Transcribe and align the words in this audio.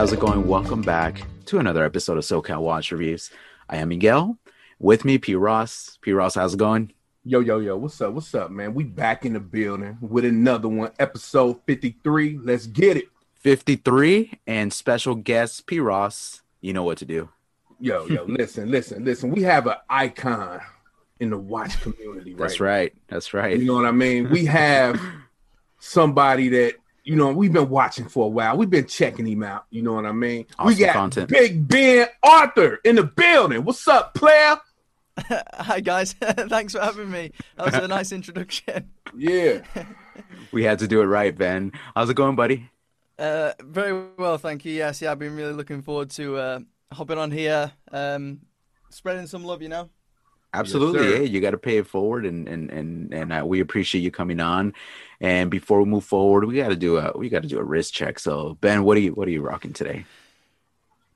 how's 0.00 0.14
it 0.14 0.18
going? 0.18 0.48
Welcome 0.48 0.80
back 0.80 1.20
to 1.44 1.58
another 1.58 1.84
episode 1.84 2.16
of 2.16 2.24
SoCal 2.24 2.62
Watch 2.62 2.90
Reviews. 2.90 3.28
I 3.68 3.76
am 3.76 3.90
Miguel. 3.90 4.38
With 4.78 5.04
me, 5.04 5.18
P. 5.18 5.34
Ross. 5.34 5.98
P. 6.00 6.12
Ross, 6.12 6.36
how's 6.36 6.54
it 6.54 6.56
going? 6.56 6.94
Yo, 7.22 7.40
yo, 7.40 7.58
yo, 7.58 7.76
what's 7.76 8.00
up? 8.00 8.14
What's 8.14 8.34
up, 8.34 8.50
man? 8.50 8.72
We 8.72 8.84
back 8.84 9.26
in 9.26 9.34
the 9.34 9.40
building 9.40 9.98
with 10.00 10.24
another 10.24 10.68
one, 10.68 10.92
episode 10.98 11.60
53. 11.66 12.38
Let's 12.42 12.66
get 12.66 12.96
it. 12.96 13.08
53 13.34 14.38
and 14.46 14.72
special 14.72 15.14
guest 15.16 15.66
P. 15.66 15.80
Ross. 15.80 16.40
You 16.62 16.72
know 16.72 16.82
what 16.82 16.96
to 16.96 17.04
do. 17.04 17.28
Yo, 17.78 18.06
yo, 18.06 18.24
listen, 18.26 18.70
listen, 18.70 19.04
listen. 19.04 19.30
We 19.30 19.42
have 19.42 19.66
an 19.66 19.76
icon 19.90 20.62
in 21.18 21.28
the 21.28 21.36
watch 21.36 21.78
community, 21.82 22.32
right? 22.32 22.38
That's 22.38 22.58
right. 22.58 22.94
That's 23.08 23.34
right. 23.34 23.58
You 23.58 23.66
know 23.66 23.74
what 23.74 23.84
I 23.84 23.92
mean? 23.92 24.30
We 24.30 24.46
have 24.46 24.98
somebody 25.78 26.48
that 26.48 26.76
you 27.04 27.16
know 27.16 27.32
we've 27.32 27.52
been 27.52 27.68
watching 27.68 28.08
for 28.08 28.26
a 28.26 28.28
while. 28.28 28.56
We've 28.56 28.70
been 28.70 28.86
checking 28.86 29.26
him 29.26 29.42
out. 29.42 29.66
You 29.70 29.82
know 29.82 29.94
what 29.94 30.06
I 30.06 30.12
mean? 30.12 30.46
Awesome 30.58 30.66
we 30.66 30.84
got 30.84 30.94
content. 30.94 31.28
Big 31.28 31.66
Ben 31.66 32.08
Arthur 32.22 32.80
in 32.84 32.96
the 32.96 33.04
building. 33.04 33.64
What's 33.64 33.86
up, 33.88 34.14
player? 34.14 34.56
Hi 35.54 35.80
guys, 35.80 36.12
thanks 36.22 36.72
for 36.72 36.80
having 36.80 37.10
me. 37.10 37.32
That 37.56 37.66
was 37.66 37.74
a 37.74 37.88
nice 37.88 38.12
introduction. 38.12 38.90
Yeah. 39.16 39.62
We 40.52 40.64
had 40.64 40.78
to 40.80 40.88
do 40.88 41.00
it 41.02 41.06
right, 41.06 41.36
Ben. 41.36 41.72
How's 41.94 42.10
it 42.10 42.14
going, 42.14 42.36
buddy? 42.36 42.70
Uh, 43.18 43.52
very 43.62 44.08
well, 44.16 44.38
thank 44.38 44.64
you. 44.64 44.72
Yes, 44.72 45.02
yeah, 45.02 45.12
I've 45.12 45.18
been 45.18 45.36
really 45.36 45.52
looking 45.52 45.82
forward 45.82 46.10
to 46.10 46.36
uh, 46.36 46.60
hopping 46.92 47.18
on 47.18 47.30
here, 47.30 47.70
um, 47.92 48.40
spreading 48.88 49.26
some 49.26 49.44
love. 49.44 49.62
You 49.62 49.68
know. 49.68 49.90
Absolutely. 50.52 50.98
sir. 50.98 51.16
hey, 51.18 51.24
you 51.26 51.40
got 51.40 51.52
to 51.52 51.58
pay 51.58 51.78
it 51.78 51.86
forward, 51.86 52.26
and 52.26 52.48
and 52.48 52.70
and 52.70 53.14
and 53.14 53.32
uh, 53.32 53.44
we 53.46 53.60
appreciate 53.60 54.00
you 54.00 54.10
coming 54.10 54.40
on. 54.40 54.74
And 55.20 55.50
before 55.50 55.80
we 55.80 55.88
move 55.88 56.04
forward, 56.04 56.44
we 56.46 56.56
got 56.56 56.68
to 56.68 56.76
do 56.76 56.96
a 56.96 57.12
we 57.16 57.28
got 57.28 57.42
to 57.42 57.48
do 57.48 57.58
a 57.58 57.62
wrist 57.62 57.94
check. 57.94 58.18
So, 58.18 58.56
Ben, 58.60 58.84
what 58.84 58.96
are 58.96 59.00
you 59.00 59.12
what 59.12 59.28
are 59.28 59.30
you 59.30 59.42
rocking 59.42 59.72
today? 59.72 60.04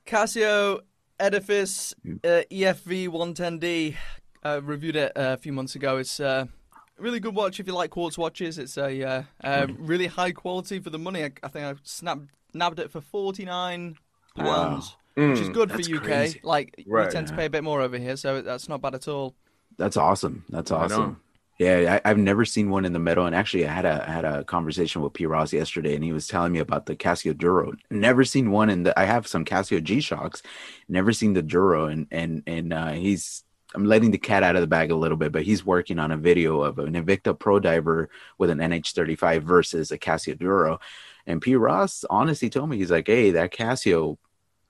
Casio 0.05 0.81
Edifice 1.19 1.93
uh, 2.23 2.43
EFV 2.51 3.09
110D. 3.09 3.95
Uh, 4.43 4.61
reviewed 4.63 4.95
it 4.95 5.11
uh, 5.17 5.33
a 5.33 5.37
few 5.37 5.51
months 5.51 5.73
ago. 5.73 5.97
It's 5.97 6.19
uh, 6.19 6.45
a 6.75 7.01
really 7.01 7.19
good 7.19 7.33
watch 7.33 7.59
if 7.59 7.65
you 7.65 7.73
like 7.73 7.89
quartz 7.89 8.15
watches. 8.15 8.59
It's 8.59 8.77
a 8.77 9.03
uh, 9.03 9.23
uh, 9.43 9.67
really 9.79 10.05
high 10.05 10.33
quality 10.33 10.79
for 10.79 10.91
the 10.91 10.99
money. 10.99 11.23
I, 11.23 11.31
I 11.41 11.47
think 11.47 11.65
I 11.65 11.73
snapped 11.83 12.27
nabbed 12.53 12.79
it 12.79 12.91
for 12.91 13.01
49 13.01 13.97
pounds, 14.35 14.95
which 15.15 15.39
is 15.39 15.49
Mm, 15.49 15.53
good 15.53 15.71
for 15.71 15.79
UK. 15.81 16.03
crazy. 16.03 16.39
Like 16.43 16.83
Right. 16.87 17.07
we 17.07 17.11
tend 17.11 17.27
to 17.27 17.35
pay 17.35 17.45
a 17.45 17.49
bit 17.49 17.63
more 17.63 17.81
over 17.81 17.97
here, 17.97 18.17
so 18.17 18.41
that's 18.41 18.67
not 18.69 18.81
bad 18.81 18.95
at 18.95 19.07
all. 19.07 19.35
That's 19.77 19.97
awesome. 19.97 20.43
That's 20.49 20.71
awesome. 20.71 21.01
on. 21.01 21.17
Yeah, 21.57 21.99
I, 22.03 22.09
I've 22.09 22.17
never 22.17 22.43
seen 22.43 22.69
one 22.69 22.83
in 22.83 22.91
the 22.91 22.99
metal, 22.99 23.25
and 23.25 23.33
actually, 23.33 23.65
I 23.65 23.71
had 23.71 23.85
a 23.85 24.03
I 24.05 24.11
had 24.11 24.25
a 24.25 24.43
conversation 24.43 25.01
with 25.01 25.13
P. 25.13 25.25
Ross 25.25 25.53
yesterday, 25.53 25.95
and 25.95 26.03
he 26.03 26.11
was 26.11 26.27
telling 26.27 26.51
me 26.51 26.59
about 26.59 26.85
the 26.85 26.97
Casio 26.97 27.37
Duro. 27.37 27.71
Never 27.89 28.25
seen 28.25 28.51
one 28.51 28.69
in 28.69 28.83
the. 28.83 28.99
I 28.99 29.05
have 29.05 29.25
some 29.25 29.45
Casio 29.45 29.81
G 29.81 30.01
Shocks, 30.01 30.41
never 30.89 31.13
seen 31.13 31.31
the 31.33 31.41
Duro, 31.41 31.85
and 31.85 32.07
and 32.11 32.43
and 32.45 32.73
uh, 32.73 32.91
he's. 32.91 33.43
I'm 33.73 33.85
letting 33.85 34.11
the 34.11 34.17
cat 34.17 34.43
out 34.43 34.55
of 34.55 34.61
the 34.61 34.67
bag 34.67 34.91
a 34.91 34.95
little 34.95 35.17
bit, 35.17 35.31
but 35.33 35.43
he's 35.43 35.65
working 35.65 35.97
on 35.99 36.11
a 36.11 36.17
video 36.17 36.61
of 36.61 36.77
an 36.79 36.93
Invicta 36.93 37.37
Pro 37.37 37.59
Diver 37.59 38.09
with 38.37 38.49
an 38.49 38.59
NH35 38.59 39.41
versus 39.43 39.91
a 39.91 39.97
Casio 39.97 40.37
Duro, 40.37 40.79
and 41.25 41.41
P. 41.41 41.55
Ross 41.55 42.03
honestly 42.09 42.49
told 42.49 42.69
me 42.69 42.75
he's 42.77 42.91
like, 42.91 43.07
"Hey, 43.07 43.31
that 43.31 43.53
Casio." 43.53 44.17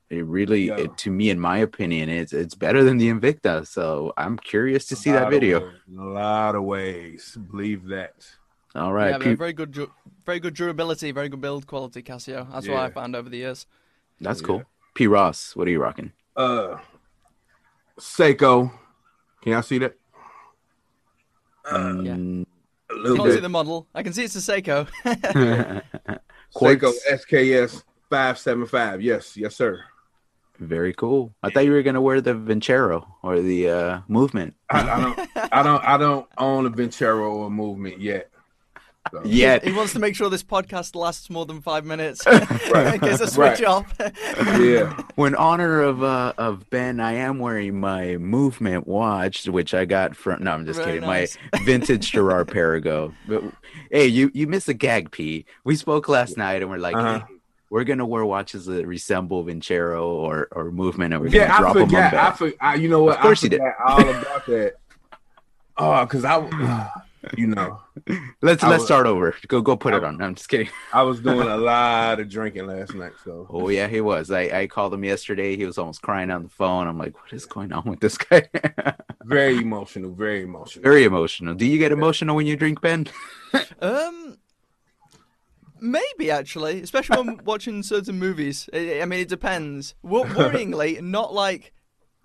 It 0.09 0.23
really, 0.25 0.67
Yeah. 0.67 0.78
it, 0.78 0.98
to 0.98 1.09
me, 1.09 1.30
in 1.32 1.39
my 1.39 1.58
opinion, 1.58 2.10
it's 2.10 2.32
it's 2.32 2.54
better 2.54 2.83
than 2.83 2.98
the 2.98 3.10
Invicta. 3.10 3.66
So 3.66 4.14
I'm 4.17 4.38
curious 4.38 4.86
to 4.88 4.95
see 4.95 5.11
that 5.11 5.30
video. 5.32 5.60
ways, 5.61 5.73
A 5.98 6.02
lot 6.04 6.55
of 6.55 6.64
ways. 6.64 7.38
Believe 7.52 7.88
that. 7.88 8.14
All 8.76 8.94
right, 8.94 9.08
Yeah, 9.08 9.11
right, 9.14 9.20
but 9.20 9.26
P- 9.30 9.33
very 9.36 9.54
good, 9.54 9.89
very 10.26 10.39
good 10.39 10.54
durability, 10.54 11.11
very 11.11 11.30
good 11.30 11.42
build 11.42 11.65
quality. 11.65 12.04
Casio. 12.04 12.45
That's 12.52 12.67
what 12.67 12.77
I 12.77 12.89
found 12.89 13.15
over 13.15 13.30
the 13.30 13.38
years. 13.38 13.65
that's 14.21 14.42
Yeah. 14.42 14.48
cool. 14.48 14.64
P. 14.94 15.08
Ross, 15.08 15.55
what 15.55 15.67
are 15.67 15.71
you 15.71 15.80
rocking? 15.82 16.11
Uh 16.36 16.77
Seiko. 17.99 18.71
Can 19.42 19.54
y'all 19.54 19.61
see 19.64 19.77
that? 19.80 19.95
Mm, 21.65 22.45
A 22.89 22.94
I 22.94 22.98
little 22.98 23.17
can't 23.17 23.33
see 23.33 23.39
the 23.39 23.49
model. 23.49 23.88
I 23.95 24.04
can 24.04 24.14
see 24.14 24.23
it's 24.23 24.36
a 24.36 24.39
Seiko. 24.39 24.88
Seiko 26.55 26.94
SKS 27.10 27.83
575. 28.10 29.02
Yes, 29.02 29.36
yes, 29.38 29.55
sir. 29.55 29.83
Very 30.60 30.93
cool. 30.93 31.33
I 31.43 31.49
thought 31.49 31.66
you 31.66 31.71
were 31.71 31.83
gonna 31.83 32.02
wear 32.02 32.21
the 32.21 32.33
Vincero 32.33 33.05
or 33.23 33.39
the 33.42 33.70
uh, 33.70 33.99
movement. 34.08 34.55
I, 34.70 34.80
I 34.82 35.02
don't 35.02 35.30
I 35.54 35.64
don't 35.64 35.83
I 35.83 35.98
don't 35.98 36.27
own 36.38 36.66
a 36.66 36.70
Vincero 36.71 37.30
or 37.32 37.48
a 37.48 37.49
movement 37.49 37.99
yet. 37.99 38.30
So- 39.11 39.21
Yet, 39.26 39.64
he 39.64 39.71
wants 39.71 39.94
to 39.94 39.99
make 39.99 40.15
sure 40.15 40.32
this 40.32 40.42
podcast 40.44 40.95
lasts 40.95 41.30
more 41.30 41.45
than 41.45 41.61
five 41.61 41.86
minutes 41.86 42.26
Right. 42.71 42.95
in 42.95 42.99
case 42.99 43.21
I 43.21 43.26
switch 43.27 43.60
Right. 43.61 43.64
off. 43.65 43.94
Yeah. 44.60 44.99
when 45.14 45.36
honor 45.36 45.82
of 45.82 46.02
uh, 46.02 46.33
of 46.39 46.67
Ben, 46.71 46.99
I 46.99 47.14
am 47.14 47.38
wearing 47.38 47.80
my 47.80 48.17
movement 48.17 48.88
watch, 48.88 49.48
which 49.48 49.76
I 49.76 49.86
got 49.86 50.15
from. 50.15 50.44
No, 50.44 50.52
I'm 50.52 50.65
just 50.65 50.80
Very 50.80 50.94
kidding. 50.94 51.08
nice. 51.08 51.38
My 51.54 51.60
vintage 51.65 52.11
Girard 52.14 52.48
Perregaux. 52.48 53.14
But 53.27 53.44
hey, 53.92 54.08
you 54.08 54.32
you 54.33 54.48
missed 54.48 54.70
a 54.70 54.73
gag, 54.73 55.11
P. 55.11 55.45
We 55.64 55.76
spoke 55.76 56.10
last 56.10 56.36
night, 56.38 56.61
and 56.64 56.71
we're 56.71 56.77
like. 56.77 56.95
Uh-huh. 56.95 57.20
hey, 57.20 57.34
we're 57.70 57.83
gonna 57.83 58.05
wear 58.05 58.26
watches 58.26 58.65
that 58.67 58.86
resemble 58.87 59.43
Vincero 59.43 60.03
or, 60.05 60.48
or 60.52 60.71
movement, 60.71 61.14
and 61.14 61.21
we're 61.23 61.30
gonna 61.30 61.45
Yeah, 61.45 61.55
I 61.55 61.59
drop 61.59 61.73
them 61.73 61.83
on 61.83 61.89
forgot. 61.89 62.14
I, 62.14 62.17
back. 62.17 62.37
for, 62.37 62.52
I 62.61 62.76
you 62.76 62.89
know 62.89 63.03
what? 63.03 63.17
Of 63.17 63.21
course 63.21 63.43
I 63.43 63.45
you 63.45 63.49
did. 63.49 63.61
all 63.86 64.02
about 64.09 64.45
that. 64.48 64.73
Oh, 65.77 66.05
cause 66.05 66.23
I 66.23 66.37
you 67.37 67.48
know, 67.48 67.81
Let's 68.42 68.64
I 68.64 68.70
let's 68.70 68.80
was- 68.81 68.86
start 68.86 69.08
over. 69.08 69.36
Go 69.49 69.59
go 69.61 69.76
put 69.76 69.93
I- 69.93 69.98
it 69.98 70.03
on. 70.05 70.17
No, 70.17 70.26
I'm 70.26 70.36
just 70.36 70.48
kidding. 70.48 70.70
I 70.93 71.02
was 71.03 71.20
doing 71.20 71.48
a 71.49 71.58
lot 71.58 72.21
of 72.21 72.30
drinking 72.30 72.67
last 72.67 72.93
night, 72.93 73.11
so 73.26 73.45
Oh 73.49 73.67
yeah, 73.67 73.87
he 73.89 73.99
was. 73.99 74.32
I, 74.32 74.43
I 74.61 74.67
called 74.67 74.93
him 74.93 75.03
yesterday. 75.03 75.58
He 75.58 75.65
was 75.65 75.77
almost 75.77 76.02
crying 76.02 76.32
on 76.32 76.43
the 76.43 76.49
phone. 76.49 76.87
I'm 76.87 76.97
like, 76.97 77.14
what 77.21 77.33
is 77.33 77.45
going 77.45 77.73
on 77.73 77.83
with 77.89 77.99
this 77.99 78.17
guy? 78.17 78.43
very 79.26 79.58
emotional, 79.58 80.11
very 80.14 80.43
emotional. 80.43 80.83
Very 80.83 81.03
emotional. 81.03 81.55
Do 81.55 81.65
you 81.65 81.77
get 81.77 81.92
emotional 81.92 82.37
when 82.37 82.45
you 82.47 82.55
drink, 82.55 82.80
Ben? 82.80 83.08
Um, 83.82 84.37
maybe 85.80 86.31
actually, 86.31 86.81
especially 86.81 87.17
when 87.21 87.39
watching 87.45 87.83
certain 87.83 88.17
movies. 88.19 88.69
I, 88.73 89.02
I 89.02 89.05
mean, 89.05 89.19
it 89.19 89.30
depends. 89.30 89.95
Wor- 90.03 90.25
worryingly, 90.25 91.02
not 91.02 91.33
like 91.33 91.73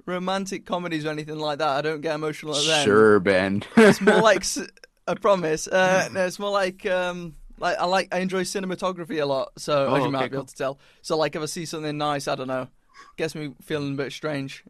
romantic 0.07 0.67
comedies 0.67 1.05
or 1.05 1.11
anything 1.11 1.39
like 1.39 1.59
that. 1.59 1.69
I 1.69 1.81
don't 1.83 2.01
get 2.01 2.15
emotional 2.15 2.57
at 2.57 2.65
them. 2.65 2.85
Sure, 2.85 3.21
Ben. 3.21 3.63
It's 3.77 4.01
more 4.01 4.21
like 4.21 4.45
I 5.07 5.15
promise. 5.15 5.67
Uh, 5.69 6.09
no, 6.13 6.27
it's 6.27 6.39
more 6.39 6.51
like 6.51 6.87
um, 6.87 7.37
like 7.59 7.79
I 7.79 7.85
like 7.85 8.15
I 8.15 8.19
enjoy 8.19 8.43
cinematography 8.43 9.21
a 9.21 9.27
lot. 9.27 9.53
So 9.59 9.87
Oh, 9.89 9.95
as 9.95 10.01
you 10.01 10.05
okay, 10.05 10.11
might 10.11 10.23
be 10.25 10.29
cool. 10.31 10.39
able 10.41 10.47
to 10.47 10.55
tell. 10.57 10.79
So 11.03 11.17
like 11.17 11.37
if 11.37 11.43
I 11.43 11.47
see 11.47 11.65
something 11.67 11.97
nice, 11.97 12.29
I 12.29 12.35
don't 12.35 12.49
know, 12.49 12.69
gets 13.17 13.35
me 13.35 13.53
feeling 13.63 13.95
a 13.95 13.97
bit 13.97 14.13
strange. 14.13 14.65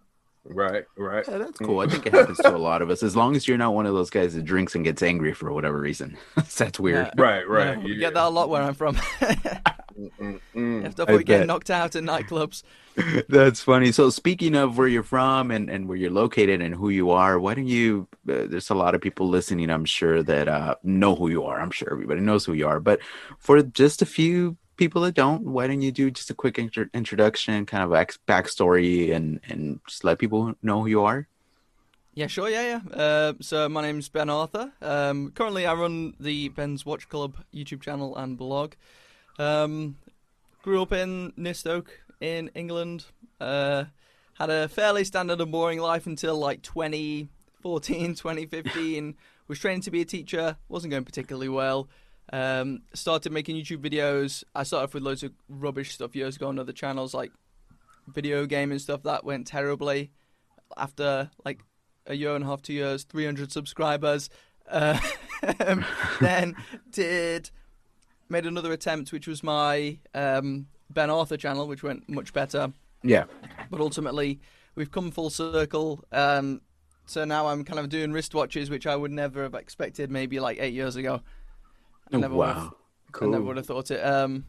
Right, 0.44 0.84
right. 0.96 1.24
Yeah, 1.28 1.38
that's 1.38 1.58
cool. 1.58 1.80
I 1.80 1.86
think 1.86 2.06
it 2.06 2.14
happens 2.14 2.38
to 2.38 2.54
a 2.54 2.56
lot 2.56 2.80
of 2.82 2.90
us. 2.90 3.02
As 3.02 3.14
long 3.14 3.36
as 3.36 3.46
you're 3.46 3.58
not 3.58 3.74
one 3.74 3.86
of 3.86 3.94
those 3.94 4.10
guys 4.10 4.34
that 4.34 4.44
drinks 4.44 4.74
and 4.74 4.84
gets 4.84 5.02
angry 5.02 5.34
for 5.34 5.52
whatever 5.52 5.78
reason. 5.78 6.16
that's 6.56 6.80
weird. 6.80 7.10
Yeah. 7.16 7.22
Right, 7.22 7.48
right. 7.48 7.78
Yeah, 7.78 7.84
we 7.84 7.92
yeah. 7.92 7.98
get 7.98 8.14
that 8.14 8.26
a 8.26 8.28
lot 8.28 8.48
where 8.48 8.62
I'm 8.62 8.74
from. 8.74 8.98
Mm, 10.18 10.40
mm. 10.54 10.86
If 10.86 11.08
I 11.08 11.14
I 11.14 11.22
get 11.22 11.46
knocked 11.46 11.70
out 11.70 11.94
in 11.94 12.06
nightclubs. 12.06 12.62
That's 13.28 13.60
funny. 13.60 13.92
So 13.92 14.10
speaking 14.10 14.54
of 14.54 14.78
where 14.78 14.88
you're 14.88 15.02
from 15.02 15.50
and, 15.50 15.68
and 15.68 15.88
where 15.88 15.96
you're 15.96 16.10
located 16.10 16.62
and 16.62 16.74
who 16.74 16.88
you 16.88 17.10
are, 17.10 17.38
why 17.38 17.54
don't 17.54 17.66
you? 17.66 18.08
Uh, 18.28 18.46
there's 18.48 18.70
a 18.70 18.74
lot 18.74 18.94
of 18.94 19.00
people 19.00 19.28
listening. 19.28 19.70
I'm 19.70 19.84
sure 19.84 20.22
that 20.22 20.48
uh, 20.48 20.76
know 20.82 21.14
who 21.14 21.28
you 21.28 21.44
are. 21.44 21.60
I'm 21.60 21.70
sure 21.70 21.90
everybody 21.92 22.20
knows 22.20 22.44
who 22.44 22.52
you 22.52 22.66
are. 22.66 22.80
But 22.80 23.00
for 23.38 23.62
just 23.62 24.02
a 24.02 24.06
few 24.06 24.56
people 24.80 25.02
that 25.02 25.14
don't, 25.14 25.42
why 25.42 25.66
don't 25.66 25.82
you 25.82 25.92
do 25.92 26.10
just 26.10 26.30
a 26.30 26.34
quick 26.34 26.58
intro- 26.58 26.88
introduction, 26.94 27.66
kind 27.66 27.84
of 27.84 27.90
back- 27.90 28.18
backstory, 28.26 29.14
and 29.14 29.38
and 29.44 29.78
just 29.86 30.04
let 30.04 30.18
people 30.18 30.54
know 30.62 30.80
who 30.80 30.86
you 30.88 31.04
are? 31.04 31.28
Yeah, 32.14 32.26
sure, 32.26 32.48
yeah, 32.48 32.66
yeah. 32.72 32.96
Uh, 33.04 33.32
so 33.40 33.68
my 33.68 33.82
name's 33.82 34.08
Ben 34.08 34.30
Arthur. 34.30 34.72
Um, 34.80 35.32
currently, 35.32 35.66
I 35.66 35.74
run 35.74 36.14
the 36.18 36.48
Ben's 36.48 36.86
Watch 36.86 37.10
Club 37.10 37.36
YouTube 37.54 37.82
channel 37.82 38.16
and 38.16 38.38
blog. 38.38 38.72
Um, 39.38 39.96
grew 40.62 40.80
up 40.80 40.92
in 40.92 41.34
Nistoke 41.36 41.90
in 42.20 42.50
England. 42.54 43.04
Uh, 43.38 43.84
had 44.38 44.48
a 44.48 44.66
fairly 44.68 45.04
standard 45.04 45.42
and 45.42 45.52
boring 45.52 45.78
life 45.78 46.06
until 46.06 46.38
like 46.38 46.62
2014, 46.62 48.14
2015. 48.14 49.14
Was 49.48 49.58
training 49.58 49.82
to 49.82 49.90
be 49.90 50.00
a 50.00 50.04
teacher. 50.06 50.56
Wasn't 50.68 50.90
going 50.90 51.04
particularly 51.04 51.48
well. 51.50 51.88
Um, 52.32 52.82
started 52.94 53.32
making 53.32 53.56
YouTube 53.56 53.78
videos. 53.78 54.44
I 54.54 54.62
started 54.62 54.84
off 54.84 54.94
with 54.94 55.02
loads 55.02 55.22
of 55.22 55.32
rubbish 55.48 55.94
stuff 55.94 56.14
years 56.14 56.36
ago 56.36 56.48
on 56.48 56.58
other 56.58 56.72
channels 56.72 57.12
like 57.12 57.32
video 58.06 58.46
game 58.46 58.70
and 58.70 58.80
stuff. 58.80 59.02
That 59.02 59.24
went 59.24 59.46
terribly. 59.46 60.10
After 60.76 61.30
like 61.44 61.60
a 62.06 62.14
year 62.14 62.34
and 62.34 62.44
a 62.44 62.46
half, 62.46 62.62
two 62.62 62.72
years, 62.72 63.04
300 63.04 63.50
subscribers. 63.52 64.30
Uh, 64.68 64.98
then 66.20 66.54
did 66.90 67.50
made 68.28 68.46
another 68.46 68.72
attempt, 68.72 69.12
which 69.12 69.26
was 69.26 69.42
my 69.42 69.98
um, 70.14 70.66
Ben 70.88 71.10
Arthur 71.10 71.36
channel, 71.36 71.66
which 71.66 71.82
went 71.82 72.08
much 72.08 72.32
better. 72.32 72.72
Yeah. 73.02 73.24
But 73.70 73.80
ultimately, 73.80 74.40
we've 74.74 74.90
come 74.90 75.10
full 75.10 75.30
circle. 75.30 76.04
Um, 76.12 76.60
so 77.06 77.24
now 77.24 77.48
I'm 77.48 77.64
kind 77.64 77.80
of 77.80 77.88
doing 77.88 78.12
wristwatches, 78.12 78.70
which 78.70 78.86
I 78.86 78.94
would 78.94 79.10
never 79.10 79.42
have 79.42 79.54
expected 79.54 80.10
maybe 80.10 80.38
like 80.38 80.58
eight 80.60 80.74
years 80.74 80.96
ago. 80.96 81.22
I 82.12 82.16
never 82.18 82.34
would 82.34 82.46
have, 82.48 82.56
wow. 82.56 82.72
I 83.22 83.26
never 83.26 83.44
would 83.44 83.56
have 83.56 83.66
thought 83.66 83.90
it. 83.90 84.00
Um, 84.04 84.44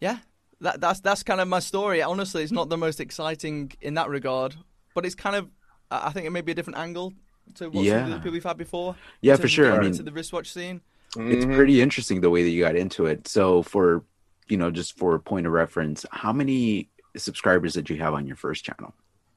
yeah, 0.00 0.18
that 0.60 0.80
that's 0.80 1.00
that's 1.00 1.22
kind 1.22 1.40
of 1.40 1.48
my 1.48 1.58
story. 1.60 2.02
Honestly, 2.02 2.42
it's 2.42 2.52
not 2.52 2.68
the 2.68 2.76
most 2.76 3.00
exciting 3.00 3.72
in 3.80 3.94
that 3.94 4.08
regard, 4.08 4.56
but 4.94 5.04
it's 5.06 5.14
kind 5.14 5.36
of 5.36 5.48
I 5.90 6.10
think 6.10 6.26
it 6.26 6.30
may 6.30 6.40
be 6.40 6.52
a 6.52 6.54
different 6.54 6.78
angle 6.78 7.12
to 7.54 7.68
what 7.70 7.84
Yeah. 7.84 8.02
some 8.02 8.04
of 8.04 8.10
the 8.10 8.16
people 8.18 8.32
we've 8.32 8.44
had 8.44 8.56
before. 8.58 8.96
Yeah, 9.20 9.36
for 9.36 9.48
sure. 9.48 9.72
I 9.72 9.78
mean, 9.78 9.88
into 9.88 10.02
the 10.02 10.12
wristwatch 10.12 10.52
scene. 10.52 10.80
it's 11.18 11.44
Mhm. 11.46 11.54
pretty 11.54 11.80
interesting 11.80 12.20
the 12.20 12.28
way 12.30 12.42
that 12.42 12.50
you 12.50 12.62
got 12.62 12.76
into 12.76 13.06
it. 13.06 13.26
So 13.28 13.62
for 13.62 14.04
you 14.48 14.56
know, 14.56 14.70
just 14.70 14.96
for 14.96 15.14
a 15.14 15.20
point 15.20 15.44
of 15.46 15.52
reference, 15.52 16.04
how 16.12 16.32
many 16.32 16.88
subscribers 17.16 17.74
did 17.74 17.88
you 17.90 17.96
have 17.96 18.14
on 18.14 18.26
your 18.26 18.36
first 18.36 18.64
channel? 18.64 18.94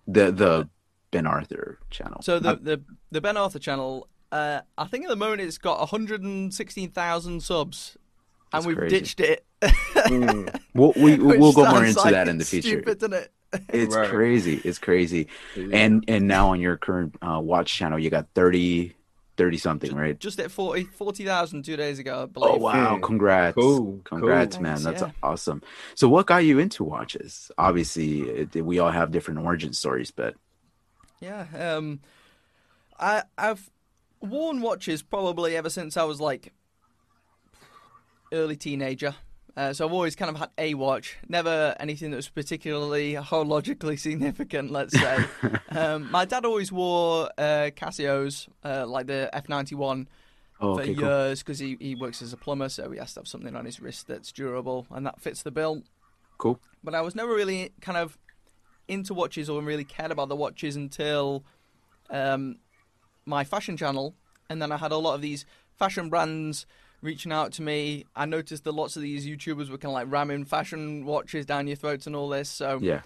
The 0.08 0.32
the 0.32 0.70
Ben 1.12 1.26
Arthur 1.26 1.80
channel. 1.90 2.22
So 2.22 2.40
the 2.40 2.50
Not- 2.50 2.64
the 2.64 2.82
the 3.12 3.22
Ben 3.22 3.38
Arthur 3.38 3.60
channel, 3.60 4.08
uh, 4.32 4.62
I 4.78 4.86
think 4.86 5.06
at 5.06 5.10
the 5.10 5.16
moment 5.16 5.42
it's 5.42 5.58
got 5.58 5.80
116,000 5.80 7.42
subs, 7.42 7.98
and 8.54 8.66
we've 8.66 8.78
crazy. 8.78 9.00
ditched 9.00 9.20
it. 9.20 9.46
Mm. 9.62 10.60
we'll 10.74 10.94
we, 10.96 11.18
Which 11.18 11.40
we'll 11.40 11.54
go 11.54 11.70
more 11.70 11.84
into 11.84 12.00
like 12.00 12.12
that 12.14 12.28
in 12.28 12.38
the 12.38 12.46
future. 12.46 12.70
Stupid, 12.82 13.00
doesn't 13.00 13.14
it? 13.14 13.32
It's 13.70 13.96
Right. 13.96 14.10
crazy. 14.10 14.62
It's 14.64 14.78
crazy. 14.80 15.28
And 15.56 16.04
and 16.08 16.28
now 16.28 16.50
on 16.52 16.60
your 16.62 16.78
current 16.78 17.16
uh, 17.22 17.40
watch 17.42 17.74
channel, 17.74 17.98
you 17.98 18.10
got 18.12 18.28
30 18.36 18.96
30 19.38 19.58
something, 19.58 19.96
right? 19.96 20.20
Just 20.20 20.40
at 20.40 20.52
40 20.52 20.84
40,000 20.84 21.64
two 21.64 21.76
days 21.76 21.98
ago, 21.98 22.24
I 22.24 22.26
believe. 22.28 22.52
Oh 22.54 22.58
wow! 22.58 22.98
Mm. 22.98 23.02
Congrats! 23.04 23.56
Cool, 23.56 24.02
Congrats, 24.04 24.58
cool. 24.58 24.64
man. 24.64 24.78
Thanks, 24.78 25.00
That's 25.00 25.02
yeah. 25.02 25.12
awesome. 25.24 25.62
So, 25.96 26.08
what 26.10 26.28
got 26.28 26.44
you 26.46 26.60
into 26.60 26.84
watches? 26.84 27.50
Obviously, 27.58 28.22
it, 28.22 28.54
we 28.64 28.78
all 28.80 28.92
have 28.92 29.12
different 29.12 29.40
origin 29.40 29.74
stories, 29.74 30.12
but 30.12 30.36
Yeah, 31.22 31.46
um, 31.58 32.02
I 33.00 33.24
I've 33.38 33.70
worn 34.22 34.62
watches 34.62 35.02
probably 35.02 35.56
ever 35.56 35.70
since 35.70 35.98
I 35.98 36.04
was 36.04 36.20
like 36.20 36.54
early 38.32 38.56
teenager. 38.56 39.16
Uh, 39.58 39.74
so 39.74 39.86
I've 39.86 39.92
always 39.92 40.16
kind 40.16 40.30
of 40.30 40.38
had 40.38 40.52
a 40.58 40.74
watch, 40.74 41.18
never 41.28 41.76
anything 41.80 42.12
that 42.12 42.18
was 42.18 42.30
particularly 42.30 43.16
horologically 43.16 44.00
significant. 44.00 44.72
Let's 44.72 44.98
say. 44.98 45.26
um, 45.70 46.10
my 46.12 46.26
dad 46.26 46.46
always 46.46 46.72
wore 46.72 47.30
uh, 47.38 47.70
Casios, 47.76 48.48
uh, 48.64 48.86
like 48.88 49.08
the 49.08 49.30
F 49.34 49.50
ninety 49.50 49.76
one, 49.76 50.08
oh, 50.62 50.76
for 50.76 50.82
okay, 50.82 50.94
years 50.94 51.40
because 51.40 51.60
he, 51.60 51.76
he 51.80 51.96
works 51.96 52.22
as 52.22 52.32
a 52.32 52.38
plumber, 52.38 52.70
so 52.70 52.90
he 52.92 53.00
has 53.00 53.14
to 53.16 53.22
have 53.22 53.28
something 53.28 53.56
on 53.56 53.66
his 53.66 53.82
wrist 53.82 54.08
that's 54.08 54.32
durable, 54.32 54.88
and 54.92 55.06
that 55.06 55.20
fits 55.20 55.44
the 55.44 55.52
bill. 55.52 55.84
Cool. 56.38 56.60
But 56.84 56.96
I 56.96 57.02
was 57.02 57.16
never 57.16 57.34
really 57.34 57.74
kind 57.82 57.98
of 57.98 58.18
into 58.88 59.14
watches 59.14 59.50
or 59.50 59.62
really 59.62 59.84
cared 59.84 60.12
about 60.12 60.30
the 60.30 60.36
watches 60.36 60.76
until 60.76 61.44
um, 62.10 62.58
my 63.30 63.44
fashion 63.44 63.78
channel, 63.78 64.16
and 64.50 64.62
then 64.62 64.72
I 64.72 64.78
had 64.78 64.92
a 64.92 64.98
lot 64.98 65.14
of 65.16 65.22
these 65.22 65.46
fashion 65.78 66.10
brands 66.10 66.66
reaching 67.02 67.32
out 67.32 67.54
to 67.54 67.62
me. 67.62 68.06
I 68.16 68.26
noticed 68.26 68.64
that 68.66 68.74
lots 68.74 68.96
of 68.98 69.02
these 69.04 69.26
YouTubers 69.26 69.70
were 69.70 69.78
kind 69.78 69.92
of 69.92 69.94
like 69.94 70.12
ramming 70.12 70.44
fashion 70.46 71.06
watches 71.06 71.46
down 71.46 71.68
your 71.68 71.78
throats 71.78 72.08
and 72.08 72.16
all 72.16 72.28
this. 72.28 72.50
So 72.50 72.80
Yeah. 72.82 73.02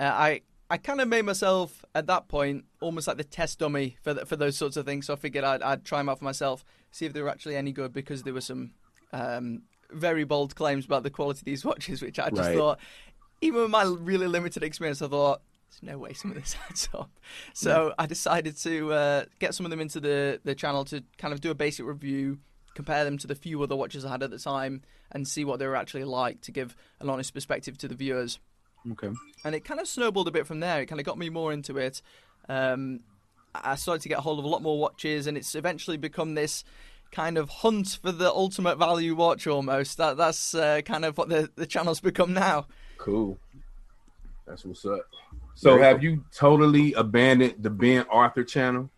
uh, 0.00 0.04
I 0.04 0.40
I 0.70 0.76
kind 0.76 1.00
of 1.00 1.08
made 1.08 1.24
myself 1.24 1.84
at 1.94 2.06
that 2.08 2.28
point 2.28 2.64
almost 2.80 3.06
like 3.06 3.16
the 3.16 3.24
test 3.24 3.58
dummy 3.60 3.96
for 4.02 4.14
th- 4.14 4.26
for 4.26 4.36
those 4.36 4.56
sorts 4.56 4.76
of 4.76 4.84
things. 4.86 5.06
So 5.06 5.12
I 5.14 5.16
figured 5.16 5.44
I'd, 5.44 5.62
I'd 5.62 5.84
try 5.84 5.98
them 5.98 6.08
out 6.08 6.18
for 6.18 6.24
myself, 6.24 6.64
see 6.90 7.06
if 7.06 7.12
they 7.12 7.22
were 7.22 7.28
actually 7.30 7.56
any 7.56 7.72
good 7.72 7.92
because 7.92 8.22
there 8.24 8.34
were 8.34 8.40
some 8.42 8.72
um, 9.12 9.62
very 9.90 10.24
bold 10.24 10.54
claims 10.56 10.84
about 10.84 11.02
the 11.04 11.10
quality 11.10 11.40
of 11.40 11.44
these 11.44 11.64
watches, 11.70 12.02
which 12.02 12.18
I 12.18 12.28
just 12.30 12.48
Right. 12.48 12.56
thought, 12.56 12.78
even 13.40 13.62
with 13.62 13.70
my 13.70 13.84
really 13.84 14.26
limited 14.26 14.62
experience, 14.62 15.00
I 15.00 15.08
thought 15.08 15.40
there's 15.70 15.82
no 15.92 15.98
way 15.98 16.12
some 16.12 16.30
of 16.30 16.36
this 16.36 16.56
adds 16.70 16.88
up. 16.94 17.10
So 17.54 17.92
I 17.98 18.06
decided 18.06 18.56
to 18.58 18.92
uh, 18.92 19.24
get 19.38 19.54
some 19.54 19.66
of 19.66 19.70
them 19.70 19.80
into 19.80 20.00
the 20.00 20.40
the 20.44 20.54
channel 20.54 20.84
to 20.86 21.02
kind 21.18 21.32
of 21.34 21.40
do 21.40 21.50
a 21.50 21.54
basic 21.54 21.84
review, 21.86 22.38
compare 22.74 23.04
them 23.04 23.18
to 23.18 23.26
the 23.26 23.34
few 23.34 23.62
other 23.62 23.76
watches 23.76 24.04
I 24.04 24.10
had 24.10 24.22
at 24.22 24.30
the 24.30 24.38
time, 24.38 24.82
and 25.12 25.26
see 25.26 25.44
what 25.44 25.58
they 25.58 25.66
were 25.66 25.76
actually 25.76 26.04
like 26.04 26.40
to 26.42 26.52
give 26.52 26.76
an 27.00 27.08
honest 27.10 27.34
perspective 27.34 27.76
to 27.78 27.88
the 27.88 27.94
viewers 27.94 28.38
Okay. 28.92 29.10
and 29.44 29.54
it 29.54 29.64
kind 29.64 29.80
of 29.80 29.88
snowballed 29.88 30.28
a 30.28 30.30
bit 30.30 30.46
from 30.46 30.60
there. 30.60 30.80
It 30.80 30.86
kind 30.86 31.00
of 31.00 31.04
got 31.06 31.18
me 31.18 31.28
more 31.30 31.52
into 31.52 31.76
it. 31.78 32.00
Um, 32.48 33.00
I 33.54 33.74
started 33.74 34.02
to 34.02 34.08
get 34.08 34.18
a 34.18 34.20
hold 34.22 34.38
of 34.38 34.44
a 34.44 34.48
lot 34.48 34.62
more 34.62 34.78
watches, 34.78 35.26
and 35.26 35.36
it's 35.36 35.54
eventually 35.54 35.96
become 35.96 36.34
this 36.34 36.64
kind 37.10 37.38
of 37.38 37.48
hunt 37.48 37.98
for 38.02 38.12
the 38.12 38.30
ultimate 38.30 38.76
value 38.76 39.14
watch. 39.14 39.46
Almost 39.46 39.96
that 39.98 40.16
that's 40.16 40.54
uh, 40.54 40.80
kind 40.84 41.04
of 41.04 41.18
what 41.18 41.28
the 41.28 41.50
the 41.56 41.66
channel's 41.66 42.00
become 42.10 42.32
now. 42.32 42.66
Cool. 42.98 43.38
That's 44.46 44.64
what's 44.64 44.84
up. 44.86 45.00
So, 45.58 45.72
Very 45.72 45.82
have 45.86 46.04
you 46.04 46.24
totally 46.32 46.92
abandoned 46.92 47.56
the 47.58 47.68
Ben 47.68 48.04
Arthur 48.12 48.44
channel? 48.44 48.90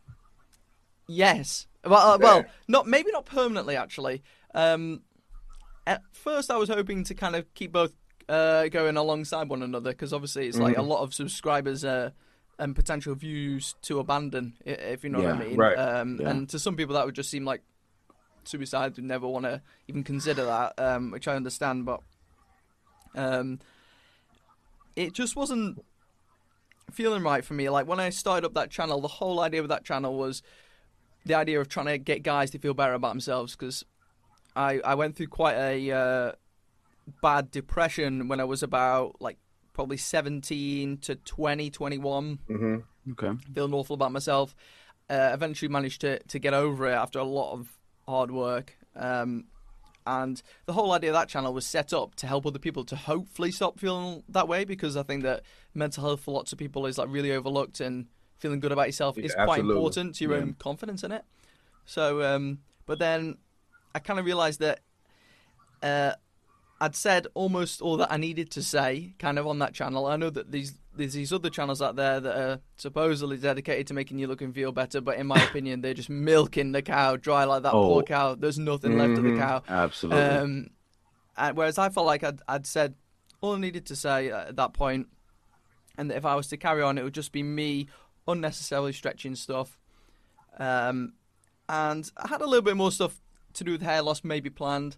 Yes. 1.09 1.67
Well, 1.83 2.13
uh, 2.13 2.19
well, 2.21 2.45
not 2.69 2.87
maybe 2.87 3.11
not 3.13 3.25
permanently 3.25 3.77
actually. 3.77 4.23
Um, 4.55 5.01
at 5.87 6.03
first, 6.13 6.51
I 6.51 6.59
was 6.59 6.69
hoping 6.69 7.05
to 7.05 7.15
kind 7.15 7.35
of 7.35 7.47
keep 7.55 7.73
both 7.73 7.95
uh, 8.29 8.69
going 8.69 8.99
alongside 8.99 9.49
one 9.49 9.63
another 9.63 9.93
because 9.93 10.13
obviously 10.13 10.49
it's 10.49 10.59
like 10.59 10.77
a 10.77 10.83
lot 10.83 11.01
of 11.03 11.15
subscribers 11.15 11.83
uh, 11.83 12.11
and 12.59 12.77
potential 12.77 13.15
views 13.15 13.75
to 13.81 13.99
abandon, 13.99 14.53
if 14.67 15.03
you 15.03 15.09
know 15.09 15.21
what 15.21 15.31
I 15.31 15.39
mean. 15.39 15.57
right. 15.57 15.79
Um, 15.79 16.19
Yeah. 16.21 16.29
And 16.29 16.49
to 16.51 16.59
some 16.59 16.77
people, 16.77 16.97
that 16.97 17.07
would 17.07 17.15
just 17.15 17.31
seem 17.31 17.47
like 17.47 17.63
suicide. 18.45 18.97
Would 18.97 19.05
never 19.07 19.27
want 19.27 19.47
to 19.47 19.63
even 19.89 20.05
consider 20.05 20.45
that, 20.45 20.75
um, 20.77 21.11
which 21.11 21.27
I 21.27 21.37
understand, 21.37 21.87
but 21.87 22.03
um, 23.15 23.61
it 24.95 25.15
just 25.15 25.37
wasn't 25.37 25.83
feeling 26.91 27.23
right 27.23 27.45
for 27.45 27.55
me. 27.55 27.69
Like 27.71 27.87
when 27.87 28.01
I 28.01 28.11
started 28.11 28.47
up 28.47 28.55
that 28.55 28.71
channel, 28.71 29.01
the 29.01 29.09
whole 29.09 29.41
idea 29.41 29.61
of 29.63 29.69
that 29.69 29.85
channel 29.85 30.17
was 30.17 30.43
the 31.25 31.35
idea 31.35 31.61
of 31.61 31.69
trying 31.69 31.87
to 31.87 31.99
get 31.99 32.23
guys 32.23 32.51
to 32.51 32.59
feel 32.59 32.75
better 32.75 32.95
about 32.95 33.11
themselves 33.13 33.55
because 33.57 33.85
I 34.57 34.81
I 34.85 34.95
went 34.95 35.17
through 35.17 35.29
quite 35.29 35.57
a 35.57 35.91
uh, 35.91 36.33
bad 37.23 37.51
depression 37.51 38.29
when 38.29 38.41
I 38.41 38.45
was 38.45 38.63
about 38.63 39.17
like 39.21 39.39
probably 39.73 39.97
17 39.97 40.99
to 40.99 41.15
20, 41.15 41.71
21 41.71 42.39
Mm-hmm. 42.49 43.13
Okay. 43.13 43.33
feeling 43.55 43.73
awful 43.75 43.95
about 43.95 44.13
myself. 44.13 44.55
Uh, 45.09 45.31
eventually 45.33 45.69
managed 45.69 46.03
to, 46.03 46.19
to 46.21 46.39
get 46.39 46.55
over 46.55 46.87
it 46.87 46.95
after 46.95 47.19
a 47.19 47.25
lot 47.25 47.53
of 47.53 47.79
hard 48.07 48.31
work. 48.31 48.77
Um, 48.95 49.45
and 50.07 50.41
the 50.67 50.73
whole 50.73 50.93
idea 50.93 51.11
of 51.11 51.15
that 51.15 51.29
channel 51.29 51.53
was 51.53 51.67
set 51.67 51.93
up 51.93 52.15
to 52.17 52.27
help 52.27 52.47
other 52.47 52.59
people 52.59 52.85
to 52.85 52.97
hopefully 52.97 53.51
stop 53.51 53.79
feeling 53.81 54.23
that 54.29 54.49
way 54.49 54.65
because 54.65 54.97
I 54.97 55.03
think 55.03 55.23
that 55.25 55.43
mental 55.75 56.05
health 56.05 56.21
for 56.21 56.33
lots 56.33 56.53
of 56.53 56.59
people 56.59 56.87
is 56.87 56.99
like 56.99 57.09
really 57.11 57.33
overlooked 57.33 57.81
and 57.81 58.07
feeling 58.39 58.61
good 58.61 58.73
about 58.73 58.87
yourself 58.89 59.17
Yeah, 59.17 59.25
is 59.27 59.35
quite 59.35 59.61
important 59.61 60.15
to 60.17 60.25
your 60.25 60.35
Yeah. 60.35 60.41
own 60.43 60.55
confidence 60.55 61.05
in 61.05 61.13
it. 61.13 61.25
So, 61.85 62.23
um, 62.23 62.61
but 62.87 62.99
then 62.99 63.39
I 63.95 63.99
kind 63.99 64.19
of 64.19 64.25
realized 64.25 64.61
that 64.61 64.81
uh, 65.83 66.13
I'd 66.81 66.95
said 66.95 67.27
almost 67.35 67.83
all 67.83 67.97
that 67.99 68.11
I 68.13 68.17
needed 68.17 68.51
to 68.53 68.63
say, 68.63 69.15
kind 69.19 69.39
of 69.39 69.47
on 69.47 69.59
that 69.59 69.75
channel. 69.75 70.07
I 70.07 70.17
know 70.17 70.31
that 70.31 70.51
these 70.53 70.75
there's 70.93 71.13
these 71.13 71.33
other 71.33 71.51
channels 71.51 71.81
out 71.81 71.95
there 71.97 72.19
that 72.19 72.37
are 72.37 72.61
supposedly 72.77 73.37
dedicated 73.37 73.87
to 73.87 73.95
making 73.95 74.19
you 74.19 74.27
look 74.27 74.43
and 74.43 74.53
feel 74.55 74.73
better, 74.73 75.01
but 75.01 75.17
in 75.19 75.27
my 75.27 75.41
opinion, 75.45 75.81
they're 75.83 75.95
just 75.95 76.11
milking 76.11 76.73
the 76.73 76.83
cow 76.83 77.17
dry 77.17 77.45
like 77.45 77.63
that 77.63 77.73
Oh. 77.73 77.87
poor 77.87 78.03
cow. 78.03 78.35
There's 78.35 78.59
nothing 78.59 78.99
left 78.99 79.17
of 79.17 79.25
the 79.25 79.31
Mhm. 79.31 79.37
cow. 79.37 79.63
Absolutely. 79.69 80.21
Um, 80.21 80.71
and 81.37 81.57
whereas 81.57 81.79
I 81.79 81.91
felt 81.91 82.07
like 82.07 82.25
I'd, 82.25 82.41
I'd 82.49 82.67
said 82.67 82.95
all 83.41 83.55
I 83.55 83.59
needed 83.59 83.87
to 83.87 83.97
say 83.97 84.31
at 84.31 84.57
that 84.57 84.73
point, 84.75 85.07
and 85.97 86.11
that 86.11 86.17
if 86.17 86.25
I 86.25 86.35
was 86.35 86.49
to 86.49 86.57
carry 86.57 86.83
on, 86.83 86.99
it 86.99 87.05
would 87.05 87.15
just 87.15 87.33
be 87.33 87.43
me 87.43 87.89
unnecessarily 88.27 88.93
stretching 88.93 89.35
stuff. 89.35 89.79
Um, 90.59 91.15
and 91.69 92.11
I 92.17 92.29
had 92.29 92.41
a 92.41 92.47
little 92.47 92.63
bit 92.63 92.77
more 92.77 92.93
stuff 92.93 93.21
to 93.55 93.65
do 93.65 93.73
with 93.73 93.83
hair 93.83 94.03
loss 94.03 94.23
maybe 94.25 94.51
planned, 94.51 94.97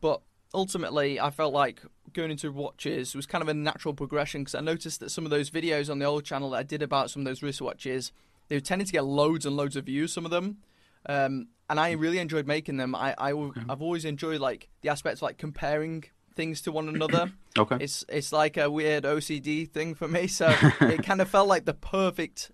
but 0.00 0.22
ultimately 0.54 1.20
I 1.20 1.30
felt 1.30 1.52
like 1.52 1.82
going 2.12 2.30
into 2.30 2.50
watches 2.50 3.14
was 3.14 3.26
kind 3.26 3.42
of 3.42 3.48
a 3.48 3.54
natural 3.54 3.94
progression 3.94 4.42
because 4.42 4.54
I 4.54 4.60
noticed 4.60 5.00
that 5.00 5.10
some 5.10 5.24
of 5.24 5.30
those 5.30 5.50
videos 5.50 5.90
on 5.90 5.98
the 5.98 6.06
old 6.06 6.24
channel 6.24 6.50
that 6.50 6.56
I 6.58 6.62
did 6.62 6.82
about 6.82 7.10
some 7.10 7.22
of 7.22 7.26
those 7.26 7.40
wristwatches, 7.40 8.12
they 8.48 8.56
were 8.56 8.60
tending 8.60 8.86
to 8.86 8.92
get 8.92 9.04
loads 9.04 9.44
and 9.46 9.56
loads 9.56 9.76
of 9.76 9.84
views. 9.84 10.12
Some 10.12 10.24
of 10.24 10.30
them. 10.30 10.58
Um, 11.06 11.48
and 11.70 11.78
I 11.78 11.92
really 11.92 12.18
enjoyed 12.18 12.46
making 12.46 12.78
them. 12.78 12.94
I, 12.94 13.14
I 13.18 13.28
have 13.68 13.82
always 13.82 14.04
enjoyed 14.04 14.40
like 14.40 14.68
the 14.80 14.88
aspects 14.88 15.18
of 15.18 15.24
like 15.24 15.38
comparing 15.38 16.04
things 16.38 16.62
to 16.62 16.72
one 16.72 16.88
another. 16.88 17.32
okay. 17.58 17.78
It's 17.80 18.04
it's 18.08 18.32
like 18.32 18.56
a 18.56 18.70
weird 18.70 19.02
OCD 19.02 19.68
thing 19.68 19.94
for 19.96 20.06
me. 20.06 20.28
So 20.28 20.46
it 20.80 21.02
kind 21.02 21.20
of 21.20 21.28
felt 21.28 21.48
like 21.48 21.64
the 21.64 21.74
perfect 21.74 22.52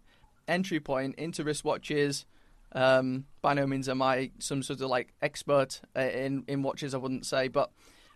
entry 0.49 0.81
point 0.81 1.15
into 1.17 1.45
wristwatches. 1.45 2.25
Um, 2.73 3.27
by 3.41 3.55
no 3.55 3.69
means 3.69 3.89
am 3.89 4.03
I 4.03 4.33
some 4.41 4.63
sort 4.65 4.81
of 4.81 4.89
like 4.89 5.15
expert 5.23 5.83
uh, 5.95 6.01
in 6.01 6.45
in 6.49 6.63
watches. 6.63 6.95
I 6.95 6.99
wouldn't 6.99 7.27
say, 7.27 7.47
but 7.49 7.71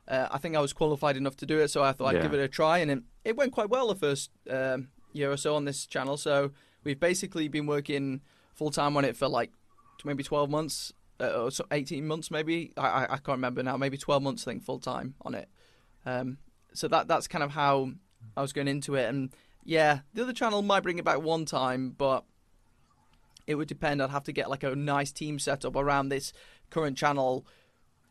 uh, 0.09 0.27
I 0.31 0.39
think 0.39 0.57
I 0.57 0.61
was 0.61 0.73
qualified 0.73 1.17
enough 1.17 1.37
to 1.37 1.47
do 1.47 1.61
it. 1.61 1.69
So 1.69 1.83
I 1.85 1.93
thought 1.93 2.15
I'd 2.15 2.23
give 2.23 2.33
it 2.33 2.41
a 2.41 2.49
try, 2.49 2.79
and 2.79 2.91
it, 2.91 3.03
it 3.25 3.37
went 3.37 3.53
quite 3.53 3.69
well 3.69 3.89
the 3.89 3.95
first 3.95 4.31
um, 4.51 4.89
year 5.13 5.31
or 5.31 5.37
so 5.37 5.55
on 5.55 5.67
this 5.67 5.87
channel. 5.87 6.17
So 6.17 6.53
we've 6.83 6.99
basically 6.99 7.47
been 7.49 7.67
working 7.67 8.23
full 8.55 8.71
time 8.71 8.97
on 8.97 9.05
it 9.05 9.17
for 9.17 9.29
like 9.29 9.53
maybe 10.05 10.23
twelve 10.23 10.49
months. 10.49 10.95
Uh, 11.21 11.51
so 11.51 11.65
18 11.73 12.07
months 12.07 12.31
maybe 12.31 12.73
I, 12.77 12.87
I 12.87 13.03
I 13.05 13.17
can't 13.17 13.29
remember 13.39 13.63
now 13.63 13.77
maybe 13.77 13.99
12 13.99 14.23
months 14.23 14.47
I 14.47 14.53
think 14.53 14.63
full 14.63 14.79
time 14.79 15.15
on 15.23 15.35
it 15.35 15.49
um, 16.07 16.39
so 16.73 16.87
that 16.89 17.09
that's 17.09 17.27
kind 17.27 17.43
of 17.43 17.51
how 17.51 17.91
I 18.37 18.43
was 18.43 18.53
going 18.53 18.69
into 18.69 18.95
it. 18.95 19.09
And 19.09 19.31
yeah, 19.65 20.01
the 20.15 20.23
other 20.23 20.33
channel 20.33 20.63
might 20.63 20.83
bring 20.83 20.99
it 20.99 21.05
back 21.05 21.21
one 21.21 21.45
time, 21.45 21.91
but 21.97 22.25
it 23.47 23.55
would 23.57 23.69
depend. 23.69 24.03
I'd 24.03 24.11
have 24.11 24.25
to 24.25 24.33
get 24.33 24.49
like 24.51 24.63
a 24.63 24.75
nice 24.75 25.11
team 25.13 25.39
set 25.39 25.65
up 25.65 25.77
around 25.77 26.09
this 26.09 26.33
current 26.71 26.97
channel 26.97 27.47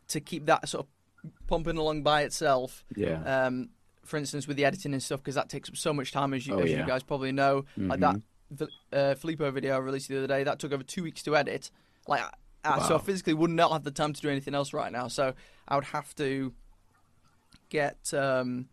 to 0.08 0.20
keep 0.20 0.46
that 0.46 0.68
sort 0.68 0.86
of 0.86 1.30
pumping 1.46 1.76
along 1.76 2.02
by 2.02 2.22
itself 2.22 2.84
yeah. 2.96 3.46
um, 3.46 3.70
for 4.04 4.16
instance, 4.16 4.46
with 4.46 4.56
the 4.56 4.64
editing 4.64 4.92
and 4.94 5.02
stuff, 5.02 5.20
because 5.20 5.34
that 5.34 5.48
takes 5.48 5.68
up 5.68 5.76
so 5.76 5.92
much 5.92 6.12
time, 6.12 6.32
as 6.32 6.46
you, 6.46 6.54
Oh, 6.54 6.60
as 6.60 6.70
yeah. 6.70 6.80
you 6.80 6.86
guys 6.86 7.02
probably 7.02 7.32
know. 7.32 7.64
Like 7.76 8.00
Mhm. 8.00 8.22
that 8.50 8.68
uh, 8.92 9.14
Filippo 9.16 9.50
video 9.50 9.74
I 9.74 9.78
released 9.78 10.08
the 10.08 10.16
other 10.18 10.26
day, 10.26 10.44
that 10.44 10.58
took 10.58 10.72
over 10.72 10.82
two 10.82 11.02
weeks 11.02 11.22
to 11.24 11.36
edit. 11.36 11.70
Like, 12.06 12.22
I, 12.64 12.86
so 12.86 12.96
I 12.96 12.98
physically 12.98 13.34
would 13.34 13.50
not 13.50 13.72
have 13.72 13.84
the 13.84 13.90
time 13.90 14.12
to 14.12 14.20
do 14.20 14.28
anything 14.28 14.54
else 14.54 14.72
right 14.72 14.92
now. 14.92 15.08
So 15.08 15.34
I 15.66 15.74
would 15.74 15.84
have 15.84 16.14
to 16.16 16.52
get 17.68 18.12
um, 18.14 18.68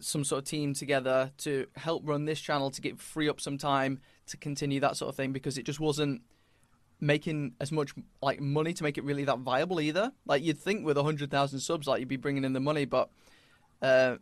some 0.00 0.24
sort 0.24 0.42
of 0.42 0.48
team 0.48 0.74
together 0.74 1.32
to 1.38 1.66
help 1.76 2.02
run 2.04 2.24
this 2.24 2.40
channel 2.40 2.70
to 2.70 2.80
get 2.80 2.98
free 2.98 3.28
up 3.28 3.40
some 3.40 3.58
time 3.58 4.00
to 4.26 4.36
continue 4.36 4.80
that 4.80 4.96
sort 4.96 5.08
of 5.08 5.14
thing 5.14 5.32
because 5.32 5.56
it 5.58 5.64
just 5.64 5.80
wasn't 5.80 6.22
making 7.00 7.54
as 7.60 7.70
much 7.70 7.92
like 8.22 8.40
money 8.40 8.72
to 8.72 8.82
make 8.82 8.96
it 8.98 9.04
really 9.04 9.24
that 9.24 9.38
viable 9.38 9.80
either. 9.80 10.12
Like 10.24 10.42
you'd 10.42 10.58
think 10.58 10.84
with 10.84 10.96
hundred 10.96 11.30
thousand 11.30 11.60
subs, 11.60 11.86
like 11.86 12.00
you'd 12.00 12.08
be 12.08 12.16
bringing 12.16 12.44
in 12.44 12.52
the 12.52 12.60
money, 12.60 12.84
but 12.84 13.10
uh, 13.82 14.16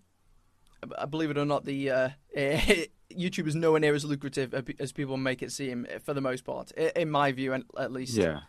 I 0.98 1.06
believe 1.06 1.30
it 1.30 1.38
or 1.38 1.44
not, 1.44 1.64
the 1.64 1.90
uh, 1.90 2.08
YouTube 2.36 3.46
is 3.46 3.54
nowhere 3.54 3.80
near 3.80 3.94
as 3.94 4.04
lucrative 4.04 4.54
as 4.78 4.92
people 4.92 5.16
make 5.16 5.42
it 5.42 5.52
seem 5.52 5.86
for 6.02 6.14
the 6.14 6.20
most 6.20 6.44
part, 6.44 6.72
in 6.72 7.10
my 7.10 7.32
view, 7.32 7.52
and 7.52 7.64
at 7.78 7.92
least. 7.92 8.16
Yeah. 8.16 8.40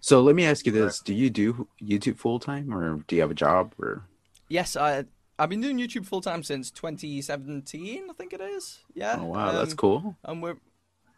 So 0.00 0.20
let 0.22 0.34
me 0.34 0.44
ask 0.44 0.64
you 0.66 0.72
this: 0.72 1.00
Do 1.00 1.12
you 1.14 1.30
do 1.30 1.66
YouTube 1.82 2.16
full 2.16 2.38
time, 2.38 2.72
or 2.72 2.96
do 3.06 3.16
you 3.16 3.22
have 3.22 3.30
a 3.30 3.34
job, 3.34 3.74
or? 3.78 4.02
Yes, 4.48 4.76
I 4.76 5.04
I've 5.38 5.48
been 5.50 5.60
doing 5.60 5.78
YouTube 5.78 6.06
full 6.06 6.20
time 6.20 6.42
since 6.42 6.70
2017, 6.70 8.06
I 8.08 8.12
think 8.14 8.32
it 8.32 8.40
is. 8.40 8.78
Yeah. 8.94 9.16
Oh 9.20 9.26
wow, 9.26 9.52
that's 9.52 9.72
um, 9.72 9.76
cool. 9.76 10.16
and 10.24 10.42
we're 10.42 10.56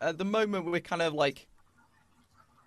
at 0.01 0.19
the 0.19 0.25
moment 0.25 0.65
we're 0.67 0.81
kind 0.81 1.03
of 1.03 1.13
like 1.15 1.47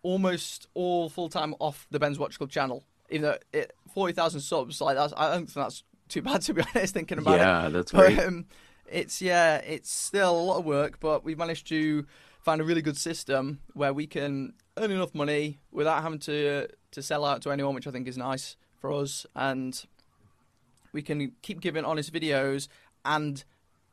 almost 0.03 0.67
all 0.73 1.09
full 1.09 1.29
time 1.29 1.55
off 1.59 1.87
the 1.91 1.99
Ben's 1.99 2.19
Watch 2.19 2.37
Club 2.37 2.49
channel. 2.49 2.83
Even 3.09 3.23
though 3.23 3.37
it 3.51 3.73
forty 3.93 4.13
thousand 4.13 4.41
subs, 4.41 4.81
like 4.81 4.95
that's 4.95 5.13
I 5.15 5.31
don't 5.33 5.45
think 5.45 5.53
that's 5.53 5.83
too 6.09 6.21
bad 6.21 6.41
to 6.43 6.53
be 6.53 6.63
honest. 6.75 6.93
Thinking 6.93 7.17
about 7.19 7.35
it, 7.35 7.37
Yeah, 7.39 7.69
that's 7.69 7.91
but 7.91 8.13
great. 8.15 8.19
um, 8.19 8.45
it's 8.89 9.21
yeah, 9.21 9.57
it's 9.57 9.91
still 9.91 10.37
a 10.39 10.41
lot 10.41 10.59
of 10.59 10.65
work, 10.65 10.99
but 10.99 11.23
we've 11.23 11.37
managed 11.37 11.67
to 11.67 12.05
find 12.43 12.61
a 12.61 12.63
really 12.63 12.81
good 12.81 12.97
system 12.97 13.59
where 13.73 13.93
we 13.93 14.05
can 14.05 14.53
earn 14.77 14.91
enough 14.91 15.15
money 15.15 15.59
without 15.71 16.03
having 16.03 16.19
to 16.19 16.67
to 16.91 17.01
sell 17.01 17.25
out 17.25 17.41
to 17.41 17.51
anyone, 17.51 17.73
which 17.73 17.87
I 17.87 17.91
think 17.91 18.07
is 18.07 18.17
nice 18.17 18.55
for 18.79 18.91
us, 18.91 19.25
and 19.35 19.81
we 20.91 21.01
can 21.01 21.31
keep 21.41 21.61
giving 21.61 21.85
honest 21.85 22.13
videos 22.13 22.67
and 23.05 23.43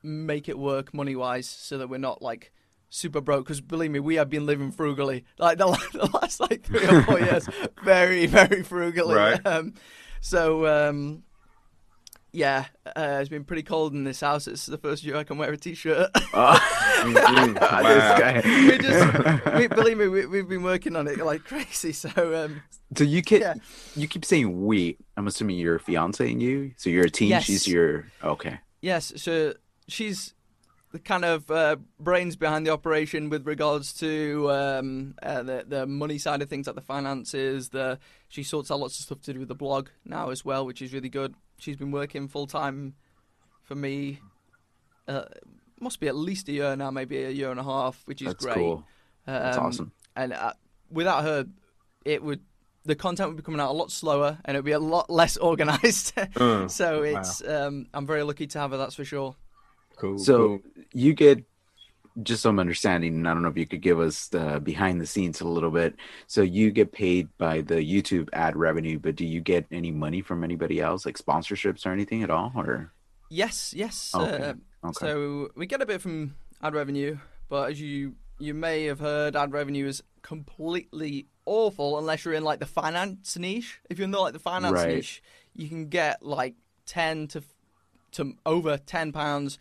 make 0.03 0.49
it 0.49 0.59
work 0.59 0.93
money 0.93 1.17
wise, 1.17 1.49
so 1.49 1.79
that 1.79 1.89
we're 1.89 1.99
not 1.99 2.21
like 2.21 2.53
super 2.91 3.21
broke. 3.21 3.45
Because 3.45 3.61
believe 3.61 3.93
me, 3.93 4.01
we 4.01 4.17
have 4.17 4.29
been 4.29 4.47
living 4.47 4.73
frugally, 4.73 5.25
like 5.39 5.59
the, 5.59 5.67
the 5.93 6.11
last 6.21 6.41
like 6.41 6.63
three 6.63 6.87
or 6.87 7.03
four 7.03 7.21
years, 7.21 7.49
very 7.85 8.27
very 8.27 8.63
frugally. 8.63 9.15
Right. 9.15 9.47
Um, 9.47 9.75
so. 10.21 10.67
Um, 10.67 11.23
yeah, 12.33 12.67
uh, 12.87 13.19
it's 13.21 13.29
been 13.29 13.45
pretty 13.45 13.63
cold 13.63 13.93
in 13.93 14.05
this 14.05 14.21
house. 14.21 14.47
It's 14.47 14.67
the 14.67 14.79
first 14.79 15.03
year 15.05 15.17
I 15.17 15.25
can 15.25 15.39
wear 15.39 15.53
a 15.53 15.57
t-shirt. 15.57 16.11
Mhm. 17.01 17.59
Wow. 17.61 18.43
we 18.45 18.79
just, 18.79 19.55
we, 19.55 19.67
believe 19.69 19.97
me, 19.99 20.09
we, 20.09 20.27
we've 20.27 20.49
been 20.49 20.63
working 20.63 20.97
on 20.97 21.09
it 21.09 21.19
like 21.19 21.45
crazy. 21.45 21.93
So 21.93 22.11
um, 22.45 22.63
So 22.97 23.05
you 23.05 23.23
keep 23.23 23.41
Yeah. 23.41 23.55
you 23.97 24.07
keep 24.07 24.25
saying 24.25 24.67
we. 24.67 24.97
I'm 25.17 25.27
assuming 25.27 25.59
your 25.59 25.79
fiance 25.79 26.31
and 26.31 26.43
you. 26.43 26.73
So 26.77 26.91
you're 26.91 27.07
a 27.07 27.11
team. 27.11 27.31
Yes. 27.31 27.45
She's 27.45 27.67
your 27.67 28.07
okay. 28.23 28.59
yes, 28.83 29.13
so 29.17 29.55
she's 29.89 30.35
the 30.93 30.99
kind 30.99 31.25
of 31.25 31.51
uh, 31.51 31.77
brains 32.01 32.35
behind 32.37 32.67
the 32.67 32.71
operation 32.71 33.31
with 33.31 33.47
regards 33.47 33.93
to 33.95 34.51
um, 34.51 35.15
uh, 35.23 35.43
the 35.43 35.65
the 35.67 35.87
money 35.87 36.19
side 36.19 36.43
of 36.43 36.49
things, 36.51 36.67
like 36.67 36.77
the 36.77 36.83
finances. 36.83 37.71
The 37.71 37.99
she 38.29 38.43
sorts 38.43 38.71
out 38.71 38.81
lots 38.81 38.99
of 38.99 39.05
stuff 39.07 39.23
to 39.23 39.33
do 39.33 39.39
with 39.41 39.49
the 39.49 39.55
blog 39.55 39.89
now 40.05 40.31
as 40.31 40.45
well, 40.45 40.67
which 40.67 40.83
is 40.83 40.93
really 40.93 41.09
good. 41.09 41.35
She's 41.61 41.77
been 41.77 41.91
working 41.91 42.29
full 42.29 42.47
time 42.47 42.95
for 43.63 43.75
me. 43.75 44.21
Uh, 45.07 45.25
must 45.81 46.01
be 46.01 46.09
at 46.09 46.17
least 46.17 46.49
a 46.49 46.53
year 46.53 46.77
now, 46.77 46.91
maybe 46.91 47.23
a 47.23 47.31
year 47.31 47.51
and 47.51 47.59
a 47.61 47.65
half, 47.65 48.03
which 48.07 48.23
is 48.23 48.29
That's 48.29 48.45
great. 48.45 48.55
cool. 48.57 48.85
That's 49.27 49.57
Um, 49.59 49.65
awesome. 49.67 49.93
And 50.17 50.33
uh, 50.33 50.53
without 50.91 51.23
her, 51.25 51.47
it 52.05 52.23
would 52.23 52.41
the 52.87 52.95
content 52.95 53.29
would 53.29 53.37
be 53.37 53.43
coming 53.43 53.61
out 53.61 53.71
a 53.71 53.75
lot 53.75 53.91
slower 53.91 54.39
and 54.45 54.55
it'd 54.57 54.65
be 54.65 54.73
a 54.73 54.79
lot 54.79 55.11
less 55.11 55.37
organized. 55.51 56.13
Uh, 56.37 56.67
so 56.69 57.01
wow. 57.03 57.21
it's 57.21 57.47
um, 57.47 57.87
I'm 57.93 58.07
very 58.07 58.23
lucky 58.23 58.47
to 58.47 58.59
have 58.59 58.71
her. 58.71 58.77
That's 58.79 58.95
for 58.95 59.05
sure. 59.05 59.37
cool. 59.97 60.19
So 60.19 60.37
cool. 60.37 60.61
you 60.93 61.13
get 61.15 61.45
just 62.23 62.43
some 62.43 62.59
understanding, 62.59 63.15
and 63.15 63.29
I 63.29 63.33
don't 63.35 63.43
know 63.43 63.49
if 63.49 63.57
you 63.57 63.67
could 63.67 63.81
give 63.83 64.01
us 64.01 64.29
the 64.29 64.61
behind 64.63 65.01
the 65.01 65.07
scenes 65.07 65.41
a 65.41 65.49
little 65.49 65.71
bit. 65.71 65.97
So 66.27 66.43
you 66.43 66.71
get 66.71 66.93
paid 66.93 67.29
by 67.39 67.61
the 67.63 67.77
YouTube 67.77 68.29
ad 68.33 68.57
revenue, 68.57 68.99
but 68.99 69.17
do 69.17 69.25
you 69.27 69.41
get 69.41 69.67
any 69.71 69.91
money 69.91 70.21
from 70.23 70.45
anybody 70.45 70.81
else, 70.81 71.07
like 71.07 71.19
sponsorships 71.19 71.87
or 71.87 71.93
anything 71.93 72.23
at 72.23 72.31
all? 72.31 72.53
Or 72.57 72.93
Yes, 73.29 73.73
yes. 73.77 74.13
Okay, 74.15 74.51
Uh, 74.51 74.55
okay, 74.85 75.07
So 75.07 75.51
we 75.55 75.67
get 75.67 75.83
a 75.83 75.87
bit 75.87 76.03
from 76.03 76.35
ad 76.63 76.75
revenue, 76.75 77.19
but 77.49 77.71
as 77.71 77.81
you 77.81 78.15
you 78.39 78.55
may 78.55 78.85
have 78.85 79.01
heard, 79.01 79.37
ad 79.37 79.53
revenue 79.53 79.87
is 79.87 80.03
completely 80.23 81.27
awful 81.47 81.99
unless 81.99 82.25
you're 82.25 82.35
in 82.35 82.45
like 82.45 82.59
the 82.59 82.67
finance 82.67 83.37
niche. 83.37 83.81
If 83.91 83.99
you're 83.99 84.05
in 84.05 84.11
the, 84.11 84.19
like 84.19 84.33
the 84.33 84.39
finance 84.39 84.73
Right. 84.73 84.89
niche, 84.97 85.23
you 85.55 85.69
can 85.69 85.89
get 85.89 86.23
like 86.23 86.55
ten 86.87 87.29
to 87.29 87.43
to 88.13 88.35
over 88.45 88.77
ten 88.79 89.13
pounds 89.13 89.59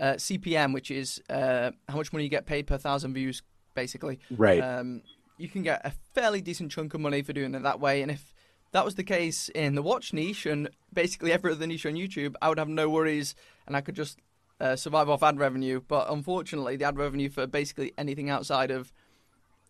uh, 0.00 0.14
CPM, 0.14 0.72
which 0.74 0.90
is 0.90 1.22
uh, 1.30 1.70
how 1.88 1.96
much 1.96 2.12
money 2.12 2.24
you 2.24 2.30
get 2.30 2.46
paid 2.46 2.66
per 2.66 2.78
thousand 2.78 3.14
views, 3.14 3.42
basically. 3.74 4.18
right? 4.30 4.60
Um, 4.60 5.02
you 5.36 5.48
can 5.48 5.62
get 5.62 5.80
a 5.84 5.92
fairly 6.14 6.40
decent 6.40 6.72
chunk 6.72 6.94
of 6.94 7.00
money 7.00 7.22
for 7.22 7.32
doing 7.32 7.54
it 7.54 7.62
that 7.62 7.78
way. 7.80 8.02
And 8.02 8.10
if 8.10 8.34
that 8.72 8.84
was 8.84 8.94
the 8.96 9.04
case 9.04 9.48
in 9.50 9.74
the 9.74 9.82
watch 9.82 10.12
niche 10.12 10.46
and 10.46 10.68
basically 10.92 11.32
every 11.32 11.52
other 11.52 11.66
niche 11.66 11.86
on 11.86 11.94
YouTube, 11.94 12.34
I 12.42 12.48
would 12.48 12.58
have 12.58 12.68
no 12.68 12.88
worries 12.88 13.34
and 13.66 13.76
I 13.76 13.80
could 13.80 13.94
just 13.94 14.18
uh, 14.60 14.76
survive 14.76 15.08
off 15.08 15.22
ad 15.22 15.38
revenue. 15.38 15.80
But 15.86 16.10
unfortunately, 16.10 16.76
the 16.76 16.84
ad 16.84 16.98
revenue 16.98 17.30
for 17.30 17.46
basically 17.46 17.92
anything 17.96 18.28
outside 18.30 18.70
of 18.70 18.92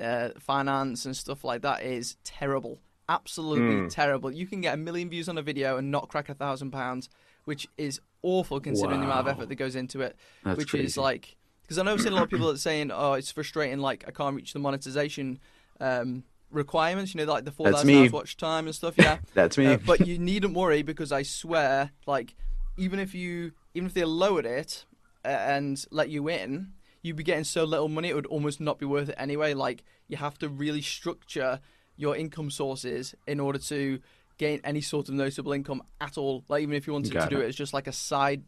uh, 0.01 0.31
finance 0.39 1.05
and 1.07 1.17
stuff 1.17 1.45
like 1.45 1.63
that 1.63 1.83
is 1.83 2.17
terrible. 2.25 2.81
Absolutely 3.09 3.75
Mm. 3.77 3.91
terrible. 3.91 4.31
You 4.33 4.47
can 4.47 4.61
get 4.61 4.75
a 4.75 4.77
million 4.77 5.09
views 5.11 5.29
on 5.29 5.37
a 5.39 5.43
video 5.43 5.77
and 5.77 5.91
not 5.91 6.09
crack 6.09 6.29
a 6.29 6.35
thousand 6.35 6.71
pounds, 6.71 7.09
which 7.45 7.69
is 7.77 8.01
awful 8.23 8.61
considering 8.61 9.01
the 9.01 9.07
amount 9.07 9.21
of 9.21 9.29
effort 9.29 9.49
that 9.49 9.55
goes 9.57 9.77
into 9.77 10.01
it 10.01 10.17
That's 10.45 10.59
which 10.59 10.71
crazy. 10.71 10.87
is 10.87 10.97
like 10.97 11.37
because 11.63 11.79
I 11.79 11.83
know 11.85 11.93
I've 11.93 12.01
seen 12.01 12.13
a 12.13 12.17
lot 12.17 12.25
of 12.25 12.31
people 12.31 12.49
that 12.49 12.55
are 12.55 12.59
saying, 12.59 12.91
"Oh, 12.93 13.13
it's 13.13 13.31
frustrating. 13.31 13.79
Like 13.79 14.05
I 14.09 14.11
can't 14.11 14.35
reach 14.35 14.53
the 14.53 14.59
monetization 14.59 15.39
um, 15.81 16.25
requirements. 16.51 17.15
You 17.15 17.25
know, 17.25 17.33
like 17.33 17.45
the 17.45 17.53
four 17.53 17.71
That's 17.71 17.89
hours 17.89 18.11
watch 18.11 18.37
time 18.37 18.67
and 18.67 18.75
stuff." 18.75 18.95
Yeah, 18.99 19.19
That's 19.35 19.57
me. 19.57 19.67
uh, 19.67 19.79
but 19.87 20.05
you 20.05 20.19
needn't 20.19 20.55
worry 20.55 20.83
because 20.83 21.13
I 21.13 21.23
swear, 21.23 21.93
like 22.09 22.35
even 22.77 22.99
if 22.99 23.15
you 23.15 23.53
even 23.75 23.87
if 23.87 23.95
they 23.95 24.05
lowered 24.05 24.47
it 24.47 24.85
uh, 25.25 25.29
and 25.29 25.85
let 25.93 26.09
you 26.09 26.29
in, 26.29 26.73
you'd 27.03 27.15
be 27.15 27.23
getting 27.23 27.45
so 27.45 27.63
little 27.63 27.89
money 27.89 28.09
it 28.09 28.15
would 28.17 28.27
almost 28.27 28.61
not 28.61 28.81
be 28.81 28.87
worth 28.87 29.09
it 29.09 29.15
anyway. 29.17 29.55
Like 29.55 29.85
you 30.09 30.17
have 30.17 30.39
to 30.39 30.49
really 30.49 30.83
structure 30.83 31.61
your 31.97 32.17
income 32.17 32.51
sources 32.51 33.15
in 33.29 33.39
order 33.39 33.61
to 33.61 34.01
gain 34.41 34.59
any 34.65 34.81
sort 34.81 35.09
of 35.09 35.15
noticeable 35.15 35.53
income 35.53 35.83
at 36.01 36.17
all. 36.17 36.43
Like 36.49 36.63
even 36.63 36.75
if 36.75 36.87
you 36.87 36.95
wanted 36.95 37.13
Got 37.13 37.29
to 37.29 37.35
do 37.37 37.41
it. 37.43 37.45
it 37.45 37.49
as 37.49 37.57
just 37.57 37.75
like 37.75 37.87
a 37.87 37.93
side 37.93 38.43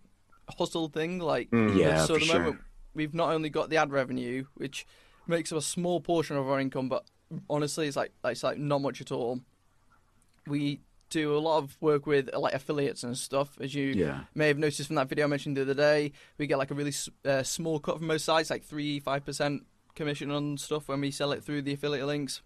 hustle 0.59 0.89
thing, 0.89 1.19
like 1.19 1.51
Mm. 1.51 1.77
Yeah, 1.77 2.05
so 2.07 2.15
at 2.15 2.21
the 2.21 2.27
sure. 2.27 2.39
moment, 2.39 2.61
we've 2.95 3.13
not 3.15 3.31
only 3.31 3.51
got 3.51 3.69
the 3.69 3.77
ad 3.77 3.93
revenue, 3.93 4.47
which 4.55 4.87
makes 5.27 5.53
up 5.53 5.59
a 5.59 5.63
small 5.63 6.01
portion 6.01 6.37
of 6.37 6.49
our 6.49 6.59
income, 6.59 6.89
but 6.89 7.05
honestly, 7.51 7.87
it's 7.87 7.97
like 7.97 8.11
it's 8.25 8.43
like 8.43 8.57
not 8.57 8.81
much 8.81 9.03
at 9.03 9.13
all. 9.13 9.41
We 10.47 10.81
do 11.11 11.37
a 11.37 11.39
lot 11.39 11.59
of 11.59 11.77
work 11.83 12.07
with 12.07 12.31
like 12.35 12.55
affiliates 12.55 13.05
and 13.05 13.17
stuff, 13.17 13.59
as 13.61 13.75
you 13.75 13.89
yeah. 13.89 14.21
may 14.35 14.49
have 14.49 14.59
noticed 14.59 14.87
from 14.87 14.97
that 14.97 15.11
video 15.11 15.27
I 15.27 15.29
mentioned 15.29 15.59
the 15.59 15.63
other 15.63 15.75
day. 15.75 16.13
We 16.39 16.47
get 16.47 16.57
like 16.57 16.71
a 16.71 16.75
really 16.75 16.95
uh, 17.27 17.43
small 17.43 17.79
cut 17.79 17.99
from 17.99 18.07
most 18.07 18.25
sites, 18.25 18.49
like 18.49 18.65
three, 18.65 18.99
five 18.99 19.27
percent 19.27 19.67
commission 19.95 20.31
on 20.31 20.57
stuff 20.57 20.89
when 20.89 21.03
we 21.03 21.11
sell 21.11 21.33
it 21.33 21.45
through 21.45 21.61
the 21.63 21.75
affiliate 21.75 22.07
links. 22.07 22.41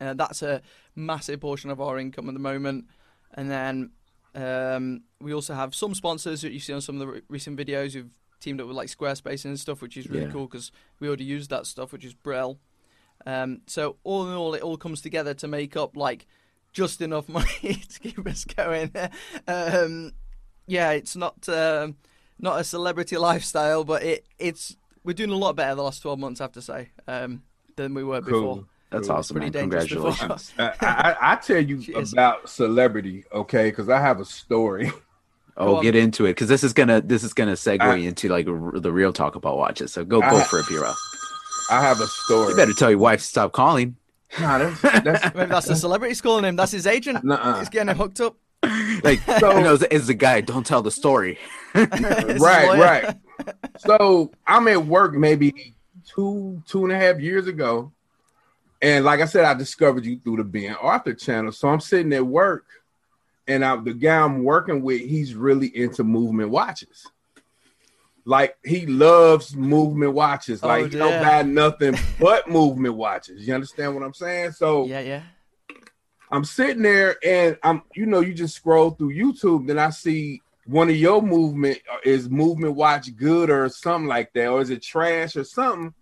Uh, 0.00 0.14
that's 0.14 0.42
a 0.42 0.62
massive 0.94 1.40
portion 1.40 1.70
of 1.70 1.80
our 1.80 1.98
income 1.98 2.28
at 2.28 2.34
the 2.34 2.40
moment. 2.40 2.86
And 3.34 3.50
then 3.50 3.90
um, 4.34 5.02
we 5.20 5.32
also 5.34 5.54
have 5.54 5.74
some 5.74 5.94
sponsors 5.94 6.42
that 6.42 6.52
you 6.52 6.60
see 6.60 6.72
on 6.72 6.80
some 6.80 6.96
of 6.96 7.00
the 7.00 7.06
re- 7.08 7.22
recent 7.28 7.58
videos 7.58 7.92
who've 7.94 8.10
teamed 8.40 8.60
up 8.60 8.68
with 8.68 8.76
like 8.76 8.88
Squarespace 8.88 9.44
and 9.44 9.58
stuff, 9.58 9.82
which 9.82 9.96
is 9.96 10.08
really 10.08 10.26
Yeah. 10.26 10.30
cool 10.30 10.46
because 10.46 10.70
we 11.00 11.08
already 11.08 11.24
use 11.24 11.48
that 11.48 11.66
stuff, 11.66 11.92
which 11.92 12.04
is 12.04 12.14
Brill. 12.14 12.58
Um, 13.26 13.62
so 13.66 13.96
all 14.04 14.28
in 14.28 14.34
all, 14.34 14.54
it 14.54 14.62
all 14.62 14.76
comes 14.76 15.00
together 15.00 15.34
to 15.34 15.48
make 15.48 15.76
up 15.76 15.96
like 15.96 16.26
just 16.72 17.00
enough 17.00 17.28
money 17.38 17.82
to 17.90 17.98
keep 18.00 18.24
us 18.26 18.44
going. 18.44 18.92
um, 19.48 20.12
yeah, 20.66 20.92
it's 20.92 21.16
not 21.16 21.48
um 21.48 21.96
not 22.38 22.60
a 22.60 22.64
celebrity 22.64 23.16
lifestyle, 23.16 23.82
but 23.82 24.02
it 24.04 24.24
it's 24.38 24.76
we're 25.02 25.14
doing 25.14 25.30
a 25.30 25.36
lot 25.36 25.56
better 25.56 25.74
the 25.74 25.82
last 25.82 26.00
twelve 26.02 26.18
months, 26.20 26.40
I 26.40 26.44
have 26.44 26.52
to 26.52 26.62
say, 26.62 26.90
um, 27.08 27.42
than 27.76 27.94
we 27.94 28.04
were 28.04 28.20
before. 28.20 28.66
Cool. 28.90 28.98
That's 29.00 29.08
Cool. 29.08 29.16
awesome, 29.16 29.38
man. 29.38 29.52
Pretty 29.52 29.68
dangerous. 29.68 29.88
Congratulations. 30.18 30.52
I, 30.58 30.72
I, 30.80 31.32
I 31.32 31.36
tell 31.36 31.60
you 31.60 31.82
about 32.12 32.48
celebrity, 32.48 33.24
okay? 33.32 33.70
Because 33.70 33.88
I 33.88 34.00
have 34.00 34.20
a 34.20 34.24
story. 34.24 34.90
Oh, 35.60 35.78
on. 35.78 35.82
get 35.82 35.96
into 35.96 36.24
it 36.26 36.34
because 36.34 36.46
this 36.46 36.62
is 36.62 36.72
gonna 36.72 37.00
this 37.00 37.24
is 37.24 37.34
gonna 37.34 37.54
segue 37.54 37.80
I- 37.80 37.96
into 37.96 38.28
like 38.28 38.46
r- 38.46 38.78
the 38.78 38.92
real 38.92 39.12
talk 39.12 39.34
about 39.34 39.56
watches. 39.58 39.92
So 39.92 40.04
go 40.04 40.22
I- 40.22 40.30
go 40.30 40.38
for 40.38 40.60
it, 40.60 40.66
Piro. 40.66 40.94
I 41.68 41.80
have 41.82 42.00
a 42.00 42.06
story. 42.06 42.50
You 42.50 42.56
better 42.56 42.72
tell 42.74 42.90
your 42.90 43.00
wife 43.00 43.18
to 43.18 43.26
stop 43.26 43.50
calling. 43.50 43.96
Nah, 44.38 44.58
that's, 44.58 44.80
that's 45.04 45.34
Maybe 45.34 45.50
that's 45.50 45.66
the 45.66 45.74
celebrity's 45.74 46.20
calling 46.20 46.44
him. 46.44 46.54
That's 46.54 46.70
his 46.70 46.86
agent. 46.86 47.24
Nuh-uh. 47.24 47.58
He's 47.58 47.68
getting 47.70 47.88
him 47.88 47.96
hooked 47.96 48.20
up. 48.20 48.36
like 49.02 49.18
So- 49.40 49.56
you 49.58 49.64
know, 49.64 49.74
it's, 49.74 49.84
it's 49.90 50.06
the 50.06 50.14
guy. 50.14 50.42
Don't 50.42 50.64
tell 50.64 50.80
the 50.80 50.92
story. 50.92 51.40
Right, 51.74 52.38
right. 52.78 53.16
So 53.78 54.30
I'm 54.46 54.68
at 54.68 54.86
work 54.86 55.14
maybe 55.14 55.74
two, 56.06 56.62
two 56.68 56.84
and 56.84 56.92
a 56.92 56.96
half 56.96 57.18
years 57.18 57.48
ago. 57.48 57.90
And 58.80 59.04
like 59.04 59.20
I 59.20 59.24
said, 59.24 59.44
I 59.44 59.54
discovered 59.54 60.04
you 60.04 60.18
through 60.20 60.36
the 60.36 60.44
Ben 60.44 60.74
Arthur 60.80 61.14
channel. 61.14 61.52
So 61.52 61.68
I'm 61.68 61.80
sitting 61.80 62.12
at 62.12 62.24
work, 62.26 62.64
and 63.46 63.64
I, 63.64 63.76
the 63.76 63.94
guy 63.94 64.18
I'm 64.18 64.44
working 64.44 64.82
with, 64.82 65.00
he's 65.00 65.34
really 65.34 65.76
into 65.76 66.04
movement 66.04 66.50
watches. 66.50 67.06
Like 68.24 68.58
he 68.62 68.84
loves 68.84 69.56
movement 69.56 70.12
watches. 70.12 70.62
Oh, 70.62 70.68
Like 70.68 70.92
he 70.92 70.98
don't 70.98 71.22
buy 71.22 71.42
nothing 71.42 71.96
but 72.20 72.48
movement 72.48 72.94
watches. 72.94 73.48
You 73.48 73.54
understand 73.54 73.94
what 73.94 74.04
I'm 74.04 74.12
saying? 74.12 74.52
So 74.52 74.84
Yeah, 74.84 75.00
yeah. 75.00 75.22
I'm 76.30 76.44
sitting 76.44 76.82
there 76.82 77.16
and 77.24 77.56
I'm, 77.62 77.80
you 77.94 78.04
know, 78.04 78.20
you 78.20 78.34
just 78.34 78.54
scroll 78.54 78.90
through 78.90 79.14
YouTube, 79.14 79.66
then 79.66 79.78
I 79.78 79.88
see 79.88 80.42
one 80.66 80.90
of 80.90 80.96
your 80.96 81.22
movement 81.22 81.78
uh, 81.90 81.96
is 82.04 82.28
movement 82.28 82.74
watch 82.74 83.16
good 83.16 83.48
or 83.48 83.66
something 83.70 84.06
like 84.06 84.30
that, 84.34 84.48
or 84.48 84.60
is 84.60 84.68
it 84.68 84.82
trash 84.82 85.34
or 85.36 85.44
something? 85.44 85.94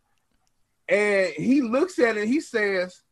And 0.89 1.33
he 1.35 1.63
looks 1.63 1.99
at 1.99 2.17
it 2.17 2.23
and 2.23 2.29
he 2.29 2.41
says, 2.41 3.03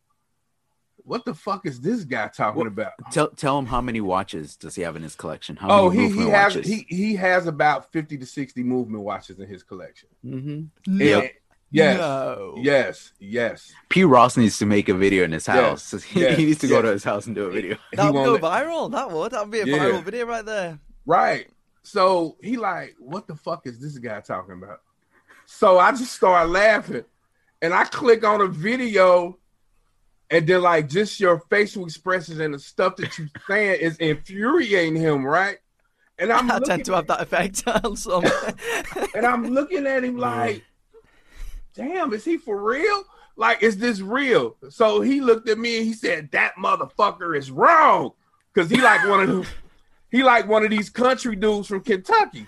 What 0.98 1.24
the 1.24 1.34
fuck 1.34 1.66
is 1.66 1.80
this 1.80 2.04
guy 2.04 2.28
talking 2.28 2.58
What- 2.58 2.66
about? 2.68 2.92
Tell 3.10 3.28
tell 3.28 3.58
him 3.58 3.66
how 3.66 3.80
many 3.80 4.00
watches 4.00 4.56
does 4.56 4.74
he 4.74 4.82
have 4.82 4.96
in 4.96 5.02
his 5.02 5.14
collection? 5.16 5.56
How 5.56 5.68
Oh, 5.70 5.90
many 5.90 6.08
he 6.08 6.14
he 6.22 6.28
has 6.30 6.54
watches? 6.56 6.66
he 6.70 6.86
he 6.88 7.14
has 7.16 7.46
about 7.46 7.92
50 7.92 8.16
to 8.18 8.26
60 8.26 8.62
movement 8.62 9.02
watches 9.04 9.38
in 9.38 9.48
his 9.48 9.62
collection. 9.62 10.08
Mm-hmm. 10.24 10.62
No. 10.98 11.20
And- 11.20 11.30
yes. 11.70 11.98
No. 11.98 12.54
Yes, 12.58 13.12
yes. 13.18 13.72
P. 13.88 14.04
Ross 14.04 14.36
needs 14.36 14.56
to 14.58 14.66
make 14.66 14.88
a 14.88 14.94
video 14.94 15.24
in 15.24 15.32
his 15.32 15.46
Yes, 15.48 15.90
house. 15.90 16.02
He, 16.04 16.20
yes, 16.20 16.38
he 16.38 16.46
needs 16.46 16.60
to 16.60 16.68
go 16.68 16.80
to 16.80 16.88
his 16.88 17.02
house 17.04 17.26
and 17.26 17.34
do 17.34 17.46
a 17.46 17.50
video. 17.50 17.76
That 17.92 18.14
would 18.14 18.24
go 18.24 18.38
viral. 18.38 18.90
That 18.92 19.10
would. 19.10 19.32
That 19.32 19.42
would 19.42 19.50
be 19.50 19.60
a 19.60 19.66
Yeah. 19.66 19.78
viral 19.78 20.04
video 20.04 20.26
right 20.26 20.44
there. 20.46 20.78
Right. 21.04 21.48
So 21.82 22.36
he 22.40 22.56
like, 22.56 22.94
what 22.98 23.26
the 23.26 23.34
fuck 23.34 23.66
is 23.66 23.78
this 23.78 23.98
guy 23.98 24.20
talking 24.20 24.54
about? 24.54 24.80
So 25.44 25.78
I 25.78 25.90
just 25.90 26.12
start 26.14 26.48
laughing, 26.48 27.04
and 27.64 27.72
I 27.72 27.84
click 27.84 28.24
on 28.24 28.42
a 28.42 28.46
video, 28.46 29.38
and 30.28 30.46
then 30.46 30.60
like 30.60 30.86
just 30.86 31.18
your 31.18 31.38
facial 31.48 31.86
expressions 31.86 32.38
and 32.38 32.52
the 32.52 32.58
stuff 32.58 32.96
that 32.96 33.16
you're 33.16 33.28
saying 33.48 33.80
is 33.80 33.96
infuriating 33.96 34.96
him, 34.96 35.24
right? 35.24 35.56
And 36.18 36.30
I'm 36.30 36.50
I 36.50 36.58
tend 36.58 36.84
to 36.84 36.92
have 36.92 37.06
that 37.06 37.22
effect 37.22 37.66
on 37.84 37.96
some. 37.96 38.22
and 39.14 39.24
I'm 39.24 39.46
looking 39.46 39.86
at 39.86 40.04
him 40.04 40.18
like, 40.18 40.62
damn, 41.74 42.12
is 42.12 42.26
he 42.26 42.36
for 42.36 42.62
real? 42.62 43.04
Like, 43.34 43.62
is 43.62 43.78
this 43.78 44.00
real? 44.02 44.56
So 44.68 45.00
he 45.00 45.22
looked 45.22 45.48
at 45.48 45.58
me 45.58 45.78
and 45.78 45.86
he 45.86 45.94
said, 45.94 46.32
that 46.32 46.52
motherfucker 46.62 47.34
is 47.34 47.50
wrong. 47.50 48.10
Cause 48.54 48.68
he 48.68 48.76
like 48.82 49.08
one 49.08 49.20
of 49.20 49.28
them, 49.28 49.46
he 50.10 50.22
like 50.22 50.46
one 50.46 50.64
of 50.64 50.70
these 50.70 50.90
country 50.90 51.34
dudes 51.34 51.68
from 51.68 51.80
Kentucky. 51.80 52.46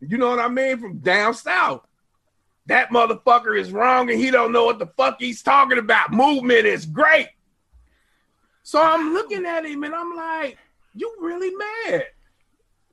You 0.00 0.16
know 0.16 0.30
what 0.30 0.38
I 0.38 0.48
mean? 0.48 0.78
From 0.78 0.98
down 1.00 1.34
south. 1.34 1.87
That 2.68 2.90
motherfucker 2.90 3.58
is 3.58 3.72
wrong 3.72 4.10
and 4.10 4.20
he 4.20 4.30
don't 4.30 4.52
know 4.52 4.64
what 4.64 4.78
the 4.78 4.86
fuck 4.86 5.16
he's 5.18 5.42
talking 5.42 5.78
about. 5.78 6.12
Movement 6.12 6.66
is 6.66 6.86
great. 6.86 7.28
So 8.62 8.80
I'm 8.82 9.14
looking 9.14 9.46
at 9.46 9.64
him 9.64 9.84
and 9.84 9.94
I'm 9.94 10.14
like, 10.14 10.58
you 10.94 11.14
really 11.20 11.50
mad. 11.56 12.04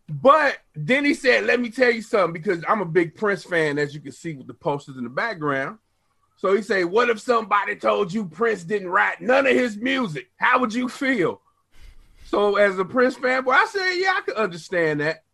But 0.07 0.59
then 0.75 1.03
he 1.03 1.13
said, 1.13 1.45
let 1.45 1.59
me 1.59 1.69
tell 1.69 1.91
you 1.91 2.01
something, 2.01 2.33
because 2.33 2.63
I'm 2.67 2.81
a 2.81 2.85
big 2.85 3.15
Prince 3.15 3.43
fan, 3.43 3.77
as 3.77 3.93
you 3.93 3.99
can 3.99 4.11
see 4.11 4.33
with 4.33 4.47
the 4.47 4.53
posters 4.53 4.97
in 4.97 5.03
the 5.03 5.09
background. 5.09 5.79
So 6.37 6.55
he 6.55 6.61
said, 6.61 6.85
What 6.85 7.09
if 7.09 7.19
somebody 7.19 7.75
told 7.75 8.13
you 8.13 8.25
Prince 8.25 8.63
didn't 8.63 8.89
write 8.89 9.21
none 9.21 9.47
of 9.47 9.53
his 9.53 9.77
music? 9.77 10.29
How 10.37 10.59
would 10.59 10.73
you 10.73 10.87
feel? 10.89 11.41
So 12.25 12.55
as 12.55 12.77
a 12.77 12.85
Prince 12.85 13.15
fanboy, 13.15 13.53
I 13.53 13.65
said, 13.65 13.93
Yeah, 13.95 14.13
I 14.15 14.21
could 14.21 14.35
understand 14.35 15.01
that. 15.01 15.24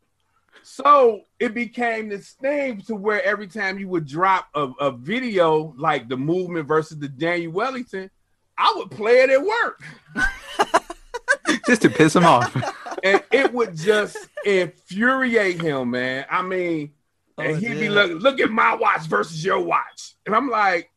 So 0.64 1.22
it 1.40 1.54
became 1.54 2.10
this 2.10 2.32
thing 2.32 2.82
to 2.84 2.96
where 2.96 3.24
every 3.24 3.48
time 3.48 3.80
you 3.80 3.88
would 3.90 4.06
drop 4.08 4.48
a, 4.54 4.70
a 4.80 4.92
video 4.92 5.74
like 5.78 6.08
the 6.10 6.18
movement 6.18 6.68
versus 6.68 6.98
the 7.00 7.08
Daniel 7.10 7.52
Wellington, 7.52 8.10
I 8.58 8.74
would 8.78 8.92
play 8.92 9.22
it 9.22 9.30
at 9.30 9.42
work. 9.42 9.84
Just 11.68 11.82
to 11.84 11.90
piss 11.90 12.16
him 12.16 12.26
off. 12.26 12.56
and 13.04 13.24
it 13.32 13.52
would 13.54 13.76
just 13.76 14.18
infuriate 14.46 15.62
him, 15.62 15.92
man. 15.92 16.26
I 16.30 16.42
mean, 16.42 16.94
Oh, 17.38 17.44
and 17.44 17.58
he'd 17.58 17.70
be 17.76 17.80
dear. 17.82 17.92
like, 17.92 18.12
"Look 18.22 18.40
at 18.40 18.52
my 18.52 18.76
watch 18.76 19.06
versus 19.08 19.44
your 19.44 19.60
watch," 19.60 20.16
and 20.26 20.36
I'm 20.36 20.50
like, 20.50 20.92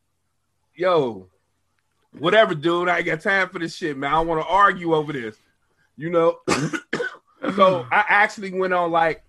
"Yo, 0.74 1.28
whatever, 2.18 2.54
dude. 2.54 2.88
I 2.88 2.98
ain't 2.98 3.06
got 3.06 3.20
time 3.20 3.48
for 3.48 3.60
this 3.60 3.76
shit, 3.76 3.96
man. 3.96 4.10
I 4.12 4.16
don't 4.16 4.26
want 4.26 4.42
to 4.42 4.46
argue 4.46 4.94
over 4.94 5.12
this, 5.12 5.36
you 5.96 6.10
know." 6.10 6.38
so 7.56 7.86
I 7.90 8.04
actually 8.08 8.52
went 8.52 8.74
on 8.74 8.90
like 8.90 9.23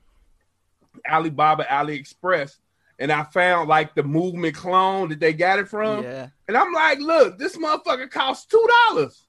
Alibaba, 1.09 1.63
AliExpress, 1.65 2.57
and 2.99 3.11
I 3.11 3.23
found 3.23 3.69
like 3.69 3.95
the 3.95 4.03
movement 4.03 4.55
clone 4.55 5.09
that 5.09 5.19
they 5.19 5.33
got 5.33 5.59
it 5.59 5.67
from. 5.67 6.03
yeah. 6.03 6.29
And 6.47 6.55
I'm 6.55 6.71
like, 6.73 6.99
look, 6.99 7.37
this 7.37 7.57
motherfucker 7.57 8.09
costs 8.09 8.45
two 8.45 8.67
dollars. 8.89 9.25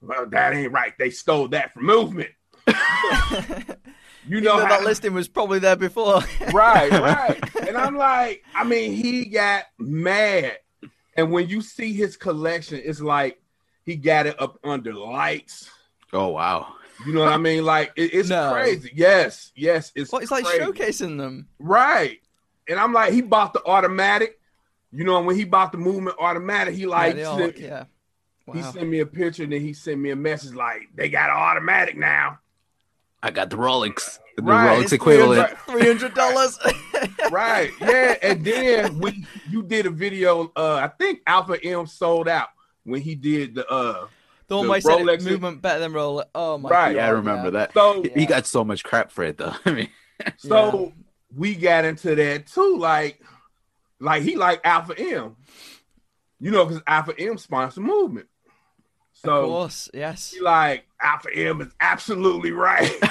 Well, 0.00 0.26
that 0.30 0.54
ain't 0.54 0.72
right. 0.72 0.94
They 0.98 1.10
stole 1.10 1.48
that 1.48 1.74
from 1.74 1.84
movement. 1.86 2.30
You 2.66 2.74
You 4.28 4.40
know 4.40 4.56
know 4.56 4.62
how, 4.62 4.68
that 4.68 4.84
listing 4.84 5.12
was 5.14 5.28
probably 5.28 5.58
there 5.58 5.76
before. 5.76 6.20
right, 6.52 6.90
right. 6.90 7.38
And 7.68 7.76
I'm 7.76 7.96
like, 7.96 8.42
I 8.54 8.64
mean, 8.64 8.92
he 8.92 9.26
got 9.26 9.64
mad. 9.78 10.58
And 11.16 11.30
when 11.30 11.48
you 11.48 11.60
see 11.60 11.92
his 11.92 12.16
collection, 12.16 12.80
it's 12.82 13.00
like 13.00 13.40
he 13.84 13.94
got 13.96 14.26
it 14.26 14.40
up 14.40 14.58
under 14.64 14.92
lights. 14.92 15.70
Oh 16.12 16.28
wow. 16.28 16.74
You 17.06 17.12
know 17.14 17.20
what 17.20 17.32
I 17.32 17.38
mean? 17.38 17.64
Like 17.64 17.92
it- 17.96 18.12
it's 18.14 18.28
No. 18.28 18.52
crazy. 18.52 18.90
Yes, 18.94 19.52
yes, 19.54 19.90
it's 19.94 20.12
What 20.12 20.22
it's 20.22 20.30
like 20.30 20.44
showcasing 20.44 21.16
them. 21.18 21.48
Right. 21.58 22.20
And 22.68 22.78
I'm 22.78 22.92
like, 22.92 23.12
he 23.12 23.22
bought 23.22 23.52
the 23.52 23.64
automatic. 23.64 24.38
You 24.92 25.04
know, 25.04 25.16
and 25.18 25.26
when 25.26 25.36
he 25.36 25.44
bought 25.44 25.70
the 25.72 25.78
movement 25.78 26.16
automatic, 26.18 26.74
he 26.74 26.84
like 26.86 27.16
yeah, 27.16 27.34
they 27.36 27.42
sent- 27.44 27.56
are, 27.56 27.60
yeah. 27.60 27.84
He 28.52 28.62
sent 28.62 28.88
me 28.88 28.98
a 28.98 29.06
picture 29.06 29.44
and 29.44 29.52
then 29.52 29.60
he 29.60 29.72
sent 29.72 30.00
me 30.00 30.10
a 30.10 30.16
message 30.16 30.54
like 30.54 30.88
they 30.94 31.08
got 31.08 31.30
an 31.30 31.36
automatic 31.36 31.96
now. 31.96 32.40
I 33.22 33.30
got 33.30 33.50
the 33.50 33.56
Rolex. 33.56 34.18
The 34.36 34.42
Right. 34.42 34.78
Rolex 34.78 34.82
It's 34.82 34.92
equivalent. 34.92 35.56
Three 35.68 35.86
hundred 35.86 36.14
dollars. 36.14 36.58
Right. 37.30 37.70
Yeah. 37.80 38.16
And 38.22 38.44
then 38.44 38.98
we 38.98 39.24
you 39.48 39.62
did 39.62 39.86
a 39.86 39.90
video, 39.90 40.50
uh, 40.56 40.74
I 40.82 40.88
think 40.88 41.20
Alpha 41.26 41.62
M 41.64 41.86
sold 41.86 42.28
out 42.28 42.48
when 42.84 43.00
he 43.00 43.14
did 43.14 43.54
the 43.54 43.66
uh 43.70 44.06
The 44.50 44.56
one 44.58 44.68
where 44.68 44.80
Rolex- 44.80 45.24
movement 45.24 45.62
better 45.62 45.78
than 45.80 45.92
roll. 45.94 46.22
Oh 46.34 46.58
my 46.58 46.68
Right. 46.68 46.88
god. 46.92 46.96
Yeah, 46.96 47.06
I 47.06 47.10
remember 47.10 47.50
that. 47.52 47.72
so 47.72 48.02
He 48.14 48.26
got 48.26 48.46
so 48.46 48.64
much 48.64 48.82
crap 48.84 49.10
for 49.12 49.24
it 49.24 49.38
though. 49.38 49.54
I 49.64 49.70
mean, 49.70 49.88
so 50.36 50.92
we 51.34 51.54
got 51.54 51.84
into 51.84 52.14
that 52.16 52.48
too. 52.48 52.76
Like 52.76 53.22
like 54.00 54.22
he 54.22 54.36
like 54.36 54.60
Alpha 54.64 54.94
M. 54.98 55.36
You 56.40 56.50
know, 56.50 56.64
because 56.66 56.82
Alpha 56.86 57.14
M 57.18 57.38
sponsor 57.38 57.80
movement. 57.80 58.26
Of 59.24 59.30
So 59.30 59.44
course, 59.46 59.88
yes. 59.94 60.32
he 60.32 60.40
like 60.40 60.84
Alpha 61.00 61.28
M 61.34 61.60
is 61.60 61.68
absolutely 61.80 62.50
right. 62.52 62.92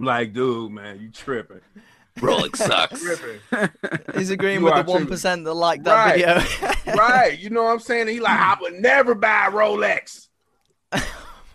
like, 0.00 0.32
dude, 0.32 0.72
man, 0.72 1.00
you 1.00 1.10
tripping. 1.10 1.60
Rolex 2.16 2.56
sucks. 2.56 3.00
Tripping. 3.02 3.40
He's 4.14 4.30
agreeing 4.30 4.60
You 4.60 4.64
with 4.66 4.86
the 4.86 4.92
one 4.92 5.06
that 5.06 5.54
like 5.54 5.82
that 5.84 5.94
Right. 5.94 6.14
video. 6.84 6.94
right. 6.96 7.38
You 7.38 7.50
know 7.50 7.64
what 7.64 7.72
I'm 7.72 7.80
saying? 7.80 8.08
He 8.08 8.20
like, 8.20 8.38
I 8.38 8.56
would 8.60 8.74
never 8.74 9.14
buy 9.14 9.46
a 9.46 9.50
Rolex. 9.50 10.28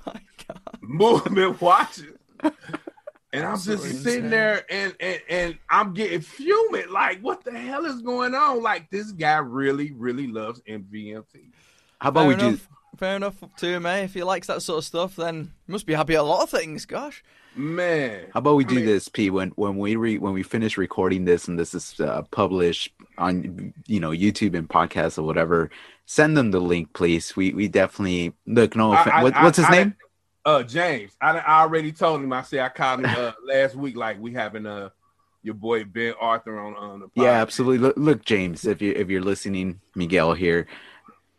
Oh 0.07 0.13
my 0.13 0.21
god. 0.47 0.77
Movement 0.81 1.61
watches. 1.61 2.13
And 3.33 3.45
I'm 3.45 3.53
Absolutely 3.53 3.89
just 3.91 4.03
sitting 4.03 4.25
insane. 4.25 4.29
there 4.31 4.65
and, 4.69 4.93
and 4.99 5.21
and 5.29 5.57
I'm 5.69 5.93
getting 5.93 6.19
fuming. 6.21 6.91
Like, 6.91 7.21
what 7.21 7.43
the 7.45 7.51
hell 7.57 7.85
is 7.85 8.01
going 8.01 8.35
on? 8.35 8.61
Like, 8.61 8.89
this 8.89 9.11
guy 9.13 9.37
really, 9.37 9.91
really 9.91 10.27
loves 10.27 10.59
MVMT. 10.67 11.51
How 11.99 12.09
about 12.09 12.21
Fair 12.21 12.27
we 12.27 12.35
do? 12.35 12.47
enough. 12.47 12.67
Fair 12.97 13.15
enough 13.15 13.35
to 13.57 13.67
him, 13.67 13.85
eh? 13.85 13.99
If 13.99 14.13
he 14.15 14.23
likes 14.23 14.47
that 14.47 14.61
sort 14.61 14.79
of 14.79 14.83
stuff, 14.85 15.15
then 15.15 15.53
he 15.65 15.71
must 15.71 15.85
be 15.85 15.93
happy 15.93 16.15
at 16.15 16.19
a 16.19 16.23
lot 16.23 16.43
of 16.43 16.49
things. 16.49 16.85
Gosh. 16.85 17.23
Man. 17.55 18.27
How 18.33 18.37
about 18.39 18.55
we 18.55 18.65
I 18.65 18.67
do 18.67 18.75
mean- 18.75 18.85
this, 18.85 19.07
P? 19.09 19.29
When 19.29 19.49
when 19.51 19.77
we 19.77 19.95
re, 19.95 20.17
when 20.17 20.33
we 20.33 20.43
finish 20.43 20.77
recording 20.77 21.25
this 21.25 21.47
and 21.47 21.59
this 21.59 21.73
is 21.73 21.99
uh, 21.99 22.21
published 22.31 22.93
on 23.17 23.73
you 23.87 23.99
know 23.99 24.11
YouTube 24.11 24.55
and 24.57 24.69
podcasts 24.69 25.17
or 25.17 25.23
whatever, 25.23 25.69
send 26.05 26.37
them 26.37 26.51
the 26.51 26.59
link, 26.61 26.93
please. 26.93 27.35
We 27.35 27.53
we 27.53 27.67
definitely 27.67 28.33
look. 28.45 28.75
No, 28.75 28.93
offense. 28.93 29.09
I- 29.13 29.23
what, 29.23 29.35
I- 29.35 29.43
what's 29.43 29.57
his 29.57 29.69
name? 29.69 29.95
Uh 30.43 30.63
James. 30.63 31.15
I, 31.21 31.37
I 31.37 31.61
already 31.61 31.91
told 31.91 32.21
him. 32.23 32.33
I 32.33 32.41
said 32.41 32.61
I 32.61 32.69
called 32.69 33.01
him 33.01 33.05
uh, 33.15 33.33
last 33.45 33.75
week, 33.75 33.95
like 33.95 34.19
we 34.19 34.33
having 34.33 34.65
uh 34.65 34.89
your 35.43 35.53
boy 35.55 35.83
Ben 35.83 36.13
Arthur 36.19 36.59
on 36.59 36.75
on 36.75 36.99
the 37.01 37.09
Yeah, 37.15 37.41
absolutely. 37.41 37.79
Look, 37.79 37.97
look, 37.97 38.25
James, 38.25 38.65
if 38.65 38.81
you 38.81 38.93
if 38.93 39.09
you're 39.09 39.21
listening, 39.21 39.81
Miguel 39.93 40.33
here, 40.33 40.67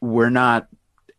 we're 0.01 0.31
not. 0.31 0.69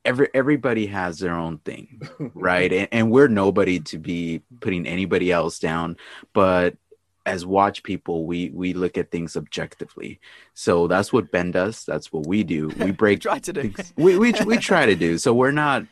Every 0.06 0.28
everybody 0.34 0.88
has 0.88 1.20
their 1.20 1.34
own 1.34 1.60
thing, 1.60 2.02
right? 2.34 2.72
and, 2.72 2.88
and 2.92 3.12
we're 3.12 3.28
nobody 3.28 3.80
to 3.80 3.98
be 3.98 4.42
putting 4.60 4.86
anybody 4.86 5.32
else 5.32 5.60
down, 5.60 5.98
but 6.34 6.76
as 7.26 7.46
watch 7.46 7.84
people, 7.84 8.26
we 8.26 8.50
we 8.50 8.74
look 8.74 8.98
at 8.98 9.12
things 9.12 9.38
objectively. 9.38 10.20
So 10.54 10.88
that's 10.88 11.14
what 11.14 11.32
Ben 11.32 11.52
does. 11.52 11.86
That's 11.86 12.12
what 12.12 12.28
we 12.28 12.44
do. 12.44 12.68
We 12.80 12.92
break 13.04 13.22
Try 13.22 13.40
to 13.40 13.54
do. 13.54 13.74
we, 13.96 14.18
we 14.18 14.34
we 14.46 14.58
try 14.58 14.86
to 14.86 14.96
do. 14.96 15.18
So 15.18 15.34
we're 15.34 15.52
not 15.52 15.86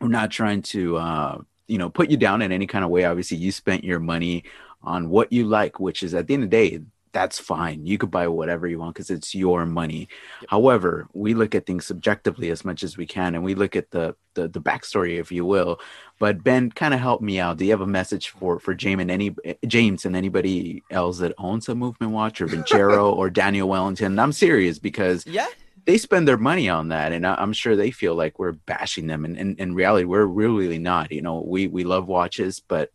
we're 0.00 0.08
not 0.08 0.30
trying 0.30 0.62
to 0.62 0.96
uh 0.96 1.38
you 1.66 1.78
know 1.78 1.88
put 1.88 2.10
you 2.10 2.16
down 2.16 2.42
in 2.42 2.52
any 2.52 2.66
kind 2.66 2.84
of 2.84 2.90
way. 2.90 3.04
Obviously, 3.04 3.38
you 3.38 3.52
spent 3.52 3.84
your 3.84 4.00
money 4.00 4.44
on 4.82 5.08
what 5.08 5.32
you 5.32 5.44
like, 5.44 5.80
which 5.80 6.02
is 6.02 6.14
at 6.14 6.26
the 6.26 6.34
end 6.34 6.44
of 6.44 6.50
the 6.50 6.56
day, 6.56 6.80
that's 7.18 7.38
fine. 7.40 7.84
You 7.84 7.98
could 7.98 8.12
buy 8.12 8.28
whatever 8.28 8.68
you 8.68 8.78
want 8.78 8.94
because 8.94 9.10
it's 9.10 9.34
your 9.34 9.66
money. 9.66 10.08
Yep. 10.42 10.50
However, 10.50 11.08
we 11.14 11.34
look 11.34 11.56
at 11.56 11.66
things 11.66 11.84
subjectively 11.84 12.48
as 12.50 12.64
much 12.64 12.84
as 12.84 12.96
we 12.96 13.06
can, 13.06 13.34
and 13.34 13.42
we 13.42 13.56
look 13.56 13.74
at 13.74 13.90
the 13.90 14.14
the, 14.34 14.46
the 14.46 14.60
backstory, 14.60 15.18
if 15.18 15.32
you 15.32 15.44
will. 15.44 15.80
But 16.20 16.44
Ben, 16.44 16.70
kind 16.70 16.94
of 16.94 17.00
help 17.00 17.20
me 17.20 17.40
out. 17.40 17.56
Do 17.56 17.64
you 17.64 17.72
have 17.72 17.80
a 17.80 17.88
message 17.88 18.28
for 18.28 18.60
for 18.60 18.72
James 18.72 19.02
and 19.02 19.10
any 19.10 19.34
James 19.66 20.04
and 20.04 20.14
anybody 20.14 20.84
else 20.92 21.18
that 21.18 21.34
owns 21.38 21.68
a 21.68 21.74
Movement 21.74 22.12
Watch 22.12 22.40
or 22.40 22.46
Vincero 22.54 23.12
or 23.12 23.30
Daniel 23.30 23.68
Wellington? 23.68 24.16
I'm 24.18 24.32
serious 24.32 24.78
because 24.78 25.26
yeah. 25.26 25.48
They 25.86 25.96
spend 25.96 26.28
their 26.28 26.36
money 26.36 26.68
on 26.68 26.88
that, 26.88 27.12
and 27.12 27.26
I'm 27.26 27.54
sure 27.54 27.74
they 27.74 27.90
feel 27.90 28.14
like 28.14 28.38
we're 28.38 28.52
bashing 28.52 29.06
them. 29.06 29.24
And 29.24 29.58
in 29.58 29.74
reality, 29.74 30.04
we're 30.04 30.26
really 30.26 30.78
not. 30.78 31.10
You 31.10 31.22
know, 31.22 31.40
we 31.40 31.66
we 31.66 31.82
love 31.82 32.06
watches, 32.06 32.60
but 32.60 32.92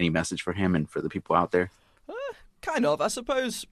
any 0.00 0.10
message 0.10 0.42
for 0.42 0.52
him 0.52 0.74
and 0.74 0.90
for 0.90 1.00
the 1.00 1.08
people 1.08 1.36
out 1.36 1.52
there? 1.52 1.70
Kind 2.66 2.84
of. 2.84 3.00
I 3.00 3.08
suppose 3.08 3.64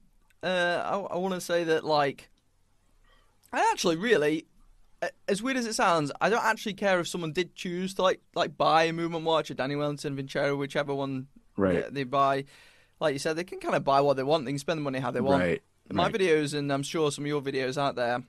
uh, 0.43 0.83
I, 0.85 1.15
I 1.15 1.19
want 1.19 1.35
to 1.35 1.41
say 1.41 1.65
that, 1.65 1.85
like, 1.85 2.31
I 3.53 3.69
actually 3.73 3.97
really, 3.97 4.47
as 5.29 5.43
weird 5.43 5.57
as 5.57 5.67
it 5.67 5.75
sounds, 5.75 6.13
I 6.21 6.31
don't 6.31 6.45
actually 6.45 6.75
care 6.75 7.01
if 7.01 7.09
someone 7.09 7.33
did 7.33 7.55
choose 7.55 7.95
to 7.95 8.03
like 8.03 8.21
like 8.35 8.57
buy 8.57 8.85
a 8.85 8.93
movement 8.93 9.25
watch 9.25 9.51
or 9.51 9.55
Danny 9.55 9.77
Wellington, 9.77 10.17
Vincero, 10.17 10.57
whichever 10.57 10.95
one 10.95 11.27
right. 11.57 11.85
they, 11.85 11.91
they 11.91 12.05
buy. 12.05 12.45
Like 13.01 13.13
you 13.13 13.19
said, 13.19 13.37
they 13.37 13.45
can 13.45 13.59
kind 13.59 13.75
of 13.75 13.85
buy 13.85 14.01
what 14.01 14.17
they 14.17 14.23
want. 14.23 14.45
They 14.45 14.53
can 14.53 14.59
spend 14.59 14.79
the 14.79 14.83
money 14.83 15.01
how 15.01 15.11
they 15.11 15.21
want. 15.21 15.43
Right. 15.43 15.63
My 15.91 16.05
right. 16.05 16.15
videos, 16.15 16.55
and 16.55 16.73
I'm 16.73 16.83
sure 16.83 17.11
some 17.11 17.25
of 17.25 17.29
your 17.29 17.43
videos 17.43 17.77
out 17.77 17.97
there, 17.97 18.23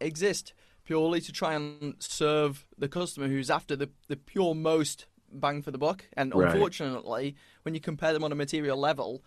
exist 0.00 0.52
purely 0.84 1.20
to 1.20 1.32
try 1.32 1.54
and 1.54 1.94
serve 1.98 2.66
the 2.76 2.88
customer 2.88 3.28
who's 3.28 3.50
after 3.50 3.76
the, 3.76 3.90
the 4.08 4.16
pure 4.16 4.54
most 4.54 5.06
bang 5.32 5.62
for 5.62 5.70
the 5.70 5.78
buck. 5.78 6.04
And 6.14 6.34
Right. 6.34 6.52
unfortunately, 6.52 7.36
when 7.62 7.74
you 7.74 7.80
compare 7.80 8.12
them 8.12 8.24
on 8.24 8.32
a 8.32 8.34
material 8.34 8.76
level, 8.76 9.22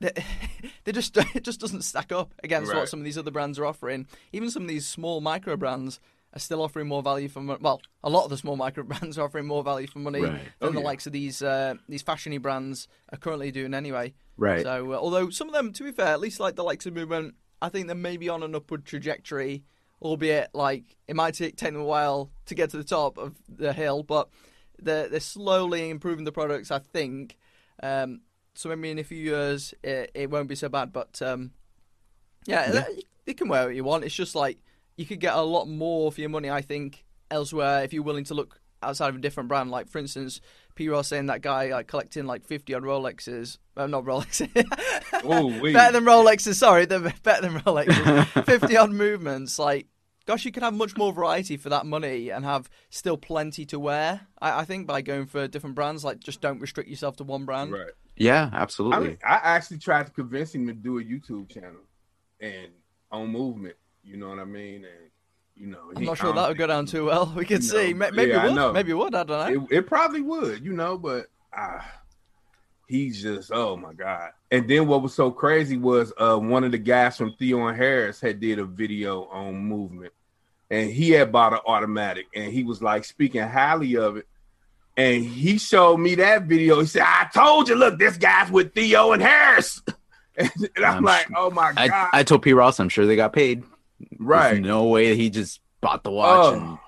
they, 0.00 0.12
they 0.84 0.92
just 0.92 1.16
it 1.34 1.44
just 1.44 1.60
doesn't 1.60 1.82
stack 1.82 2.12
up 2.12 2.34
against 2.42 2.70
Right. 2.72 2.78
what 2.78 2.88
some 2.88 3.00
of 3.00 3.04
these 3.04 3.18
other 3.18 3.30
brands 3.30 3.58
are 3.58 3.66
offering. 3.66 4.06
Even 4.32 4.50
some 4.50 4.62
of 4.62 4.68
these 4.68 4.86
small 4.86 5.20
micro 5.20 5.56
brands 5.56 6.00
are 6.32 6.38
still 6.38 6.62
offering 6.62 6.86
more 6.86 7.02
value 7.02 7.28
for 7.28 7.40
money. 7.40 7.58
Well, 7.60 7.80
a 8.04 8.10
lot 8.10 8.24
of 8.24 8.30
the 8.30 8.36
small 8.36 8.56
micro 8.64 8.84
brands 8.84 9.18
are 9.18 9.24
offering 9.24 9.46
more 9.46 9.62
value 9.64 9.86
for 9.88 9.98
money 9.98 10.22
Right. 10.22 10.42
than 10.60 10.68
Oh, 10.68 10.72
the 10.72 10.78
yeah. 10.80 10.84
likes 10.86 11.06
of 11.06 11.12
these 11.12 11.42
uh, 11.42 11.74
these 11.88 12.02
fashiony 12.02 12.40
brands 12.40 12.88
are 13.12 13.18
currently 13.18 13.50
doing 13.50 13.74
anyway. 13.74 14.14
Right. 14.36 14.62
So, 14.62 14.92
uh, 14.92 14.96
although 14.96 15.30
some 15.30 15.48
of 15.48 15.54
them, 15.54 15.72
to 15.74 15.84
be 15.84 15.92
fair, 15.92 16.06
at 16.08 16.20
least 16.20 16.40
like 16.40 16.56
the 16.56 16.64
likes 16.64 16.86
of 16.86 16.94
Movement, 16.94 17.34
I 17.60 17.68
think 17.68 17.86
they're 17.88 17.96
maybe 17.96 18.28
on 18.30 18.42
an 18.42 18.54
upward 18.54 18.86
trajectory, 18.86 19.64
albeit 20.00 20.48
like 20.54 20.96
it 21.08 21.14
might 21.16 21.34
take, 21.34 21.56
take 21.56 21.72
them 21.72 21.82
a 21.82 21.84
while 21.84 22.30
to 22.46 22.54
get 22.54 22.70
to 22.70 22.78
the 22.78 22.84
top 22.84 23.18
of 23.18 23.34
the 23.48 23.72
hill, 23.74 24.02
but 24.02 24.28
they're, 24.80 25.08
they're 25.10 25.20
slowly 25.20 25.90
improving 25.90 26.24
the 26.24 26.32
products, 26.32 26.70
I 26.70 26.78
think. 26.78 27.36
Um, 27.82 28.20
so 28.60 28.68
maybe 28.68 28.90
in 28.90 28.98
a 28.98 29.04
few 29.04 29.16
years 29.16 29.72
it, 29.82 30.10
it 30.14 30.30
won't 30.30 30.46
be 30.46 30.54
so 30.54 30.68
bad, 30.68 30.92
but 30.92 31.20
um, 31.22 31.52
yeah, 32.46 32.70
Yeah. 32.72 32.88
You, 32.94 33.02
you 33.26 33.34
can 33.34 33.48
wear 33.48 33.66
what 33.66 33.74
you 33.74 33.84
want. 33.84 34.04
It's 34.04 34.14
just 34.14 34.34
like 34.34 34.58
you 34.96 35.06
could 35.06 35.18
get 35.18 35.34
a 35.34 35.40
lot 35.40 35.66
more 35.66 36.12
for 36.12 36.20
your 36.20 36.28
money, 36.28 36.50
I 36.50 36.60
think, 36.60 37.06
elsewhere 37.30 37.84
if 37.84 37.94
you're 37.94 38.02
willing 38.02 38.24
to 38.24 38.34
look 38.34 38.60
outside 38.82 39.08
of 39.08 39.16
a 39.16 39.18
different 39.18 39.48
brand. 39.48 39.70
Like, 39.70 39.88
for 39.88 39.98
instance, 39.98 40.42
P. 40.74 40.90
Ross 40.90 41.08
saying 41.08 41.26
that 41.26 41.40
guy 41.40 41.68
like 41.68 41.86
collecting 41.86 42.26
like 42.26 42.44
50 42.44 42.74
odd 42.74 42.82
Rolexes. 42.82 43.56
Uh, 43.78 43.86
not 43.86 44.04
Rolexes. 44.04 44.54
Ooh, 45.24 45.72
better 45.72 45.92
than 45.92 46.04
Rolexes. 46.04 46.56
Sorry, 46.56 46.84
they're 46.84 47.00
better 47.22 47.48
than 47.48 47.60
Rolexes. 47.60 48.44
50 48.44 48.76
odd 48.76 48.90
movements. 48.90 49.58
Like, 49.58 49.86
gosh, 50.26 50.44
you 50.44 50.52
could 50.52 50.62
have 50.62 50.74
much 50.74 50.98
more 50.98 51.14
variety 51.14 51.56
for 51.56 51.70
that 51.70 51.86
money 51.86 52.28
and 52.28 52.44
have 52.44 52.68
still 52.90 53.16
plenty 53.16 53.64
to 53.66 53.78
wear. 53.78 54.20
I, 54.38 54.60
I 54.60 54.64
think 54.66 54.86
by 54.86 55.00
going 55.00 55.24
for 55.26 55.48
different 55.48 55.76
brands, 55.76 56.04
like, 56.04 56.20
just 56.20 56.42
don't 56.42 56.60
restrict 56.60 56.90
yourself 56.90 57.16
to 57.16 57.24
one 57.24 57.46
brand. 57.46 57.72
Right. 57.72 57.90
Yeah, 58.20 58.50
I, 58.52 58.56
absolutely. 58.58 59.08
mean, 59.08 59.18
I 59.26 59.40
actually 59.42 59.78
tried 59.78 60.06
to 60.06 60.12
convince 60.12 60.54
him 60.54 60.66
to 60.66 60.72
do 60.74 60.98
a 60.98 61.02
YouTube 61.02 61.48
channel 61.48 61.80
and 62.40 62.68
on 63.10 63.28
movement. 63.28 63.76
You 64.04 64.16
know 64.16 64.28
what 64.28 64.38
I 64.38 64.44
mean? 64.44 64.84
And 64.84 65.10
you 65.56 65.66
know, 65.66 65.90
I'm 65.94 66.00
he- 66.00 66.06
not 66.06 66.18
sure 66.18 66.32
that 66.32 66.48
would 66.48 66.56
go 66.58 66.66
down 66.66 66.86
too 66.86 67.06
well. 67.06 67.32
We 67.36 67.44
could 67.44 67.64
see. 67.64 67.92
know, 67.92 67.98
Ma- 68.06 68.10
Maybe 68.14 68.30
yeah, 68.32 68.38
I 68.42 68.44
it 68.44 68.48
would. 68.48 68.54
know. 68.56 68.72
Maybe 68.72 68.90
it 68.92 68.94
would. 68.94 69.14
I 69.14 69.24
don't 69.24 69.54
know. 69.54 69.66
It, 69.70 69.78
it 69.78 69.86
probably 69.86 70.20
would, 70.22 70.64
you 70.64 70.72
know, 70.72 70.96
but 70.98 71.26
ah, 71.56 71.84
he's 72.88 73.22
just 73.22 73.50
oh 73.52 73.76
my 73.76 73.92
god. 73.92 74.30
And 74.50 74.68
then 74.68 74.86
what 74.86 75.02
was 75.02 75.14
so 75.14 75.30
crazy 75.30 75.76
was 75.76 76.12
uh 76.18 76.36
one 76.36 76.64
of 76.64 76.72
the 76.72 76.78
guys 76.78 77.16
from 77.16 77.34
Theo 77.38 77.66
and 77.68 77.76
Harris 77.76 78.20
had 78.20 78.40
did 78.40 78.58
a 78.58 78.64
video 78.64 79.24
on 79.26 79.56
movement, 79.56 80.12
and 80.70 80.90
he 80.90 81.10
had 81.10 81.30
bought 81.32 81.52
an 81.52 81.60
automatic, 81.66 82.26
and 82.34 82.52
he 82.52 82.64
was 82.64 82.82
like 82.82 83.04
speaking 83.04 83.42
highly 83.42 83.96
of 83.96 84.16
it. 84.18 84.26
And 85.00 85.24
he 85.24 85.56
showed 85.56 85.96
me 85.96 86.14
that 86.16 86.42
video. 86.42 86.80
He 86.80 86.86
said, 86.86 87.02
"I 87.02 87.28
told 87.32 87.68
you, 87.68 87.74
look, 87.74 87.98
this 87.98 88.16
guy's 88.16 88.50
with 88.50 88.74
Theo 88.74 89.12
and 89.12 89.22
Harris." 89.22 89.80
and 90.36 90.50
I'm, 90.76 90.98
I'm 90.98 91.04
like, 91.04 91.26
su- 91.28 91.34
"Oh 91.36 91.50
my 91.50 91.72
god!" 91.72 91.90
I, 91.90 92.20
I 92.20 92.22
told 92.22 92.42
P. 92.42 92.52
Ross, 92.52 92.78
I'm 92.78 92.88
sure 92.88 93.06
they 93.06 93.16
got 93.16 93.32
paid. 93.32 93.62
There's 93.98 94.20
right? 94.20 94.60
no 94.60 94.84
way 94.84 95.16
he 95.16 95.30
just 95.30 95.60
bought 95.80 96.04
the 96.04 96.10
watch. 96.10 96.54
Oh. 96.54 96.58
And, 96.58 96.78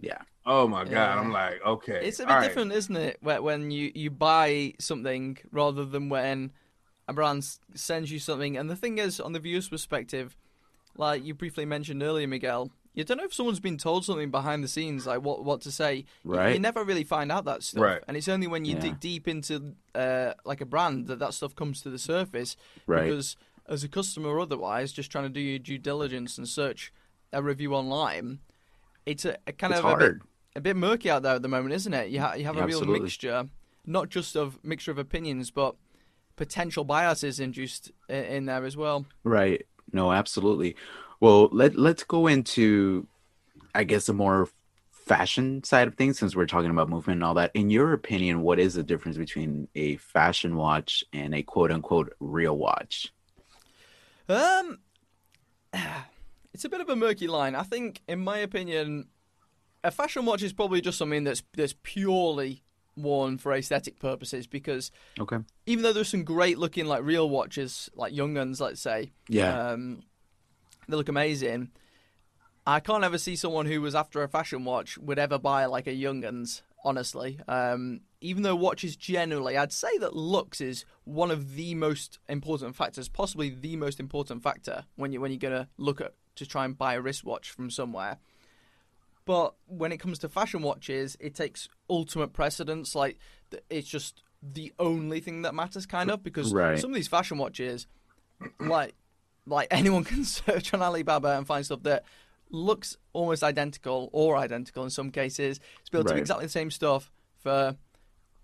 yeah. 0.00 0.18
Oh 0.44 0.68
my 0.68 0.84
god! 0.84 0.90
Yeah. 0.92 1.20
I'm 1.20 1.32
like, 1.32 1.64
okay, 1.64 2.00
It's 2.02 2.18
a 2.18 2.24
all 2.24 2.28
bit 2.28 2.34
right. 2.34 2.42
different, 2.48 2.72
isn't 2.72 2.96
it? 2.96 3.18
When 3.22 3.70
you, 3.70 3.92
you 3.94 4.10
buy 4.10 4.74
something 4.80 5.38
rather 5.52 5.84
than 5.84 6.08
when 6.08 6.50
a 7.08 7.12
brand 7.12 7.48
sends 7.74 8.10
you 8.10 8.18
something. 8.18 8.56
And 8.56 8.68
the 8.68 8.76
thing 8.76 8.98
is, 8.98 9.20
on 9.20 9.32
the 9.32 9.38
viewer's 9.38 9.68
perspective, 9.68 10.36
like 10.96 11.24
you 11.24 11.34
briefly 11.34 11.64
mentioned 11.64 12.02
earlier, 12.02 12.26
Miguel, 12.26 12.70
you 12.94 13.04
don't 13.04 13.16
know 13.18 13.24
if 13.24 13.32
someone's 13.34 13.60
been 13.60 13.78
told 13.78 14.04
something 14.04 14.30
behind 14.30 14.62
the 14.62 14.68
scenes, 14.68 15.06
like 15.06 15.22
what 15.22 15.44
what 15.44 15.60
to 15.62 15.70
say. 15.72 15.94
You- 15.96 16.04
Right. 16.34 16.54
You, 16.54 16.60
never 16.60 16.84
really 16.84 17.04
find 17.04 17.32
out 17.32 17.44
that 17.46 17.62
stuff. 17.62 17.82
Right. 17.82 18.02
And 18.06 18.16
it's 18.16 18.28
only 18.28 18.46
when 18.46 18.64
you 18.64 18.74
Yeah. 18.74 18.80
dig 18.82 19.00
deep 19.00 19.26
into 19.28 19.74
uh, 19.94 20.34
like 20.44 20.60
a 20.60 20.66
brand 20.66 21.06
that 21.06 21.18
that 21.20 21.34
stuff 21.34 21.54
comes 21.56 21.80
to 21.82 21.90
the 21.90 21.98
surface. 21.98 22.56
Right. 22.86 23.04
Because 23.04 23.36
as 23.68 23.82
a 23.84 23.88
customer 23.88 24.28
or 24.28 24.40
otherwise, 24.40 24.92
just 24.92 25.10
trying 25.10 25.24
to 25.24 25.30
do 25.30 25.40
your 25.40 25.58
due 25.58 25.78
diligence 25.78 26.36
and 26.38 26.48
search 26.48 26.92
a 27.32 27.42
review 27.42 27.74
online, 27.74 28.40
it's 29.06 29.24
a, 29.24 29.36
a 29.46 29.52
kind 29.52 29.72
It's 29.72 29.82
of 29.82 29.90
a 29.92 29.96
bit, 29.96 30.12
a 30.56 30.60
bit 30.60 30.76
murky 30.76 31.08
out 31.10 31.22
there 31.22 31.34
at 31.36 31.42
the 31.42 31.48
moment, 31.48 31.74
isn't 31.74 31.94
it? 31.94 32.10
You, 32.10 32.20
ha- 32.20 32.34
you 32.34 32.44
have 32.44 32.56
a 32.56 32.66
real 32.66 32.78
Absolutely. 32.78 33.00
mixture, 33.00 33.48
not 33.86 34.10
just 34.10 34.36
of 34.36 34.58
mixture 34.62 34.90
of 34.90 34.98
opinions, 34.98 35.50
but 35.50 35.76
potential 36.36 36.84
biases 36.84 37.40
induced 37.40 37.90
i- 38.10 38.14
in 38.14 38.46
there 38.46 38.64
as 38.64 38.76
well. 38.76 39.06
Right. 39.24 39.64
No, 39.92 40.12
absolutely. 40.12 40.74
Well, 41.22 41.48
let 41.52 41.76
let's 41.76 42.02
go 42.02 42.26
into 42.26 43.06
I 43.76 43.84
guess 43.84 44.08
a 44.08 44.12
more 44.12 44.48
fashion 44.90 45.62
side 45.62 45.86
of 45.86 45.94
things 45.94 46.18
since 46.18 46.34
we're 46.34 46.46
talking 46.46 46.70
about 46.72 46.88
movement 46.88 47.18
and 47.18 47.24
all 47.24 47.34
that. 47.34 47.52
In 47.54 47.70
your 47.70 47.92
opinion, 47.92 48.42
what 48.42 48.58
is 48.58 48.74
the 48.74 48.82
difference 48.82 49.16
between 49.16 49.68
a 49.76 49.98
fashion 49.98 50.56
watch 50.56 51.04
and 51.12 51.32
a 51.32 51.44
quote 51.44 51.70
unquote 51.70 52.12
real 52.18 52.58
watch? 52.58 53.12
Um, 54.28 54.80
it's 56.52 56.64
a 56.64 56.68
bit 56.68 56.80
of 56.80 56.88
a 56.88 56.96
murky 56.96 57.28
line. 57.28 57.54
I 57.54 57.62
think, 57.62 58.02
in 58.08 58.18
my 58.18 58.38
opinion, 58.38 59.06
a 59.84 59.92
fashion 59.92 60.26
watch 60.26 60.42
is 60.42 60.52
probably 60.52 60.80
just 60.80 60.98
something 60.98 61.22
that's 61.22 61.44
that's 61.56 61.76
purely 61.84 62.64
worn 62.96 63.38
for 63.38 63.52
aesthetic 63.52 64.00
purposes. 64.00 64.48
Because 64.48 64.90
Okay. 65.20 65.38
even 65.66 65.84
though 65.84 65.92
there's 65.92 66.08
some 66.08 66.24
great 66.24 66.58
looking 66.58 66.86
like 66.86 67.04
real 67.04 67.30
watches, 67.30 67.88
like 67.94 68.12
young 68.12 68.34
guns, 68.34 68.60
let's 68.60 68.80
say, 68.80 69.12
Yeah. 69.28 69.70
um, 69.70 70.02
they 70.88 70.96
look 70.96 71.08
amazing. 71.08 71.70
I 72.66 72.80
can't 72.80 73.02
ever 73.04 73.18
see 73.18 73.34
someone 73.36 73.66
who 73.66 73.80
was 73.80 73.94
after 73.94 74.22
a 74.22 74.28
fashion 74.28 74.64
watch 74.64 74.96
would 74.98 75.18
ever 75.18 75.38
buy 75.38 75.64
like 75.66 75.86
a 75.86 75.92
Young'uns. 75.94 76.62
Honestly, 76.84 77.38
um, 77.46 78.00
even 78.20 78.42
though 78.42 78.56
watches 78.56 78.96
generally, 78.96 79.56
I'd 79.56 79.72
say 79.72 79.98
that 79.98 80.16
looks 80.16 80.60
is 80.60 80.84
one 81.04 81.30
of 81.30 81.54
the 81.54 81.76
most 81.76 82.18
important 82.28 82.74
factors, 82.74 83.08
possibly 83.08 83.50
the 83.50 83.76
most 83.76 84.00
important 84.00 84.42
factor 84.42 84.84
when 84.96 85.12
you 85.12 85.20
when 85.20 85.30
you're 85.30 85.38
gonna 85.38 85.68
look 85.78 86.00
at 86.00 86.14
to 86.34 86.44
try 86.44 86.64
and 86.64 86.76
buy 86.76 86.94
a 86.94 87.00
wristwatch 87.00 87.50
from 87.50 87.70
somewhere. 87.70 88.18
But 89.24 89.54
when 89.66 89.92
it 89.92 89.98
comes 89.98 90.18
to 90.20 90.28
fashion 90.28 90.62
watches, 90.62 91.16
it 91.20 91.36
takes 91.36 91.68
ultimate 91.88 92.32
precedence. 92.32 92.96
Like 92.96 93.18
it's 93.70 93.88
just 93.88 94.24
the 94.42 94.72
only 94.80 95.20
thing 95.20 95.42
that 95.42 95.54
matters, 95.54 95.86
kind 95.86 96.10
of, 96.10 96.24
because 96.24 96.52
Right. 96.52 96.80
some 96.80 96.90
of 96.90 96.96
these 96.96 97.06
fashion 97.06 97.38
watches, 97.38 97.86
like 98.58 98.96
like 99.46 99.68
anyone 99.72 100.04
can 100.04 100.24
search 100.24 100.72
on 100.74 100.82
Alibaba 100.82 101.36
and 101.36 101.46
find 101.46 101.64
stuff 101.64 101.82
that 101.84 102.04
looks 102.50 102.96
almost 103.12 103.42
identical 103.42 104.10
or 104.12 104.36
identical 104.36 104.84
in 104.84 104.90
some 104.90 105.10
cases. 105.10 105.58
It's 105.80 105.90
built 105.90 106.06
to 106.08 106.14
Right. 106.14 106.20
exactly 106.20 106.44
the 106.46 106.50
same 106.50 106.70
stuff 106.70 107.10
for 107.38 107.76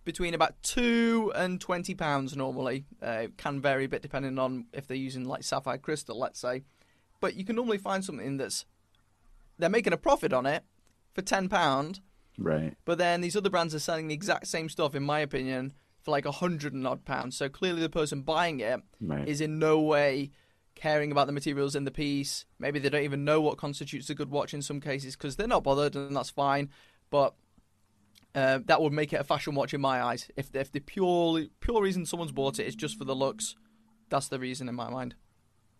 between 0.04 0.32
about 0.32 0.54
two 0.62 1.30
and 1.36 1.60
twenty 1.60 1.94
pounds 1.94 2.34
normally. 2.36 2.86
Uh, 3.02 3.24
it 3.24 3.36
can 3.36 3.60
vary 3.60 3.84
a 3.84 3.88
bit 3.88 4.00
depending 4.02 4.38
on 4.38 4.66
if 4.72 4.86
they're 4.86 4.96
using 4.96 5.24
like 5.24 5.42
sapphire 5.42 5.76
crystal, 5.78 6.18
let's 6.18 6.40
say. 6.40 6.62
But 7.20 7.34
you 7.34 7.44
can 7.44 7.56
normally 7.56 7.78
find 7.78 8.04
something 8.04 8.36
that's 8.38 8.64
they're 9.58 9.68
making 9.68 9.92
a 9.92 9.96
profit 9.98 10.32
on 10.32 10.46
it 10.46 10.64
for 11.14 11.20
ten 11.22 11.48
pound, 11.48 12.00
Right. 12.38 12.74
but 12.84 12.96
then 12.98 13.20
these 13.20 13.36
other 13.36 13.50
brands 13.50 13.74
are 13.74 13.78
selling 13.80 14.08
the 14.08 14.14
exact 14.14 14.46
same 14.46 14.68
stuff, 14.68 14.94
in 14.94 15.02
my 15.02 15.18
opinion, 15.20 15.72
for 16.02 16.12
like 16.12 16.24
a 16.24 16.30
hundred 16.32 16.72
and 16.74 16.86
odd 16.86 17.04
pounds. 17.04 17.36
So 17.36 17.48
clearly, 17.48 17.80
the 17.82 17.88
person 17.90 18.22
buying 18.22 18.60
it 18.60 18.80
Right. 19.00 19.28
is 19.28 19.40
in 19.40 19.58
no 19.58 19.80
way 19.80 20.30
caring 20.78 21.12
about 21.12 21.26
the 21.26 21.32
materials 21.32 21.74
in 21.76 21.84
the 21.84 21.90
piece. 21.90 22.46
Maybe 22.58 22.78
they 22.78 22.88
don't 22.88 23.02
even 23.04 23.24
know 23.24 23.40
what 23.40 23.58
constitutes 23.58 24.10
a 24.10 24.14
good 24.14 24.30
watch 24.30 24.54
in 24.54 24.62
some 24.62 24.80
cases 24.80 25.16
because 25.16 25.36
they're 25.36 25.46
not 25.46 25.64
bothered, 25.64 25.96
and 25.96 26.16
that's 26.16 26.30
fine. 26.30 26.70
But 27.10 27.34
uh, 28.34 28.60
that 28.66 28.80
would 28.80 28.92
make 28.92 29.12
it 29.12 29.20
a 29.20 29.24
fashion 29.24 29.54
watch 29.54 29.74
in 29.74 29.80
my 29.80 30.02
eyes. 30.02 30.30
If 30.36 30.54
if 30.54 30.70
the 30.72 30.80
pure 30.80 31.46
pure 31.60 31.82
reason 31.82 32.06
someone's 32.06 32.32
bought 32.32 32.58
it 32.58 32.66
is 32.66 32.76
just 32.76 32.96
for 32.98 33.04
the 33.04 33.14
looks, 33.16 33.56
that's 34.08 34.28
the 34.28 34.38
reason 34.38 34.68
in 34.68 34.74
my 34.74 34.90
mind. 34.90 35.14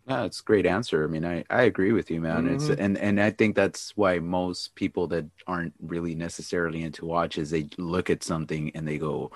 Yeah, 0.09 0.25
it's 0.25 0.41
a 0.41 0.45
great 0.45 0.65
answer. 0.65 1.05
I 1.05 1.07
mean, 1.07 1.25
I, 1.27 1.45
I 1.51 1.63
agree 1.63 1.93
with 1.93 2.11
you, 2.11 2.21
man. 2.21 2.47
It's 2.47 2.71
Mhm. 2.71 2.79
and 2.79 2.97
and 2.99 3.21
I 3.21 3.31
think 3.31 3.55
that's 3.55 3.95
why 3.95 4.19
most 4.21 4.75
people 4.75 5.07
that 5.09 5.27
aren't 5.47 5.75
really 5.81 6.15
necessarily 6.15 6.83
into 6.83 7.05
watches, 7.05 7.51
they 7.51 7.69
look 7.77 8.09
at 8.09 8.23
something 8.25 8.71
and 8.75 8.89
they 8.89 8.97
go, 8.97 9.31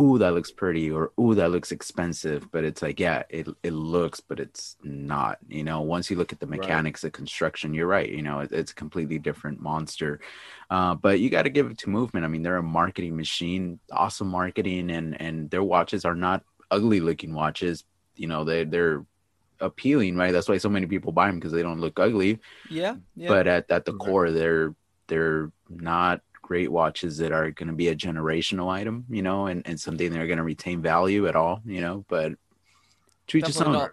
"Ooh, 0.00 0.18
that 0.18 0.34
looks 0.34 0.50
pretty," 0.50 0.90
or 0.90 1.12
"Ooh, 1.20 1.34
that 1.36 1.50
looks 1.50 1.72
expensive." 1.72 2.50
But 2.50 2.64
it's 2.64 2.82
like, 2.82 2.98
yeah, 3.00 3.22
it 3.30 3.48
it 3.62 3.72
looks, 3.72 4.20
but 4.20 4.40
it's 4.40 4.76
not. 4.82 5.38
You 5.48 5.64
know, 5.64 5.82
once 5.82 6.10
you 6.10 6.16
look 6.16 6.32
at 6.32 6.40
the 6.40 6.46
Right. 6.48 6.84
mechanics, 6.86 7.02
the 7.02 7.10
construction, 7.10 7.74
you're 7.74 7.86
right. 7.86 8.08
You 8.10 8.22
know, 8.22 8.40
it, 8.40 8.52
it's 8.52 8.72
a 8.72 8.74
completely 8.74 9.18
different 9.18 9.60
monster. 9.60 10.20
Uh, 10.70 10.94
but 10.94 11.20
you 11.20 11.30
got 11.30 11.42
to 11.42 11.50
give 11.50 11.70
it 11.70 11.78
to 11.78 11.90
movement. 11.90 12.24
I 12.24 12.28
mean, 12.28 12.42
they're 12.42 12.56
a 12.56 12.62
marketing 12.62 13.16
machine, 13.16 13.78
awesome 13.92 14.28
marketing, 14.28 14.90
and 14.90 15.20
and 15.20 15.50
their 15.50 15.62
watches 15.64 16.04
are 16.04 16.14
not 16.16 16.42
ugly 16.70 17.00
looking 17.00 17.34
watches. 17.34 17.84
You 18.16 18.26
know, 18.28 18.44
they 18.44 18.64
they're 18.64 19.04
appealing, 19.60 20.16
right? 20.16 20.32
That's 20.32 20.48
why 20.48 20.58
so 20.58 20.68
many 20.70 20.86
people 20.86 21.12
buy 21.12 21.26
them 21.28 21.36
because 21.38 21.52
they 21.52 21.62
don't 21.62 21.80
look 21.80 21.98
ugly. 22.00 22.40
Yeah, 22.68 22.96
yeah. 23.14 23.36
But 23.36 23.46
at, 23.46 23.70
at 23.70 23.84
the 23.84 23.92
Right. 23.92 23.94
core, 23.94 24.30
they're 24.30 24.74
they're 25.08 25.52
not 25.68 26.20
great 26.44 26.70
watches 26.70 27.16
that 27.16 27.32
are 27.32 27.50
going 27.50 27.68
to 27.68 27.74
be 27.74 27.88
a 27.88 27.96
generational 27.96 28.70
item, 28.70 29.06
you 29.08 29.22
know, 29.22 29.46
and, 29.46 29.66
and 29.66 29.80
something 29.80 30.12
they're 30.12 30.26
going 30.26 30.36
to 30.36 30.44
retain 30.44 30.82
value 30.82 31.26
at 31.26 31.34
all, 31.34 31.62
you 31.64 31.80
know. 31.80 32.04
But 32.06 32.32
to 33.28 33.38
each 33.38 33.46
his 33.46 33.56
Definitely 33.56 33.76
own. 33.76 33.82
not. 33.82 33.92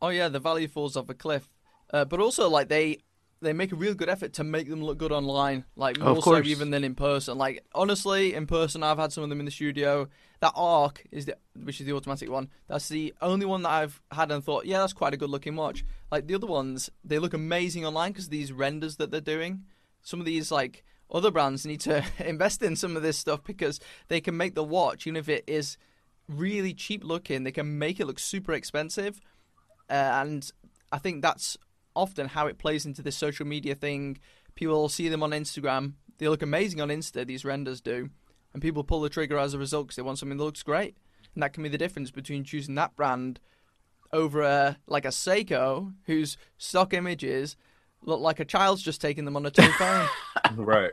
Oh 0.00 0.08
yeah, 0.10 0.28
the 0.28 0.38
value 0.38 0.68
falls 0.68 0.96
off 0.96 1.08
a 1.08 1.14
cliff. 1.14 1.48
Uh, 1.92 2.04
but 2.04 2.20
also, 2.20 2.48
like 2.48 2.68
they 2.68 2.98
they 3.40 3.52
make 3.52 3.72
a 3.72 3.76
real 3.76 3.94
good 3.94 4.08
effort 4.08 4.32
to 4.34 4.44
make 4.44 4.68
them 4.68 4.82
look 4.82 4.96
good 4.96 5.10
online, 5.10 5.64
like 5.74 5.98
more 5.98 6.22
so 6.22 6.40
even 6.42 6.70
than 6.70 6.84
in 6.84 6.94
person. 6.94 7.36
Like 7.36 7.64
honestly, 7.74 8.32
in 8.32 8.46
person, 8.46 8.84
I've 8.84 8.98
had 8.98 9.12
some 9.12 9.24
of 9.24 9.30
them 9.30 9.40
in 9.40 9.46
the 9.46 9.50
studio. 9.50 10.08
That 10.38 10.52
arc 10.54 11.04
is 11.10 11.26
the 11.26 11.36
which 11.60 11.80
is 11.80 11.86
the 11.86 11.94
automatic 11.94 12.30
one. 12.30 12.48
That's 12.68 12.88
the 12.88 13.12
only 13.20 13.44
one 13.44 13.62
that 13.62 13.70
I've 13.70 14.00
had 14.12 14.30
and 14.30 14.44
thought, 14.44 14.66
yeah, 14.66 14.78
that's 14.78 14.92
quite 14.92 15.14
a 15.14 15.16
good 15.16 15.30
looking 15.30 15.56
watch. 15.56 15.84
Like 16.12 16.28
the 16.28 16.36
other 16.36 16.46
ones, 16.46 16.90
they 17.04 17.18
look 17.18 17.34
amazing 17.34 17.84
online 17.84 18.12
because 18.12 18.28
these 18.28 18.52
renders 18.52 18.96
that 18.96 19.10
they're 19.10 19.20
doing. 19.20 19.64
Some 20.02 20.20
of 20.20 20.26
these 20.26 20.52
like 20.52 20.84
other 21.10 21.30
brands 21.30 21.64
need 21.64 21.80
to 21.80 22.04
invest 22.18 22.62
in 22.62 22.76
some 22.76 22.96
of 22.96 23.02
this 23.02 23.18
stuff 23.18 23.42
because 23.44 23.80
they 24.08 24.20
can 24.20 24.36
make 24.36 24.54
the 24.54 24.64
watch, 24.64 25.06
even 25.06 25.16
if 25.16 25.28
it 25.28 25.44
is 25.46 25.76
really 26.28 26.74
cheap 26.74 27.02
looking, 27.02 27.44
they 27.44 27.52
can 27.52 27.78
make 27.78 27.98
it 28.00 28.06
look 28.06 28.18
super 28.18 28.52
expensive. 28.52 29.20
Uh, 29.88 29.94
and 29.94 30.50
I 30.92 30.98
think 30.98 31.22
that's 31.22 31.56
often 31.96 32.28
how 32.28 32.46
it 32.46 32.58
plays 32.58 32.84
into 32.86 33.02
this 33.02 33.16
social 33.16 33.46
media 33.46 33.74
thing. 33.74 34.18
People 34.54 34.88
see 34.88 35.08
them 35.08 35.22
on 35.22 35.30
Instagram. 35.30 35.94
They 36.18 36.28
look 36.28 36.42
amazing 36.42 36.80
on 36.80 36.88
Insta, 36.88 37.26
these 37.26 37.44
renders 37.44 37.80
do. 37.80 38.10
And 38.52 38.62
people 38.62 38.84
pull 38.84 39.00
the 39.00 39.08
trigger 39.08 39.38
as 39.38 39.54
a 39.54 39.58
result 39.58 39.86
because 39.86 39.96
they 39.96 40.02
want 40.02 40.18
something 40.18 40.38
that 40.38 40.44
looks 40.44 40.62
great. 40.62 40.96
And 41.34 41.42
that 41.42 41.52
can 41.52 41.62
be 41.62 41.68
the 41.68 41.78
difference 41.78 42.10
between 42.10 42.44
choosing 42.44 42.74
that 42.74 42.96
brand 42.96 43.40
over 44.12 44.42
a, 44.42 44.78
like 44.86 45.04
a 45.04 45.08
Seiko, 45.08 45.94
whose 46.06 46.36
stock 46.56 46.92
images 46.92 47.56
look 48.02 48.20
like 48.20 48.40
a 48.40 48.44
child's 48.44 48.82
just 48.82 49.00
taking 49.00 49.24
them 49.24 49.36
on 49.36 49.46
a 49.46 49.50
toy 49.50 49.68
phone. 49.72 50.08
Right. 50.56 50.92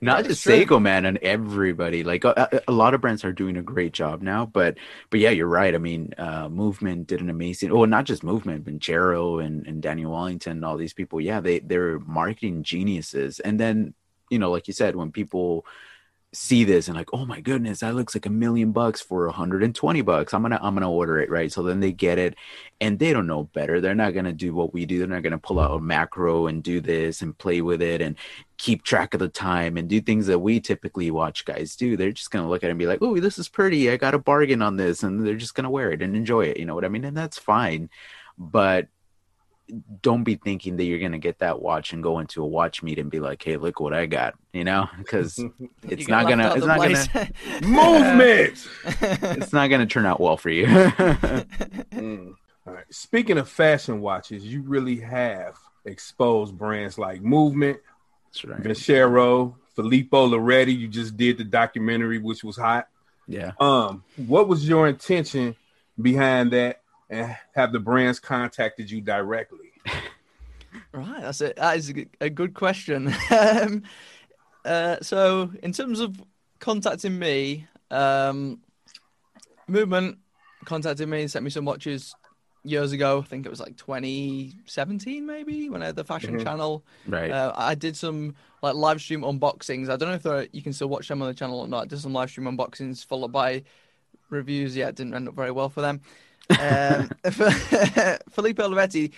not 0.00 0.16
That's 0.24 0.28
just 0.28 0.42
true. 0.42 0.64
Seiko, 0.64 0.82
man, 0.82 1.04
and 1.04 1.18
everybody. 1.18 2.02
Like 2.02 2.24
a, 2.24 2.48
a- 2.52 2.70
a 2.70 2.72
lot 2.72 2.92
of 2.94 3.00
brands 3.00 3.24
are 3.24 3.32
doing 3.32 3.56
a 3.56 3.62
great 3.62 3.92
job 3.92 4.20
now, 4.22 4.44
but 4.46 4.78
but 5.10 5.20
yeah, 5.20 5.30
you're 5.30 5.46
right. 5.46 5.74
I 5.74 5.78
mean, 5.78 6.12
uh, 6.18 6.48
Movement 6.48 7.06
did 7.06 7.20
an 7.20 7.30
amazing. 7.30 7.70
Oh, 7.70 7.84
not 7.84 8.04
just 8.04 8.24
Movement, 8.24 8.64
but 8.64 8.78
Jero 8.80 9.44
and 9.44 9.64
and 9.66 9.80
Daniel 9.80 10.12
Wellington, 10.12 10.64
all 10.64 10.76
these 10.76 10.92
people. 10.94 11.20
Yeah, 11.20 11.40
they 11.40 11.60
they're 11.60 12.00
marketing 12.00 12.64
geniuses. 12.64 13.38
And 13.38 13.60
then 13.60 13.94
you 14.28 14.38
know, 14.40 14.50
like 14.50 14.66
you 14.66 14.74
said, 14.74 14.96
when 14.96 15.12
people 15.12 15.64
see 16.32 16.64
this 16.64 16.88
and 16.88 16.96
like, 16.96 17.08
oh 17.12 17.24
my 17.24 17.40
goodness, 17.40 17.80
that 17.80 17.94
looks 17.94 18.14
like 18.14 18.26
a 18.26 18.30
million 18.30 18.72
bucks 18.72 19.00
for 19.00 19.26
120 19.26 20.02
bucks. 20.02 20.34
I'm 20.34 20.42
gonna 20.42 20.58
I'm 20.60 20.74
gonna 20.74 20.90
order 20.90 21.18
it, 21.18 21.30
right? 21.30 21.50
So 21.50 21.62
then 21.62 21.80
they 21.80 21.92
get 21.92 22.18
it 22.18 22.34
and 22.80 22.98
they 22.98 23.12
don't 23.12 23.26
know 23.26 23.44
better. 23.44 23.80
They're 23.80 23.94
not 23.94 24.14
gonna 24.14 24.32
do 24.32 24.54
what 24.54 24.74
we 24.74 24.84
do. 24.86 24.98
They're 24.98 25.08
not 25.08 25.22
gonna 25.22 25.38
pull 25.38 25.58
out 25.58 25.76
a 25.76 25.80
macro 25.80 26.46
and 26.48 26.62
do 26.62 26.80
this 26.80 27.22
and 27.22 27.36
play 27.38 27.62
with 27.62 27.80
it 27.80 28.02
and 28.02 28.16
keep 28.58 28.82
track 28.84 29.14
of 29.14 29.20
the 29.20 29.28
time 29.28 29.76
and 29.76 29.88
do 29.88 30.00
things 30.00 30.26
that 30.26 30.38
we 30.38 30.60
typically 30.60 31.10
watch 31.10 31.44
guys 31.44 31.76
do. 31.76 31.96
They're 31.96 32.12
just 32.12 32.30
gonna 32.30 32.48
look 32.48 32.62
at 32.62 32.68
it 32.68 32.70
and 32.70 32.78
be 32.78 32.86
like, 32.86 33.02
oh, 33.02 33.18
this 33.18 33.38
is 33.38 33.48
pretty. 33.48 33.90
I 33.90 33.96
got 33.96 34.14
a 34.14 34.18
bargain 34.18 34.62
on 34.62 34.76
this, 34.76 35.02
and 35.02 35.26
they're 35.26 35.36
just 35.36 35.54
gonna 35.54 35.70
wear 35.70 35.92
it 35.92 36.02
and 36.02 36.14
enjoy 36.16 36.46
it. 36.46 36.58
You 36.58 36.66
know 36.66 36.74
what 36.74 36.84
I 36.84 36.88
mean? 36.88 37.04
And 37.04 37.16
that's 37.16 37.38
fine. 37.38 37.88
But 38.38 38.88
don't 40.02 40.24
be 40.24 40.36
thinking 40.36 40.76
that 40.76 40.84
you're 40.84 40.98
gonna 40.98 41.18
get 41.18 41.40
that 41.40 41.60
watch 41.60 41.92
and 41.92 42.02
go 42.02 42.18
into 42.18 42.42
a 42.42 42.46
watch 42.46 42.82
meet 42.82 42.98
and 42.98 43.10
be 43.10 43.20
like, 43.20 43.42
"Hey, 43.42 43.56
look 43.56 43.80
what 43.80 43.92
I 43.92 44.06
got," 44.06 44.34
you 44.52 44.64
know, 44.64 44.88
because 44.98 45.42
it's 45.82 46.08
not 46.08 46.28
gonna, 46.28 46.54
it's 46.54 46.66
not 46.66 46.78
place. 46.78 47.08
gonna, 47.08 47.30
Movement. 47.62 48.68
it's 49.38 49.52
not 49.52 49.68
gonna 49.68 49.86
turn 49.86 50.06
out 50.06 50.20
well 50.20 50.36
for 50.36 50.50
you. 50.50 50.66
Mm. 50.66 52.34
All 52.66 52.72
right. 52.72 52.84
Speaking 52.90 53.38
of 53.38 53.48
fashion 53.48 54.00
watches, 54.00 54.44
you 54.44 54.62
really 54.62 54.96
have 55.00 55.56
exposed 55.84 56.56
brands 56.56 56.98
like 56.98 57.22
Movement, 57.22 57.78
That's 58.26 58.44
right. 58.44 58.60
Vincero, 58.60 59.54
Filippo 59.74 60.28
Loretti. 60.28 60.76
You 60.76 60.88
just 60.88 61.16
did 61.16 61.38
the 61.38 61.44
documentary, 61.44 62.18
which 62.18 62.42
was 62.42 62.56
hot. 62.56 62.88
Yeah. 63.28 63.52
Um, 63.60 64.04
what 64.16 64.48
was 64.48 64.68
your 64.68 64.88
intention 64.88 65.56
behind 66.00 66.50
that, 66.52 66.80
and 67.10 67.36
have 67.54 67.72
the 67.72 67.80
brands 67.80 68.20
contacted 68.20 68.90
you 68.90 69.00
directly? 69.00 69.72
Right, 70.92 71.22
that's 71.22 71.40
it. 71.40 71.56
That 71.56 71.76
is 71.76 71.92
a 72.20 72.28
good, 72.30 72.54
question. 72.54 73.14
um, 73.30 73.82
uh, 74.64 74.96
so, 75.00 75.50
in 75.62 75.72
terms 75.72 76.00
of 76.00 76.20
contacting 76.58 77.18
me, 77.18 77.66
um, 77.90 78.60
Movement 79.68 80.18
contacted 80.64 81.08
me, 81.08 81.22
and 81.22 81.30
sent 81.30 81.44
me 81.44 81.50
some 81.50 81.64
watches 81.64 82.14
years 82.62 82.92
ago. 82.92 83.18
I 83.18 83.22
think 83.22 83.46
it 83.46 83.48
was 83.50 83.60
like 83.60 83.76
2017, 83.76 85.24
maybe, 85.26 85.68
when 85.70 85.82
I 85.82 85.86
had 85.86 85.96
the 85.96 86.04
fashion 86.04 86.38
Mhm. 86.38 86.42
channel. 86.44 86.84
Right. 87.06 87.30
Uh, 87.30 87.52
I 87.56 87.74
did 87.74 87.96
some 87.96 88.34
like 88.62 88.74
live 88.74 89.00
stream 89.00 89.22
unboxings. 89.22 89.88
I 89.88 89.96
don't 89.96 90.08
know 90.08 90.14
if 90.14 90.22
there, 90.22 90.46
you 90.52 90.62
can 90.62 90.72
still 90.72 90.88
watch 90.88 91.08
them 91.08 91.20
on 91.22 91.28
the 91.28 91.34
channel 91.34 91.60
or 91.60 91.68
not. 91.68 91.82
I 91.82 91.86
did 91.86 92.00
some 92.00 92.12
live 92.12 92.30
stream 92.30 92.46
unboxings 92.46 93.04
followed 93.04 93.32
by 93.32 93.62
reviews. 94.30 94.76
Yeah, 94.76 94.88
it 94.88 94.94
didn't 94.94 95.14
end 95.14 95.28
up 95.28 95.34
very 95.34 95.50
well 95.50 95.68
for 95.68 95.80
them. 95.80 96.00
Um, 96.50 97.10
Filippo 98.30 98.68
Loretti, 98.68 99.12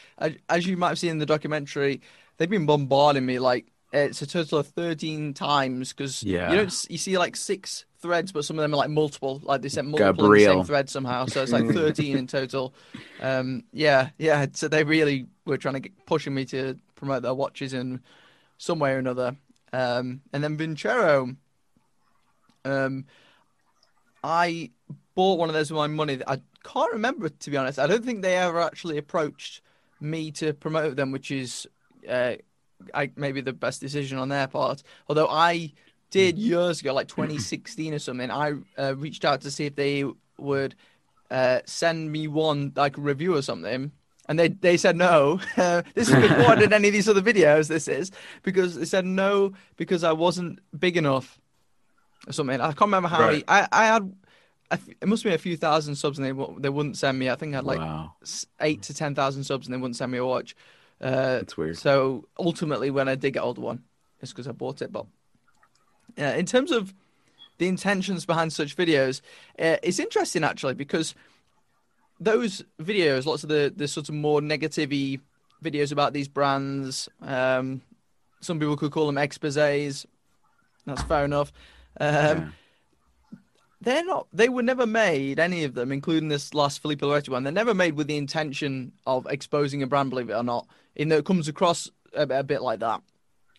as, 0.49 0.67
you 0.67 0.77
might 0.77 0.89
have 0.89 0.99
seen 0.99 1.11
in 1.11 1.19
the 1.19 1.27
documentary, 1.27 2.01
they've 2.37 2.49
been 2.51 2.67
bombarding 2.67 3.27
me 3.27 3.39
like 3.39 3.67
it's 3.93 4.21
a 4.23 4.27
total 4.27 4.59
of 4.59 4.67
13 4.69 5.35
times 5.35 5.93
because 5.93 6.23
Yeah. 6.23 6.51
you 6.51 6.57
don't 6.57 6.87
you 6.91 6.99
see 6.99 7.17
like 7.17 7.37
six 7.37 7.85
threads, 8.01 8.33
but 8.33 8.45
some 8.45 8.59
of 8.59 8.63
them 8.63 8.75
are 8.75 8.77
like 8.77 8.91
multiple. 8.91 9.41
Like 9.43 9.63
they 9.63 9.69
sent 9.69 9.89
multiple 9.89 10.27
in 10.27 10.33
the 10.33 10.45
same 10.45 10.65
thread 10.65 10.91
somehow, 10.91 11.27
so 11.27 11.43
it's 11.43 11.53
like 11.53 11.67
13 11.73 12.17
in 12.19 12.27
total. 12.27 12.75
Um, 13.21 13.65
yeah, 13.73 14.11
yeah. 14.19 14.47
So 14.53 14.69
they 14.69 14.85
really 14.85 15.27
were 15.47 15.57
trying 15.57 15.75
to 15.75 15.81
get, 15.81 16.07
pushing 16.07 16.35
me 16.35 16.45
to 16.47 16.77
promote 16.97 17.23
their 17.23 17.35
watches 17.35 17.73
in 17.73 18.01
some 18.59 18.79
way 18.79 18.93
or 18.93 18.99
another. 18.99 19.37
Um, 19.73 20.21
and 20.33 20.45
then 20.45 20.57
Vincero, 20.57 21.37
um, 22.65 23.07
I 24.23 24.71
bought 25.15 25.39
one 25.39 25.49
of 25.49 25.55
those 25.55 25.71
with 25.71 25.79
my 25.79 25.87
money. 25.87 26.21
I 26.27 26.41
can't 26.73 26.93
remember 26.93 27.29
to 27.29 27.51
be 27.51 27.57
honest. 27.57 27.79
I 27.79 27.87
don't 27.87 28.05
think 28.05 28.23
they 28.23 28.37
ever 28.37 28.61
actually 28.61 28.99
approached 28.99 29.63
me 30.01 30.31
to 30.33 30.53
promote 30.53 30.97
them, 30.97 31.11
which 31.13 31.31
is 31.31 31.67
uh, 32.09 32.35
I, 32.95 33.11
maybe 33.17 33.41
the 33.41 33.53
best 33.53 33.81
decision 33.81 34.19
on 34.19 34.29
their 34.29 34.47
part. 34.47 34.83
Although 35.09 35.29
I 35.29 35.73
did 36.11 36.39
years 36.39 36.81
ago, 36.81 36.95
like 36.95 37.09
2016 37.09 37.95
or 37.95 37.99
something, 37.99 38.31
I 38.31 38.55
uh, 38.79 38.95
reached 38.97 39.25
out 39.25 39.41
to 39.43 39.51
see 39.51 39.67
if 39.67 39.75
they 39.77 40.05
would 40.39 40.75
uh, 41.31 41.61
send 41.67 42.11
me 42.13 42.29
one 42.29 42.73
like 42.77 42.97
a 42.97 43.01
review 43.01 43.37
or 43.37 43.43
something. 43.43 43.93
And 44.29 44.39
they, 44.39 44.49
they 44.49 44.77
said 44.77 44.95
no. 44.97 45.41
Uh, 45.57 45.83
this 45.95 46.09
is 46.09 46.15
before 46.15 46.51
I 46.51 46.57
did 46.57 46.73
any 46.73 46.89
of 46.89 46.95
these 46.95 47.09
other 47.09 47.23
videos. 47.23 47.69
This 47.69 47.89
is 47.89 48.11
because 48.43 48.77
they 48.77 48.85
said 48.85 49.07
no 49.07 49.53
because 49.77 50.05
I 50.05 50.13
wasn't 50.13 50.61
big 50.79 50.97
enough 50.97 51.41
or 52.27 52.33
something. 52.33 52.61
I 52.61 52.67
can't 52.69 52.81
remember 52.83 53.09
how 53.09 53.21
Right. 53.21 53.31
many. 53.33 53.45
I, 53.49 53.69
I 53.73 53.87
had 53.87 54.15
it 54.71 55.09
must 55.09 55.25
be 55.25 55.33
a 55.33 55.39
few 55.39 55.57
thousand 55.57 55.95
subs 55.95 56.19
and 56.19 56.27
they 56.27 56.45
they 56.59 56.69
wouldn't 56.69 56.97
send 56.97 57.19
me. 57.19 57.31
I 57.31 57.37
think 57.37 57.55
I 57.55 57.59
had 57.59 57.65
like 57.65 57.79
wow. 57.79 58.13
eight 58.61 58.83
to 58.83 58.95
ten 58.95 59.15
thousand 59.15 59.45
subs 59.45 59.67
and 59.67 59.75
they 59.75 59.79
wouldn't 59.79 59.97
send 59.97 60.13
me 60.13 60.19
a 60.19 60.25
watch. 60.25 60.55
Uh, 61.01 61.39
That's 61.39 61.57
weird. 61.57 61.79
so 61.79 62.27
ultimately, 62.39 62.91
when 62.91 63.09
I 63.09 63.15
did 63.15 63.33
get 63.33 63.43
older 63.43 63.61
one, 63.61 63.85
it's 64.21 64.33
because 64.33 64.49
I 64.49 64.53
bought 64.53 64.83
it. 64.83 64.93
But 64.93 65.07
uh, 66.19 66.25
in 66.25 66.45
terms 66.45 66.71
of 66.71 66.93
the 67.59 67.69
intentions 67.69 68.27
behind 68.27 68.53
such 68.53 68.77
videos, 68.77 69.21
uh, 69.59 69.77
it's 69.83 69.99
interesting 69.99 70.45
actually 70.45 70.75
because 70.75 71.15
those 72.21 72.65
videos, 72.81 73.27
lots 73.27 73.43
of 73.43 73.49
the 73.49 73.73
the 73.75 73.89
sort 73.89 74.09
of 74.09 74.15
more 74.15 74.41
negative 74.41 74.91
videos 75.65 75.93
about 75.93 76.13
these 76.13 76.29
brands, 76.29 77.09
um, 77.23 77.81
some 78.41 78.59
people 78.59 78.77
could 78.77 78.93
call 78.93 79.07
them 79.07 79.17
exposés. 79.17 80.05
That's 80.85 81.03
fair 81.03 81.25
enough. 81.25 81.53
Um, 82.01 82.07
Yeah. 82.07 82.49
They're 83.81 84.05
not 84.05 84.27
they 84.33 84.49
were 84.49 84.63
never 84.63 84.87
made 84.87 85.39
any 85.39 85.65
of 85.65 85.75
them 85.75 85.93
including 85.93 86.29
this 86.29 86.53
last 86.53 86.81
Filippo 86.81 87.09
Loretti 87.09 87.29
one 87.29 87.45
they're 87.45 87.53
never 87.53 87.75
made 87.75 87.95
with 87.95 88.09
the 88.09 88.17
intention 88.17 88.93
of 89.07 89.27
exposing 89.31 89.83
a 89.83 89.87
brand 89.87 90.11
believe 90.11 90.31
it 90.31 90.35
or 90.35 90.43
not 90.43 90.67
in 90.97 91.09
that 91.09 91.19
it 91.19 91.25
comes 91.25 91.47
across 91.49 91.89
a, 92.15 92.23
a 92.23 92.43
bit 92.43 92.61
like 92.63 92.81
that 92.81 93.03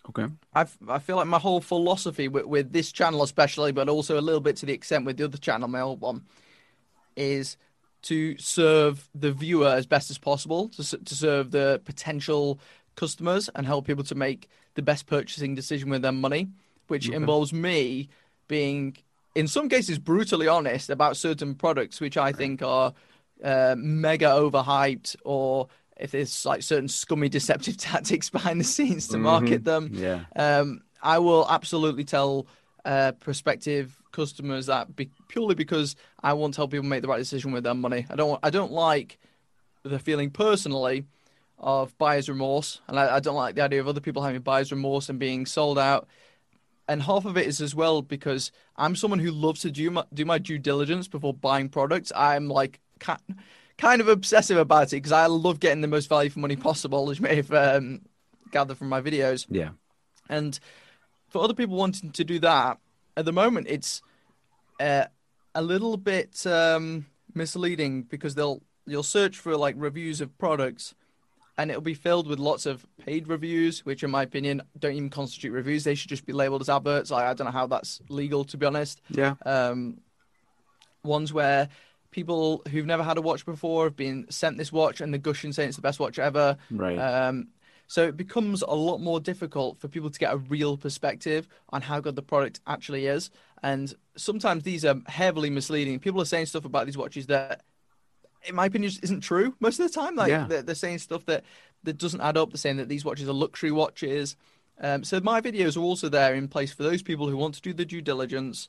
Okay. 0.08 0.26
I, 0.54 0.66
I 0.88 0.98
feel 0.98 1.16
like 1.16 1.28
my 1.28 1.38
whole 1.38 1.60
philosophy 1.60 2.26
with, 2.26 2.46
with 2.46 2.72
this 2.72 2.90
channel, 2.90 3.22
especially, 3.22 3.70
but 3.70 3.88
also 3.88 4.18
a 4.18 4.20
little 4.20 4.40
bit 4.40 4.56
to 4.56 4.66
the 4.66 4.72
extent 4.72 5.04
with 5.04 5.16
the 5.16 5.24
other 5.24 5.38
channel, 5.38 5.68
my 5.68 5.80
old 5.80 6.00
one, 6.00 6.24
is 7.16 7.56
to 8.02 8.36
serve 8.38 9.08
the 9.14 9.30
viewer 9.30 9.68
as 9.68 9.86
best 9.86 10.10
as 10.10 10.18
possible, 10.18 10.68
to, 10.70 10.98
to 10.98 11.14
serve 11.14 11.50
the 11.50 11.80
potential 11.84 12.58
customers 12.96 13.48
and 13.54 13.66
help 13.66 13.86
people 13.86 14.02
to 14.04 14.14
make 14.14 14.48
the 14.74 14.82
best 14.82 15.06
purchasing 15.06 15.54
decision 15.54 15.90
with 15.90 16.02
their 16.02 16.12
money, 16.12 16.48
which 16.88 17.06
Okay. 17.08 17.16
involves 17.16 17.52
me 17.52 18.08
being, 18.48 18.96
in 19.34 19.46
some 19.46 19.68
cases, 19.68 19.98
brutally 19.98 20.48
honest 20.48 20.90
about 20.90 21.16
certain 21.16 21.54
products 21.54 22.00
which 22.00 22.16
I 22.16 22.32
think 22.32 22.62
are 22.62 22.92
uh, 23.44 23.74
mega 23.78 24.26
overhyped 24.26 25.16
or 25.24 25.68
if 25.98 26.10
there's 26.12 26.44
like 26.46 26.62
certain 26.62 26.88
scummy 26.88 27.28
deceptive 27.28 27.76
tactics 27.90 28.30
behind 28.30 28.60
the 28.60 28.64
scenes 28.64 29.08
to 29.08 29.18
market 29.18 29.64
them 29.64 29.90
Yeah. 29.92 30.24
um, 30.36 30.80
I 31.02 31.18
will 31.18 31.46
absolutely 31.48 32.04
tell 32.04 32.46
uh, 32.84 33.12
prospective 33.20 33.96
customers 34.12 34.66
that 34.66 34.94
be- 34.96 35.10
purely 35.28 35.54
because 35.54 35.96
I 36.22 36.32
want 36.34 36.54
to 36.54 36.60
help 36.60 36.72
people 36.72 36.86
make 36.86 37.02
the 37.02 37.08
right 37.08 37.18
decision 37.18 37.52
with 37.52 37.64
their 37.64 37.74
money. 37.74 38.06
I 38.10 38.16
don't 38.16 38.28
want, 38.30 38.40
I 38.42 38.50
don't 38.50 38.72
like 38.72 39.18
the 39.82 39.98
feeling 39.98 40.30
personally 40.30 41.04
of 41.58 41.96
buyer's 41.98 42.28
remorse, 42.28 42.80
and 42.88 42.98
I, 42.98 43.16
I 43.16 43.20
don't 43.20 43.36
like 43.36 43.54
the 43.54 43.62
idea 43.62 43.80
of 43.80 43.88
other 43.88 44.00
people 44.00 44.22
having 44.22 44.40
buyer's 44.40 44.72
remorse 44.72 45.08
and 45.10 45.18
being 45.18 45.44
sold 45.46 45.78
out. 45.78 46.08
And 46.90 47.00
half 47.00 47.24
of 47.24 47.36
it 47.36 47.46
is 47.46 47.60
as 47.60 47.72
well 47.72 48.02
because 48.02 48.50
I'm 48.74 48.96
someone 48.96 49.20
who 49.20 49.30
loves 49.30 49.60
to 49.60 49.70
do 49.70 49.92
my, 49.92 50.04
do 50.12 50.24
my 50.24 50.38
due 50.38 50.58
diligence 50.58 51.06
before 51.06 51.32
buying 51.32 51.68
products. 51.68 52.10
I'm 52.16 52.48
like 52.48 52.80
ki- 52.98 53.34
kind 53.78 54.00
of 54.00 54.08
obsessive 54.08 54.58
about 54.58 54.88
it 54.88 54.96
because 54.96 55.12
I 55.12 55.26
love 55.26 55.60
getting 55.60 55.82
the 55.82 55.86
most 55.86 56.08
value 56.08 56.30
for 56.30 56.40
money 56.40 56.56
possible, 56.56 57.08
as 57.08 57.18
you 57.18 57.22
may 57.22 57.36
have 57.36 57.52
um, 57.52 58.00
gathered 58.50 58.76
from 58.76 58.88
my 58.88 59.00
videos. 59.00 59.46
Yeah. 59.48 59.68
And 60.28 60.58
for 61.28 61.44
other 61.44 61.54
people 61.54 61.76
wanting 61.76 62.10
to 62.10 62.24
do 62.24 62.40
that, 62.40 62.78
at 63.16 63.24
the 63.24 63.32
moment 63.32 63.68
it's 63.70 64.02
uh, 64.80 65.04
a 65.54 65.62
little 65.62 65.96
bit 65.96 66.44
um, 66.44 67.06
misleading 67.34 68.02
because 68.02 68.34
they'll 68.34 68.62
you'll 68.84 69.04
search 69.04 69.38
for 69.38 69.56
like 69.56 69.76
reviews 69.78 70.20
of 70.20 70.36
products, 70.38 70.96
and 71.58 71.70
it'll 71.70 71.82
be 71.82 71.94
filled 71.94 72.26
with 72.26 72.38
lots 72.38 72.64
of 72.66 72.86
paid 73.04 73.28
reviews, 73.28 73.84
which 73.84 74.02
in 74.02 74.10
my 74.10 74.22
opinion 74.22 74.62
don't 74.78 74.94
even 74.94 75.10
constitute 75.10 75.52
reviews. 75.52 75.84
They 75.84 75.94
should 75.94 76.08
just 76.08 76.26
be 76.26 76.32
labeled 76.32 76.62
as 76.62 76.68
adverts. 76.68 77.10
Like, 77.10 77.24
I 77.26 77.34
don't 77.34 77.44
know 77.46 77.50
how 77.52 77.66
that's 77.66 78.00
legal 78.08 78.44
to 78.44 78.56
be 78.56 78.66
honest 78.66 79.00
Yeah. 79.10 79.34
um, 79.44 79.98
ones 81.02 81.32
where 81.32 81.68
people 82.10 82.62
who've 82.70 82.86
never 82.86 83.02
had 83.02 83.16
a 83.18 83.22
watch 83.22 83.44
before 83.46 83.84
have 83.84 83.96
been 83.96 84.26
sent 84.30 84.58
this 84.58 84.72
watch 84.72 85.00
and 85.00 85.12
they're 85.12 85.18
gushing 85.20 85.52
saying 85.52 85.68
it's 85.68 85.76
the 85.76 85.82
best 85.82 86.00
watch 86.00 86.18
ever. 86.18 86.56
Right. 86.70 86.98
Um, 86.98 87.48
so 87.86 88.06
it 88.06 88.16
becomes 88.16 88.62
a 88.62 88.74
lot 88.74 88.98
more 88.98 89.18
difficult 89.20 89.78
for 89.80 89.88
people 89.88 90.10
to 90.10 90.18
get 90.18 90.32
a 90.32 90.36
real 90.36 90.76
perspective 90.76 91.48
on 91.70 91.82
how 91.82 91.98
good 92.00 92.14
the 92.16 92.22
product 92.22 92.60
actually 92.66 93.06
is. 93.06 93.30
And 93.62 93.92
sometimes 94.16 94.62
these 94.62 94.84
are 94.84 94.96
heavily 95.06 95.50
misleading. 95.50 95.98
People 95.98 96.20
are 96.20 96.24
saying 96.26 96.46
stuff 96.46 96.64
about 96.64 96.86
these 96.86 96.96
watches 96.96 97.26
that, 97.26 97.62
in 98.46 98.54
my 98.54 98.66
opinion, 98.66 98.90
just 98.90 99.04
isn't 99.04 99.20
true 99.20 99.54
most 99.60 99.80
of 99.80 99.86
the 99.90 100.00
time. 100.00 100.16
Like 100.16 100.30
Yeah. 100.30 100.46
they're, 100.48 100.62
they're 100.62 100.74
saying 100.74 100.98
stuff 100.98 101.26
that, 101.26 101.44
that 101.84 101.98
doesn't 101.98 102.20
add 102.20 102.36
up. 102.36 102.50
They're 102.50 102.58
saying 102.58 102.78
that 102.78 102.88
these 102.88 103.04
watches 103.04 103.28
are 103.28 103.32
luxury 103.32 103.70
watches. 103.70 104.36
Um, 104.80 105.04
so 105.04 105.20
my 105.20 105.40
videos 105.40 105.76
are 105.76 105.80
also 105.80 106.08
there 106.08 106.34
in 106.34 106.48
place 106.48 106.72
for 106.72 106.82
those 106.82 107.02
people 107.02 107.28
who 107.28 107.36
want 107.36 107.54
to 107.54 107.60
do 107.60 107.74
the 107.74 107.84
due 107.84 108.00
diligence. 108.00 108.68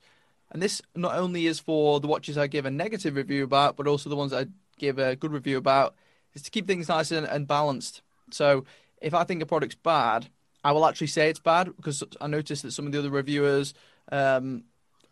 And 0.52 0.62
this 0.62 0.82
not 0.96 1.16
only 1.16 1.46
is 1.48 1.60
for 1.60 2.00
the 2.02 2.08
watches 2.08 2.38
I 2.38 2.48
give 2.48 2.66
a 2.66 2.72
negative 2.72 3.16
review 3.16 3.44
about, 3.44 3.78
but 3.78 3.88
also 3.88 4.10
the 4.10 4.18
ones 4.18 4.34
I 4.34 4.48
give 4.78 5.00
a 5.00 5.16
good 5.16 5.32
review 5.32 5.58
about, 5.58 5.96
is 6.34 6.42
to 6.42 6.52
keep 6.52 6.68
things 6.68 6.90
nice 6.90 7.12
and, 7.12 7.26
and 7.26 7.48
balanced. 7.48 8.02
So 8.32 8.66
if 9.02 9.14
I 9.14 9.24
think 9.24 9.42
a 9.42 9.46
product's 9.46 9.76
bad, 9.76 10.28
I 10.64 10.74
will 10.74 10.86
actually 10.86 11.08
say 11.08 11.30
it's 11.30 11.40
bad 11.40 11.76
because 11.78 12.04
I 12.20 12.28
noticed 12.28 12.64
that 12.64 12.72
some 12.72 12.86
of 12.86 12.92
the 12.92 13.00
other 13.00 13.10
reviewers, 13.10 13.74
um, 14.12 14.64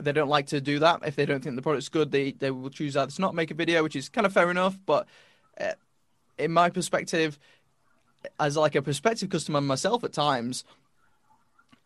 they 0.02 0.12
don't 0.12 0.30
like 0.30 0.48
to 0.48 0.62
do 0.62 0.80
that. 0.80 1.02
If 1.06 1.16
they 1.16 1.26
don't 1.26 1.44
think 1.44 1.56
the 1.56 1.62
product's 1.62 1.90
good, 1.90 2.12
they, 2.12 2.32
they 2.32 2.52
will 2.52 2.70
choose 2.70 2.96
either 2.96 3.12
to 3.12 3.22
not 3.22 3.36
make 3.36 3.52
a 3.52 3.54
video, 3.54 3.84
which 3.84 3.96
is 3.96 4.10
kind 4.10 4.26
of 4.26 4.34
fair 4.34 4.50
enough. 4.50 4.78
But 4.86 5.08
uh, 5.60 5.74
in 6.38 6.52
my 6.52 6.70
perspective, 6.70 7.38
as 8.40 8.56
like 8.58 8.76
a 8.76 8.82
prospective 8.82 9.30
customer 9.30 9.60
myself 9.62 10.04
at 10.04 10.14
times, 10.14 10.64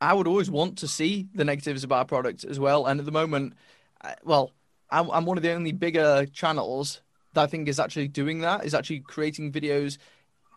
I 0.01 0.13
would 0.13 0.27
always 0.27 0.51
want 0.51 0.77
to 0.79 0.87
see 0.87 1.27
the 1.33 1.43
negatives 1.45 1.83
about 1.83 2.01
a 2.01 2.05
product 2.05 2.43
as 2.43 2.59
well. 2.59 2.85
And 2.85 2.99
at 2.99 3.05
the 3.05 3.11
moment, 3.11 3.53
I- 4.03 4.15
well, 4.23 4.51
I'm, 4.91 5.09
I'm 5.11 5.25
one 5.25 5.37
of 5.37 5.43
the 5.43 5.51
only 5.51 5.71
bigger 5.71 6.25
channels 6.31 7.01
that 7.33 7.41
I 7.41 7.47
think 7.47 7.67
is 7.67 7.79
actually 7.79 8.09
doing 8.09 8.41
that, 8.41 8.63
is 8.65 8.75
actually 8.75 8.99
creating 8.99 9.51
videos, 9.51 9.97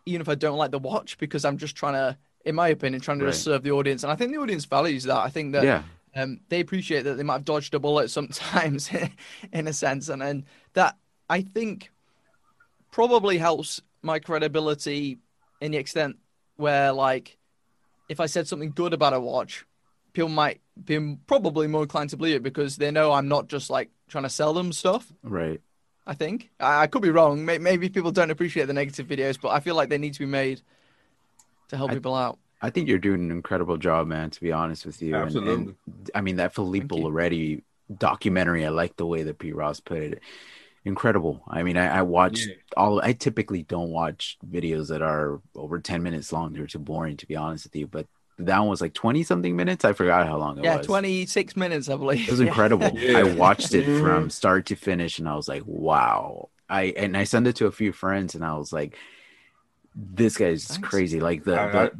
even 0.04 0.20
if 0.20 0.28
I 0.28 0.34
don't 0.34 0.58
like 0.58 0.72
the 0.72 0.78
watch, 0.78 1.16
because 1.16 1.44
I'm 1.44 1.56
just 1.56 1.74
trying 1.74 1.94
to, 1.94 2.18
in 2.44 2.54
my 2.54 2.68
opinion, 2.68 3.00
trying 3.00 3.18
to 3.20 3.26
Right. 3.26 3.34
serve 3.34 3.62
the 3.62 3.70
audience. 3.70 4.02
And 4.02 4.12
I 4.12 4.16
think 4.16 4.32
the 4.32 4.38
audience 4.38 4.66
values 4.66 5.04
that. 5.04 5.16
I 5.16 5.30
think 5.30 5.52
that 5.52 5.64
yeah. 5.64 5.84
Um, 6.16 6.40
they 6.48 6.60
appreciate 6.60 7.02
that 7.02 7.14
they 7.16 7.22
might 7.22 7.34
have 7.34 7.44
dodged 7.44 7.74
a 7.74 7.78
bullet 7.78 8.10
sometimes, 8.10 8.90
in 9.52 9.68
a 9.68 9.72
sense, 9.72 10.08
and 10.08 10.22
and 10.22 10.44
that 10.72 10.96
I 11.28 11.42
think 11.42 11.90
probably 12.90 13.36
helps 13.36 13.82
my 14.02 14.18
credibility 14.18 15.18
in 15.60 15.72
the 15.72 15.78
extent 15.78 16.16
where, 16.56 16.92
like, 16.92 17.36
if 18.08 18.20
I 18.20 18.26
said 18.26 18.48
something 18.48 18.70
good 18.70 18.94
about 18.94 19.12
a 19.12 19.20
watch, 19.20 19.66
people 20.14 20.30
might 20.30 20.60
be 20.82 21.18
probably 21.26 21.66
more 21.66 21.82
inclined 21.82 22.10
to 22.10 22.16
believe 22.16 22.36
it 22.36 22.42
because 22.42 22.76
they 22.76 22.90
know 22.90 23.12
I'm 23.12 23.28
not 23.28 23.48
just 23.48 23.68
like 23.68 23.90
trying 24.08 24.24
to 24.24 24.30
sell 24.30 24.54
them 24.54 24.72
stuff. 24.72 25.12
Right. 25.22 25.60
I 26.06 26.14
think 26.14 26.50
I, 26.58 26.82
I 26.82 26.86
could 26.86 27.02
be 27.02 27.10
wrong. 27.10 27.44
Maybe 27.44 27.90
people 27.90 28.12
don't 28.12 28.30
appreciate 28.30 28.66
the 28.66 28.72
negative 28.72 29.06
videos, 29.06 29.38
but 29.40 29.50
I 29.50 29.60
feel 29.60 29.74
like 29.74 29.90
they 29.90 29.98
need 29.98 30.14
to 30.14 30.20
be 30.20 30.26
made 30.26 30.62
to 31.68 31.76
help 31.76 31.90
I- 31.90 31.94
people 31.94 32.14
out. 32.14 32.38
I 32.62 32.70
think 32.70 32.88
you're 32.88 32.98
doing 32.98 33.20
an 33.20 33.30
incredible 33.30 33.76
job, 33.76 34.06
man. 34.06 34.30
To 34.30 34.40
be 34.40 34.52
honest 34.52 34.86
with 34.86 35.02
you, 35.02 35.14
Absolutely. 35.14 35.74
And, 35.86 36.10
I 36.14 36.20
mean 36.22 36.36
that 36.36 36.54
Filippo 36.54 36.96
you. 36.96 37.02
Loretti 37.04 37.62
documentary. 37.96 38.64
I 38.64 38.70
like 38.70 38.96
the 38.96 39.06
way 39.06 39.22
that 39.24 39.38
P. 39.38 39.52
Ross 39.52 39.80
put 39.80 39.98
it. 39.98 40.20
Incredible. 40.84 41.42
I 41.48 41.62
mean, 41.64 41.76
I, 41.76 41.98
I 41.98 42.02
watched 42.02 42.46
Yeah. 42.46 42.54
all. 42.76 43.00
I 43.02 43.12
typically 43.12 43.62
don't 43.64 43.90
watch 43.90 44.38
videos 44.48 44.88
that 44.88 45.02
are 45.02 45.40
over 45.56 45.80
ten 45.80 46.02
minutes 46.02 46.32
long. 46.32 46.52
They're 46.52 46.66
too 46.66 46.78
boring, 46.78 47.16
to 47.18 47.26
be 47.26 47.34
honest 47.36 47.64
with 47.64 47.74
you. 47.76 47.86
But 47.88 48.06
that 48.38 48.58
one 48.60 48.68
was 48.68 48.80
like 48.80 48.94
twenty 48.94 49.22
something 49.24 49.56
minutes. 49.56 49.84
I 49.84 49.92
forgot 49.92 50.26
how 50.28 50.36
long 50.38 50.58
it 50.58 50.60
was. 50.60 50.64
Yeah, 50.64 50.82
26 50.82 51.56
minutes, 51.56 51.88
I 51.88 51.96
believe. 51.96 52.28
It 52.28 52.30
was 52.30 52.40
incredible. 52.40 52.90
Yeah. 52.98 53.18
I 53.18 53.22
watched 53.24 53.74
it 53.74 53.84
from 54.00 54.30
start 54.30 54.66
to 54.66 54.76
finish, 54.76 55.18
and 55.18 55.28
I 55.28 55.34
was 55.34 55.48
like, 55.48 55.62
"Wow!" 55.66 56.50
I 56.70 56.94
and 56.96 57.16
I 57.16 57.24
sent 57.24 57.48
it 57.48 57.56
to 57.56 57.66
a 57.66 57.72
few 57.72 57.92
friends, 57.92 58.34
and 58.36 58.44
I 58.44 58.54
was 58.56 58.72
like, 58.72 58.96
"This 59.94 60.36
guy's 60.36 60.66
Thanks. 60.66 60.88
crazy!" 60.88 61.18
Like 61.20 61.44
the, 61.44 61.60
I- 61.60 61.70
the 61.72 61.92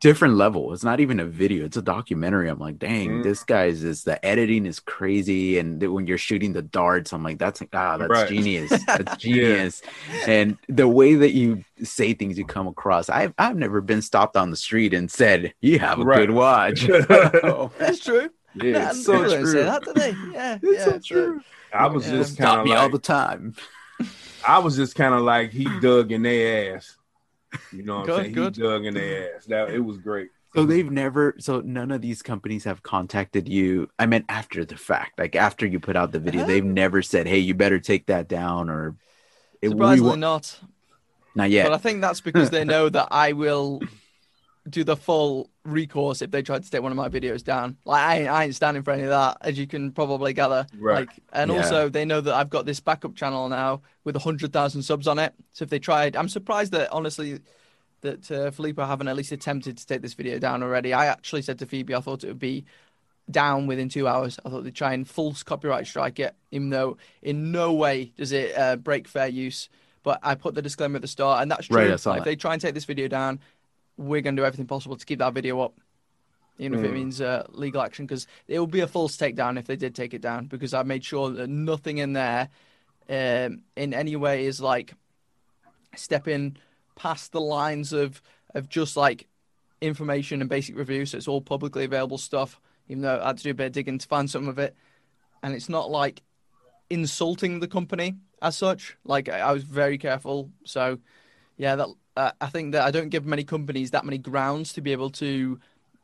different 0.00 0.34
level. 0.34 0.72
It's 0.72 0.84
not 0.84 1.00
even 1.00 1.20
a 1.20 1.24
video; 1.24 1.64
it's 1.64 1.76
a 1.76 1.82
documentary. 1.82 2.48
I'm 2.48 2.58
like, 2.58 2.78
"Dang, 2.78 3.20
Mhm. 3.20 3.22
this 3.22 3.42
guy's 3.44 3.82
is 3.84 4.04
the 4.04 4.24
editing 4.24 4.66
is 4.66 4.80
crazy." 4.80 5.58
And 5.58 5.82
when 5.92 6.06
you're 6.06 6.18
shooting 6.18 6.52
the 6.52 6.62
darts, 6.62 7.12
I'm 7.12 7.22
like, 7.22 7.38
"That's 7.38 7.62
ah, 7.72 7.96
that's 7.96 8.10
Right. 8.10 8.28
genius. 8.28 8.70
That's 8.86 9.16
genius." 9.16 9.82
And 10.26 10.58
the 10.68 10.88
way 10.88 11.14
that 11.14 11.32
you 11.32 11.64
say 11.82 12.14
things, 12.14 12.38
you 12.38 12.44
come 12.44 12.66
across. 12.68 13.08
I've 13.08 13.34
I've 13.38 13.56
never 13.56 13.80
been 13.80 14.02
stopped 14.02 14.36
on 14.36 14.50
the 14.50 14.56
street 14.56 14.94
and 14.94 15.10
said, 15.10 15.54
"You 15.60 15.78
have 15.80 15.98
a 16.00 16.04
Right. 16.04 16.18
good 16.20 16.30
watch." 16.30 16.86
That's 17.78 18.00
true. 18.00 18.30
yeah, 18.54 18.64
Yeah, 18.64 18.90
it's 18.90 19.04
so 19.04 19.12
don't 19.14 19.30
say 19.30 19.40
true. 19.42 19.64
that, 19.64 19.94
they? 19.94 20.16
Yeah, 20.32 20.58
It's 20.62 20.78
yeah. 20.78 20.84
so 20.84 20.98
true. 20.98 21.40
I 21.72 21.86
was 21.86 22.06
Yeah. 22.06 22.18
just 22.18 22.36
kind 22.38 22.60
of 22.60 22.66
me 22.66 22.74
all 22.74 22.88
the 22.88 22.98
time. 22.98 23.54
I 24.46 24.58
was 24.58 24.76
just 24.76 24.94
kind 24.94 25.14
of 25.14 25.20
like 25.22 25.50
he 25.52 25.66
dug 25.80 26.12
in 26.12 26.22
their 26.22 26.76
ass. 26.76 26.96
You 27.72 27.82
know 27.82 27.98
what 28.00 28.06
Good, 28.06 28.18
I'm 28.18 28.24
saying? 28.24 28.34
good. 28.34 28.56
He 28.56 28.62
dug 28.62 28.84
in 28.86 28.94
their 28.94 29.36
ass. 29.36 29.44
That 29.46 29.70
it 29.70 29.80
was 29.80 29.98
great. 29.98 30.30
So 30.54 30.64
they've 30.64 30.90
never, 30.90 31.36
so 31.38 31.60
none 31.60 31.92
of 31.92 32.00
these 32.00 32.22
companies 32.22 32.64
have 32.64 32.82
contacted 32.82 33.48
you. 33.48 33.88
I 34.00 34.06
meant 34.06 34.24
after 34.28 34.64
the 34.64 34.76
fact, 34.76 35.18
like 35.18 35.36
after 35.36 35.64
you 35.64 35.78
put 35.78 35.94
out 35.96 36.10
the 36.10 36.18
video, 36.18 36.40
Uh-huh. 36.40 36.48
they've 36.48 36.64
never 36.64 37.02
said, 37.02 37.28
"Hey, 37.28 37.38
you 37.38 37.54
better 37.54 37.78
take 37.78 38.06
that 38.06 38.26
down," 38.26 38.68
or 38.68 38.96
it, 39.62 39.68
we 39.68 39.74
Surprisingly 39.74 40.10
wa- 40.10 40.16
not. 40.16 40.58
not 41.36 41.50
yet. 41.50 41.66
But 41.66 41.74
I 41.74 41.78
think 41.78 42.00
that's 42.00 42.20
because 42.20 42.50
they 42.50 42.64
know 42.74 42.88
that 42.88 43.08
I 43.12 43.32
will 43.32 43.80
do 44.68 44.84
the 44.84 44.96
full 44.96 45.48
recourse 45.64 46.20
if 46.22 46.30
they 46.30 46.42
tried 46.42 46.62
to 46.64 46.70
take 46.70 46.82
one 46.82 46.92
of 46.92 46.96
my 46.96 47.08
videos 47.08 47.42
down. 47.42 47.76
Like 47.84 48.02
I, 48.02 48.18
ain't- 48.20 48.28
I 48.28 48.44
ain't 48.44 48.54
standing 48.54 48.82
for 48.82 48.90
any 48.92 49.04
of 49.04 49.08
that, 49.08 49.38
as 49.40 49.58
you 49.58 49.66
can 49.66 49.90
probably 49.92 50.32
gather. 50.34 50.66
Right. 50.78 51.06
Like, 51.08 51.10
and 51.32 51.50
Yeah. 51.50 51.56
also 51.58 51.88
they 51.88 52.04
know 52.04 52.20
that 52.20 52.34
I've 52.34 52.50
got 52.50 52.66
this 52.66 52.78
backup 52.80 53.14
channel 53.14 53.48
now 53.48 53.80
with 54.04 54.16
hundred 54.16 54.52
thousand 54.52 54.82
subs 54.82 55.06
on 55.08 55.18
it. 55.18 55.32
So 55.52 55.62
if 55.64 55.70
they 55.70 55.78
tried, 55.78 56.14
I'm 56.14 56.28
surprised 56.28 56.72
that 56.72 56.90
honestly 56.92 57.40
that 58.02 58.30
uh, 58.30 58.50
Filippo 58.50 58.84
haven't 58.86 59.08
at 59.08 59.16
least 59.16 59.32
attempted 59.32 59.76
to 59.78 59.86
take 59.86 60.02
this 60.02 60.14
video 60.14 60.38
down 60.38 60.62
already. 60.62 60.92
I 60.92 61.06
actually 61.06 61.42
said 61.42 61.58
to 61.60 61.66
Phoebe 61.66 61.94
I 61.94 62.00
thought 62.00 62.24
it 62.24 62.28
would 62.28 62.38
be 62.38 62.64
down 63.30 63.66
within 63.66 63.88
two 63.88 64.08
hours. 64.08 64.38
I 64.44 64.50
thought 64.50 64.64
they'd 64.64 64.74
try 64.74 64.92
and 64.92 65.08
false 65.08 65.42
copyright 65.42 65.86
strike 65.86 66.18
it, 66.18 66.34
even 66.50 66.70
though 66.70 66.96
in 67.22 67.52
no 67.52 67.72
way 67.72 68.12
does 68.16 68.32
it 68.32 68.56
uh, 68.58 68.76
break 68.76 69.06
fair 69.08 69.28
use. 69.28 69.68
But 70.02 70.18
I 70.22 70.34
put 70.34 70.54
the 70.54 70.62
disclaimer 70.62 70.96
at 70.96 71.02
the 71.02 71.08
start, 71.08 71.42
and 71.42 71.50
that's 71.50 71.66
true. 71.66 71.76
Right, 71.76 72.06
Like, 72.06 72.18
if 72.20 72.24
they 72.24 72.34
try 72.36 72.54
and 72.54 72.60
take 72.62 72.72
this 72.74 72.86
video 72.86 73.06
down, 73.06 73.38
we're 74.00 74.22
going 74.22 74.34
to 74.36 74.40
do 74.40 74.46
everything 74.46 74.66
possible 74.66 74.96
to 74.96 75.04
keep 75.04 75.18
that 75.18 75.34
video 75.34 75.60
up, 75.60 75.74
even 76.58 76.78
if 76.78 76.84
it 76.84 76.90
Mm. 76.90 76.94
means 76.94 77.20
uh, 77.20 77.46
legal 77.50 77.82
action, 77.82 78.06
because 78.06 78.26
it 78.48 78.58
will 78.58 78.66
be 78.66 78.80
a 78.80 78.86
false 78.86 79.16
takedown 79.16 79.58
if 79.58 79.66
they 79.66 79.76
did 79.76 79.94
take 79.94 80.14
it 80.14 80.22
down, 80.22 80.46
because 80.46 80.72
I 80.72 80.82
made 80.82 81.04
sure 81.04 81.28
that 81.30 81.48
nothing 81.48 81.98
in 81.98 82.14
there 82.14 82.48
um, 83.08 83.62
in 83.76 83.92
any 83.92 84.16
way 84.16 84.46
is 84.46 84.60
like 84.60 84.94
stepping 85.96 86.56
past 86.96 87.32
the 87.32 87.40
lines 87.40 87.92
of 87.92 88.22
of 88.54 88.68
just 88.68 88.96
like 88.96 89.28
information 89.80 90.40
and 90.40 90.50
basic 90.50 90.76
review, 90.76 91.06
so 91.06 91.18
it's 91.18 91.28
all 91.28 91.40
publicly 91.40 91.84
available 91.84 92.18
stuff. 92.18 92.60
Even 92.88 93.02
though 93.02 93.20
I 93.20 93.28
had 93.28 93.36
to 93.38 93.44
do 93.44 93.50
a 93.50 93.54
bit 93.54 93.66
of 93.66 93.72
digging 93.72 93.98
to 93.98 94.06
find 94.08 94.30
some 94.30 94.48
of 94.48 94.58
it, 94.58 94.74
and 95.42 95.54
it's 95.54 95.68
not 95.68 95.90
like 95.90 96.22
insulting 96.88 97.60
the 97.60 97.68
company 97.68 98.16
as 98.42 98.56
such. 98.56 98.96
Like 99.04 99.28
I, 99.28 99.40
I 99.40 99.52
was 99.52 99.62
very 99.62 99.98
careful. 99.98 100.50
So 100.64 100.98
yeah, 101.56 101.76
that 101.76 101.88
uh, 102.16 102.32
I 102.40 102.46
think 102.46 102.72
that 102.72 102.82
I 102.82 102.90
don't 102.90 103.08
give 103.08 103.24
many 103.26 103.44
companies 103.44 103.92
that 103.92 104.04
many 104.04 104.18
grounds 104.18 104.72
to 104.74 104.80
be 104.80 104.92
able 104.92 105.10
to 105.10 105.58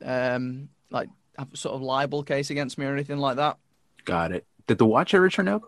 um, 0.05 0.69
like 0.91 1.09
have 1.39 1.53
a 1.53 1.57
sort 1.57 1.75
of 1.75 1.83
libel 1.83 2.23
case 2.23 2.51
against 2.51 2.79
me 2.79 2.87
or 2.87 2.93
anything 2.93 3.19
like 3.19 3.37
that. 3.37 3.59
Got 4.05 4.33
it. 4.33 4.47
Did 4.67 4.79
the 4.79 4.87
watch 4.87 5.15
ever 5.15 5.29
turn 5.29 5.49
up? 5.49 5.63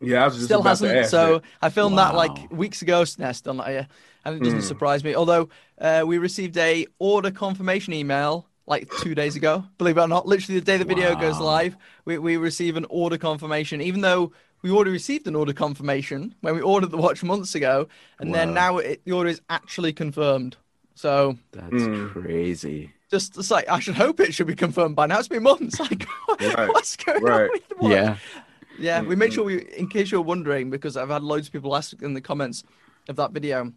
Yeah, 0.00 0.22
I 0.22 0.24
was 0.26 0.34
just 0.34 0.46
Still 0.46 0.60
about 0.60 0.70
hasn't. 0.70 0.96
ask 0.96 1.10
So 1.10 1.38
that. 1.38 1.42
I 1.60 1.68
filmed 1.68 1.98
that 1.98 2.14
like 2.14 2.50
weeks 2.50 2.80
ago. 2.82 3.04
Nah, 3.18 3.32
still 3.32 3.54
not 3.54 3.68
here, 3.68 3.86
and 4.24 4.36
it 4.36 4.42
doesn't 4.42 4.60
Mm. 4.60 4.64
surprise 4.64 5.04
me. 5.04 5.14
Although 5.14 5.50
uh, 5.78 6.04
we 6.06 6.16
received 6.18 6.56
a 6.56 6.86
order 6.98 7.30
confirmation 7.30 7.92
email 7.92 8.46
like 8.66 8.90
two 9.02 9.14
days 9.14 9.36
ago. 9.36 9.64
Believe 9.78 9.98
it 9.98 10.00
or 10.00 10.08
not, 10.08 10.26
literally 10.26 10.58
the 10.58 10.64
day 10.64 10.78
the 10.78 10.84
video 10.84 11.14
goes 11.16 11.38
live, 11.38 11.76
we 12.04 12.16
we 12.18 12.36
receive 12.38 12.76
an 12.76 12.86
order 12.88 13.18
confirmation, 13.18 13.80
even 13.80 14.00
though. 14.00 14.32
We 14.62 14.70
already 14.70 14.90
received 14.90 15.26
an 15.26 15.34
order 15.36 15.52
confirmation 15.52 16.34
when 16.42 16.54
we 16.54 16.60
ordered 16.60 16.90
the 16.90 16.98
watch 16.98 17.22
months 17.22 17.54
ago, 17.54 17.88
and 18.18 18.34
then 18.34 18.52
now 18.54 18.78
it, 18.78 19.02
the 19.04 19.12
order 19.12 19.30
is 19.30 19.40
actually 19.48 19.92
confirmed. 19.92 20.56
So 20.94 21.38
That's 21.52 21.72
Mm. 21.74 22.10
crazy. 22.12 22.92
just 23.10 23.36
it's 23.38 23.50
like 23.50 23.68
I 23.68 23.80
should 23.80 23.94
hope 23.94 24.20
it 24.20 24.34
should 24.34 24.46
be 24.46 24.54
confirmed 24.54 24.96
by 24.96 25.06
now. 25.06 25.18
It's 25.18 25.28
been 25.28 25.42
months. 25.42 25.78
Like 25.80 26.06
Right, 26.40 26.68
what's 26.68 26.96
going 26.96 27.22
right. 27.22 27.42
on 27.44 27.50
with 27.50 27.68
the 27.68 27.74
watch? 27.76 27.90
Yeah. 27.92 28.16
Yeah, 28.78 29.02
we 29.02 29.14
made 29.16 29.32
sure 29.32 29.44
we, 29.44 29.62
in 29.76 29.88
case 29.88 30.10
you're 30.10 30.22
wondering, 30.22 30.70
because 30.70 30.96
I've 30.96 31.10
had 31.10 31.22
loads 31.22 31.48
of 31.48 31.52
people 31.52 31.76
ask 31.76 32.00
in 32.00 32.14
the 32.14 32.20
comments 32.20 32.64
of 33.08 33.16
that 33.16 33.32
video. 33.32 33.72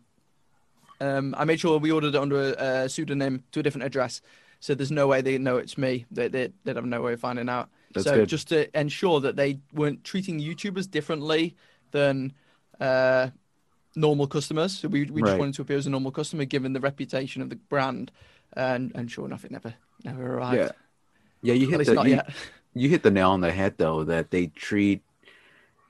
Um, 1.01 1.35
I 1.37 1.43
made 1.43 1.59
sure 1.59 1.77
we 1.77 1.91
ordered 1.91 2.15
it 2.15 2.21
under 2.21 2.53
a, 2.53 2.83
a 2.83 2.89
pseudonym 2.89 3.43
to 3.51 3.59
a 3.59 3.63
different 3.63 3.83
address, 3.85 4.21
so 4.61 4.73
there's 4.75 4.91
no 4.91 5.07
way 5.07 5.21
they 5.21 5.37
know 5.37 5.57
it's 5.57 5.77
me. 5.77 6.05
They 6.11 6.27
they 6.29 6.53
they'd 6.63 6.75
have 6.77 6.85
no 6.85 7.01
way 7.01 7.13
of 7.13 7.19
finding 7.19 7.49
out. 7.49 7.69
That's 7.93 8.05
so 8.05 8.15
good. 8.15 8.29
just 8.29 8.49
to 8.49 8.79
ensure 8.79 9.19
that 9.21 9.35
they 9.35 9.59
weren't 9.73 10.03
treating 10.03 10.39
YouTubers 10.39 10.89
differently 10.89 11.55
than 11.91 12.33
uh, 12.79 13.29
normal 13.95 14.27
customers. 14.27 14.79
So 14.79 14.87
we 14.87 15.05
we 15.05 15.21
just 15.21 15.31
Right. 15.31 15.39
wanted 15.39 15.55
to 15.55 15.61
appear 15.61 15.77
as 15.77 15.87
a 15.87 15.89
normal 15.89 16.11
customer, 16.11 16.45
given 16.45 16.73
the 16.73 16.79
reputation 16.79 17.41
of 17.41 17.49
the 17.49 17.55
brand, 17.55 18.11
and 18.53 18.91
and 18.95 19.09
sure 19.11 19.25
enough, 19.25 19.45
it 19.45 19.51
never 19.51 19.73
never 20.03 20.37
arrived. 20.37 20.57
Yeah. 20.57 20.71
Yeah, 21.41 21.53
you 21.55 21.67
hit 21.69 21.85
the 21.85 21.93
not 21.93 22.05
you, 22.05 22.11
yet. 22.15 22.29
you 22.73 22.89
hit 22.89 23.03
the 23.03 23.11
nail 23.11 23.31
on 23.31 23.41
the 23.41 23.51
head 23.51 23.75
though 23.77 24.03
that 24.05 24.31
they 24.31 24.47
treat 24.47 25.03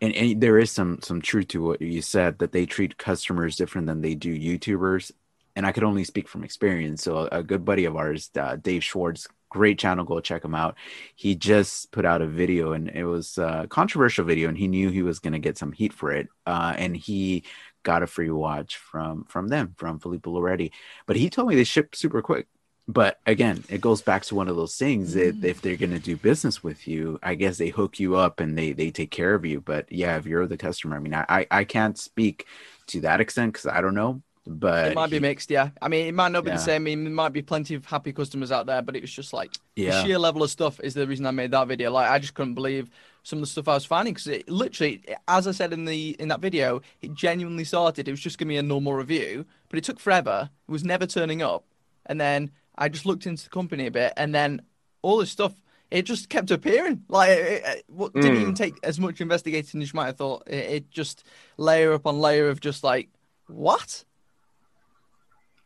and, 0.01 0.13
and 0.15 0.41
there 0.41 0.57
is 0.57 0.71
some 0.71 0.99
some 1.01 1.21
truth 1.21 1.49
to 1.49 1.63
what 1.63 1.81
you 1.81 2.01
said 2.01 2.39
that 2.39 2.51
they 2.51 2.65
treat 2.65 2.97
customers 2.97 3.55
different 3.55 3.87
than 3.87 4.01
they 4.01 4.15
do 4.15 4.37
YouTubers 4.37 5.11
and 5.55 5.65
I 5.65 5.71
could 5.71 5.83
only 5.83 6.03
speak 6.03 6.27
from 6.27 6.43
experience 6.43 7.03
so 7.03 7.17
a, 7.31 7.39
a 7.39 7.43
good 7.43 7.63
buddy 7.65 7.85
of 7.85 7.95
ours 7.95 8.29
uh, 8.37 8.55
Dave 8.55 8.83
Schwartz 8.83 9.27
great 9.53 9.77
channel 9.79 10.05
go 10.05 10.19
check 10.19 10.43
him 10.43 10.55
out. 10.55 10.75
He 11.15 11.35
just 11.35 11.91
put 11.91 12.05
out 12.05 12.21
a 12.21 12.27
video 12.27 12.73
and 12.73 12.89
it 12.89 13.05
was 13.05 13.37
a 13.37 13.67
controversial 13.69 14.25
video 14.25 14.49
and 14.49 14.57
he 14.57 14.67
knew 14.67 14.89
he 14.89 15.03
was 15.03 15.19
going 15.19 15.33
to 15.33 15.39
get 15.47 15.57
some 15.57 15.71
heat 15.71 15.93
for 15.93 16.11
it 16.11 16.27
uh, 16.45 16.73
and 16.77 16.97
he 16.97 17.43
got 17.83 18.03
a 18.03 18.07
free 18.07 18.29
watch 18.31 18.77
from 18.77 19.25
from 19.25 19.47
them 19.49 19.73
from 19.77 19.99
Filippo 19.99 20.31
Loretti. 20.31 20.71
But 21.05 21.17
he 21.17 21.29
told 21.29 21.47
me 21.47 21.55
they 21.55 21.63
ship 21.65 21.95
super 21.95 22.21
quick. 22.21 22.47
But 22.87 23.19
again 23.25 23.63
it 23.69 23.81
goes 23.81 24.01
back 24.01 24.23
to 24.25 24.35
one 24.35 24.49
of 24.49 24.55
those 24.57 24.75
things 24.75 25.13
that 25.13 25.35
Mm. 25.41 25.43
if 25.51 25.61
they're 25.61 25.77
going 25.83 25.91
to 25.99 25.99
do 25.99 26.17
business 26.17 26.57
with 26.67 26.81
you 26.87 27.17
i 27.23 27.33
guess 27.35 27.57
they 27.57 27.69
hook 27.69 27.99
you 27.99 28.15
up 28.17 28.39
and 28.41 28.57
they 28.57 28.73
they 28.73 28.91
take 28.91 29.11
care 29.11 29.33
of 29.35 29.45
you. 29.45 29.61
But 29.61 29.89
yeah 29.91 30.17
if 30.17 30.25
you're 30.25 30.47
the 30.47 30.57
customer 30.67 30.97
i 30.97 30.99
mean 30.99 31.13
i 31.13 31.25
i, 31.29 31.41
I 31.59 31.63
can't 31.75 31.97
speak 31.97 32.45
to 32.87 33.01
that 33.01 33.21
extent 33.21 33.53
because 33.53 33.67
i 33.67 33.79
don't 33.81 33.95
know 34.01 34.21
but 34.45 34.91
it 34.91 34.95
might 34.95 35.09
be 35.09 35.17
he- 35.17 35.21
mixed, 35.21 35.49
yeah. 35.49 35.69
I 35.81 35.87
mean, 35.87 36.07
it 36.07 36.13
might 36.13 36.31
not 36.31 36.43
be 36.43 36.49
Yeah. 36.49 36.57
the 36.57 36.61
same. 36.61 36.81
I 36.81 36.85
mean, 36.85 37.03
there 37.05 37.13
might 37.13 37.33
be 37.33 37.41
plenty 37.41 37.75
of 37.75 37.85
happy 37.85 38.11
customers 38.13 38.51
out 38.51 38.65
there, 38.65 38.81
but 38.81 38.95
it 38.95 39.01
was 39.01 39.11
just 39.11 39.31
like 39.33 39.51
the 39.75 39.83
yeah 39.83 40.03
sheer 40.03 40.19
level 40.19 40.43
of 40.43 40.49
stuff 40.51 40.79
is 40.81 40.93
the 40.93 41.07
reason 41.07 41.25
I 41.25 41.31
made 41.31 41.51
that 41.51 41.67
video. 41.67 41.91
Like, 41.91 42.09
I 42.09 42.19
just 42.19 42.33
couldn't 42.33 42.55
believe 42.55 42.89
some 43.23 43.37
of 43.37 43.43
the 43.43 43.47
stuff 43.47 43.67
I 43.69 43.73
was 43.75 43.85
finding 43.85 44.13
because 44.13 44.27
it 44.27 44.49
literally, 44.49 45.01
as 45.29 45.47
I 45.47 45.51
said 45.51 45.71
in 45.71 45.85
the 45.85 46.09
in 46.19 46.27
that 46.27 46.41
video, 46.41 46.81
it 47.01 47.13
genuinely 47.13 47.63
started. 47.63 48.07
It 48.07 48.11
was 48.11 48.19
just 48.19 48.37
gonna 48.37 48.49
be 48.49 48.57
a 48.57 48.63
normal 48.63 48.93
review, 48.93 49.45
but 49.69 49.77
it 49.79 49.83
took 49.85 49.99
forever. 49.99 50.49
It 50.67 50.71
was 50.71 50.83
never 50.83 51.05
turning 51.05 51.41
up, 51.41 51.63
and 52.05 52.19
then 52.19 52.51
I 52.77 52.89
just 52.89 53.05
looked 53.05 53.25
into 53.25 53.45
the 53.45 53.49
company 53.49 53.87
a 53.87 53.91
bit, 53.91 54.11
and 54.17 54.35
then 54.35 54.61
all 55.01 55.17
this 55.17 55.31
stuff. 55.31 55.53
It 55.91 56.07
just 56.07 56.27
kept 56.27 56.49
appearing. 56.49 57.03
Like 57.07 57.29
it, 57.29 57.61
it, 57.63 57.83
what 57.87 58.13
didn't 58.15 58.35
Mm. 58.37 58.41
even 58.41 58.53
take 58.55 58.73
as 58.81 58.99
much 58.99 59.21
investigating 59.21 59.79
as 59.83 59.93
you 59.93 59.97
might 59.97 60.07
have 60.07 60.17
thought. 60.17 60.41
It, 60.47 60.55
it 60.71 60.89
just 60.89 61.23
layer 61.57 61.93
upon 61.93 62.19
layer 62.19 62.49
of 62.49 62.59
just 62.59 62.83
like 62.83 63.09
what? 63.47 64.03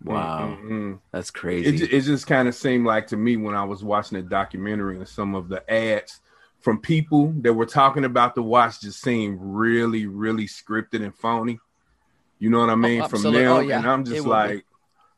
Wow 0.04 0.58
Mm-mm. 0.62 1.00
that's 1.12 1.32
crazy 1.32 1.78
ju- 1.78 1.88
it 1.92 2.02
just 2.02 2.28
kind 2.28 2.48
of 2.48 2.56
seemed 2.56 2.86
like 2.86 3.08
to 3.08 3.18
me 3.18 3.36
when 3.36 3.56
I 3.56 3.64
was 3.64 3.84
watching 3.84 4.18
the 4.18 4.22
documentary 4.28 4.98
and 4.98 5.08
some 5.08 5.34
of 5.34 5.50
the 5.50 5.68
ads 5.72 6.22
from 6.60 6.80
people 6.80 7.34
that 7.42 7.54
were 7.54 7.66
talking 7.66 8.06
about 8.06 8.36
the 8.36 8.44
watch 8.44 8.82
just 8.82 9.02
seemed 9.02 9.38
really, 9.42 10.06
really 10.06 10.46
scripted 10.46 11.04
and 11.04 11.16
phony. 11.16 11.60
You 12.40 12.50
know 12.50 12.60
what 12.60 12.70
I 12.70 12.74
oh, 12.74 12.76
mean? 12.76 13.00
From 13.04 13.14
absolutely. 13.14 13.46
Oh, 13.46 13.56
them, 13.56 13.58
Oh, 13.58 13.60
yeah. 13.62 13.78
and 13.80 13.88
I'm 13.88 14.04
just 14.04 14.18
would 14.18 14.24
be. 14.24 14.30
like, 14.30 14.66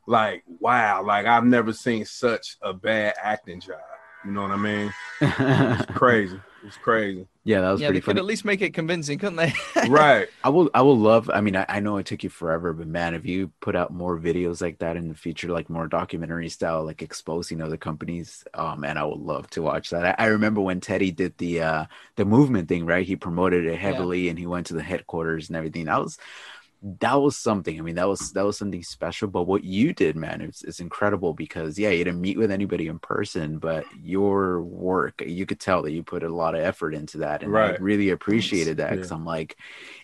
like, 0.06 0.44
wow, 0.60 1.02
like 1.04 1.26
I've 1.26 1.44
never 1.44 1.72
seen 1.72 2.04
such 2.04 2.56
a 2.62 2.72
bad 2.72 3.14
acting 3.20 3.60
job. 3.60 3.80
You 4.24 4.32
know 4.32 4.42
what 4.42 4.50
I 4.50 4.56
mean? 4.56 4.94
It's 5.20 5.86
crazy. 5.94 6.40
It's 6.62 6.76
crazy. 6.76 7.26
yeah 7.42 7.62
that 7.62 7.70
was 7.70 7.80
yeah, 7.80 7.86
pretty 7.88 8.00
they 8.00 8.04
funny 8.04 8.16
could 8.16 8.18
at 8.18 8.26
least 8.26 8.44
make 8.44 8.60
it 8.60 8.74
convincing, 8.74 9.18
couldn't 9.18 9.36
they? 9.36 9.54
right. 9.88 10.28
I 10.44 10.50
will 10.50 10.68
I 10.74 10.82
will 10.82 10.98
love 10.98 11.30
I 11.32 11.40
mean 11.40 11.56
I, 11.56 11.64
I 11.66 11.80
know 11.80 11.96
it 11.96 12.04
took 12.04 12.22
you 12.22 12.28
forever, 12.28 12.74
but 12.74 12.86
man, 12.86 13.14
if 13.14 13.24
you 13.24 13.50
put 13.60 13.74
out 13.74 13.94
more 13.94 14.18
videos 14.18 14.60
like 14.60 14.78
that 14.80 14.96
in 14.98 15.08
the 15.08 15.14
future, 15.14 15.48
like 15.48 15.70
more 15.70 15.86
documentary 15.88 16.50
style, 16.50 16.84
like 16.84 17.00
exposing 17.00 17.62
other 17.62 17.78
companies, 17.78 18.44
oh 18.52 18.76
man, 18.76 18.98
I 18.98 19.04
would 19.04 19.20
love 19.20 19.48
to 19.50 19.62
watch 19.62 19.88
that. 19.90 20.20
I, 20.20 20.24
I 20.24 20.26
remember 20.28 20.60
when 20.60 20.80
Teddy 20.80 21.12
did 21.12 21.38
the 21.38 21.62
uh 21.62 21.84
the 22.16 22.26
movement 22.26 22.68
thing, 22.68 22.84
right? 22.84 23.06
He 23.06 23.16
promoted 23.16 23.64
it 23.64 23.78
heavily 23.78 24.28
and 24.28 24.38
he 24.38 24.46
went 24.46 24.66
to 24.66 24.74
the 24.74 24.82
headquarters 24.82 25.48
and 25.48 25.56
everything. 25.56 25.86
That 25.86 26.00
was 26.02 26.18
that 27.00 27.20
was 27.20 27.36
something. 27.36 27.78
I 27.78 27.82
mean, 27.82 27.96
that 27.96 28.08
was 28.08 28.32
that 28.32 28.44
was 28.44 28.56
something 28.56 28.82
special. 28.82 29.28
But 29.28 29.42
what 29.44 29.64
you 29.64 29.92
did, 29.92 30.16
man, 30.16 30.40
it's 30.40 30.64
it's 30.64 30.80
incredible 30.80 31.34
because 31.34 31.78
yeah, 31.78 31.90
you 31.90 32.04
didn't 32.04 32.22
meet 32.22 32.38
with 32.38 32.50
anybody 32.50 32.86
in 32.86 32.98
person, 32.98 33.58
but 33.58 33.86
your 33.92 34.62
work, 34.62 35.22
you 35.26 35.44
could 35.44 35.60
tell 35.60 35.82
that 35.82 35.92
you 35.92 36.02
put 36.02 36.22
a 36.22 36.28
lot 36.34 36.54
of 36.54 36.62
effort 36.62 36.94
into 36.94 37.18
that, 37.18 37.42
and 37.42 37.58
I 37.58 37.68
really 37.78 38.10
appreciated 38.10 38.78
that 38.78 38.92
because 38.92 39.10
Yeah. 39.10 39.16
I'm 39.16 39.26
like, 39.26 39.56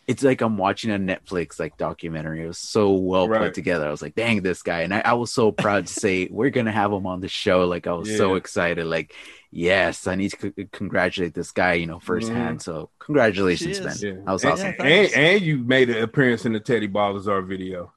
it's 0.06 0.22
like 0.22 0.40
I'm 0.42 0.56
watching 0.58 0.90
a 0.90 0.98
Netflix 0.98 1.58
like 1.58 1.76
documentary. 1.76 2.42
It 2.44 2.46
was 2.46 2.58
so 2.58 2.92
well 2.92 3.30
put 3.30 3.54
together. 3.54 3.86
I 3.86 3.90
was 3.90 4.02
like, 4.02 4.14
dang, 4.14 4.42
this 4.42 4.62
guy, 4.62 4.82
and 4.82 4.94
I, 4.94 5.00
I 5.00 5.12
was 5.14 5.32
so 5.32 5.52
proud 5.52 5.86
to 5.86 5.92
say 5.94 6.28
we're 6.30 6.50
gonna 6.50 6.72
have 6.72 6.92
him 6.92 7.06
on 7.06 7.20
the 7.20 7.28
show. 7.28 7.64
Like 7.66 7.86
I 7.86 7.92
was 7.94 8.14
so 8.14 8.34
excited. 8.34 8.86
Like, 8.86 9.14
yes, 9.56 10.06
I 10.06 10.14
need 10.14 10.30
to 10.32 10.52
c- 10.56 10.68
congratulate 10.72 11.34
this 11.34 11.50
guy, 11.50 11.74
you 11.74 11.86
know, 11.86 11.98
firsthand. 11.98 12.60
So 12.62 12.90
congratulations, 12.98 13.80
man. 13.80 13.96
Cheers. 13.96 14.02
Yeah. 14.02 14.24
That 14.24 14.32
was 14.32 14.44
and, 14.44 14.52
awesome. 14.52 14.74
Yeah, 14.78 14.84
and, 14.84 15.14
and 15.14 15.42
you 15.42 15.58
made 15.58 15.90
an 15.90 16.02
appearance 16.02 16.44
in 16.44 16.52
the 16.52 16.60
Teddy 16.60 16.88
Baldassarre 16.88 17.46
video. 17.46 17.92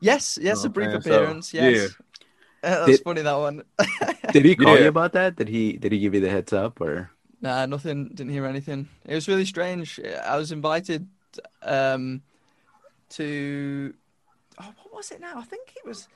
yes, 0.00 0.38
yes, 0.40 0.64
a 0.64 0.68
brief 0.68 0.88
Okay, 0.88 1.08
so, 1.10 1.22
appearance. 1.22 1.54
yes. 1.54 1.90
Uh, 1.92 1.94
that's 2.62 2.86
Did- 2.86 3.00
funny 3.04 3.22
that 3.22 3.34
one. 3.38 3.62
Did 4.32 4.44
he 4.44 4.56
call 4.56 4.74
Yeah. 4.74 4.82
you 4.82 4.88
about 4.88 5.12
that? 5.12 5.36
Did 5.36 5.48
he 5.48 5.74
did 5.76 5.92
he 5.92 5.98
give 6.00 6.14
you 6.14 6.20
the 6.20 6.30
heads 6.30 6.52
up 6.52 6.80
or? 6.80 7.10
nah, 7.40 7.66
nothing. 7.66 8.08
Didn't 8.08 8.32
hear 8.32 8.46
anything. 8.46 8.88
It 9.04 9.14
was 9.14 9.28
really 9.28 9.44
strange. 9.44 10.00
I 10.24 10.36
was 10.36 10.50
invited 10.50 11.06
um, 11.62 12.22
to. 13.10 13.94
Oh, 14.60 14.72
what 14.82 14.94
was 14.94 15.10
it 15.10 15.20
now? 15.20 15.36
I 15.36 15.42
think 15.42 15.72
it 15.76 15.84
was 15.86 16.08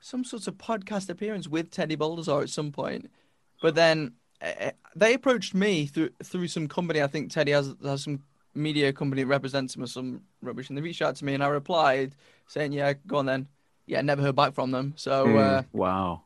some 0.00 0.24
sort 0.24 0.46
of 0.48 0.56
podcast 0.58 1.08
appearance 1.08 1.46
with 1.48 1.70
Teddy 1.70 1.96
Baldassarre 1.96 2.42
at 2.42 2.50
some 2.50 2.72
point. 2.72 3.10
But 3.62 3.74
then 3.74 4.12
they 4.96 5.14
approached 5.14 5.54
me 5.54 5.86
through 5.86 6.10
through 6.22 6.48
some 6.48 6.68
company. 6.68 7.02
I 7.02 7.06
think 7.06 7.30
Teddy 7.30 7.52
has 7.52 7.74
has 7.84 8.02
some 8.04 8.22
media 8.54 8.92
company 8.92 9.22
that 9.22 9.28
represents 9.28 9.74
him 9.74 9.82
or 9.82 9.86
some 9.86 10.22
rubbish, 10.42 10.68
and 10.68 10.76
they 10.78 10.82
reached 10.82 11.02
out 11.02 11.16
to 11.16 11.24
me, 11.24 11.34
and 11.34 11.42
I 11.42 11.48
replied 11.48 12.14
saying, 12.48 12.72
"Yeah, 12.72 12.92
go 13.06 13.18
on 13.18 13.26
then." 13.26 13.48
Yeah, 13.86 14.00
never 14.00 14.22
heard 14.22 14.36
back 14.36 14.54
from 14.54 14.70
them. 14.70 14.94
So. 14.96 15.26
Hmm. 15.26 15.36
Uh, 15.36 15.62
Wow. 15.72 16.22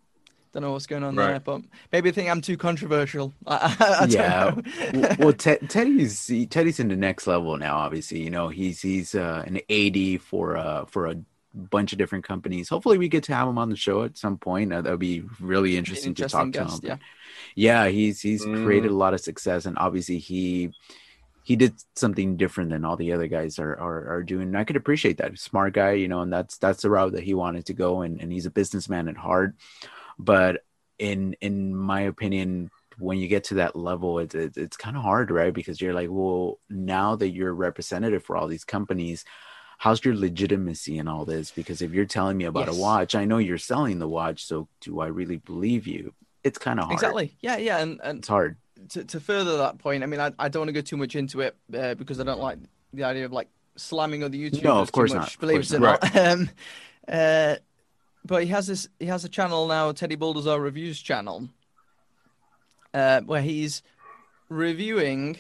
Don't 0.55 0.63
know 0.63 0.73
what's 0.73 0.87
going 0.87 1.05
on 1.05 1.15
Right. 1.15 1.27
there, 1.27 1.41
but 1.41 1.61
maybe 1.93 2.11
they 2.11 2.15
think 2.15 2.31
I'm 2.31 2.41
too 2.41 2.57
controversial. 2.57 3.35
I, 3.47 3.77
I, 3.79 4.05
I 4.05 4.07
Yeah. 4.07 4.55
know. 4.55 4.63
well, 4.95 5.17
well 5.19 5.33
Teddy's 5.35 6.31
Teddy's 6.49 6.81
in 6.81 6.89
the 6.89 6.97
next 6.97 7.27
level 7.27 7.57
now. 7.59 7.77
Obviously, 7.77 8.23
you 8.23 8.31
know 8.31 8.49
he's 8.49 8.81
he's 8.81 9.15
uh, 9.15 9.45
an 9.47 9.61
AD 9.69 10.23
for 10.23 10.57
uh 10.57 10.87
for 10.87 11.07
a 11.07 11.17
bunch 11.55 11.93
of 11.93 11.99
different 11.99 12.25
companies. 12.25 12.71
Hopefully, 12.71 12.97
we 12.97 13.09
get 13.09 13.25
to 13.25 13.35
have 13.35 13.47
him 13.47 13.59
on 13.59 13.69
the 13.69 13.77
show 13.77 14.05
at 14.05 14.17
some 14.17 14.39
point. 14.39 14.73
Uh, 14.73 14.81
that 14.81 14.91
would 14.91 14.99
be 15.01 15.23
really 15.39 15.77
interesting, 15.77 16.15
to 16.15 16.29
talk 16.29 16.51
to 16.53 16.65
him. 16.65 16.81
yeah. 16.83 16.97
Yeah 17.67 17.89
he's 17.89 18.21
he's 18.21 18.43
Mm. 18.45 18.63
created 18.63 18.91
a 18.91 19.01
lot 19.05 19.15
of 19.15 19.21
success 19.21 19.67
and 19.67 19.77
obviously 19.79 20.19
he 20.19 20.71
he 21.43 21.57
did 21.57 21.75
something 21.97 22.37
different 22.37 22.71
than 22.71 22.85
all 22.85 22.97
the 22.97 23.13
other 23.13 23.27
guys 23.27 23.59
are 23.59 23.75
are, 23.89 24.01
are 24.17 24.23
doing 24.23 24.49
and 24.49 24.59
i 24.59 24.65
could 24.65 24.77
appreciate 24.77 25.19
that 25.19 25.39
smart 25.39 25.73
guy 25.75 25.93
you 25.93 26.09
know 26.09 26.21
and 26.21 26.33
that's 26.33 26.59
that's 26.59 26.83
the 26.83 26.91
route 26.91 27.13
that 27.13 27.25
he 27.25 27.35
wanted 27.35 27.65
to 27.67 27.75
go 27.75 28.03
and, 28.03 28.21
and 28.21 28.33
he's 28.33 28.47
a 28.47 28.51
businessman 28.61 29.09
at 29.09 29.17
heart 29.17 29.55
but 30.19 30.63
in 30.99 31.35
in 31.41 31.75
my 31.75 32.03
opinion 32.03 32.71
when 32.99 33.19
you 33.19 33.29
get 33.29 33.45
to 33.45 33.55
that 33.55 33.77
level 33.77 34.19
it's 34.19 34.35
it's, 34.35 34.57
it's 34.57 34.77
kind 34.77 34.97
of 34.97 35.03
hard 35.03 35.31
right 35.31 35.55
because 35.55 35.81
you're 35.81 35.95
like 35.95 36.09
well 36.11 36.59
now 36.69 37.17
that 37.17 37.31
you're 37.31 37.55
representative 37.55 38.23
for 38.25 38.37
all 38.37 38.49
these 38.49 38.65
companies 38.65 39.25
how's 39.79 40.05
your 40.05 40.15
legitimacy 40.17 40.99
in 40.99 41.07
all 41.07 41.25
this? 41.25 41.53
Because 41.53 41.83
if 41.83 41.93
you're 41.93 42.05
telling 42.05 42.37
me 42.37 42.47
about 42.47 42.67
Yes. 42.67 42.77
a 42.77 42.81
watch, 42.81 43.15
I 43.15 43.25
know 43.27 43.39
you're 43.39 43.59
selling 43.59 44.01
the 44.01 44.09
watch, 44.09 44.45
so 44.45 44.69
do 44.81 44.99
I 45.01 45.07
really 45.07 45.37
believe 45.37 45.87
you? 45.87 46.15
It's 46.49 46.59
kind 46.59 46.79
of 46.81 46.85
hard. 46.87 46.95
Exactly. 46.95 47.37
Yeah, 47.41 47.57
yeah, 47.59 47.79
and 47.79 48.01
and 48.03 48.19
It's 48.19 48.29
hard. 48.29 48.57
to, 48.91 49.05
to 49.05 49.21
further 49.21 49.57
that 49.59 49.79
point, 49.79 50.03
I 50.03 50.07
mean, 50.07 50.21
I, 50.21 50.33
I 50.39 50.49
don't 50.49 50.61
want 50.63 50.69
to 50.69 50.73
go 50.73 50.81
too 50.81 50.97
much 50.97 51.15
into 51.17 51.41
it 51.41 51.57
uh, 51.75 51.95
because 51.95 52.19
I 52.21 52.25
don't 52.25 52.41
like 52.41 52.59
the 52.93 53.05
idea 53.05 53.25
of 53.25 53.33
like 53.33 53.49
slamming 53.77 54.25
other 54.25 54.37
YouTubers. 54.37 54.65
No, 54.65 54.79
of 54.81 54.91
course 54.93 55.13
much, 55.15 55.37
not, 55.37 55.41
Believe 55.41 55.61
it 55.61 55.73
or 55.75 55.79
not. 55.81 56.17
Um, 56.17 56.51
uh, 57.07 57.57
but 58.25 58.43
he 58.43 58.49
has 58.51 58.67
this. 58.67 58.89
He 58.99 59.07
has 59.07 59.25
a 59.25 59.29
channel 59.29 59.67
now, 59.69 59.93
Teddy 59.93 60.17
Baldassarre 60.17 60.61
Reviews 60.63 61.01
channel, 61.01 61.49
uh, 62.95 63.21
where 63.23 63.41
he's 63.43 63.83
reviewing 64.49 65.37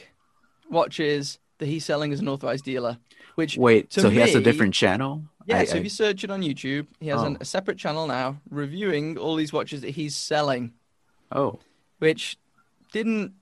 watches 0.70 1.38
that 1.58 1.66
he's 1.66 1.84
selling 1.84 2.12
as 2.12 2.20
an 2.20 2.28
authorized 2.28 2.64
dealer. 2.64 2.98
Which 3.34 3.56
Wait, 3.56 3.92
so 3.92 4.08
he 4.10 4.18
has 4.18 4.34
a 4.34 4.40
different 4.40 4.74
channel? 4.74 5.22
yeah, 5.46 5.58
I- 5.58 5.64
so 5.64 5.74
I- 5.76 5.78
if 5.78 5.84
you 5.84 5.90
search 5.90 6.24
it 6.24 6.30
on 6.30 6.42
YouTube, 6.42 6.86
he 7.00 7.08
has 7.08 7.22
an, 7.22 7.34
Oh. 7.36 7.42
a 7.42 7.44
separate 7.44 7.78
channel 7.78 8.06
now 8.06 8.40
reviewing 8.50 9.16
all 9.18 9.36
these 9.36 9.52
watches 9.52 9.80
that 9.82 9.90
he's 9.90 10.16
selling 10.16 10.72
oh, 11.32 11.58
which 11.98 12.36
didn't 12.92 13.32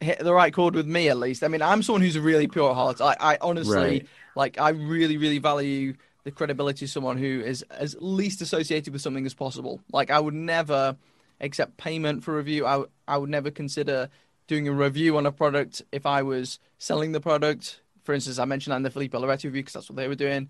hit 0.00 0.18
the 0.20 0.32
right 0.32 0.52
chord 0.52 0.74
with 0.74 0.86
me 0.86 1.08
at 1.08 1.18
least. 1.18 1.42
I 1.42 1.48
mean, 1.48 1.62
I'm 1.62 1.82
someone 1.82 2.02
who's 2.02 2.16
a 2.16 2.20
really 2.20 2.46
pure 2.46 2.74
heart. 2.74 3.00
I, 3.00 3.16
I 3.20 3.38
honestly 3.40 3.74
Right. 3.74 4.06
like 4.34 4.58
I 4.58 4.70
really, 4.70 5.16
really 5.16 5.38
value 5.38 5.94
the 6.24 6.30
credibility 6.30 6.84
of 6.84 6.90
someone 6.90 7.16
who 7.18 7.40
is 7.40 7.62
as 7.70 7.96
least 8.00 8.40
associated 8.42 8.92
with 8.92 9.02
something 9.02 9.26
as 9.26 9.34
possible. 9.34 9.80
Like 9.92 10.10
I 10.10 10.20
would 10.20 10.34
never 10.34 10.96
accept 11.40 11.76
payment 11.76 12.22
for 12.24 12.36
review. 12.36 12.66
I, 12.66 12.84
I 13.06 13.16
would 13.16 13.30
never 13.30 13.50
consider 13.50 14.08
doing 14.46 14.68
a 14.68 14.72
review 14.72 15.16
on 15.16 15.26
a 15.26 15.32
product 15.32 15.82
if 15.92 16.06
I 16.06 16.22
was 16.22 16.58
selling 16.78 17.12
the 17.12 17.20
product. 17.20 17.80
For 18.04 18.14
instance, 18.14 18.38
I 18.38 18.44
mentioned 18.44 18.72
that 18.72 18.78
in 18.78 18.82
the 18.82 18.90
Filippo 18.90 19.20
Loretti 19.20 19.44
review 19.44 19.62
because 19.62 19.74
that's 19.74 19.90
what 19.90 19.96
they 19.96 20.08
were 20.08 20.14
doing. 20.14 20.48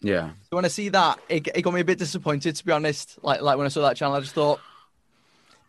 yeah. 0.00 0.30
So 0.50 0.56
when 0.56 0.64
I 0.64 0.68
see 0.68 0.88
that, 0.90 1.18
it, 1.28 1.48
it 1.54 1.62
got 1.62 1.72
me 1.72 1.80
a 1.80 1.84
bit 1.84 1.98
disappointed 1.98 2.56
to 2.56 2.64
be 2.64 2.72
honest. 2.72 3.18
Like 3.22 3.42
like 3.42 3.56
when 3.58 3.66
I 3.66 3.70
saw 3.70 3.82
that 3.82 3.96
channel, 3.96 4.14
I 4.16 4.20
just 4.20 4.34
thought 4.34 4.60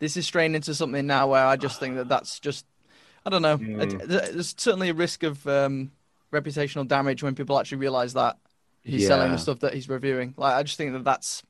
this 0.00 0.16
is 0.16 0.26
straying 0.26 0.54
into 0.56 0.74
something 0.74 1.06
now 1.06 1.28
where 1.28 1.46
I 1.46 1.56
just 1.56 1.78
think 1.78 1.94
that 1.96 2.08
that's 2.08 2.40
just 2.40 2.66
I 3.24 3.30
don't 3.30 3.42
know. 3.42 3.58
It- 3.60 4.08
there's 4.08 4.54
certainly 4.58 4.88
a 4.88 4.94
risk 4.94 5.22
of 5.22 5.46
um, 5.46 5.92
reputational 6.32 6.88
damage 6.88 7.22
when 7.22 7.34
people 7.34 7.58
actually 7.58 7.78
realize 7.78 8.14
that 8.14 8.36
he's 8.82 9.06
selling 9.06 9.30
the 9.30 9.38
stuff 9.38 9.60
that 9.60 9.74
he's 9.74 9.88
reviewing. 9.88 10.34
Like 10.36 10.54
I 10.54 10.62
just 10.64 10.76
think 10.76 10.92
that 10.94 11.04
that's 11.04 11.42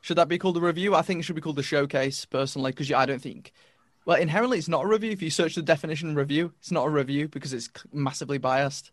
should 0.00 0.16
that 0.16 0.28
be 0.28 0.38
called 0.38 0.56
a 0.56 0.60
review? 0.60 0.94
I 0.94 1.02
think 1.02 1.20
it 1.20 1.22
should 1.24 1.34
be 1.34 1.42
called 1.42 1.58
a 1.58 1.62
showcase 1.64 2.24
personally 2.24 2.70
because 2.70 2.90
I 2.92 3.04
don't 3.06 3.20
think. 3.20 3.52
Well, 4.04 4.16
inherently, 4.16 4.56
it's 4.58 4.68
not 4.68 4.84
a 4.84 4.88
review. 4.88 5.10
If 5.10 5.20
you 5.20 5.30
search 5.30 5.56
the 5.56 5.62
definition 5.62 6.14
review, 6.14 6.52
it's 6.60 6.70
not 6.70 6.86
a 6.86 6.90
review 6.90 7.26
because 7.26 7.52
it's 7.52 7.68
massively 7.92 8.38
biased 8.38 8.92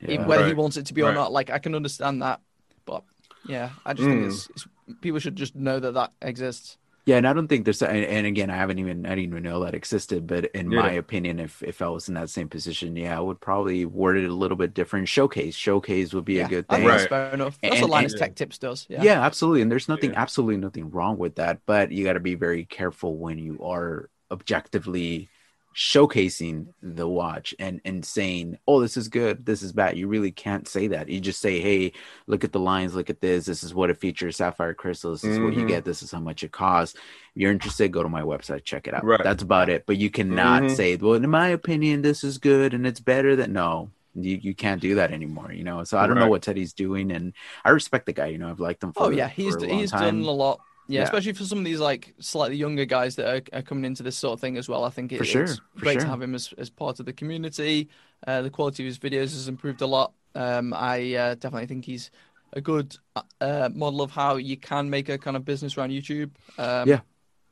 yeah. 0.00 0.12
even 0.12 0.26
whether 0.26 0.46
he 0.46 0.54
wants 0.54 0.76
it 0.76 0.86
to 0.86 0.94
be 0.94 1.02
or 1.02 1.12
not. 1.12 1.32
Like 1.32 1.50
I 1.50 1.58
can 1.58 1.74
understand 1.74 2.22
that, 2.22 2.40
but 2.84 3.02
yeah, 3.48 3.70
I 3.84 3.92
just 3.94 4.06
think 4.06 4.22
Mm. 4.22 4.26
it's, 4.28 4.48
it's 4.50 4.66
people 5.00 5.18
should 5.18 5.34
just 5.34 5.56
know 5.56 5.80
that 5.80 5.94
that 5.94 6.12
exists. 6.22 6.78
Yeah, 7.06 7.18
and 7.18 7.28
I 7.28 7.32
don't 7.32 7.46
think 7.46 7.64
there's 7.64 7.82
and, 7.82 7.96
and 8.04 8.26
again, 8.26 8.50
I 8.50 8.56
haven't 8.56 8.80
even 8.80 9.06
I 9.06 9.10
didn't 9.10 9.30
even 9.30 9.44
know 9.44 9.62
that 9.64 9.74
existed. 9.76 10.26
But 10.26 10.46
in 10.46 10.72
Yeah. 10.72 10.80
my 10.80 10.90
opinion, 10.90 11.38
if 11.38 11.62
if 11.62 11.80
I 11.80 11.86
was 11.88 12.08
in 12.08 12.14
that 12.14 12.30
same 12.30 12.48
position, 12.48 12.96
yeah, 12.96 13.16
I 13.16 13.20
would 13.20 13.40
probably 13.40 13.84
word 13.84 14.16
it 14.16 14.28
a 14.28 14.34
little 14.34 14.56
bit 14.56 14.74
different. 14.74 15.06
Showcase, 15.08 15.54
showcase 15.54 16.12
would 16.12 16.24
be 16.24 16.34
yeah, 16.34 16.46
a 16.46 16.48
good 16.48 16.68
thing. 16.68 16.84
that's 16.84 17.02
Right. 17.02 17.08
fair 17.08 17.32
enough. 17.34 17.58
That's 17.62 17.74
And- 17.76 17.82
what 17.82 17.90
Linus 17.92 18.12
and- 18.14 18.18
Tech 18.20 18.34
Tips 18.34 18.58
does. 18.58 18.86
Yeah. 18.88 19.04
Yeah. 19.04 19.24
absolutely. 19.24 19.62
And 19.62 19.70
there's 19.70 19.88
nothing, 19.88 20.10
Yeah. 20.14 20.20
absolutely 20.20 20.56
nothing 20.56 20.90
wrong 20.90 21.16
with 21.16 21.36
that. 21.36 21.60
But 21.64 21.92
you 21.92 22.02
got 22.02 22.14
to 22.14 22.20
be 22.20 22.34
very 22.34 22.64
careful 22.64 23.16
when 23.16 23.38
you 23.38 23.62
are 23.62 24.10
objectively 24.32 25.28
showcasing 25.76 26.68
the 26.82 27.06
watch 27.06 27.54
and 27.58 27.80
and 27.84 28.04
saying, 28.04 28.58
"Oh, 28.66 28.80
this 28.80 28.96
is 28.96 29.08
good, 29.08 29.44
this 29.44 29.62
is 29.62 29.72
bad." 29.72 29.98
You 29.98 30.08
really 30.08 30.32
can't 30.32 30.66
say 30.66 30.86
that. 30.88 31.08
You 31.08 31.20
just 31.20 31.40
say, 31.40 31.60
"Hey, 31.60 31.92
look 32.26 32.44
at 32.44 32.52
the 32.52 32.58
lines, 32.58 32.94
look 32.94 33.10
at 33.10 33.20
this. 33.20 33.44
This 33.44 33.62
is 33.62 33.74
what 33.74 33.90
it 33.90 34.00
features: 34.00 34.36
sapphire 34.36 34.72
crystal. 34.72 35.12
This 35.12 35.24
is 35.24 35.38
what 35.38 35.52
you 35.52 35.64
Mhm. 35.64 35.68
get. 35.68 35.84
This 35.84 36.02
is 36.02 36.10
how 36.10 36.20
much 36.20 36.42
it 36.42 36.50
costs." 36.50 36.96
If 36.96 37.02
you're 37.42 37.52
interested, 37.52 37.92
go 37.92 38.02
to 38.02 38.08
my 38.08 38.22
website, 38.22 38.64
check 38.64 38.88
it 38.88 38.94
out. 38.94 39.04
Right. 39.04 39.22
That's 39.22 39.42
about 39.42 39.68
it. 39.68 39.84
But 39.86 39.98
you 39.98 40.08
cannot 40.10 40.62
Mhm. 40.62 40.76
say, 40.76 40.96
"Well, 40.96 41.14
in 41.14 41.28
my 41.28 41.48
opinion, 41.48 42.00
this 42.00 42.24
is 42.24 42.38
good 42.38 42.72
and 42.72 42.86
it's 42.86 43.00
better 43.00 43.36
than." 43.36 43.52
No, 43.52 43.90
you, 44.14 44.38
you 44.40 44.54
can't 44.54 44.80
do 44.80 44.94
that 44.94 45.12
anymore. 45.12 45.52
You 45.52 45.64
know. 45.64 45.84
So 45.84 45.98
I 45.98 46.06
don't 46.06 46.18
know 46.18 46.28
what 46.28 46.40
Teddy's 46.42 46.72
doing, 46.72 47.12
and 47.12 47.34
I 47.66 47.70
respect 47.70 48.06
the 48.06 48.14
guy. 48.14 48.28
You 48.28 48.38
know, 48.38 48.48
I've 48.48 48.60
liked 48.60 48.82
him. 48.82 48.94
For, 48.94 49.04
Oh 49.04 49.10
yeah, 49.10 49.28
he's 49.28 49.52
for 49.54 49.64
a 49.66 49.68
long 49.68 49.78
he's 49.80 49.90
time. 49.90 50.22
done 50.22 50.28
a 50.28 50.32
lot. 50.32 50.60
Yeah, 50.88 51.00
Yeah. 51.00 51.04
especially 51.04 51.32
for 51.32 51.44
some 51.44 51.58
of 51.58 51.64
these 51.64 51.80
like 51.80 52.14
slightly 52.20 52.56
younger 52.56 52.84
guys 52.84 53.16
that 53.16 53.26
are, 53.52 53.58
are 53.58 53.62
coming 53.62 53.84
into 53.84 54.02
this 54.02 54.16
sort 54.16 54.34
of 54.34 54.40
thing 54.40 54.56
as 54.56 54.68
well. 54.68 54.84
I 54.84 54.90
think 54.90 55.12
it, 55.12 55.24
sure, 55.24 55.42
it's 55.42 55.60
great 55.78 56.00
to 56.00 56.06
have 56.06 56.22
him 56.22 56.34
as, 56.34 56.52
as 56.58 56.70
part 56.70 57.00
of 57.00 57.06
the 57.06 57.12
community. 57.12 57.88
Uh, 58.26 58.42
the 58.42 58.50
quality 58.50 58.82
of 58.82 58.86
his 58.86 58.98
videos 58.98 59.32
has 59.34 59.48
improved 59.48 59.80
a 59.82 59.86
lot. 59.86 60.12
Um, 60.34 60.72
I 60.74 61.14
uh, 61.14 61.34
definitely 61.34 61.66
think 61.66 61.84
he's 61.84 62.10
a 62.52 62.60
good 62.60 62.96
uh, 63.40 63.68
model 63.74 64.00
of 64.02 64.10
how 64.10 64.36
you 64.36 64.56
can 64.56 64.88
make 64.90 65.08
a 65.08 65.18
kind 65.18 65.36
of 65.36 65.44
business 65.44 65.76
around 65.76 65.90
YouTube. 65.90 66.30
Um, 66.58 66.88
Yeah. 66.88 67.00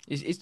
he's, 0.07 0.20
he's 0.22 0.41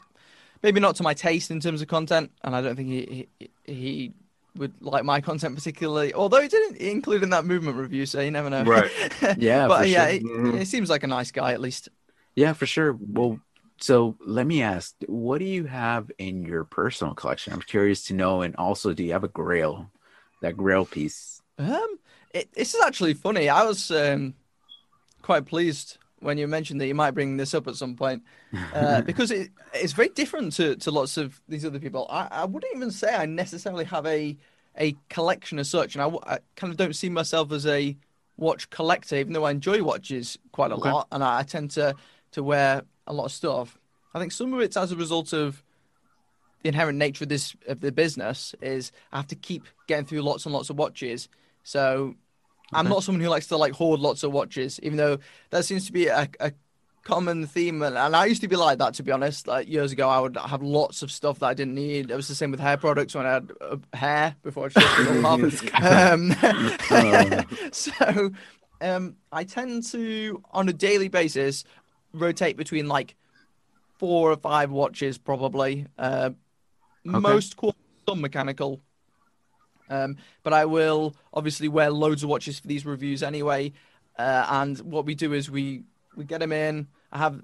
maybe 0.62 0.78
not 0.80 0.97
to 0.97 1.03
my 1.03 1.14
taste 1.14 1.51
in 1.51 1.61
terms 1.61 1.82
of 1.82 1.88
content, 1.88 2.30
and 2.45 2.55
I 2.55 2.61
don't 2.61 2.76
think 2.76 2.88
he 2.88 3.28
he, 3.38 3.51
he 3.64 4.12
would 4.57 4.72
like 4.82 5.05
my 5.05 5.20
content 5.20 5.55
particularly. 5.57 6.12
Although 6.12 6.43
he 6.43 6.49
didn't 6.49 6.76
include 6.76 7.22
in 7.22 7.30
that 7.30 7.45
movement 7.47 7.76
review, 7.78 8.05
so 8.07 8.20
you 8.20 8.30
never 8.30 8.51
know. 8.51 8.64
Right. 8.64 8.90
Yeah, 9.38 9.66
but 9.66 9.88
yeah, 9.88 10.07
sure. 10.09 10.14
it, 10.16 10.22
Mhm. 10.24 10.61
it 10.61 10.66
seems 10.68 10.90
like 10.90 11.03
a 11.05 11.07
nice 11.07 11.30
guy 11.30 11.53
at 11.53 11.61
least. 11.61 11.88
Yeah, 12.35 12.53
for 12.53 12.66
sure. 12.66 12.97
Well, 12.99 13.41
so 13.80 14.16
let 14.24 14.47
me 14.47 14.62
ask, 14.62 14.95
what 15.07 15.39
do 15.39 15.45
you 15.45 15.64
have 15.64 16.11
in 16.18 16.45
your 16.45 16.64
personal 16.64 17.14
collection? 17.14 17.53
I'm 17.53 17.61
curious 17.62 18.05
to 18.05 18.14
know. 18.14 18.43
And 18.43 18.57
also, 18.57 18.93
do 18.95 19.03
you 19.03 19.12
have 19.12 19.24
a 19.24 19.28
grail? 19.28 19.91
That 20.41 20.57
grail 20.57 20.85
piece. 20.87 21.41
Um, 21.59 21.99
it, 22.35 22.53
this 22.53 22.74
is 22.74 22.80
actually 22.83 23.14
funny. 23.14 23.49
I 23.49 23.64
was 23.64 23.91
um, 23.91 24.35
quite 25.22 25.47
pleased 25.47 25.99
when 26.20 26.39
you 26.39 26.49
mentioned 26.49 26.80
that 26.80 26.87
you 26.89 26.97
might 26.97 27.12
bring 27.12 27.37
this 27.37 27.55
up 27.55 27.68
at 27.68 27.76
some 27.76 27.97
point 27.97 28.24
uh, 28.72 29.03
because 29.03 29.30
it, 29.30 29.51
it's 29.74 29.93
very 29.95 30.11
different 30.11 30.53
to, 30.55 30.76
to 30.76 30.91
lots 30.91 31.16
of 31.18 31.41
these 31.49 31.64
other 31.66 31.80
people. 31.80 32.07
I, 32.11 32.28
I 32.30 32.45
wouldn't 32.47 32.74
even 32.76 32.91
say 32.91 33.14
I 33.14 33.26
necessarily 33.26 33.87
have 33.87 34.07
a 34.07 34.39
a 34.78 34.97
collection 35.11 35.59
as 35.59 35.70
such, 35.70 35.97
and 35.97 36.03
I, 36.03 36.35
I 36.35 36.39
kind 36.57 36.72
of 36.72 36.78
don't 36.78 36.97
see 36.97 37.09
myself 37.11 37.53
as 37.53 37.66
a 37.66 37.97
watch 38.39 38.70
collector, 38.70 39.16
even 39.16 39.33
though 39.35 39.45
I 39.45 39.53
enjoy 39.53 39.83
watches 39.85 40.39
quite 40.53 40.72
a 40.72 40.76
Okay. 40.76 40.95
lot, 40.95 41.09
and 41.12 41.24
I, 41.24 41.41
I 41.41 41.43
tend 41.45 41.72
to 41.72 41.97
to 42.33 42.43
wear 42.43 42.83
a 43.07 43.12
lot 43.12 43.26
of 43.26 43.33
stuff. 43.33 43.78
I 44.14 44.18
think 44.18 44.33
some 44.33 44.53
of 44.53 44.61
it's 44.61 44.76
as 44.76 44.93
a 44.93 44.97
result 44.97 45.33
of 45.33 45.62
the 46.62 46.68
inherent 46.68 46.99
nature 46.99 47.24
of 47.24 47.28
this 47.28 47.57
of 47.66 47.80
the 47.80 47.93
business 47.93 48.55
is 48.61 48.93
I 49.12 49.16
have 49.16 49.26
to 49.28 49.35
keep 49.35 49.66
getting 49.89 50.07
through 50.07 50.22
lots 50.22 50.45
and 50.45 50.53
lots 50.53 50.70
of 50.70 50.76
watches. 50.76 51.28
So 51.64 52.14
I'm 52.72 52.89
not 52.89 53.03
someone 53.03 53.20
who 53.20 53.28
likes 53.28 53.49
to 53.49 53.57
like 53.57 53.72
hoard 53.72 54.01
lots 54.01 54.22
of 54.22 54.33
watches, 54.33 54.80
even 54.83 54.97
though 54.97 55.18
that 55.51 55.64
seems 55.64 55.87
to 55.87 55.93
be 55.93 56.07
a, 56.07 56.28
a 56.41 56.53
common 57.05 57.47
theme. 57.47 57.83
And, 57.83 57.97
and 57.97 58.16
I 58.16 58.26
used 58.26 58.41
to 58.43 58.49
be 58.49 58.57
like 58.57 58.78
that, 58.78 58.95
to 58.95 59.03
be 59.03 59.12
honest. 59.12 59.47
Like 59.47 59.68
years 59.68 59.93
ago, 59.93 60.09
I 60.09 60.20
would 60.20 60.37
have 60.37 60.62
lots 60.62 61.03
of 61.03 61.11
stuff 61.11 61.41
that 61.41 61.47
I 61.47 61.55
didn't 61.55 61.74
need. 61.74 62.11
It 62.11 62.16
was 62.16 62.28
the 62.28 62.35
same 62.35 62.51
with 62.51 62.61
hair 62.61 62.76
products 62.76 63.14
when 63.14 63.26
I 63.26 63.35
had 63.35 63.53
uh, 63.61 63.76
hair 63.93 64.37
before 64.43 64.66
I 64.66 64.68
shaved 64.68 65.11
it. 65.11 65.72
Um, 65.83 66.35
Oh. 66.91 67.43
so 67.72 68.30
um, 68.80 69.16
I 69.30 69.45
tend 69.45 69.85
to, 69.91 70.43
on 70.51 70.68
a 70.68 70.72
daily 70.72 71.09
basis, 71.09 71.64
rotate 72.12 72.56
between 72.56 72.88
like 72.88 73.14
four 73.98 74.32
or 74.32 74.36
five 74.36 74.70
watches, 74.70 75.18
probably. 75.18 75.86
Uh, 75.98 76.30
Most 77.04 77.56
cool, 77.56 77.74
some 78.08 78.20
mechanical. 78.20 78.80
Um, 79.88 80.16
but 80.42 80.52
I 80.52 80.64
will 80.64 81.14
obviously 81.34 81.68
wear 81.68 81.90
loads 81.90 82.22
of 82.22 82.30
watches 82.30 82.58
for 82.58 82.66
these 82.66 82.86
reviews 82.86 83.22
anyway. 83.22 83.72
Uh, 84.18 84.46
and 84.48 84.78
what 84.80 85.04
we 85.04 85.14
do 85.14 85.32
is 85.32 85.50
we 85.50 85.82
we 86.16 86.24
get 86.24 86.40
them 86.40 86.52
in. 86.52 86.86
I 87.10 87.18
have 87.18 87.42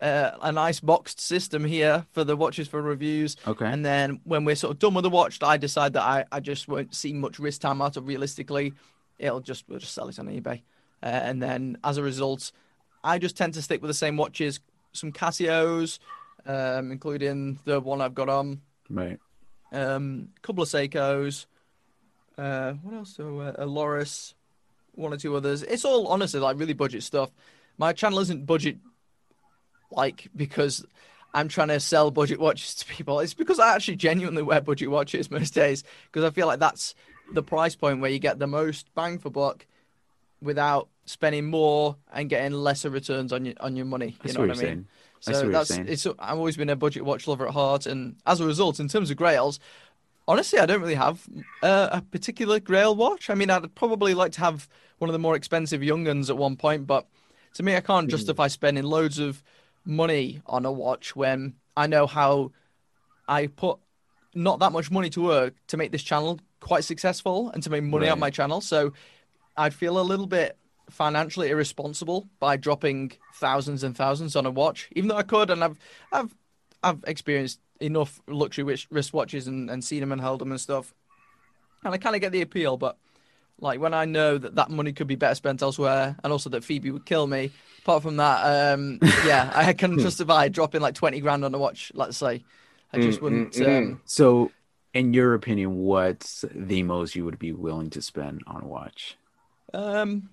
uh, 0.00 0.32
a 0.42 0.52
nice 0.52 0.80
boxed 0.80 1.20
system 1.20 1.64
here 1.64 2.06
for 2.12 2.24
the 2.24 2.36
watches 2.36 2.68
for 2.68 2.82
reviews. 2.82 3.36
Okay. 3.46 3.66
And 3.66 3.84
then 3.84 4.20
when 4.24 4.44
we're 4.44 4.56
sort 4.56 4.72
of 4.72 4.78
done 4.78 4.94
with 4.94 5.04
the 5.04 5.10
watch, 5.10 5.38
I 5.42 5.56
decide 5.56 5.92
that 5.94 6.02
I, 6.02 6.24
I 6.32 6.40
just 6.40 6.68
won't 6.68 6.94
see 6.94 7.12
much 7.12 7.38
risk 7.38 7.60
time 7.60 7.80
out 7.80 7.96
of 7.96 8.06
realistically. 8.06 8.74
It'll 9.18 9.40
just 9.40 9.68
we'll 9.68 9.78
just 9.78 9.94
sell 9.94 10.08
it 10.08 10.18
on 10.18 10.26
eBay. 10.26 10.62
Uh, 11.02 11.06
and 11.06 11.42
then 11.42 11.78
as 11.82 11.98
a 11.98 12.02
result, 12.02 12.52
I 13.04 13.18
just 13.18 13.36
tend 13.36 13.54
to 13.54 13.62
stick 13.62 13.82
with 13.82 13.88
the 13.88 13.94
same 13.94 14.16
watches, 14.16 14.60
some 14.92 15.12
Casios, 15.12 15.98
um, 16.46 16.92
including 16.92 17.58
the 17.64 17.80
one 17.80 18.00
I've 18.00 18.14
got 18.14 18.28
on, 18.28 18.60
right. 18.88 19.18
um, 19.72 20.28
a 20.36 20.40
couple 20.40 20.62
of 20.62 20.68
Seikos, 20.68 21.46
uh, 22.38 22.72
what 22.82 22.94
else? 22.94 23.16
So 23.16 23.40
uh, 23.40 23.52
a 23.58 23.66
Loris, 23.66 24.34
one 24.94 25.12
or 25.12 25.16
two 25.16 25.36
others. 25.36 25.62
It's 25.62 25.84
all 25.84 26.08
honestly 26.08 26.40
like 26.40 26.58
really 26.58 26.72
budget 26.72 27.02
stuff. 27.02 27.30
My 27.78 27.92
channel 27.92 28.18
isn't 28.20 28.46
budget 28.46 28.76
like 29.90 30.28
because 30.34 30.84
I'm 31.34 31.48
trying 31.48 31.68
to 31.68 31.80
sell 31.80 32.10
budget 32.10 32.40
watches 32.40 32.74
to 32.76 32.86
people. 32.86 33.20
It's 33.20 33.34
because 33.34 33.58
I 33.58 33.74
actually 33.74 33.96
genuinely 33.96 34.42
wear 34.42 34.60
budget 34.60 34.90
watches 34.90 35.30
most 35.30 35.54
days 35.54 35.84
because 36.10 36.24
I 36.24 36.30
feel 36.30 36.46
like 36.46 36.60
that's 36.60 36.94
the 37.32 37.42
price 37.42 37.74
point 37.74 38.00
where 38.00 38.10
you 38.10 38.18
get 38.18 38.38
the 38.38 38.46
most 38.46 38.92
bang 38.94 39.18
for 39.18 39.30
buck 39.30 39.66
without 40.42 40.88
spending 41.04 41.46
more 41.46 41.96
and 42.12 42.28
getting 42.28 42.52
lesser 42.52 42.90
returns 42.90 43.32
on 43.32 43.44
your 43.44 43.54
on 43.60 43.76
your 43.76 43.86
money. 43.86 44.16
You 44.24 44.30
see 44.30 44.38
know 44.38 44.46
what 44.46 44.50
I 44.50 44.54
mean? 44.54 44.58
saying. 44.60 44.86
So 45.20 45.42
you're 45.42 45.52
that's 45.52 45.70
it's. 45.70 46.06
I've 46.18 46.38
always 46.38 46.56
been 46.56 46.68
a 46.68 46.76
budget 46.76 47.04
watch 47.04 47.26
lover 47.26 47.46
at 47.46 47.54
heart, 47.54 47.86
and 47.86 48.16
as 48.26 48.40
a 48.40 48.46
result, 48.46 48.80
in 48.80 48.88
terms 48.88 49.10
of 49.10 49.16
Grails, 49.16 49.60
honestly, 50.26 50.58
I 50.58 50.66
don't 50.66 50.80
really 50.80 50.96
have 50.96 51.26
uh, 51.62 51.88
a 51.92 52.02
particular 52.02 52.58
Grail 52.58 52.94
watch. 52.96 53.30
I 53.30 53.34
mean, 53.34 53.50
I'd 53.50 53.74
probably 53.74 54.14
like 54.14 54.32
to 54.32 54.40
have 54.40 54.68
one 54.98 55.08
of 55.08 55.12
the 55.12 55.18
more 55.18 55.36
expensive 55.36 55.80
Junghans 55.80 56.28
at 56.28 56.36
one 56.36 56.56
point, 56.56 56.86
but 56.86 57.06
to 57.54 57.62
me, 57.62 57.76
I 57.76 57.80
can't 57.80 58.08
justify 58.08 58.48
spending 58.48 58.84
loads 58.84 59.18
of 59.18 59.42
money 59.84 60.40
on 60.46 60.64
a 60.64 60.72
watch 60.72 61.14
when 61.14 61.54
I 61.76 61.86
know 61.86 62.06
how 62.06 62.52
I 63.28 63.46
put 63.46 63.78
not 64.34 64.60
that 64.60 64.72
much 64.72 64.90
money 64.90 65.10
to 65.10 65.22
work 65.22 65.54
to 65.68 65.76
make 65.76 65.92
this 65.92 66.02
channel 66.02 66.40
quite 66.60 66.84
successful 66.84 67.50
and 67.50 67.62
to 67.62 67.70
make 67.70 67.82
money 67.82 68.06
Right. 68.06 68.12
on 68.12 68.18
my 68.18 68.30
channel. 68.30 68.60
So 68.60 68.92
I'd 69.56 69.74
feel 69.74 69.98
a 69.98 70.02
little 70.02 70.26
bit 70.26 70.56
financially 70.90 71.50
irresponsible 71.50 72.28
by 72.38 72.56
dropping 72.56 73.12
thousands 73.32 73.82
and 73.82 73.96
thousands 73.96 74.36
on 74.36 74.46
a 74.46 74.50
watch, 74.50 74.88
even 74.92 75.08
though 75.08 75.16
I 75.16 75.22
could. 75.22 75.50
And 75.50 75.64
I've, 75.64 75.78
I've, 76.12 76.34
I've 76.82 77.04
experienced 77.06 77.60
enough 77.80 78.20
luxury 78.28 78.64
wrist- 78.64 78.90
wristwatches 78.90 79.46
and, 79.48 79.70
and 79.70 79.84
seen 79.84 80.00
them 80.00 80.12
and 80.12 80.20
held 80.20 80.40
them 80.40 80.50
and 80.52 80.60
stuff. 80.60 80.94
And 81.84 81.94
I 81.94 81.98
kind 81.98 82.14
of 82.14 82.20
get 82.22 82.32
the 82.32 82.42
appeal, 82.42 82.76
but 82.76 82.96
like 83.60 83.80
when 83.80 83.94
I 83.94 84.04
know 84.04 84.38
that 84.38 84.56
that 84.56 84.70
money 84.70 84.92
could 84.92 85.06
be 85.06 85.16
better 85.16 85.34
spent 85.34 85.62
elsewhere, 85.62 86.16
and 86.24 86.32
also 86.32 86.50
that 86.50 86.64
Phoebe 86.64 86.90
would 86.90 87.06
kill 87.06 87.26
me. 87.26 87.52
Apart 87.80 88.02
from 88.04 88.16
that, 88.18 88.74
um, 88.74 89.02
yeah, 89.18 89.50
I 89.54 89.72
can 89.72 89.98
justify 89.98 90.48
dropping 90.48 90.80
like 90.82 90.94
twenty 90.94 91.20
grand 91.20 91.44
on 91.44 91.54
a 91.54 91.58
watch. 91.58 91.92
Let's 91.94 92.16
say, 92.16 92.44
I 92.92 92.98
just 92.98 93.20
Mm, 93.20 93.22
wouldn't. 93.22 93.60
mm. 93.60 93.62
Um, 93.62 94.00
So, 94.04 94.54
in 94.94 95.14
your 95.14 95.34
opinion, 95.34 95.74
what's 95.76 96.44
the 96.54 96.82
most 96.82 97.14
you 97.14 97.24
would 97.24 97.38
be 97.38 97.52
willing 97.52 97.90
to 97.90 98.02
spend 98.02 98.42
on 98.46 98.62
a 98.62 98.66
watch? 98.66 99.16
Um, 99.74 100.30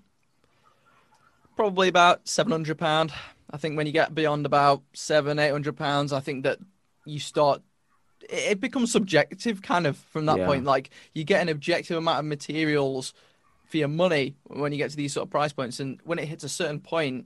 probably 1.55 1.87
about 1.87 2.27
seven 2.27 2.51
hundred 2.51 2.77
pound. 2.77 3.11
I 3.51 3.57
think 3.57 3.77
when 3.77 3.87
you 3.87 3.93
get 3.93 4.13
beyond 4.13 4.45
about 4.45 4.83
seven, 4.93 5.39
eight 5.39 5.51
hundred 5.51 5.77
pounds, 5.77 6.13
I 6.13 6.19
think 6.19 6.43
that 6.43 6.59
you 7.05 7.19
start. 7.19 7.61
It 8.29 8.59
becomes 8.59 8.91
subjective, 8.91 9.61
kind 9.61 9.87
of 9.87 9.97
from 9.97 10.25
that 10.27 10.37
Yeah. 10.37 10.45
point. 10.45 10.65
Like 10.65 10.89
you 11.13 11.23
get 11.23 11.41
an 11.41 11.49
objective 11.49 11.97
amount 11.97 12.19
of 12.19 12.25
materials 12.25 13.13
for 13.67 13.77
your 13.77 13.87
money 13.87 14.35
when 14.47 14.71
you 14.71 14.77
get 14.77 14.91
to 14.91 14.97
these 14.97 15.13
sort 15.13 15.27
of 15.27 15.31
price 15.31 15.53
points, 15.53 15.79
and 15.79 15.99
when 16.03 16.19
it 16.19 16.27
hits 16.27 16.43
a 16.43 16.49
certain 16.49 16.79
point, 16.79 17.25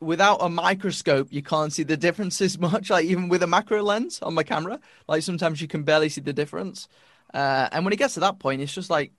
without 0.00 0.38
a 0.40 0.48
microscope, 0.48 1.28
you 1.30 1.42
can't 1.42 1.72
see 1.72 1.82
the 1.84 1.96
differences 1.96 2.58
much. 2.58 2.90
Like 2.90 3.06
even 3.06 3.28
with 3.28 3.42
a 3.42 3.46
macro 3.46 3.82
lens 3.82 4.20
on 4.22 4.34
my 4.34 4.42
camera, 4.42 4.78
like 5.08 5.22
sometimes 5.22 5.60
you 5.60 5.68
can 5.68 5.82
barely 5.84 6.08
see 6.08 6.20
the 6.20 6.32
difference. 6.32 6.88
Uh, 7.32 7.68
and 7.72 7.84
when 7.84 7.92
it 7.92 7.98
gets 7.98 8.14
to 8.14 8.20
that 8.20 8.38
point, 8.38 8.60
it's 8.60 8.74
just 8.74 8.90
like 8.90 9.12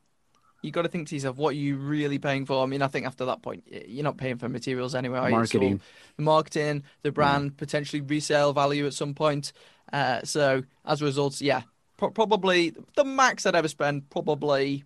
you 0.64 0.72
got 0.72 0.84
to 0.84 0.88
think 0.88 1.10
to 1.10 1.16
yourself, 1.16 1.38
what 1.38 1.50
are 1.50 1.58
you 1.58 1.76
really 1.76 2.18
paying 2.18 2.46
for? 2.46 2.64
I 2.64 2.66
mean, 2.66 2.82
I 2.82 2.88
think 2.88 3.06
after 3.06 3.26
that 3.26 3.42
point, 3.42 3.66
you're 3.68 4.04
not 4.04 4.18
paying 4.18 4.38
for 4.38 4.48
materials 4.48 4.96
anyway. 4.96 5.20
are 5.20 5.30
you? 5.30 5.40
It's 5.42 5.54
Marketing. 5.54 5.82
the 6.16 6.24
marketing, 6.24 6.84
the 7.04 7.12
brand, 7.12 7.58
potentially 7.58 8.02
resale 8.02 8.54
value 8.54 8.88
at 8.88 8.94
some 8.94 9.14
point. 9.14 9.52
Uh, 9.92 10.22
so 10.24 10.64
as 10.86 11.02
a 11.02 11.06
result, 11.06 11.42
yeah, 11.42 11.64
pro- 11.98 12.12
probably 12.12 12.74
the 12.96 13.04
max 13.04 13.46
I'd 13.46 13.56
ever 13.56 13.68
spend 13.68 14.10
probably 14.10 14.86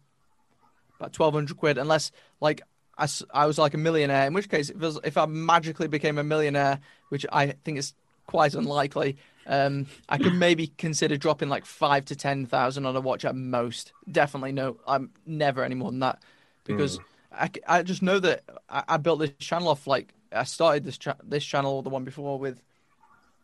about 1.00 1.14
twelve 1.14 1.36
hundred 1.36 1.58
quid, 1.58 1.78
unless 1.78 2.12
like 2.42 2.62
I, 2.98 3.08
I 3.32 3.46
was 3.46 3.60
like 3.60 3.76
a 3.76 3.78
millionaire. 3.78 4.26
In 4.26 4.34
which 4.34 4.50
case, 4.50 4.72
if, 4.72 4.78
was, 4.78 5.00
if 5.04 5.16
I 5.16 5.28
magically 5.28 5.88
became 5.88 6.18
a 6.18 6.24
millionaire, 6.24 6.80
which 7.10 7.26
I 7.32 7.54
think 7.64 7.78
is 7.78 7.94
quite 8.26 8.56
unlikely, 8.56 9.18
um, 9.48 9.88
I 10.10 10.18
could 10.18 10.34
maybe 10.34 10.68
consider 10.78 11.16
dropping 11.16 11.50
like 11.50 11.66
five 11.66 12.06
to 12.06 12.16
ten 12.16 12.46
thousand 12.46 12.86
on 12.86 12.96
a 12.96 13.02
watch 13.02 13.24
at 13.26 13.36
most. 13.36 13.94
Definitely 14.12 14.52
no, 14.52 14.78
I'm 14.86 15.12
never 15.26 15.64
any 15.64 15.76
more 15.76 15.90
than 15.90 16.02
that 16.02 16.22
because 16.66 17.00
I 17.32 17.50
I 17.68 17.84
just 17.84 18.02
know 18.02 18.20
that 18.20 18.44
I, 18.70 18.84
I 18.88 18.98
built 18.98 19.20
this 19.20 19.32
channel 19.40 19.70
off 19.70 19.88
like 19.88 20.14
I 20.34 20.44
started 20.44 20.84
this 20.84 20.98
cha- 20.98 21.16
this 21.24 21.46
channel, 21.46 21.82
the 21.82 21.90
one 21.90 22.04
before, 22.04 22.38
with 22.38 22.62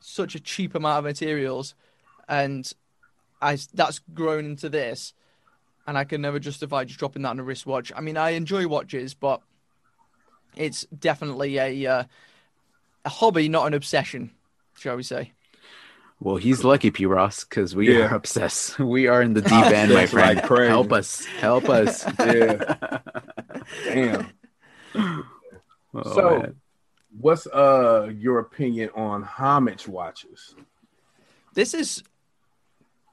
such 0.02 0.36
a 0.36 0.40
cheap 0.40 0.76
amount 0.76 1.00
of 1.00 1.04
materials, 1.06 1.74
and 2.28 2.70
I 3.42 3.58
that's 3.74 4.00
grown 4.14 4.46
into 4.46 4.68
this, 4.68 5.14
and 5.88 5.98
I 5.98 6.04
can 6.04 6.22
never 6.22 6.40
justify 6.40 6.84
just 6.84 7.00
dropping 7.00 7.22
that 7.22 7.30
on 7.30 7.40
a 7.40 7.44
wristwatch. 7.44 7.94
I 7.96 8.02
mean, 8.02 8.18
I 8.18 8.32
enjoy 8.32 8.68
watches, 8.68 9.14
but 9.14 9.42
it's 10.58 10.86
definitely 10.88 11.58
a 11.58 11.86
uh, 11.86 12.04
a 13.06 13.10
hobby, 13.10 13.48
not 13.48 13.68
an 13.68 13.74
obsession, 13.74 14.32
shall 14.78 14.98
we 14.98 15.04
say? 15.04 15.32
Well, 16.24 16.38
he's 16.38 16.64
lucky, 16.64 16.90
P. 16.90 17.06
Ross, 17.06 17.44
because 17.44 17.76
we 17.76 17.94
Yeah. 17.98 18.06
are 18.06 18.16
obsessed. 18.22 18.80
We 18.80 19.08
are 19.08 19.22
in 19.22 19.34
the 19.34 19.42
deep 19.52 19.52
end, 19.52 19.94
my 19.94 20.04
Obsessed 20.04 20.14
like 20.14 20.36
friend. 20.36 20.44
crazy. 20.44 20.70
Help 20.70 20.92
us. 20.94 21.26
Help 21.26 21.70
us. 21.70 22.06
Yeah. 22.20 23.00
Damn. 23.86 24.32
Oh, 24.96 26.14
So- 26.14 26.40
man. 26.40 26.56
What's 27.20 27.46
uh 27.46 28.10
your 28.18 28.40
opinion 28.40 28.90
on 28.96 29.22
homage 29.22 29.88
watches? 29.88 30.56
This 31.54 31.76
is 31.76 32.02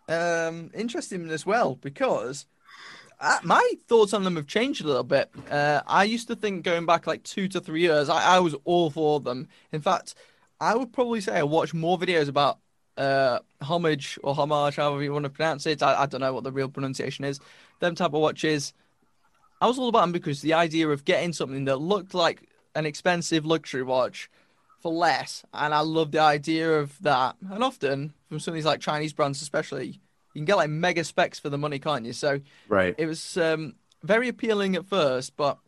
um, 0.09 0.71
interesting 0.75 1.29
as 1.31 1.45
well 1.45 1.75
because 1.77 2.47
uh, 3.21 3.39
my 3.45 3.73
thoughts 3.89 4.15
on 4.15 4.25
them 4.25 4.37
have 4.37 4.47
changed 4.47 4.83
a 4.83 4.87
little 4.87 5.05
bit. 5.05 5.31
Uh, 5.51 5.83
I 5.87 6.05
used 6.05 6.29
to 6.29 6.35
think 6.37 6.65
going 6.65 6.87
back 6.87 7.07
like 7.07 7.23
two 7.25 7.47
to 7.49 7.61
three 7.61 7.83
years, 7.83 8.09
I, 8.09 8.37
I 8.37 8.39
was 8.41 8.55
all 8.65 8.89
for 8.89 9.21
them. 9.21 9.49
In 9.71 9.83
fact, 9.83 10.15
I 10.59 10.75
would 10.75 10.93
probably 10.95 11.21
say 11.21 11.37
I 11.37 11.43
watch 11.43 11.75
more 11.75 11.99
videos 11.99 12.29
about 12.29 12.59
uh, 13.01 13.39
homage 13.63 14.19
or 14.23 14.35
homage, 14.35 14.77
however 14.77 15.03
you 15.03 15.13
want 15.13 15.25
to 15.25 15.31
pronounce 15.31 15.67
it. 15.67 15.83
I, 15.83 16.03
I 16.03 16.07
don't 16.07 16.21
know 16.21 16.35
what 16.35 16.45
the 16.45 16.53
real 16.53 16.69
pronunciation 16.69 17.25
is. 17.25 17.41
Them 17.81 17.95
type 17.95 18.13
of 18.13 18.21
watches. 18.21 18.75
I 19.61 19.67
was 19.67 19.79
all 19.79 19.89
about 19.89 20.03
them 20.03 20.13
because 20.13 20.43
the 20.43 20.55
idea 20.55 20.89
of 20.89 21.05
getting 21.05 21.33
something 21.33 21.65
that 21.65 21.77
looked 21.77 22.15
like 22.15 22.43
an 22.75 22.85
expensive 22.85 23.47
luxury 23.47 23.83
watch 23.83 24.31
for 24.81 24.93
less, 24.93 25.45
and 25.53 25.75
I 25.75 25.81
love 25.81 26.13
the 26.13 26.21
idea 26.21 26.79
of 26.79 26.97
that. 27.03 27.37
And 27.51 27.65
often 27.65 28.13
from 28.29 28.39
some 28.39 28.53
of 28.53 28.57
these 28.57 28.67
like 28.67 28.81
Chinese 28.81 29.15
brands, 29.15 29.41
especially, 29.41 30.01
you 30.35 30.41
can 30.41 30.45
get 30.45 30.57
like 30.57 30.71
mega 30.71 31.05
specs 31.05 31.39
for 31.39 31.49
the 31.49 31.59
money, 31.59 31.79
can't 31.79 32.05
you? 32.05 32.13
So 32.13 32.41
right. 32.69 32.95
it 32.99 33.07
was 33.07 33.37
um, 33.37 33.75
very 34.03 34.29
appealing 34.29 34.77
at 34.77 34.87
first, 34.87 35.37
but 35.37 35.59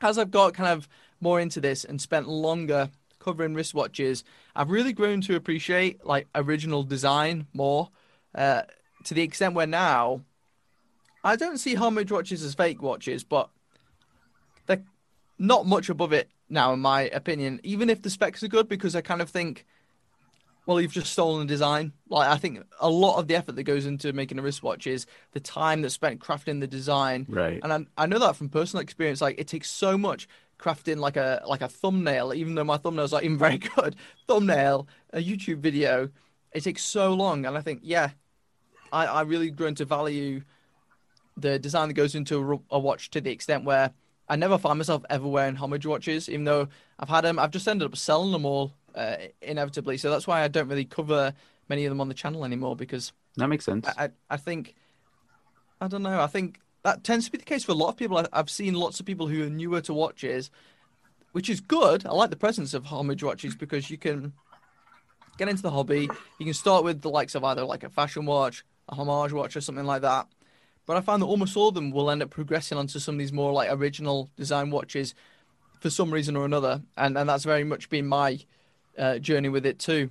as 0.00 0.18
I've 0.18 0.30
got 0.30 0.54
kind 0.54 0.70
of 0.70 0.88
more 1.20 1.38
into 1.38 1.60
this 1.60 1.84
and 1.84 2.00
spent 2.00 2.28
longer 2.28 2.90
covering 3.18 3.54
wristwatches, 3.54 4.22
I've 4.56 4.70
really 4.70 4.92
grown 4.92 5.20
to 5.22 5.36
appreciate 5.36 6.04
like 6.04 6.28
original 6.34 6.82
design 6.82 7.46
more. 7.52 7.90
Uh, 8.34 8.62
to 9.04 9.14
the 9.14 9.22
extent 9.22 9.54
where 9.54 9.66
now 9.66 10.22
I 11.22 11.36
don't 11.36 11.58
see 11.58 11.74
homage 11.74 12.12
watches 12.12 12.42
as 12.42 12.54
fake 12.54 12.82
watches, 12.82 13.24
but 13.24 13.48
they're 14.66 14.82
not 15.38 15.66
much 15.66 15.88
above 15.88 16.12
it 16.12 16.30
now, 16.48 16.72
in 16.72 16.80
my 16.80 17.02
opinion. 17.02 17.60
Even 17.62 17.90
if 17.90 18.02
the 18.02 18.10
specs 18.10 18.42
are 18.42 18.48
good, 18.48 18.68
because 18.68 18.94
I 18.94 19.00
kind 19.00 19.22
of 19.22 19.30
think, 19.30 19.64
well, 20.66 20.80
you've 20.80 20.92
just 20.92 21.12
stolen 21.12 21.40
the 21.40 21.52
design. 21.52 21.92
Like 22.08 22.28
I 22.28 22.36
think 22.36 22.62
a 22.80 22.90
lot 22.90 23.18
of 23.18 23.28
the 23.28 23.36
effort 23.36 23.56
that 23.56 23.62
goes 23.64 23.86
into 23.86 24.12
making 24.12 24.38
a 24.38 24.42
wristwatch 24.42 24.86
is 24.86 25.06
the 25.32 25.40
time 25.40 25.82
that's 25.82 25.94
spent 25.94 26.20
crafting 26.20 26.60
the 26.60 26.66
design. 26.66 27.26
Right. 27.28 27.60
And 27.62 27.72
I, 27.72 28.04
I 28.04 28.06
know 28.06 28.18
that 28.18 28.36
from 28.36 28.48
personal 28.48 28.82
experience. 28.82 29.20
Like 29.20 29.38
it 29.38 29.48
takes 29.48 29.70
so 29.70 29.96
much 29.96 30.28
crafting 30.64 30.96
like 30.98 31.16
a 31.16 31.42
like 31.46 31.60
a 31.60 31.68
thumbnail, 31.68 32.32
even 32.32 32.54
though 32.54 32.64
my 32.64 32.78
thumbnails 32.78 33.12
are 33.12 33.22
even 33.22 33.38
very 33.46 33.58
good. 33.58 33.96
Thumbnail, 34.26 34.88
a 35.12 35.18
YouTube 35.18 35.58
video, 35.58 36.08
it 36.52 36.64
takes 36.64 36.82
so 36.82 37.12
long. 37.12 37.44
And 37.44 37.56
I 37.56 37.60
think, 37.60 37.80
yeah, 37.82 38.10
I, 38.92 39.06
I 39.06 39.22
really 39.22 39.50
grown 39.50 39.74
to 39.76 39.84
value 39.84 40.42
the 41.36 41.58
design 41.58 41.88
that 41.88 41.94
goes 41.94 42.14
into 42.14 42.54
a, 42.70 42.76
a 42.76 42.78
watch 42.78 43.10
to 43.10 43.20
the 43.20 43.30
extent 43.30 43.64
where 43.64 43.92
I 44.28 44.36
never 44.36 44.56
find 44.56 44.78
myself 44.78 45.04
ever 45.10 45.28
wearing 45.28 45.56
homage 45.56 45.84
watches, 45.84 46.28
even 46.28 46.44
though 46.44 46.68
I've 46.98 47.08
had 47.08 47.22
them. 47.22 47.38
I've 47.38 47.50
just 47.50 47.68
ended 47.68 47.86
up 47.86 47.96
selling 47.96 48.32
them 48.32 48.46
all 48.46 48.72
uh, 48.94 49.16
inevitably. 49.42 49.98
So 49.98 50.10
that's 50.10 50.26
why 50.26 50.42
I 50.42 50.48
don't 50.48 50.68
really 50.68 50.86
cover 50.86 51.34
many 51.68 51.84
of 51.84 51.90
them 51.90 52.00
on 52.00 52.08
the 52.08 52.14
channel 52.14 52.44
anymore 52.44 52.76
because 52.76 53.12
That 53.36 53.48
makes 53.48 53.64
sense. 53.64 53.86
I, 53.86 54.04
I, 54.04 54.08
I 54.30 54.36
think 54.38 54.74
I 55.80 55.88
don't 55.88 56.02
know. 56.02 56.20
I 56.20 56.28
think 56.28 56.60
that 56.84 57.02
tends 57.02 57.24
to 57.24 57.32
be 57.32 57.38
the 57.38 57.44
case 57.44 57.64
for 57.64 57.72
a 57.72 57.74
lot 57.74 57.88
of 57.88 57.96
people. 57.96 58.24
I've 58.32 58.50
seen 58.50 58.74
lots 58.74 59.00
of 59.00 59.06
people 59.06 59.26
who 59.26 59.42
are 59.42 59.50
newer 59.50 59.80
to 59.82 59.94
watches, 59.94 60.50
which 61.32 61.48
is 61.48 61.60
good. 61.60 62.06
I 62.06 62.12
like 62.12 62.30
the 62.30 62.36
presence 62.36 62.74
of 62.74 62.84
homage 62.84 63.22
watches 63.22 63.56
because 63.56 63.90
you 63.90 63.96
can 63.96 64.34
get 65.38 65.48
into 65.48 65.62
the 65.62 65.70
hobby. 65.70 66.08
You 66.38 66.44
can 66.44 66.54
start 66.54 66.84
with 66.84 67.00
the 67.00 67.10
likes 67.10 67.34
of 67.34 67.42
either 67.42 67.64
like 67.64 67.84
a 67.84 67.88
fashion 67.88 68.26
watch, 68.26 68.64
a 68.88 68.94
homage 68.94 69.32
watch, 69.32 69.56
or 69.56 69.62
something 69.62 69.86
like 69.86 70.02
that. 70.02 70.26
But 70.86 70.98
I 70.98 71.00
find 71.00 71.22
that 71.22 71.26
almost 71.26 71.56
all 71.56 71.68
of 71.68 71.74
them 71.74 71.90
will 71.90 72.10
end 72.10 72.22
up 72.22 72.28
progressing 72.28 72.76
onto 72.76 72.98
some 72.98 73.14
of 73.14 73.18
these 73.18 73.32
more 73.32 73.52
like 73.52 73.72
original 73.72 74.30
design 74.36 74.70
watches 74.70 75.14
for 75.80 75.88
some 75.88 76.12
reason 76.12 76.36
or 76.36 76.44
another, 76.44 76.82
and 76.98 77.16
and 77.16 77.28
that's 77.28 77.44
very 77.44 77.64
much 77.64 77.88
been 77.88 78.06
my 78.06 78.38
uh, 78.98 79.18
journey 79.18 79.48
with 79.48 79.64
it 79.64 79.78
too. 79.78 80.10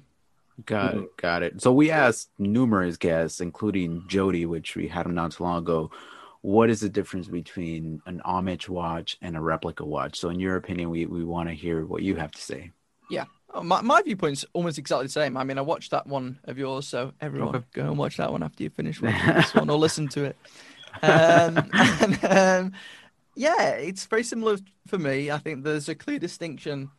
Got 0.66 0.96
it. 0.96 1.18
Got 1.18 1.44
it. 1.44 1.62
So 1.62 1.72
we 1.72 1.92
asked 1.92 2.30
numerous 2.40 2.98
guests, 2.98 3.42
including 3.42 4.06
Jody, 4.08 4.48
which 4.48 4.76
we 4.76 4.88
had 4.88 5.06
him 5.06 5.14
not 5.14 5.34
too 5.34 5.44
long 5.44 5.60
ago. 5.60 5.92
What 6.44 6.70
is 6.70 6.82
the 6.82 6.90
difference 6.90 7.30
between 7.30 8.02
an 8.06 8.22
homage 8.26 8.68
watch 8.68 9.18
and 9.22 9.38
a 9.38 9.40
replica 9.40 9.86
watch? 9.86 10.20
So, 10.20 10.28
in 10.30 10.42
your 10.42 10.58
opinion, 10.58 10.90
we, 10.90 11.06
we 11.06 11.24
want 11.24 11.48
to 11.48 11.56
hear 11.56 11.86
what 11.86 12.04
you 12.04 12.18
have 12.18 12.32
to 12.32 12.42
say. 12.42 12.72
Yeah. 13.10 13.26
Oh, 13.54 13.64
my, 13.64 13.82
my 13.82 14.02
viewpoint's 14.02 14.44
almost 14.52 14.78
exactly 14.78 15.06
the 15.06 15.12
same. 15.12 15.38
I 15.38 15.46
mean, 15.46 15.58
I 15.58 15.62
watched 15.62 15.92
that 15.92 16.06
one 16.06 16.40
of 16.44 16.58
yours, 16.58 16.86
so 16.86 17.14
everyone 17.22 17.56
Okay. 17.56 17.66
go 17.72 17.86
and 17.86 17.98
watch 17.98 18.18
that 18.18 18.30
one 18.30 18.44
after 18.44 18.62
you 18.62 18.70
finish 18.70 19.02
watching 19.02 19.36
this 19.36 19.56
one 19.56 19.70
or 19.70 19.78
listen 19.78 20.10
to 20.10 20.26
it. 20.26 20.38
Um, 21.02 21.70
and, 21.74 22.26
um, 22.26 22.74
yeah, 23.36 23.70
it's 23.70 24.06
very 24.06 24.24
similar 24.24 24.58
for 24.88 24.98
me. 24.98 25.32
I 25.32 25.38
think 25.38 25.64
there's 25.64 25.88
a 25.88 25.96
clear 25.96 26.20
distinction 26.20 26.92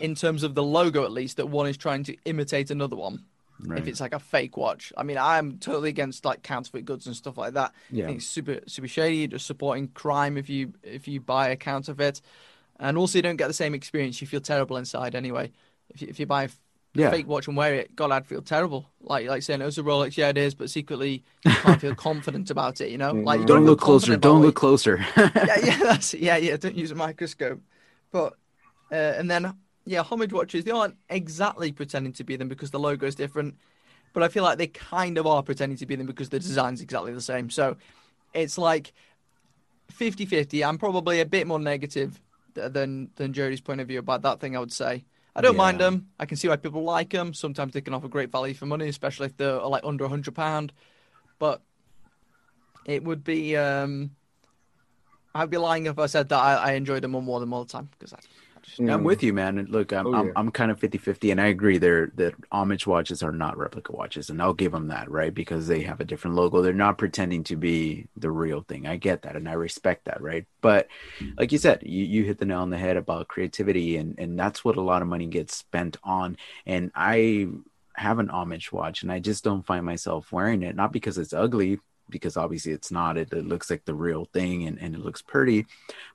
in 0.00 0.16
terms 0.16 0.42
of 0.42 0.56
the 0.56 0.64
logo, 0.64 1.04
at 1.04 1.12
least, 1.12 1.36
that 1.36 1.46
one 1.46 1.68
is 1.68 1.76
trying 1.76 2.02
to 2.04 2.16
imitate 2.24 2.72
another 2.72 2.96
one. 2.96 3.24
Right. 3.66 3.78
if 3.80 3.88
it's 3.88 4.00
like 4.00 4.14
a 4.14 4.18
fake 4.18 4.56
watch. 4.56 4.92
I 4.96 5.02
mean, 5.02 5.18
I'm 5.18 5.58
totally 5.58 5.88
against 5.90 6.24
like 6.24 6.42
counterfeit 6.42 6.84
goods 6.84 7.06
and 7.06 7.16
stuff 7.16 7.38
like 7.38 7.54
that. 7.54 7.72
I 7.72 7.94
Yeah. 7.96 8.06
think 8.06 8.18
it's 8.18 8.26
super 8.26 8.60
super 8.66 8.88
shady. 8.88 9.16
You're 9.18 9.28
just 9.28 9.46
supporting 9.46 9.88
crime 9.88 10.36
if 10.36 10.48
you 10.48 10.72
if 10.82 11.08
you 11.08 11.20
buy 11.20 11.48
a 11.50 11.56
counterfeit, 11.56 12.20
and 12.78 12.98
also 12.98 13.18
you 13.18 13.22
don't 13.22 13.36
get 13.36 13.48
the 13.48 13.54
same 13.54 13.74
experience. 13.74 14.20
You 14.20 14.26
feel 14.26 14.40
terrible 14.40 14.76
inside 14.76 15.14
anyway. 15.14 15.52
If 15.90 16.02
you, 16.02 16.08
if 16.08 16.20
you 16.20 16.26
buy 16.26 16.48
Yeah. 16.94 17.10
fake 17.10 17.26
watch 17.28 17.46
and 17.48 17.56
wear 17.56 17.74
it, 17.74 17.94
God, 17.94 18.10
I'd 18.10 18.26
feel 18.26 18.42
terrible. 18.42 18.90
Like 19.00 19.28
like 19.28 19.42
saying 19.42 19.60
it 19.60 19.64
was 19.64 19.78
a 19.78 19.82
Rolex. 19.82 20.16
Yeah, 20.16 20.28
it 20.30 20.38
is, 20.38 20.54
but 20.54 20.70
secretly 20.70 21.24
you 21.44 21.56
can't 21.56 21.80
feel 21.80 21.94
confident 22.08 22.50
about 22.50 22.80
it. 22.80 22.90
You 22.90 22.98
know, 22.98 23.20
like 23.24 23.40
you 23.40 23.46
Don't 23.46 23.60
feel 23.62 23.66
look 23.66 23.80
closer. 23.80 24.16
Don't 24.16 24.42
look 24.42 24.56
closer. 24.56 25.04
yeah, 25.16 25.58
yeah, 25.62 25.78
that's 25.82 26.14
yeah, 26.14 26.36
yeah. 26.36 26.56
Don't 26.56 26.76
use 26.76 26.90
a 26.90 26.94
microscope. 26.94 27.60
But 28.10 28.34
uh, 28.92 28.94
and 29.18 29.30
then 29.30 29.54
yeah, 29.84 30.02
homage 30.02 30.32
watches 30.32 30.64
they 30.64 30.70
aren't 30.70 30.96
exactly 31.08 31.72
pretending 31.72 32.12
to 32.14 32.24
be 32.24 32.36
them 32.36 32.48
because 32.48 32.70
the 32.70 32.78
logo 32.78 33.06
is 33.06 33.14
different, 33.14 33.56
but 34.12 34.22
I 34.22 34.28
feel 34.28 34.44
like 34.44 34.58
they 34.58 34.66
kind 34.66 35.18
of 35.18 35.26
are 35.26 35.42
pretending 35.42 35.78
to 35.78 35.86
be 35.86 35.96
them 35.96 36.06
because 36.06 36.28
the 36.28 36.38
design's 36.38 36.80
exactly 36.80 37.12
the 37.12 37.20
same. 37.20 37.50
So 37.50 37.76
it's 38.34 38.58
like 38.58 38.92
50-50. 39.92 40.66
I'm 40.66 40.78
probably 40.78 41.20
a 41.20 41.26
bit 41.26 41.46
more 41.46 41.58
negative 41.58 42.20
than 42.54 43.10
than 43.16 43.32
Jody's 43.32 43.60
point 43.60 43.80
of 43.80 43.88
view 43.88 43.98
about 43.98 44.22
that 44.22 44.40
thing. 44.40 44.56
I 44.56 44.60
would 44.60 44.72
say. 44.72 45.04
I 45.36 45.42
don't 45.42 45.56
mind 45.56 45.78
them. 45.78 46.08
I 46.18 46.26
can 46.26 46.36
see 46.36 46.48
why 46.48 46.56
people 46.56 46.82
like 46.82 47.10
them. 47.10 47.32
Sometimes 47.32 47.72
they 47.72 47.80
can 47.80 47.94
offer 47.94 48.08
great 48.08 48.32
value 48.32 48.52
for 48.52 48.66
money, 48.66 48.88
especially 48.88 49.26
if 49.26 49.36
they're 49.36 49.60
like 49.60 49.84
under 49.84 50.04
a 50.04 50.08
hundred 50.08 50.34
pound. 50.34 50.72
But 51.38 51.62
it 52.84 53.04
would 53.04 53.22
be 53.22 53.56
um, 53.56 54.10
I'd 55.34 55.50
be 55.50 55.56
lying 55.56 55.86
if 55.86 55.98
I 55.98 56.06
said 56.06 56.28
that 56.30 56.38
I, 56.38 56.54
I 56.54 56.72
enjoyed 56.72 57.02
them 57.02 57.12
more 57.12 57.40
than 57.40 57.52
all 57.52 57.64
the 57.64 57.72
time 57.72 57.88
because 57.92 58.12
I, 58.12 58.18
Just 58.76 58.90
I'm 58.90 59.04
with 59.04 59.20
mm. 59.20 59.24
you, 59.24 59.32
man. 59.32 59.58
And 59.58 59.68
Look, 59.68 59.92
I'm 59.92 60.06
Oh, 60.06 60.14
I'm, 60.14 60.26
yeah. 60.26 60.32
I'm 60.36 60.50
kind 60.50 60.70
of 60.70 60.78
50-50 60.78 61.30
and 61.30 61.40
I 61.40 61.46
agree 61.46 61.78
they're 61.78 62.10
that 62.16 62.34
homage 62.50 62.86
watches 62.86 63.22
are 63.22 63.32
not 63.32 63.56
replica 63.56 63.92
watches 63.92 64.30
and 64.30 64.40
I'll 64.40 64.54
give 64.54 64.72
them 64.72 64.88
that, 64.88 65.10
right? 65.10 65.32
Because 65.32 65.66
they 65.66 65.82
have 65.82 66.00
a 66.00 66.04
different 66.04 66.36
logo. 66.36 66.62
They're 66.62 66.72
not 66.72 66.98
pretending 66.98 67.44
to 67.44 67.56
be 67.56 68.06
the 68.16 68.30
real 68.30 68.62
thing. 68.62 68.86
I 68.86 68.96
get 68.96 69.22
that 69.22 69.36
and 69.36 69.48
I 69.48 69.52
respect 69.54 70.06
that, 70.06 70.20
right? 70.20 70.46
But 70.60 70.88
like 71.38 71.52
you 71.52 71.58
said, 71.58 71.82
you, 71.84 72.04
you 72.04 72.24
hit 72.24 72.38
the 72.38 72.46
nail 72.46 72.60
on 72.60 72.70
the 72.70 72.78
head 72.78 72.96
about 72.96 73.28
creativity 73.28 73.96
and 73.96 74.18
and 74.18 74.38
that's 74.38 74.64
what 74.64 74.76
a 74.76 74.82
lot 74.82 75.02
of 75.02 75.08
money 75.08 75.26
gets 75.26 75.56
spent 75.56 75.96
on. 76.02 76.36
And 76.66 76.90
I 76.94 77.48
have 77.94 78.18
an 78.18 78.30
homage 78.30 78.72
watch 78.72 79.02
and 79.02 79.12
I 79.12 79.18
just 79.18 79.44
don't 79.44 79.66
find 79.66 79.84
myself 79.84 80.32
wearing 80.32 80.62
it, 80.62 80.74
not 80.74 80.92
because 80.92 81.18
it's 81.18 81.32
ugly, 81.32 81.78
because 82.10 82.36
obviously 82.36 82.72
it's 82.72 82.90
not. 82.90 83.16
It, 83.16 83.32
it 83.32 83.46
looks 83.46 83.70
like 83.70 83.84
the 83.84 83.94
real 83.94 84.26
thing 84.26 84.66
and, 84.66 84.78
and 84.80 84.94
it 84.94 85.00
looks 85.00 85.22
pretty 85.22 85.66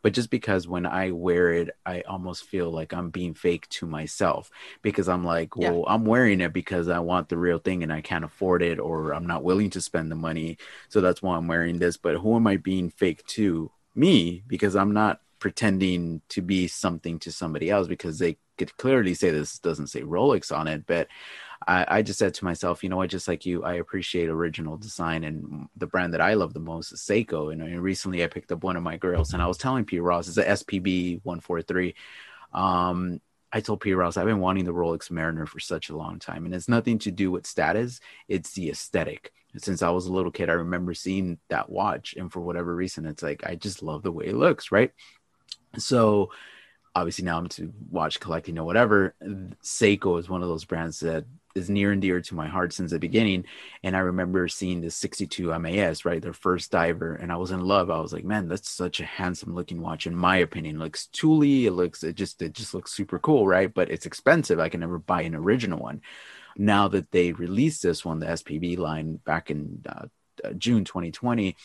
but 0.01 0.13
just 0.13 0.29
because 0.29 0.67
when 0.67 0.85
I 0.85 1.11
wear 1.11 1.51
it, 1.53 1.69
I 1.85 2.01
almost 2.01 2.45
feel 2.45 2.71
like 2.71 2.93
I'm 2.93 3.09
being 3.09 3.33
fake 3.33 3.67
to 3.69 3.85
myself 3.85 4.49
because 4.81 5.09
I'm 5.09 5.23
like, 5.23 5.55
Yeah. 5.55 5.71
well, 5.71 5.85
I'm 5.87 6.05
wearing 6.05 6.41
it 6.41 6.53
because 6.53 6.87
I 6.89 6.99
want 6.99 7.29
the 7.29 7.37
real 7.37 7.59
thing 7.59 7.83
and 7.83 7.91
I 7.91 8.01
can't 8.01 8.25
afford 8.25 8.61
it 8.61 8.79
or 8.79 9.11
I'm 9.13 9.27
not 9.27 9.43
willing 9.43 9.69
to 9.71 9.81
spend 9.81 10.11
the 10.11 10.15
money. 10.15 10.57
So 10.89 11.01
that's 11.01 11.21
why 11.21 11.35
I'm 11.37 11.47
wearing 11.47 11.79
this. 11.79 11.97
But 11.97 12.17
who 12.17 12.35
am 12.35 12.47
I 12.47 12.57
being 12.57 12.89
fake 12.89 13.25
to? 13.27 13.71
Me, 13.97 14.43
because 14.47 14.75
I'm 14.75 14.93
not 14.93 15.21
pretending 15.39 16.21
to 16.27 16.41
be 16.41 16.67
something 16.67 17.17
to 17.19 17.31
somebody 17.31 17.69
else 17.69 17.87
because 17.87 18.19
they 18.19 18.37
could 18.57 18.75
clearly 18.77 19.13
say 19.13 19.29
this 19.29 19.57
doesn't 19.59 19.87
say 19.87 20.01
Rolex 20.01 20.53
on 20.53 20.67
it, 20.67 20.85
but 20.85 21.07
I, 21.67 21.85
I 21.87 22.01
just 22.01 22.19
said 22.19 22.33
to 22.35 22.45
myself, 22.45 22.83
you 22.83 22.89
know 22.89 22.97
what, 22.97 23.09
just 23.09 23.27
like 23.27 23.45
you, 23.45 23.63
I 23.63 23.75
appreciate 23.75 24.29
original 24.29 24.77
design 24.77 25.23
and 25.23 25.67
the 25.75 25.87
brand 25.87 26.13
that 26.13 26.21
I 26.21 26.35
love 26.35 26.53
the 26.53 26.59
most 26.59 26.91
is 26.91 27.01
Seiko. 27.01 27.51
And, 27.51 27.61
and 27.61 27.81
recently 27.81 28.23
I 28.23 28.27
picked 28.27 28.51
up 28.51 28.63
one 28.63 28.75
of 28.75 28.83
my 28.83 28.97
girls 28.97 29.33
and 29.33 29.41
I 29.41 29.47
was 29.47 29.57
telling 29.57 29.85
P 29.85 29.99
Ross, 29.99 30.27
it's 30.27 30.37
a 30.37 30.45
SPB 30.45 31.21
143. 31.23 31.95
Um, 32.53 33.19
I 33.51 33.61
told 33.61 33.81
P 33.81 33.93
Ross, 33.93 34.17
I've 34.17 34.25
been 34.25 34.39
wanting 34.39 34.65
the 34.65 34.73
Rolex 34.73 35.09
Mariner 35.09 35.45
for 35.45 35.59
such 35.59 35.89
a 35.89 35.97
long 35.97 36.19
time. 36.19 36.45
And 36.45 36.53
it's 36.53 36.69
nothing 36.69 36.99
to 36.99 37.11
do 37.11 37.31
with 37.31 37.47
status, 37.47 37.99
it's 38.27 38.51
the 38.53 38.69
aesthetic. 38.69 39.31
Since 39.57 39.81
I 39.81 39.89
was 39.89 40.05
a 40.05 40.13
little 40.13 40.31
kid, 40.31 40.49
I 40.49 40.53
remember 40.53 40.93
seeing 40.93 41.39
that 41.49 41.69
watch. 41.69 42.13
And 42.17 42.31
for 42.31 42.41
whatever 42.41 42.75
reason, 42.75 43.05
it's 43.05 43.23
like, 43.23 43.45
I 43.45 43.55
just 43.55 43.81
love 43.81 44.03
the 44.03 44.11
way 44.11 44.25
it 44.25 44.35
looks, 44.35 44.71
right? 44.71 44.91
So 45.77 46.31
obviously 46.95 47.25
now 47.25 47.37
I'm 47.37 47.47
to 47.49 47.73
watch 47.91 48.19
collecting 48.19 48.57
or 48.57 48.65
whatever. 48.65 49.13
Seiko 49.61 50.17
is 50.17 50.29
one 50.29 50.41
of 50.41 50.49
those 50.49 50.65
brands 50.65 51.01
that 51.01 51.25
is 51.55 51.69
near 51.69 51.91
and 51.91 52.01
dear 52.01 52.21
to 52.21 52.35
my 52.35 52.47
heart 52.47 52.73
since 52.73 52.91
the 52.91 52.99
beginning. 52.99 53.45
And 53.83 53.95
I 53.95 53.99
remember 53.99 54.47
seeing 54.47 54.81
the 54.81 54.89
62 54.89 55.57
MAS, 55.59 56.05
right? 56.05 56.21
Their 56.21 56.33
first 56.33 56.71
diver. 56.71 57.15
And 57.15 57.31
I 57.31 57.37
was 57.37 57.51
in 57.51 57.61
love. 57.61 57.89
I 57.89 57.99
was 57.99 58.13
like, 58.13 58.25
man, 58.25 58.47
that's 58.47 58.69
such 58.69 58.99
a 58.99 59.05
handsome 59.05 59.55
looking 59.55 59.81
watch. 59.81 60.07
In 60.07 60.15
my 60.15 60.37
opinion, 60.37 60.77
it 60.77 60.79
looks 60.79 61.07
tooly. 61.07 61.65
It 61.65 61.71
looks, 61.71 62.03
it 62.03 62.15
just, 62.15 62.41
it 62.41 62.53
just 62.53 62.73
looks 62.73 62.91
super 62.91 63.19
cool. 63.19 63.47
Right. 63.47 63.73
But 63.73 63.89
it's 63.89 64.05
expensive. 64.05 64.59
I 64.59 64.69
can 64.69 64.81
never 64.81 64.99
buy 64.99 65.21
an 65.21 65.35
original 65.35 65.79
one. 65.79 66.01
Now 66.57 66.87
that 66.89 67.11
they 67.11 67.33
released 67.33 67.83
this 67.83 68.05
one, 68.05 68.19
the 68.19 68.27
SPB 68.27 68.77
line 68.77 69.15
back 69.17 69.49
in 69.49 69.83
uh, 69.87 70.05
uh, 70.43 70.53
June 70.53 70.83
2020, 70.85 71.55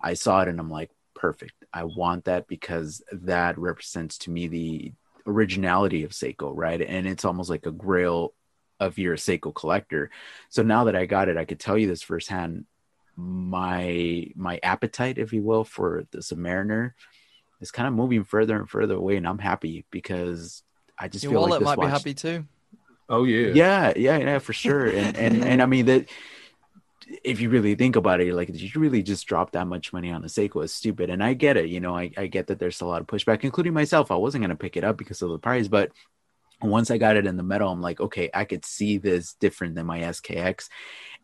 I 0.00 0.14
saw 0.14 0.42
it 0.42 0.48
and 0.48 0.60
I'm 0.60 0.70
like, 0.70 0.90
perfect. 1.18 1.52
I 1.74 1.84
want 1.84 2.24
that 2.24 2.46
because 2.46 3.02
that 3.12 3.58
represents 3.58 4.16
to 4.18 4.30
me 4.30 4.46
the 4.48 4.92
originality 5.26 6.04
of 6.04 6.12
Seiko, 6.12 6.52
right? 6.54 6.80
And 6.80 7.06
it's 7.06 7.24
almost 7.24 7.50
like 7.50 7.66
a 7.66 7.72
grail 7.72 8.32
of 8.80 8.96
you're 8.96 9.16
Seiko 9.16 9.54
collector. 9.54 10.10
So 10.48 10.62
now 10.62 10.84
that 10.84 10.96
I 10.96 11.04
got 11.04 11.28
it, 11.28 11.36
I 11.36 11.44
could 11.44 11.60
tell 11.60 11.76
you 11.76 11.88
this 11.88 12.02
firsthand. 12.02 12.64
My 13.16 14.28
my 14.36 14.60
appetite, 14.62 15.18
if 15.18 15.32
you 15.32 15.42
will, 15.42 15.64
for 15.64 16.04
the 16.12 16.18
Submariner 16.18 16.92
is 17.60 17.72
kind 17.72 17.88
of 17.88 17.94
moving 17.94 18.22
further 18.22 18.56
and 18.56 18.70
further 18.70 18.94
away, 18.94 19.16
and 19.16 19.26
I'm 19.26 19.40
happy 19.40 19.84
because 19.90 20.62
I 20.96 21.08
just 21.08 21.24
your 21.24 21.32
feel 21.32 21.40
like 21.40 21.48
wallet 21.50 21.60
this 21.60 21.66
might 21.66 21.74
be 21.74 21.80
watch- 21.80 21.90
happy 21.90 22.14
too. 22.14 22.44
Oh 23.08 23.24
yeah. 23.24 23.48
yeah 23.54 23.92
yeah 23.96 24.18
yeah 24.18 24.38
for 24.38 24.52
sure 24.52 24.86
and 24.86 25.16
and 25.16 25.42
and 25.42 25.62
i 25.62 25.66
mean 25.66 25.86
that 25.86 26.10
if 27.24 27.40
you 27.40 27.48
really 27.48 27.74
think 27.74 27.96
about 27.96 28.20
it 28.20 28.34
like 28.34 28.48
did 28.48 28.60
you 28.60 28.80
really 28.80 29.02
just 29.02 29.26
drop 29.26 29.52
that 29.52 29.66
much 29.66 29.92
money 29.92 30.10
on 30.10 30.22
a 30.24 30.26
seiko 30.26 30.62
is 30.62 30.72
stupid 30.72 31.10
and 31.10 31.22
i 31.22 31.32
get 31.32 31.56
it 31.56 31.68
you 31.68 31.80
know 31.80 31.96
I, 31.96 32.10
I 32.16 32.26
get 32.26 32.48
that 32.48 32.58
there's 32.58 32.80
a 32.80 32.86
lot 32.86 33.00
of 33.00 33.06
pushback 33.06 33.44
including 33.44 33.72
myself 33.72 34.10
i 34.10 34.16
wasn't 34.16 34.42
going 34.42 34.50
to 34.50 34.56
pick 34.56 34.76
it 34.76 34.84
up 34.84 34.96
because 34.96 35.22
of 35.22 35.30
the 35.30 35.38
price 35.38 35.68
but 35.68 35.90
once 36.60 36.90
i 36.90 36.98
got 36.98 37.16
it 37.16 37.26
in 37.26 37.36
the 37.36 37.42
metal 37.42 37.70
i'm 37.70 37.80
like 37.80 38.00
okay 38.00 38.30
i 38.34 38.44
could 38.44 38.64
see 38.64 38.98
this 38.98 39.34
different 39.34 39.74
than 39.74 39.86
my 39.86 40.00
skx 40.00 40.68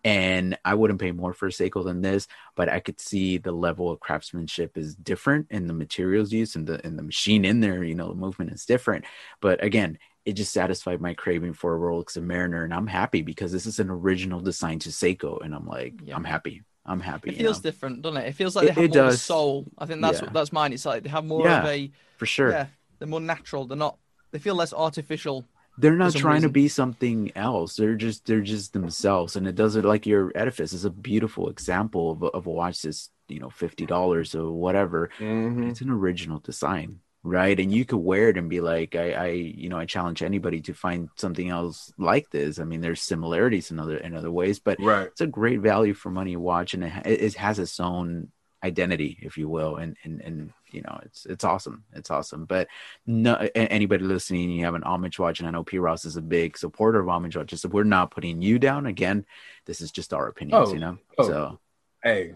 and 0.04 0.58
I 0.64 0.74
wouldn't 0.74 1.00
pay 1.00 1.12
more 1.12 1.32
for 1.32 1.46
a 1.46 1.50
Seiko 1.50 1.82
than 1.82 2.02
this, 2.02 2.28
but 2.56 2.68
I 2.68 2.78
could 2.78 3.00
see 3.00 3.38
the 3.38 3.52
level 3.52 3.90
of 3.90 4.00
craftsmanship 4.00 4.76
is 4.76 4.94
different 4.94 5.46
in 5.50 5.66
the 5.66 5.72
materials 5.72 6.30
used 6.30 6.56
and 6.56 6.66
the 6.66 6.84
and 6.86 6.98
the 6.98 7.02
machine 7.02 7.44
in 7.46 7.60
there. 7.60 7.82
You 7.82 7.94
know, 7.94 8.08
the 8.08 8.14
movement 8.14 8.52
is 8.52 8.66
different. 8.66 9.06
But 9.40 9.64
again, 9.64 9.98
it 10.24 10.32
just 10.34 10.52
satisfied 10.52 11.00
my 11.00 11.14
craving 11.14 11.52
for 11.52 11.74
a 11.74 11.78
Rolex 11.78 12.16
and 12.16 12.26
Mariner, 12.26 12.64
and 12.64 12.72
I'm 12.72 12.86
happy 12.86 13.22
because 13.22 13.52
this 13.52 13.66
is 13.66 13.78
an 13.78 13.90
original 13.90 14.40
design 14.40 14.78
to 14.80 14.88
Seiko, 14.90 15.44
and 15.44 15.54
I'm 15.54 15.66
like, 15.66 15.94
Yeah. 16.04 16.16
I'm 16.16 16.24
happy. 16.24 16.62
I'm 16.86 17.00
happy. 17.00 17.30
It 17.30 17.36
you 17.36 17.44
feels 17.44 17.58
know, 17.64 17.70
different, 17.70 18.02
doesn't 18.02 18.22
it? 18.22 18.28
It 18.28 18.32
feels 18.34 18.54
like 18.56 18.64
It- 18.64 18.74
they 18.74 18.82
have 18.82 18.84
it 18.90 18.94
more 18.96 19.06
a 19.06 19.10
does. 19.10 19.22
soul. 19.22 19.66
I 19.78 19.86
think 19.86 20.00
that's 20.02 20.18
Yeah. 20.18 20.24
what 20.26 20.32
that's 20.34 20.52
mine. 20.52 20.72
It's 20.72 20.84
like 20.86 21.02
they 21.02 21.08
have 21.10 21.24
more 21.24 21.48
of 21.48 21.64
a 21.64 21.90
for 22.18 22.26
sure. 22.26 22.50
yeah. 22.50 22.66
They're 22.98 23.08
more 23.08 23.20
natural. 23.20 23.66
They're 23.66 23.76
not. 23.76 23.98
They 24.32 24.38
feel 24.38 24.54
less 24.54 24.72
artificial. 24.72 25.44
they're 25.76 25.96
not 25.96 26.12
some 26.12 26.20
trying 26.20 26.42
to 26.42 26.48
be 26.48 26.68
something 26.68 27.32
else 27.34 27.74
they're 27.74 27.96
just 27.96 28.24
they're 28.26 28.40
just 28.40 28.72
themselves 28.74 29.34
and 29.34 29.44
it 29.48 29.56
doesn't 29.56 29.84
like 29.84 30.06
your 30.06 30.30
edifice 30.36 30.72
is 30.72 30.84
a 30.84 30.90
beautiful 30.90 31.48
example 31.48 32.12
of 32.12 32.22
a, 32.22 32.26
of 32.26 32.46
a 32.46 32.50
watch 32.50 32.82
that's 32.82 33.10
you 33.26 33.40
know 33.40 33.48
$50 33.48 34.34
or 34.36 34.52
whatever 34.52 35.10
Mhm. 35.18 35.68
it's 35.68 35.80
an 35.80 35.90
original 35.90 36.38
design 36.38 37.00
right 37.26 37.58
and 37.58 37.72
you 37.72 37.84
could 37.86 37.96
wear 37.98 38.28
it 38.28 38.36
and 38.36 38.50
be 38.50 38.60
like 38.60 38.94
I, 38.94 39.12
I 39.12 39.26
you 39.30 39.70
know 39.70 39.78
i 39.78 39.86
challenge 39.86 40.22
anybody 40.22 40.60
to 40.62 40.74
find 40.74 41.08
something 41.16 41.48
else 41.48 41.90
like 41.98 42.28
this 42.30 42.58
i 42.58 42.64
mean 42.64 42.82
there's 42.82 43.00
similarities 43.00 43.70
in 43.70 43.80
other 43.80 43.96
in 43.96 44.14
other 44.14 44.30
ways 44.30 44.58
but 44.60 44.78
Right. 44.80 45.06
it's 45.08 45.22
a 45.22 45.26
great 45.26 45.60
value 45.60 45.94
for 45.94 46.10
money 46.10 46.36
watch 46.36 46.74
and 46.74 46.84
it, 46.84 46.92
it 47.06 47.34
has 47.36 47.58
its 47.58 47.80
own 47.80 48.30
identity 48.62 49.18
if 49.22 49.36
you 49.38 49.48
will 49.48 49.76
and 49.76 49.96
and 50.04 50.20
and 50.22 50.50
you 50.70 50.82
know 50.82 50.98
it's 51.02 51.26
it's 51.26 51.44
awesome 51.44 51.84
it's 51.94 52.10
awesome 52.10 52.44
but 52.44 52.66
no 53.06 53.34
anybody 53.54 54.04
listening 54.04 54.50
you 54.50 54.64
have 54.64 54.74
an 54.74 54.82
homage 54.84 55.18
watch 55.18 55.38
and 55.38 55.48
i 55.48 55.50
know 55.50 55.64
p 55.64 55.78
ross 55.78 56.04
is 56.04 56.16
a 56.16 56.22
big 56.22 56.56
supporter 56.58 57.00
of 57.00 57.08
homage 57.08 57.36
watches 57.36 57.60
so 57.62 57.68
we're 57.68 57.84
not 57.84 58.10
putting 58.10 58.40
you 58.42 58.58
down 58.58 58.86
again 58.86 59.24
this 59.66 59.80
is 59.80 59.90
just 59.90 60.12
our 60.14 60.28
opinions 60.28 60.70
Oh, 60.70 60.74
you 60.74 60.80
know 60.80 60.98
oh. 61.18 61.26
so 61.26 61.58
Hey, 62.02 62.34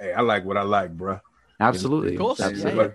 hey, 0.00 0.12
I 0.12 0.20
like 0.22 0.44
what 0.44 0.56
I 0.56 0.62
like, 0.62 0.96
bruh. 0.96 1.20
absolutely 1.60 2.14
Of 2.14 2.18
course, 2.20 2.40
yeah, 2.40 2.46
absolutely 2.46 2.90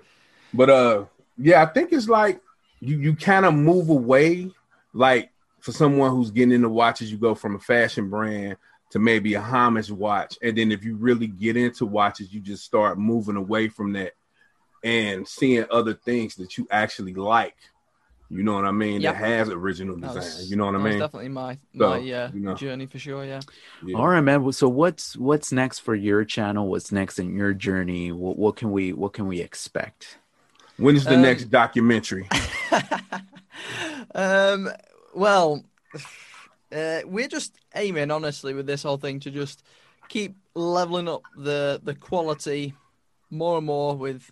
But, 0.56 0.68
but 0.68 0.70
uh, 0.70 1.06
yeah, 1.38 1.62
I 1.64 1.66
think 1.68 1.92
it's 1.92 2.08
like 2.10 2.42
you 2.80 2.98
you 3.00 3.16
kind 3.16 3.46
of 3.46 3.54
move 3.54 3.90
away. 3.90 4.52
Like 4.94 5.32
for 5.60 5.72
someone 5.72 6.12
who's 6.12 6.32
getting 6.32 6.54
into 6.54 6.70
watches, 6.70 7.12
you 7.12 7.18
go 7.18 7.36
from 7.36 7.56
a 7.56 7.60
fashion 7.60 8.10
brand 8.10 8.58
to 8.92 9.00
maybe 9.00 9.34
a 9.34 9.42
homage 9.42 9.92
watch, 9.92 10.38
and 10.42 10.58
then 10.58 10.72
if 10.72 10.84
you 10.86 10.96
really 10.96 11.28
get 11.28 11.58
into 11.58 11.86
watches, 11.86 12.34
you 12.34 12.40
just 12.40 12.64
start 12.64 12.98
moving 12.98 13.36
away 13.36 13.68
from 13.68 13.94
that 13.94 14.14
and 14.84 15.28
seeing 15.28 15.66
other 15.72 15.94
things 15.94 16.36
that 16.36 16.58
you 16.58 16.68
actually 16.72 17.14
like. 17.14 17.56
You 18.30 18.42
know 18.44 18.54
what 18.56 18.66
I 18.66 18.72
mean? 18.72 19.02
Yep. 19.02 19.14
That 19.14 19.20
has 19.24 19.50
original 19.50 19.96
design. 19.98 20.16
was- 20.16 20.50
you 20.50 20.56
know 20.58 20.66
what 20.66 20.76
I 20.76 20.80
mean? 20.80 21.00
definitely 21.00 21.30
my 21.30 21.58
So, 21.78 21.90
my 21.90 21.96
uh, 21.98 22.32
you 22.34 22.40
know. 22.40 22.56
journey 22.56 22.86
for 22.88 22.98
sure. 22.98 23.24
Yeah. 23.24 23.42
Yeah. 23.86 23.98
all 23.98 24.08
right 24.08 24.22
man 24.22 24.52
so 24.52 24.68
what's 24.68 25.16
what's 25.16 25.52
next 25.52 25.80
for 25.80 25.94
your 25.94 26.26
channel 26.26 26.68
what's 26.68 26.92
next 26.92 27.20
in 27.20 27.36
your 27.36 27.54
journey 27.54 28.12
what, 28.12 28.38
what 28.38 28.56
can 28.56 28.72
we 28.72 28.94
what 28.94 29.14
can 29.14 29.28
we 29.28 29.42
expect 29.42 30.18
When 30.78 30.96
is 30.96 31.06
the 31.06 31.16
Um, 31.16 31.22
next 31.22 31.46
documentary? 31.46 32.28
um. 34.16 34.70
Well, 35.14 35.64
Uh, 36.72 37.02
we're 37.06 37.28
just 37.28 37.56
aiming, 37.76 38.12
honestly, 38.12 38.54
with 38.54 38.66
this 38.66 38.84
whole 38.84 38.98
thing 38.98 39.20
to 39.22 39.32
just 39.32 39.64
keep 40.10 40.36
leveling 40.56 41.08
up 41.08 41.24
the 41.38 41.80
the 41.84 41.96
quality 41.96 42.74
more 43.30 43.58
and 43.58 43.66
more 43.66 43.96
with 43.96 44.30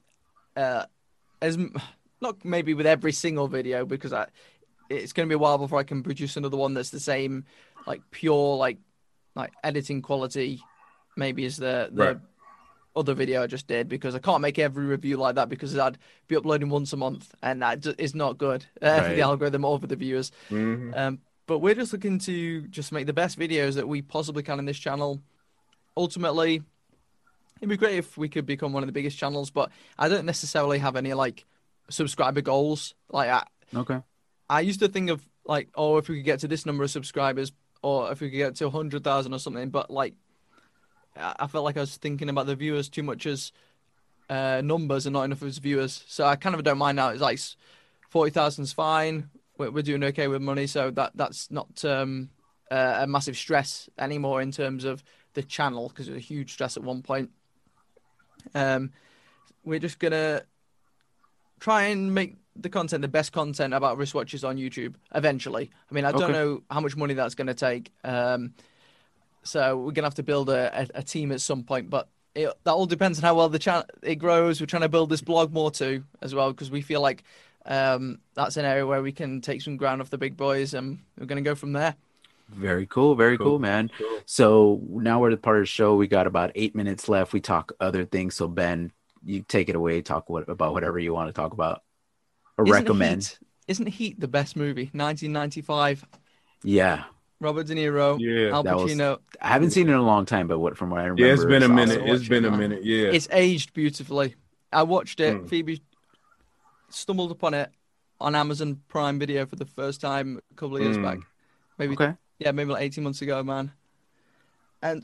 uh, 0.57 0.85
as 1.41 1.57
not 2.21 2.43
maybe 2.43 2.73
with 2.73 2.85
every 2.85 3.11
single 3.11 3.47
video 3.47 3.85
because 3.85 4.11
I 4.13 4.27
it's 4.89 5.13
going 5.13 5.27
to 5.27 5.31
be 5.31 5.35
a 5.35 5.39
while 5.39 5.57
before 5.57 5.79
I 5.79 5.83
can 5.83 6.03
produce 6.03 6.35
another 6.37 6.57
one 6.57 6.73
that's 6.73 6.89
the 6.89 6.99
same 6.99 7.45
like 7.87 8.01
pure 8.11 8.57
like 8.57 8.77
like 9.35 9.53
editing 9.63 10.01
quality 10.01 10.61
maybe 11.15 11.45
as 11.45 11.57
the 11.57 11.89
the 11.91 12.03
Right. 12.03 12.17
Other 12.95 13.13
video 13.13 13.41
I 13.43 13.47
just 13.47 13.67
did 13.67 13.89
because 13.89 14.13
I 14.15 14.19
can't 14.19 14.41
make 14.41 14.59
every 14.59 14.85
review 14.85 15.17
like 15.17 15.35
that 15.35 15.49
because 15.49 15.77
I'd 15.77 15.97
be 16.27 16.35
uploading 16.35 16.69
once 16.69 16.93
a 16.93 16.97
month 16.97 17.33
and 17.41 17.61
that 17.61 17.85
is 17.97 18.13
not 18.13 18.37
good 18.37 18.65
uh, 18.81 19.01
for 19.01 19.09
the 19.15 19.21
algorithm 19.21 19.65
or 19.65 19.79
for 19.79 19.87
the 19.87 19.95
viewers. 19.95 20.31
Mhm. 20.49 20.95
Um, 20.97 21.19
but 21.47 21.59
we're 21.59 21.75
just 21.75 21.91
looking 21.91 22.19
to 22.19 22.61
just 22.67 22.91
make 22.91 23.05
the 23.07 23.13
best 23.13 23.37
videos 23.39 23.73
that 23.75 23.87
we 23.87 24.01
possibly 24.01 24.43
can 24.43 24.59
in 24.59 24.65
this 24.65 24.77
channel. 24.77 25.21
Ultimately, 25.97 26.61
it'd 27.57 27.69
be 27.69 27.77
great 27.77 27.97
if 27.97 28.17
we 28.17 28.29
could 28.29 28.45
become 28.45 28.73
one 28.73 28.83
of 28.83 28.87
the 28.87 28.93
biggest 28.93 29.17
channels, 29.17 29.49
but 29.51 29.69
I 29.97 30.07
don't 30.07 30.25
necessarily 30.25 30.79
have 30.79 30.95
any 30.95 31.13
like 31.13 31.45
subscriber 31.89 32.41
goals. 32.41 32.93
Like 33.09 33.29
I, 33.29 33.43
Okay. 33.75 33.99
I 34.49 34.61
used 34.61 34.79
to 34.81 34.87
think 34.87 35.09
of 35.09 35.27
like, 35.45 35.69
oh, 35.75 35.97
if 35.97 36.07
we 36.09 36.17
could 36.17 36.25
get 36.25 36.39
to 36.41 36.47
this 36.47 36.65
number 36.65 36.83
of 36.83 36.91
subscribers, 36.91 37.51
or 37.81 38.11
if 38.11 38.21
we 38.21 38.29
could 38.29 38.37
get 38.37 38.55
to 38.57 38.69
hundred 38.69 39.03
thousand 39.03 39.33
or 39.33 39.39
something. 39.39 39.69
But 39.69 39.89
like, 39.89 40.13
I 41.16 41.47
felt 41.47 41.64
like 41.64 41.78
I 41.78 41.82
was 41.82 41.97
thinking 41.97 42.30
about 42.30 42.45
the 42.47 42.55
viewers 42.55 42.89
too 42.89 43.03
much 43.03 43.26
as 43.26 43.51
uh, 44.30 44.61
numbers 44.64 45.05
and 45.05 45.14
not 45.14 45.24
enough 45.24 45.43
as 45.43 45.57
viewers. 45.59 46.03
So 46.07 46.26
I 46.26 46.36
kind 46.36 46.55
of 46.55 46.64
don't 46.64 46.78
mind 46.78 46.95
now. 46.95 47.09
It's 47.09 47.22
like 47.22 47.39
forty 48.09 48.32
thousand's 48.32 48.74
fine. 48.74 49.30
We're, 49.57 49.72
we're 49.72 49.84
doing 49.84 50.03
okay 50.05 50.28
with 50.28 50.41
money, 50.41 50.68
so 50.68 50.89
that 50.91 51.11
that's 51.16 51.51
not 51.51 51.84
um, 51.86 52.30
uh, 52.72 52.99
a 53.01 53.07
massive 53.07 53.38
stress 53.38 53.89
anymore 53.99 54.41
in 54.41 54.51
terms 54.51 54.84
of 54.84 55.03
the 55.34 55.43
channel 55.43 55.89
because 55.89 56.07
it 56.07 56.11
was 56.11 56.18
a 56.24 56.26
huge 56.26 56.53
stress 56.53 56.78
at 56.78 56.84
one 56.84 57.01
point. 57.01 57.30
Um, 58.55 58.91
we're 59.64 59.80
just 59.80 59.99
gonna 59.99 60.43
try 61.59 61.84
and 61.84 62.14
make 62.14 62.36
the 62.55 62.70
content 62.70 63.01
the 63.01 63.07
best 63.07 63.32
content 63.32 63.74
about 63.74 63.97
wristwatches 63.97 64.47
on 64.47 64.57
YouTube 64.57 64.95
eventually. 65.16 65.72
I 65.89 65.93
mean, 65.93 66.05
I 66.05 66.11
don't 66.11 66.24
Okay. 66.24 66.34
know 66.34 66.64
how 66.70 66.82
much 66.82 66.95
money 66.95 67.14
that's 67.14 67.36
going 67.36 67.47
to 67.47 67.53
take. 67.53 67.91
Um, 68.03 68.53
so 69.43 69.77
we're 69.77 69.91
gonna 69.91 70.07
have 70.07 70.15
to 70.15 70.23
build 70.23 70.49
a, 70.49 70.81
a, 70.81 70.99
a 70.99 71.03
team 71.03 71.31
at 71.31 71.41
some 71.41 71.63
point, 71.63 71.89
but 71.89 72.09
it, 72.35 72.51
that 72.63 72.71
all 72.71 72.85
depends 72.85 73.19
on 73.19 73.23
how 73.23 73.35
well 73.35 73.49
the 73.49 73.59
channel 73.59 73.85
it 74.01 74.15
grows. 74.15 74.59
We're 74.59 74.67
trying 74.67 74.81
to 74.83 74.89
build 74.89 75.09
this 75.09 75.21
blog 75.21 75.53
more 75.53 75.71
too, 75.71 76.03
as 76.21 76.33
well, 76.35 76.51
because 76.51 76.71
we 76.71 76.81
feel 76.81 77.01
like 77.01 77.23
um, 77.65 78.19
that's 78.33 78.57
an 78.57 78.65
area 78.65 78.85
where 78.85 79.01
we 79.01 79.11
can 79.11 79.41
take 79.41 79.61
some 79.61 79.77
ground 79.77 80.01
off 80.01 80.09
the 80.09 80.17
big 80.17 80.37
boys, 80.37 80.73
and 80.73 80.99
we're 81.17 81.25
gonna 81.27 81.41
go 81.41 81.55
from 81.55 81.73
there. 81.73 81.95
Very 82.49 82.85
cool. 82.85 83.15
Very 83.15 83.37
cool, 83.37 83.59
Cool. 83.59 83.59
man. 83.59 83.89
Cool. 83.97 84.19
So 84.25 84.81
now 84.89 85.19
we're 85.19 85.29
at 85.29 85.31
the 85.31 85.37
part 85.37 85.57
of 85.57 85.63
the 85.63 85.67
show. 85.67 85.95
We 85.95 86.07
got 86.07 86.27
about 86.27 86.51
eight 86.55 86.75
minutes 86.75 87.09
left. 87.09 87.33
We 87.33 87.41
talk 87.41 87.71
other 87.79 88.05
things. 88.05 88.35
So 88.35 88.47
Ben, 88.47 88.91
you 89.23 89.41
take 89.41 89.69
it 89.69 89.75
away. 89.75 90.01
Talk 90.01 90.29
what, 90.29 90.49
about 90.49 90.73
whatever 90.73 90.99
you 90.99 91.13
want 91.13 91.29
to 91.29 91.33
talk 91.33 91.53
about 91.53 91.81
or 92.57 92.65
Isn't 92.65 92.73
recommend. 92.73 93.23
Heat, 93.23 93.39
isn't 93.67 93.87
Heat 93.87 94.19
the 94.19 94.27
best 94.27 94.55
movie? 94.55 94.89
1995. 94.93 96.05
Yeah, 96.63 97.03
Robert 97.43 97.67
De 97.67 97.75
Niro, 97.75 98.17
Yeah. 98.19 98.55
Al 98.55 98.63
that 98.63 98.75
was- 98.77 98.91
Pacino. 98.91 99.19
I 99.41 99.49
haven't 99.49 99.71
seen 99.71 99.87
it 99.87 99.91
in 99.91 99.97
a 99.97 100.01
long 100.03 100.25
time, 100.25 100.47
but 100.47 100.59
what 100.59 100.77
from 100.77 100.89
what 100.89 100.99
I 101.01 101.03
remember, 101.03 101.25
Yeah, 101.25 101.33
it's 101.33 101.45
been 101.45 101.63
a 101.63 101.67
minute. 101.69 102.01
It's 102.05 102.27
been 102.27 102.45
it. 102.45 102.53
a 102.53 102.57
minute. 102.57 102.83
Yeah. 102.83 103.09
It's 103.09 103.27
aged 103.31 103.73
beautifully. 103.73 104.35
I 104.71 104.83
watched 104.83 105.19
it. 105.19 105.35
Mm. 105.35 105.49
Phoebe 105.49 105.81
stumbled 106.89 107.31
upon 107.31 107.53
it 107.53 107.69
on 108.19 108.35
Amazon 108.35 108.81
Prime 108.87 109.19
Video 109.19 109.45
for 109.45 109.55
the 109.55 109.65
first 109.65 110.01
time 110.01 110.39
a 110.51 110.55
couple 110.55 110.77
of 110.77 110.83
years 110.83 110.97
Mm. 110.97 111.03
back. 111.03 111.19
Maybe 111.77 111.93
Okay. 111.93 112.15
yeah, 112.39 112.51
maybe 112.51 112.71
like 112.71 112.81
eighteen 112.83 113.03
months 113.03 113.21
ago, 113.21 113.43
man. 113.43 113.71
And 114.81 115.03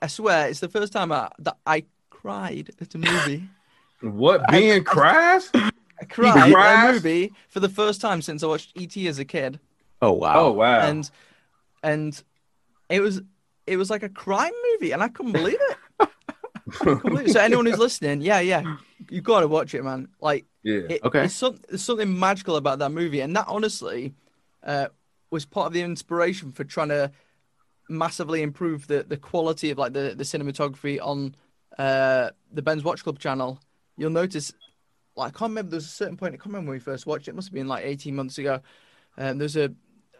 I 0.00 0.06
swear, 0.08 0.48
it's 0.48 0.60
the 0.60 0.68
first 0.68 0.92
time 0.92 1.12
I, 1.12 1.30
that 1.38 1.56
I 1.66 1.84
cried 2.10 2.70
at 2.80 2.94
a 2.94 2.98
movie. 2.98 3.44
what 4.00 4.42
I- 4.48 4.58
being 4.58 4.84
cries? 4.84 5.50
I 5.54 6.04
cried 6.08 6.36
at 6.36 6.48
a 6.48 6.52
cries? 6.52 6.94
movie 6.94 7.32
for 7.48 7.60
the 7.60 7.68
first 7.68 8.00
time 8.00 8.22
since 8.22 8.42
I 8.42 8.46
watched 8.46 8.72
ET 8.76 8.96
as 9.06 9.18
a 9.20 9.24
kid, 9.24 9.60
Oh 10.00 10.12
wow. 10.12 10.32
Oh 10.46 10.52
wow. 10.52 10.80
and 10.80 11.08
and 11.82 12.22
it 12.88 13.00
was 13.00 13.22
it 13.66 13.76
was 13.76 13.90
like 13.90 14.02
a 14.02 14.08
crime 14.08 14.52
movie, 14.72 14.92
and 14.92 15.02
I 15.02 15.08
couldn't 15.08 15.32
believe 15.32 15.58
it. 15.60 16.08
Couldn't 16.72 17.02
believe 17.02 17.28
it. 17.28 17.32
So 17.32 17.40
anyone 17.40 17.66
who's 17.66 17.78
listening, 17.78 18.22
yeah, 18.22 18.40
yeah, 18.40 18.76
you 19.10 19.20
got 19.20 19.40
to 19.40 19.48
watch 19.48 19.74
it, 19.74 19.82
man. 19.84 20.08
Like 20.20 20.46
yeah. 20.62 20.80
It, 20.88 21.04
Okay. 21.04 21.24
It's 21.24 21.34
some, 21.34 21.58
there's 21.68 21.82
something 21.82 22.18
magical 22.18 22.56
about 22.56 22.78
that 22.78 22.90
movie, 22.90 23.20
and 23.20 23.34
that 23.36 23.46
honestly 23.48 24.14
uh, 24.62 24.88
was 25.30 25.44
part 25.44 25.66
of 25.66 25.72
the 25.72 25.82
inspiration 25.82 26.52
for 26.52 26.64
trying 26.64 26.88
to 26.88 27.10
massively 27.88 28.42
improve 28.42 28.86
the, 28.86 29.02
the 29.02 29.16
quality 29.16 29.70
of 29.70 29.78
like 29.78 29.92
the, 29.92 30.14
the 30.16 30.24
cinematography 30.24 30.98
on 31.02 31.34
uh, 31.78 32.30
the 32.52 32.62
Ben's 32.62 32.84
Watch 32.84 33.02
Club 33.02 33.18
channel. 33.18 33.60
You'll 33.96 34.10
notice, 34.10 34.52
like, 35.16 35.34
I 35.34 35.38
can't 35.38 35.50
remember. 35.50 35.72
There's 35.72 35.84
a 35.84 35.88
certain 35.88 36.16
point. 36.16 36.34
I 36.34 36.36
can't 36.36 36.46
remember 36.46 36.70
when 36.70 36.76
we 36.76 36.80
first 36.80 37.06
watched 37.06 37.28
it. 37.28 37.32
It 37.32 37.34
must 37.34 37.48
have 37.48 37.54
been 37.54 37.68
like 37.68 37.84
18 37.84 38.14
months 38.14 38.38
ago. 38.38 38.60
Um, 39.18 39.38
there's 39.38 39.56
a 39.56 39.72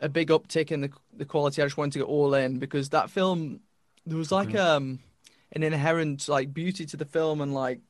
a 0.03 0.09
big 0.09 0.29
uptick 0.29 0.71
in 0.71 0.83
the 0.83 0.91
the 1.17 1.25
quality. 1.25 1.63
I 1.63 1.65
just 1.65 1.79
wanted 1.79 1.95
to 1.95 1.99
go 2.01 2.05
all 2.05 2.35
in 2.35 2.59
because 2.59 2.91
that 2.91 3.09
film 3.11 3.61
there 4.05 4.19
was 4.19 4.31
like 4.33 4.55
um 4.55 4.99
an 5.53 5.63
inherent 5.63 6.29
like 6.29 6.53
beauty 6.53 6.85
to 6.87 6.97
the 6.97 7.05
film 7.07 7.41
and 7.41 7.55
like 7.55 7.81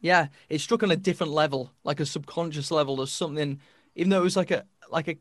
yeah, 0.00 0.26
it 0.48 0.60
struck 0.60 0.82
on 0.82 0.90
a 0.90 0.96
different 0.96 1.32
level, 1.32 1.72
like 1.82 1.98
a 2.00 2.06
subconscious 2.06 2.70
level 2.70 3.00
of 3.00 3.08
something. 3.08 3.60
Even 3.94 4.10
though 4.10 4.20
it 4.20 4.24
was 4.24 4.36
like 4.36 4.50
a 4.50 4.64
like 4.90 5.08
a 5.08 5.16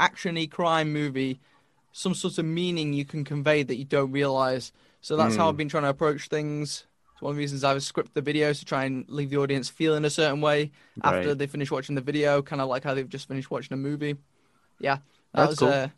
actiony 0.00 0.50
crime 0.50 0.92
movie, 0.92 1.40
some 1.92 2.14
sort 2.14 2.38
of 2.38 2.44
meaning 2.44 2.92
you 2.92 3.04
can 3.04 3.24
convey 3.24 3.62
that 3.62 3.76
you 3.76 3.84
don't 3.84 4.10
realize. 4.12 4.72
So 5.00 5.16
that's 5.16 5.36
how 5.36 5.46
Mm. 5.46 5.48
I've 5.50 5.56
been 5.56 5.68
trying 5.68 5.84
to 5.84 5.90
approach 5.90 6.28
things. 6.28 6.86
It's 7.12 7.22
one 7.22 7.30
of 7.30 7.36
the 7.36 7.40
reasons 7.40 7.64
I've 7.64 7.78
scripted 7.78 8.14
the 8.14 8.22
videos 8.22 8.58
to 8.60 8.64
try 8.64 8.84
and 8.84 9.04
leave 9.08 9.30
the 9.30 9.36
audience 9.38 9.68
feeling 9.68 10.04
a 10.04 10.10
certain 10.10 10.40
way 10.40 10.72
after 11.02 11.34
they 11.34 11.46
finish 11.46 11.70
watching 11.70 11.94
the 11.94 12.00
video, 12.00 12.42
kind 12.42 12.60
of 12.60 12.68
like 12.68 12.84
how 12.84 12.94
they've 12.94 13.08
just 13.08 13.28
finished 13.28 13.50
watching 13.50 13.74
a 13.74 13.76
movie. 13.76 14.16
Yeah, 14.80 14.96
that 14.96 15.02
That's 15.34 15.50
was 15.50 15.58
cool. 15.58 15.68
uh, 15.68 15.88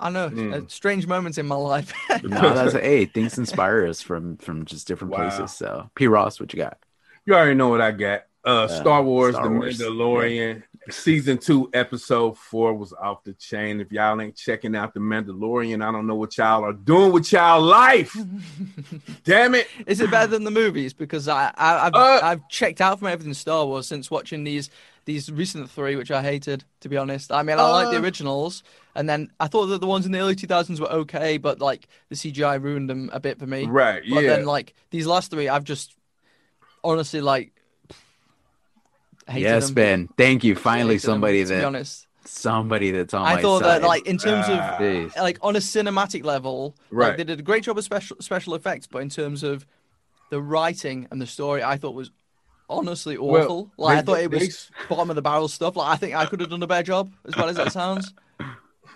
I 0.00 0.10
know, 0.10 0.30
Mm. 0.30 0.52
uh, 0.52 0.68
strange 0.68 1.06
moments 1.06 1.38
in 1.38 1.46
my 1.46 1.56
life. 1.56 1.92
no, 2.22 2.52
that's 2.54 2.74
hey, 2.74 3.06
things 3.06 3.38
inspire 3.38 3.86
us 3.86 4.00
from 4.00 4.36
from 4.36 4.64
just 4.64 4.86
different 4.86 5.12
Wow. 5.12 5.28
places. 5.28 5.52
So 5.56 5.90
P 5.94 6.06
Ross, 6.06 6.38
what 6.38 6.52
you 6.52 6.58
got? 6.58 6.78
You 7.26 7.34
already 7.34 7.54
know 7.54 7.68
what 7.68 7.80
I 7.80 7.90
got. 7.90 8.24
Uh, 8.44 8.68
Star 8.68 9.02
Wars, 9.02 9.34
Star 9.34 9.44
The 9.48 9.50
Wars. 9.50 9.78
Mandalorian, 9.78 10.62
season 10.90 11.38
two, 11.38 11.68
episode 11.74 12.38
four 12.38 12.72
was 12.74 12.92
off 12.94 13.22
the 13.24 13.34
chain. 13.34 13.80
If 13.80 13.92
y'all 13.92 14.20
ain't 14.20 14.36
checking 14.36 14.74
out 14.76 14.94
The 14.94 15.00
Mandalorian, 15.00 15.84
I 15.86 15.92
don't 15.92 16.06
know 16.06 16.14
what 16.14 16.36
y'all 16.38 16.64
are 16.64 16.72
doing 16.72 17.12
with 17.12 17.30
y'all 17.32 17.60
life. 17.60 18.14
Damn 19.24 19.54
it. 19.54 19.68
Is 19.86 20.00
it 20.00 20.10
better 20.10 20.28
than 20.28 20.44
the 20.44 20.50
movies? 20.50 20.94
Because 20.94 21.28
I, 21.28 21.52
I 21.56 21.86
I've 21.86 21.94
Uh, 21.94 22.20
I've 22.22 22.48
checked 22.48 22.80
out 22.80 22.98
from 22.98 23.08
everything 23.08 23.34
Star 23.34 23.66
Wars 23.66 23.86
since 23.86 24.10
watching 24.10 24.44
these 24.44 24.70
these 25.04 25.30
recent 25.32 25.70
three, 25.70 25.96
which 25.96 26.10
I 26.10 26.22
hated 26.22 26.64
to 26.80 26.88
be 26.88 26.96
honest. 26.96 27.32
I 27.32 27.42
mean, 27.42 27.58
I 27.58 27.62
like 27.70 27.90
the 27.90 27.96
Uh, 27.96 28.02
originals, 28.02 28.62
and 28.94 29.08
then 29.08 29.30
I 29.40 29.48
thought 29.48 29.66
that 29.66 29.80
the 29.80 29.86
ones 29.86 30.06
in 30.06 30.12
the 30.12 30.20
early 30.20 30.36
two 30.36 30.46
thousands 30.46 30.80
were 30.80 30.90
okay, 30.92 31.38
but 31.38 31.60
like 31.60 31.88
the 32.08 32.14
CGI 32.16 32.62
ruined 32.62 32.88
them 32.88 33.10
a 33.12 33.20
bit 33.20 33.38
for 33.38 33.46
me. 33.46 33.64
Right, 33.66 34.02
But 34.08 34.20
yeah. 34.22 34.36
then 34.36 34.44
like 34.46 34.74
these 34.90 35.06
last 35.06 35.30
three, 35.30 35.48
I've 35.48 35.64
just 35.64 35.96
honestly 36.84 37.20
like 37.20 37.52
hated 39.28 39.42
yes. 39.48 39.70
Ben. 39.70 40.08
Thank 40.16 40.44
you. 40.44 40.54
Finally, 40.54 40.98
somebody 40.98 41.42
to 41.44 41.48
be 41.50 41.54
that 41.56 41.64
honest. 41.64 42.06
somebody 42.24 42.90
that's 42.90 43.14
on 43.14 43.22
my 43.22 43.32
side. 43.34 43.38
I 43.38 43.42
thought 43.42 43.62
side. 43.62 43.82
that 43.82 43.86
like 43.86 44.06
in 44.06 44.18
terms 44.18 44.46
of 44.48 44.58
Ah. 44.58 44.76
Jeez. 44.78 45.16
like 45.16 45.38
on 45.42 45.56
a 45.56 45.60
cinematic 45.60 46.24
level, 46.24 46.74
Right. 46.90 47.08
like 47.08 47.16
they 47.18 47.24
did 47.24 47.40
a 47.40 47.42
great 47.42 47.64
job 47.64 47.78
of 47.78 47.84
special 47.84 48.16
special 48.20 48.54
effects, 48.54 48.86
but 48.86 48.98
in 49.02 49.08
terms 49.08 49.42
of 49.42 49.66
the 50.30 50.40
writing 50.42 51.06
and 51.10 51.20
the 51.20 51.26
story, 51.26 51.62
I 51.62 51.76
thought 51.78 51.94
was 51.94 52.10
honestly 52.70 53.16
Well, 53.16 53.42
awful. 53.44 53.70
like 53.78 53.98
I 53.98 54.02
thought 54.02 54.20
it 54.20 54.30
they- 54.30 54.38
was 54.46 54.70
bottom 54.88 55.08
of 55.10 55.16
the 55.16 55.22
barrel 55.22 55.48
stuff. 55.48 55.76
Like 55.76 55.88
I 55.90 55.96
think 55.96 56.14
I 56.14 56.26
could 56.26 56.40
have 56.40 56.50
done 56.50 56.62
a 56.62 56.66
better 56.66 56.82
job, 56.82 57.10
as 57.26 57.34
well 57.36 57.48
as 57.48 57.56
that 57.56 57.72
sounds. 57.72 58.12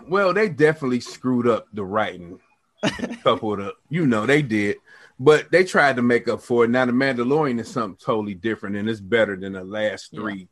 Well, 0.08 0.34
they 0.34 0.48
definitely 0.48 1.00
screwed 1.00 1.46
up 1.46 1.68
the 1.72 1.84
writing. 1.84 2.40
Coupled 3.22 3.60
up, 3.60 3.76
you 3.88 4.06
know, 4.06 4.26
they 4.26 4.42
did. 4.42 4.76
But 5.24 5.50
they 5.52 5.64
tried 5.64 5.96
to 5.96 6.02
make 6.02 6.26
up 6.28 6.40
for 6.42 6.64
it. 6.64 6.70
Now 6.70 6.84
the 6.86 6.92
Mandalorian 6.92 7.60
is 7.60 7.68
something 7.70 7.98
totally 8.02 8.34
different, 8.34 8.76
and 8.76 8.88
it's 8.88 9.00
better 9.00 9.36
than 9.36 9.52
the 9.52 9.64
last 9.64 10.08
Yeah. 10.12 10.20
three. 10.20 10.48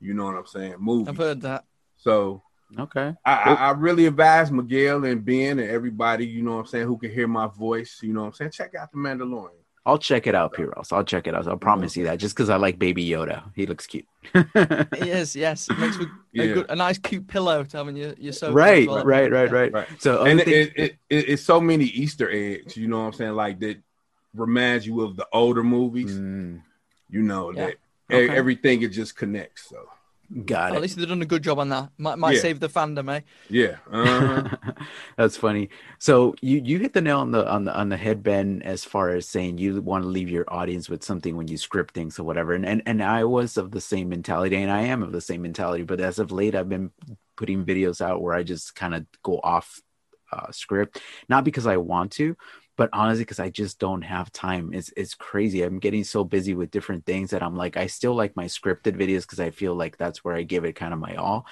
You 0.00 0.14
know 0.14 0.24
what 0.24 0.36
I'm 0.36 0.46
saying? 0.46 0.76
Movies. 0.78 1.08
I've 1.08 1.16
heard 1.16 1.42
that. 1.42 1.64
So 1.96 2.42
Okay. 2.78 3.14
I, 3.26 3.32
I, 3.34 3.54
I 3.54 3.70
really 3.72 4.06
advise 4.06 4.50
Miguel 4.52 5.04
and 5.04 5.24
Ben 5.24 5.58
and 5.58 5.68
everybody, 5.70 6.24
you 6.26 6.42
know 6.42 6.52
what 6.52 6.60
I'm 6.60 6.66
saying, 6.66 6.86
who 6.86 6.96
can 6.96 7.10
hear 7.12 7.26
my 7.26 7.48
voice, 7.48 7.98
you 8.00 8.12
know 8.14 8.20
what 8.20 8.26
I'm 8.28 8.32
saying, 8.34 8.52
check 8.52 8.74
out 8.76 8.90
the 8.92 8.96
Mandalorian. 8.98 9.50
I'll 9.84 9.98
check 9.98 10.26
it 10.28 10.34
out, 10.36 10.52
P 10.52 10.62
Ross. 10.62 10.92
I'll 10.92 11.02
check 11.02 11.26
it 11.26 11.34
out. 11.34 11.48
I'll 11.48 11.56
promise 11.56 11.96
you 11.96 12.04
that. 12.04 12.18
Just 12.18 12.36
because 12.36 12.48
I 12.50 12.56
like 12.56 12.78
Baby 12.78 13.04
Yoda, 13.08 13.42
he 13.56 13.66
looks 13.66 13.86
cute. 13.86 14.06
Yes, 15.04 15.34
yes, 15.34 15.68
it 15.70 15.78
makes 15.78 15.96
for 15.96 16.06
Yeah. 16.32 16.44
a, 16.44 16.54
good, 16.54 16.66
a 16.70 16.76
nice 16.76 16.98
cute 16.98 17.26
pillow 17.26 17.64
to 17.64 17.76
have 17.78 17.88
in 17.88 17.96
your 17.96 18.12
your 18.18 18.32
sofa. 18.34 18.52
right, 18.52 18.86
well. 18.88 19.04
right, 19.04 19.32
right, 19.32 19.50
right, 19.50 19.72
Right. 19.72 19.88
So, 19.98 20.18
other 20.18 20.30
and 20.30 20.40
it, 20.40 20.44
things- 20.44 20.68
it, 20.76 20.82
it, 20.82 20.96
it- 21.08 21.28
it's 21.30 21.42
so 21.42 21.60
many 21.60 21.84
Easter 21.86 22.30
eggs, 22.30 22.76
you 22.76 22.88
know 22.88 23.00
what 23.00 23.06
I'm 23.06 23.12
saying, 23.14 23.32
like 23.32 23.58
that 23.60 23.78
reminds 24.34 24.86
you 24.86 25.00
of 25.02 25.16
the 25.16 25.26
older 25.32 25.62
movies, 25.64 26.12
Mm, 26.18 26.62
you 27.08 27.22
know, 27.22 27.50
Yeah. 27.52 27.66
that 27.66 27.72
e- 27.72 27.76
Okay. 28.26 28.28
everything 28.36 28.82
it 28.82 28.88
just 28.88 29.16
connects. 29.16 29.68
So 29.68 29.88
Got 30.44 30.66
At 30.70 30.74
it. 30.74 30.76
At 30.76 30.82
least 30.82 30.96
they've 30.96 31.08
done 31.08 31.22
a 31.22 31.26
good 31.26 31.42
job 31.42 31.58
on 31.58 31.70
that. 31.70 31.90
Might, 31.98 32.16
might 32.16 32.34
Yeah. 32.36 32.40
save 32.42 32.60
the 32.60 32.68
fandom, 32.68 33.10
eh? 33.12 33.20
Yeah. 33.48 33.78
Uh-huh. 33.90 34.48
That's 35.16 35.36
funny. 35.36 35.70
So 35.98 36.36
you 36.40 36.62
you 36.64 36.78
hit 36.78 36.92
the 36.92 37.00
nail 37.00 37.18
on 37.18 37.32
the 37.32 37.50
on 37.50 37.64
the 37.64 37.76
on 37.76 37.88
the 37.88 37.96
head, 37.96 38.22
Ben, 38.22 38.62
as 38.62 38.84
far 38.84 39.10
as 39.10 39.26
saying 39.28 39.58
you 39.58 39.82
want 39.82 40.04
to 40.04 40.08
leave 40.08 40.30
your 40.30 40.44
audience 40.46 40.88
with 40.88 41.02
something 41.02 41.36
when 41.36 41.48
you 41.48 41.56
script 41.56 41.94
things 41.94 42.16
or 42.16 42.22
whatever. 42.22 42.52
And 42.52 42.64
and, 42.64 42.80
and 42.86 43.02
I 43.02 43.24
was 43.24 43.56
of 43.56 43.72
the 43.72 43.80
same 43.80 44.08
mentality, 44.08 44.54
and 44.54 44.70
I 44.70 44.82
am 44.82 45.02
of 45.02 45.10
the 45.10 45.20
same 45.20 45.42
mentality. 45.42 45.82
But 45.82 45.98
as 45.98 46.20
of 46.20 46.30
late, 46.30 46.54
I've 46.54 46.68
been 46.68 46.92
putting 47.36 47.64
videos 47.64 48.00
out 48.00 48.22
where 48.22 48.34
I 48.34 48.44
just 48.44 48.76
kind 48.76 48.94
of 48.94 49.06
go 49.24 49.40
off 49.42 49.80
uh, 50.30 50.52
script, 50.52 51.02
not 51.28 51.42
because 51.42 51.66
I 51.66 51.76
want 51.78 52.12
to, 52.12 52.36
but 52.80 52.88
honestly 52.94 53.24
because 53.24 53.38
i 53.38 53.50
just 53.50 53.78
don't 53.78 54.00
have 54.00 54.32
time 54.32 54.70
it's 54.72 54.90
it's 54.96 55.14
crazy 55.14 55.60
i'm 55.60 55.78
getting 55.78 56.02
so 56.02 56.24
busy 56.24 56.54
with 56.54 56.70
different 56.70 57.04
things 57.04 57.28
that 57.28 57.42
i'm 57.42 57.54
like 57.54 57.76
i 57.76 57.86
still 57.86 58.14
like 58.14 58.34
my 58.36 58.46
scripted 58.46 58.96
videos 58.96 59.20
because 59.20 59.38
i 59.38 59.50
feel 59.50 59.74
like 59.74 59.98
that's 59.98 60.24
where 60.24 60.34
i 60.34 60.42
give 60.42 60.64
it 60.64 60.72
kind 60.72 60.94
of 60.94 60.98
my 60.98 61.14
all 61.16 61.44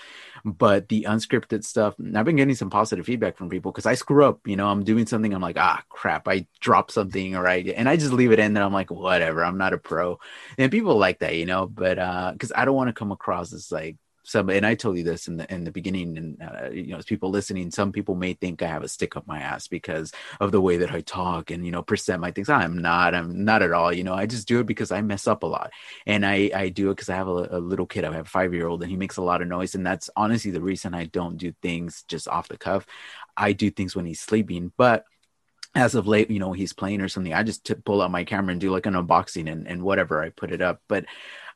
but 0.43 0.89
the 0.89 1.03
unscripted 1.07 1.63
stuff 1.63 1.95
i've 2.17 2.25
been 2.25 2.37
getting 2.37 2.55
some 2.55 2.71
positive 2.71 3.05
feedback 3.05 3.37
from 3.37 3.51
people 3.51 3.71
because 3.71 3.85
i 3.85 3.93
screw 3.93 4.25
up 4.25 4.41
you 4.47 4.57
know 4.57 4.69
i'm 4.69 4.85
doing 4.85 5.05
something 5.05 5.35
i'm 5.35 5.43
like 5.43 5.59
ah 5.59 5.83
crap 5.91 6.27
i 6.29 6.47
dropped 6.61 6.93
something 6.93 7.37
or 7.37 7.47
i 7.47 7.59
and 7.77 7.91
i 7.91 7.97
just 7.99 8.15
leave 8.15 8.33
it 8.33 8.39
in 8.39 8.55
there 8.55 8.65
i'm 8.65 8.73
like 8.73 8.91
whatever 8.91 9.45
i'm 9.45 9.59
not 9.59 9.75
a 9.75 9.79
pro 9.79 10.19
and 10.57 10.73
people 10.73 10.97
like 10.97 11.19
that 11.19 11.37
you 11.37 11.45
know 11.45 11.67
but 11.67 11.99
uh 11.99 12.31
because 12.33 12.53
i 12.57 12.65
don't 12.65 12.75
want 12.75 12.89
to 12.89 12.95
come 12.95 13.13
across 13.13 13.53
as 13.53 13.71
like 13.71 13.99
some 14.29 14.51
and 14.51 14.67
I 14.67 14.75
told 14.75 14.99
you 14.99 15.05
this 15.05 15.27
in 15.27 15.39
the 15.39 15.53
in 15.53 15.65
the 15.65 15.71
beginning 15.71 16.19
and 16.19 16.43
uh, 16.43 16.71
you 16.71 16.89
know 16.89 16.99
as 16.99 17.07
people 17.07 17.31
listening 17.31 17.71
some 17.71 17.93
people 17.93 18.15
may 18.15 18.35
think 18.35 18.63
I 18.63 18.67
have 18.67 18.83
a 18.83 18.89
stick 18.89 19.17
up 19.17 19.27
my 19.27 19.41
ass 19.41 19.69
because 19.69 20.13
of 20.39 20.53
the 20.53 20.61
way 20.61 20.77
that 20.79 20.93
I 20.93 21.01
talk 21.01 21.51
and 21.51 21.65
you 21.65 21.73
know 21.73 21.83
present 21.83 22.21
my 22.21 22.31
things. 22.31 22.49
I'm 22.49 22.77
not 22.79 23.15
I'm 23.15 23.45
not 23.45 23.63
at 23.63 23.73
all 23.73 23.93
you 23.93 24.05
know 24.05 24.15
I 24.15 24.27
just 24.27 24.47
do 24.47 24.61
it 24.61 24.67
because 24.67 24.93
I 24.93 25.01
mess 25.01 25.27
up 25.27 25.43
a 25.43 25.47
lot. 25.47 25.71
And 26.07 26.27
I 26.27 26.51
I 26.55 26.69
do 26.69 26.91
it 26.91 26.97
because 26.97 27.09
I 27.09 27.17
have 27.17 27.29
a, 27.29 27.49
a 27.51 27.61
little 27.61 27.87
kid 27.87 28.05
I 28.05 28.13
have 28.13 28.27
a 28.27 28.29
5 28.29 28.55
year 28.55 28.69
old 28.69 28.83
and 28.83 28.91
he 28.91 28.97
makes 28.97 29.17
a 29.17 29.23
lot 29.23 29.43
of 29.43 29.49
noise 29.49 29.75
and 29.75 29.87
that's 29.87 30.11
honestly 30.17 30.51
the 30.51 30.61
reason 30.61 30.95
I 30.95 31.07
don't 31.07 31.39
do 31.39 31.53
things 31.63 32.05
just 32.09 32.29
off 32.29 32.49
the 32.49 32.59
cuff. 32.59 32.87
I 33.37 33.53
do 33.53 33.71
things 33.71 33.97
when 33.97 34.07
he's 34.07 34.21
sleeping 34.21 34.73
but 34.77 35.05
as 35.75 35.95
of 35.95 36.07
late, 36.07 36.31
you 36.31 36.39
know, 36.41 36.53
he's 36.53 36.73
playing 36.73 37.01
or 37.01 37.09
something, 37.09 37.33
I 37.33 37.43
just 37.43 37.65
t- 37.65 37.75
pull 37.75 38.03
out 38.03 38.11
my 38.11 38.25
camera 38.25 38.53
and 38.53 38.61
do 38.61 38.71
like 38.71 38.87
an 38.87 38.95
unboxing 38.95 39.51
and, 39.51 39.67
and 39.69 39.83
whatever 39.83 40.23
I 40.23 40.31
put 40.31 40.51
it 40.51 40.63
up. 40.63 40.81
But 40.89 41.05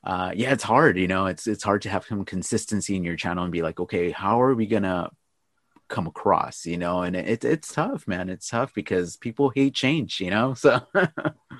uh, 0.03 0.31
yeah, 0.35 0.51
it's 0.53 0.63
hard, 0.63 0.97
you 0.97 1.07
know, 1.07 1.27
it's 1.27 1.47
it's 1.47 1.63
hard 1.63 1.81
to 1.83 1.89
have 1.89 2.05
some 2.05 2.25
consistency 2.25 2.95
in 2.95 3.03
your 3.03 3.15
channel 3.15 3.43
and 3.43 3.51
be 3.53 3.61
like, 3.61 3.79
okay, 3.79 4.11
how 4.11 4.41
are 4.41 4.53
we 4.55 4.67
gonna 4.67 5.09
come 5.89 6.07
across, 6.07 6.65
you 6.65 6.77
know? 6.77 7.03
And 7.03 7.15
it, 7.15 7.45
it's 7.45 7.73
tough, 7.73 8.07
man. 8.07 8.29
It's 8.29 8.49
tough 8.49 8.73
because 8.73 9.17
people 9.17 9.51
hate 9.51 9.75
change, 9.75 10.21
you 10.21 10.31
know. 10.31 10.55
So 10.57 10.81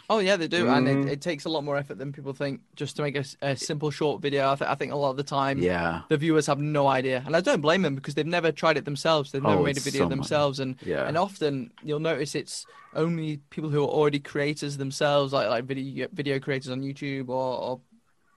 Oh 0.10 0.20
yeah, 0.20 0.36
they 0.36 0.48
do, 0.48 0.68
and 0.68 0.88
Mhm. 0.88 1.06
it, 1.06 1.14
it 1.14 1.22
takes 1.22 1.46
a 1.46 1.50
lot 1.50 1.64
more 1.64 1.78
effort 1.78 1.98
than 1.98 2.12
people 2.12 2.34
think 2.34 2.62
just 2.76 2.96
to 2.98 3.02
make 3.02 3.16
a 3.16 3.56
simple 3.56 3.90
short 3.90 4.22
video. 4.22 4.52
I, 4.52 4.56
th- 4.56 4.70
I 4.70 4.76
think 4.76 4.92
a 4.92 4.96
lot 4.96 5.12
of 5.12 5.18
the 5.18 5.24
time, 5.24 5.60
yeah, 5.60 6.02
the 6.10 6.18
viewers 6.18 6.46
have 6.48 6.60
no 6.60 6.88
idea, 6.88 7.24
and 7.26 7.36
I 7.36 7.42
don't 7.42 7.62
blame 7.62 7.82
them 7.84 7.96
because 7.96 8.14
they've 8.14 8.26
never 8.26 8.52
tried 8.52 8.78
it 8.78 8.86
themselves. 8.86 9.32
They've 9.32 9.42
never 9.42 9.62
Oh, 9.62 9.64
made 9.64 9.78
a 9.78 9.82
video 9.82 10.02
so 10.02 10.10
much. 10.10 10.12
themselves, 10.12 10.60
and 10.60 10.76
yeah, 10.82 11.08
and 11.08 11.18
often 11.18 11.72
you'll 11.82 12.02
notice 12.02 12.36
it's 12.36 12.68
only 12.94 13.38
people 13.50 13.70
who 13.70 13.82
are 13.84 13.88
already 13.88 14.20
creators 14.20 14.78
themselves, 14.78 15.32
like 15.34 15.48
like 15.50 15.64
video 15.66 16.08
video 16.12 16.38
creators 16.40 16.70
on 16.70 16.82
YouTube 16.82 17.30
or, 17.30 17.58
or 17.58 17.82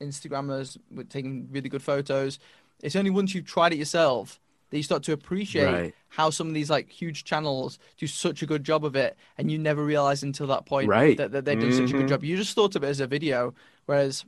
Instagrammers 0.01 0.77
with 0.91 1.09
taking 1.09 1.49
really 1.51 1.69
good 1.69 1.83
photos. 1.83 2.39
It's 2.83 2.97
only 2.97 3.11
once 3.11 3.35
you've 3.35 3.47
tried 3.47 3.73
it 3.73 3.79
yourself 3.79 4.41
that 4.71 4.77
you 4.77 4.83
start 4.83 5.03
to 5.05 5.13
appreciate 5.13 5.65
Right. 5.65 5.95
how 6.09 6.31
some 6.31 6.49
of 6.49 6.55
these 6.55 6.71
like 6.71 6.91
huge 6.91 7.25
channels 7.25 7.79
do 7.97 8.07
such 8.07 8.43
a 8.43 8.47
good 8.47 8.65
job 8.65 8.85
of 8.85 8.97
it, 8.97 9.17
and 9.39 9.51
you 9.51 9.59
never 9.59 9.85
realize 9.85 10.23
until 10.23 10.47
that 10.49 10.67
point 10.67 10.89
Right. 10.89 11.17
that, 11.17 11.33
that 11.33 11.45
they're 11.45 11.57
doing 11.57 11.73
such 11.73 11.91
a 11.91 11.95
good 11.95 12.07
Mhm. 12.07 12.09
job. 12.09 12.25
You 12.25 12.37
just 12.37 12.55
thought 12.55 12.77
of 12.77 12.85
it 12.85 12.89
as 12.89 13.01
a 13.01 13.07
video, 13.07 13.55
whereas, 13.87 14.25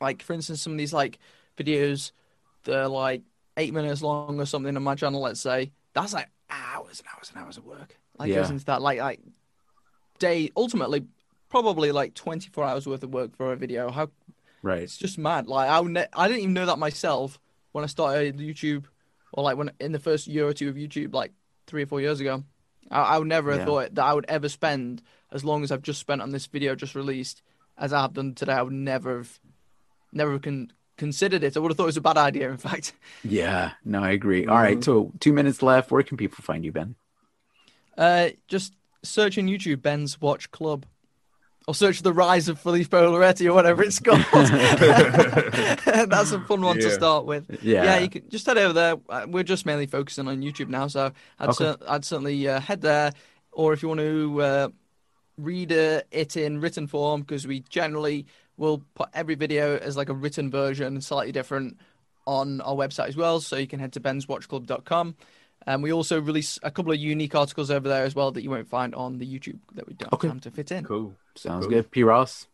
like 0.00 0.22
for 0.22 0.32
instance, 0.32 0.60
some 0.62 0.72
of 0.72 0.78
these 0.78 0.92
like 0.92 1.18
videos 1.56 2.12
they're 2.64 2.88
like 2.88 3.22
eight 3.56 3.74
minutes 3.74 4.02
long 4.02 4.40
or 4.40 4.46
something 4.46 4.76
on 4.76 4.82
my 4.82 4.94
channel, 4.94 5.20
let's 5.20 5.40
say, 5.40 5.72
that's 5.94 6.12
like 6.12 6.28
hours 6.48 7.00
and 7.00 7.08
hours 7.14 7.30
and 7.30 7.42
hours 7.44 7.56
of 7.56 7.64
work. 7.64 7.98
Like 8.18 8.32
goes 8.32 8.48
Yeah. 8.48 8.52
into 8.52 8.64
that 8.66 8.80
like 8.82 9.00
like 9.00 9.20
day 10.18 10.50
ultimately 10.56 11.04
probably 11.48 11.92
like 11.92 12.14
24 12.14 12.64
hours 12.64 12.86
worth 12.86 13.02
of 13.02 13.10
work 13.12 13.36
for 13.36 13.52
a 13.52 13.56
video 13.56 13.90
how 13.90 14.08
right, 14.62 14.82
it's 14.82 14.96
just 14.96 15.18
mad 15.18 15.46
like 15.48 15.68
I, 15.68 15.80
ne- 15.82 16.06
I 16.12 16.28
didn't 16.28 16.42
even 16.42 16.54
know 16.54 16.66
that 16.66 16.78
myself 16.78 17.38
when 17.72 17.84
i 17.84 17.86
started 17.86 18.38
youtube 18.38 18.84
or 19.32 19.42
like 19.44 19.56
when 19.56 19.70
in 19.80 19.92
the 19.92 19.98
first 19.98 20.26
year 20.26 20.46
or 20.46 20.52
two 20.52 20.68
of 20.68 20.76
youtube 20.76 21.12
like 21.14 21.32
three 21.66 21.82
or 21.82 21.86
four 21.86 22.00
years 22.00 22.20
ago 22.20 22.44
i, 22.90 23.00
I 23.00 23.18
would 23.18 23.28
never 23.28 23.50
have 23.52 23.60
Yeah. 23.60 23.64
thought 23.66 23.94
that 23.94 24.04
i 24.04 24.12
would 24.14 24.26
ever 24.28 24.48
spend 24.48 25.02
as 25.30 25.44
long 25.44 25.62
as 25.64 25.72
i've 25.72 25.82
just 25.82 26.00
spent 26.00 26.22
on 26.22 26.30
this 26.30 26.46
video 26.46 26.74
just 26.74 26.94
released 26.94 27.42
as 27.78 27.92
i 27.92 28.00
have 28.02 28.12
done 28.14 28.34
today 28.34 28.52
i 28.52 28.62
would 28.62 28.72
never 28.72 29.18
have 29.18 29.40
never 30.12 30.38
con- 30.38 30.72
considered 30.98 31.42
it 31.42 31.56
i 31.56 31.60
would 31.60 31.70
have 31.70 31.76
thought 31.76 31.84
it 31.84 31.86
was 31.86 31.96
a 31.96 32.00
bad 32.02 32.18
idea 32.18 32.50
in 32.50 32.58
fact 32.58 32.92
yeah. 33.24 33.72
No, 33.84 34.02
I 34.02 34.10
agree. 34.10 34.46
All 34.46 34.56
right, 34.56 34.82
so 34.82 35.12
two 35.20 35.32
minutes 35.32 35.62
left. 35.62 35.90
Where 35.90 36.02
can 36.02 36.16
people 36.16 36.42
find 36.42 36.64
you, 36.64 36.72
Ben? 36.72 36.96
Uh, 37.96 38.30
just 38.48 38.74
search 39.02 39.38
on 39.38 39.46
YouTube 39.46 39.80
Ben's 39.82 40.20
Watch 40.20 40.50
Club, 40.50 40.86
or 41.68 41.74
search 41.74 42.02
the 42.02 42.12
rise 42.12 42.48
of 42.48 42.58
Filippo 42.60 43.12
Loretti 43.12 43.46
or 43.48 43.54
whatever 43.54 43.82
it's 43.82 43.98
called. 44.00 44.20
That's 46.08 46.32
a 46.32 46.40
fun 46.40 46.62
one 46.62 46.76
to 46.78 46.90
start 46.90 47.24
with. 47.24 47.46
Yeah, 47.62 47.84
Yeah, 47.84 47.98
you 47.98 48.08
can 48.08 48.28
just 48.28 48.46
head 48.46 48.58
over 48.58 48.72
there. 48.72 48.96
Uh, 49.08 49.26
We're 49.28 49.44
just 49.44 49.64
mainly 49.66 49.86
focusing 49.86 50.28
on 50.28 50.42
YouTube 50.42 50.68
now, 50.68 50.86
so 50.88 51.12
I'd 51.38 51.50
Okay. 51.50 51.64
cer- 51.64 51.76
I'd 51.88 52.04
certainly 52.04 52.48
uh, 52.48 52.60
head 52.60 52.80
there. 52.80 53.12
Or 53.52 53.72
if 53.72 53.82
you 53.82 53.88
want 53.88 54.00
to 54.00 54.42
uh, 54.42 54.68
read 55.38 55.72
uh, 55.72 56.02
it 56.10 56.36
in 56.36 56.60
written 56.60 56.86
form, 56.86 57.20
because 57.20 57.46
we 57.46 57.60
generally 57.68 58.26
will 58.56 58.82
put 58.94 59.08
every 59.14 59.34
video 59.34 59.76
as 59.78 59.96
like 59.96 60.08
a 60.08 60.14
written 60.14 60.50
version, 60.50 61.00
slightly 61.00 61.32
different, 61.32 61.76
on 62.26 62.60
our 62.62 62.74
website 62.74 63.08
as 63.08 63.16
well. 63.16 63.40
So 63.40 63.56
you 63.56 63.66
can 63.66 63.78
head 63.80 63.92
to 63.94 64.00
benswatchclub.com. 64.00 65.14
And 65.66 65.82
we 65.82 65.92
also 65.92 66.20
release 66.20 66.58
a 66.62 66.70
couple 66.70 66.92
of 66.92 66.98
unique 66.98 67.34
articles 67.34 67.70
over 67.70 67.88
there 67.88 68.04
as 68.04 68.14
well 68.14 68.32
that 68.32 68.42
you 68.42 68.50
won't 68.50 68.68
find 68.68 68.94
on 68.94 69.18
the 69.18 69.26
YouTube 69.26 69.58
that 69.74 69.86
we 69.86 69.94
don't 69.94 70.12
Okay. 70.12 70.26
have 70.28 70.34
time 70.34 70.40
to 70.40 70.50
fit 70.50 70.72
in. 70.72 70.84
cool. 70.84 71.14
sounds 71.36 71.66
Cool. 71.66 71.74
good. 71.76 71.90
P. 71.90 72.02
Ross. 72.02 72.46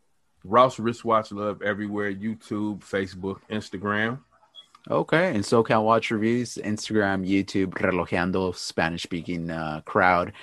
Ross 0.43 0.79
Wristwatch 0.79 1.31
Love 1.31 1.61
everywhere 1.61 2.13
YouTube, 2.13 2.79
Facebook, 2.79 3.39
Instagram. 3.49 4.19
Okay, 4.89 5.35
and 5.35 5.43
SoCal 5.43 5.83
Watch 5.83 6.09
Reviews, 6.09 6.57
Instagram, 6.63 7.27
YouTube, 7.27 7.71
Relojeando, 7.73 8.55
Spanish 8.55 9.03
speaking 9.03 9.49
uh, 9.51 9.81
crowd. 9.85 10.33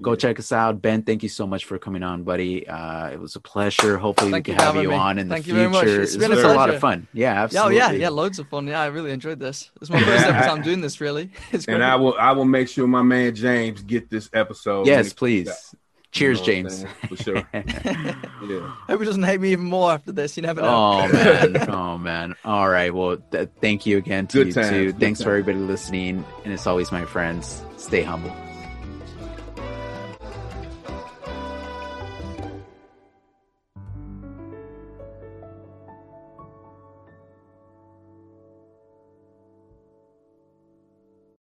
Go 0.00 0.12
Yeah. 0.12 0.16
check 0.16 0.38
us 0.38 0.52
out. 0.52 0.80
Ben, 0.82 1.02
thank 1.02 1.22
you 1.22 1.28
so 1.28 1.46
much 1.46 1.64
for 1.64 1.78
coming 1.78 2.02
on, 2.02 2.22
buddy. 2.22 2.68
Uh, 2.68 3.08
it 3.08 3.18
was 3.18 3.34
a 3.34 3.40
pleasure. 3.40 3.96
Hopefully, 3.98 4.30
Thank 4.30 4.46
we 4.46 4.52
can 4.52 4.58
for 4.60 4.64
have 4.66 4.76
you 4.82 4.90
me. 4.90 4.94
on 4.94 5.18
in 5.18 5.28
Thank 5.28 5.46
the 5.46 5.48
you 5.48 5.54
very 5.56 5.70
future. 5.72 5.86
much. 5.86 6.02
It's 6.02 6.12
This 6.16 6.28
been 6.28 6.38
a 6.38 6.40
a 6.52 6.54
lot 6.54 6.68
of 6.70 6.78
fun. 6.78 7.08
Yeah, 7.14 7.48
Yeah, 7.50 7.64
oh, 7.64 7.68
yeah, 7.68 7.90
yeah, 7.92 8.10
loads 8.10 8.38
of 8.38 8.46
fun. 8.48 8.66
Yeah, 8.66 8.80
I 8.80 8.86
really 8.86 9.10
enjoyed 9.10 9.40
this. 9.40 9.70
It's 9.80 9.88
my 9.90 10.00
first 10.02 10.24
ever 10.26 10.46
time 10.46 10.62
doing 10.62 10.82
this, 10.82 11.00
really. 11.00 11.30
It's 11.52 11.64
great. 11.64 11.76
And 11.76 11.82
I 11.84 11.96
will 11.96 12.14
I 12.20 12.32
will 12.32 12.44
make 12.44 12.68
sure 12.68 12.86
my 12.86 13.02
man 13.02 13.34
James 13.34 13.82
get 13.82 14.10
this 14.10 14.28
episode. 14.34 14.86
Yes, 14.86 15.06
when 15.06 15.06
it 15.06 15.16
please. 15.16 15.74
Comes 16.18 16.40
out. 16.40 16.44
Cheers, 16.44 16.46
You 16.46 16.52
know 16.52 16.58
I'm 16.58 16.64
James. 16.64 16.76
saying? 16.80 16.94
For 17.08 17.16
sure. 17.16 17.48
Yeah. 18.46 18.70
hope 18.88 19.00
he 19.00 19.06
doesn't 19.06 19.22
hate 19.24 19.40
me 19.40 19.50
even 19.52 19.64
more 19.64 19.90
after 19.92 20.12
this. 20.12 20.36
You 20.36 20.42
never 20.44 20.60
know. 20.60 20.68
oh 21.02 21.08
man, 21.12 21.70
oh 21.70 21.98
man. 21.98 22.34
All 22.44 22.68
right. 22.68 22.94
Well, 22.94 23.16
th- 23.32 23.48
thank 23.60 23.84
you 23.86 23.96
again 23.96 24.26
to 24.28 24.38
Good 24.38 24.46
you 24.48 24.52
times, 24.52 24.68
too. 24.70 24.92
good 24.92 25.00
Thanks 25.00 25.22
for 25.22 25.30
everybody 25.30 25.58
listening. 25.58 26.24
And 26.44 26.52
as 26.52 26.66
always, 26.66 26.92
my 26.92 27.04
friends, 27.04 27.62
stay 27.76 28.02
humble. 28.02 28.30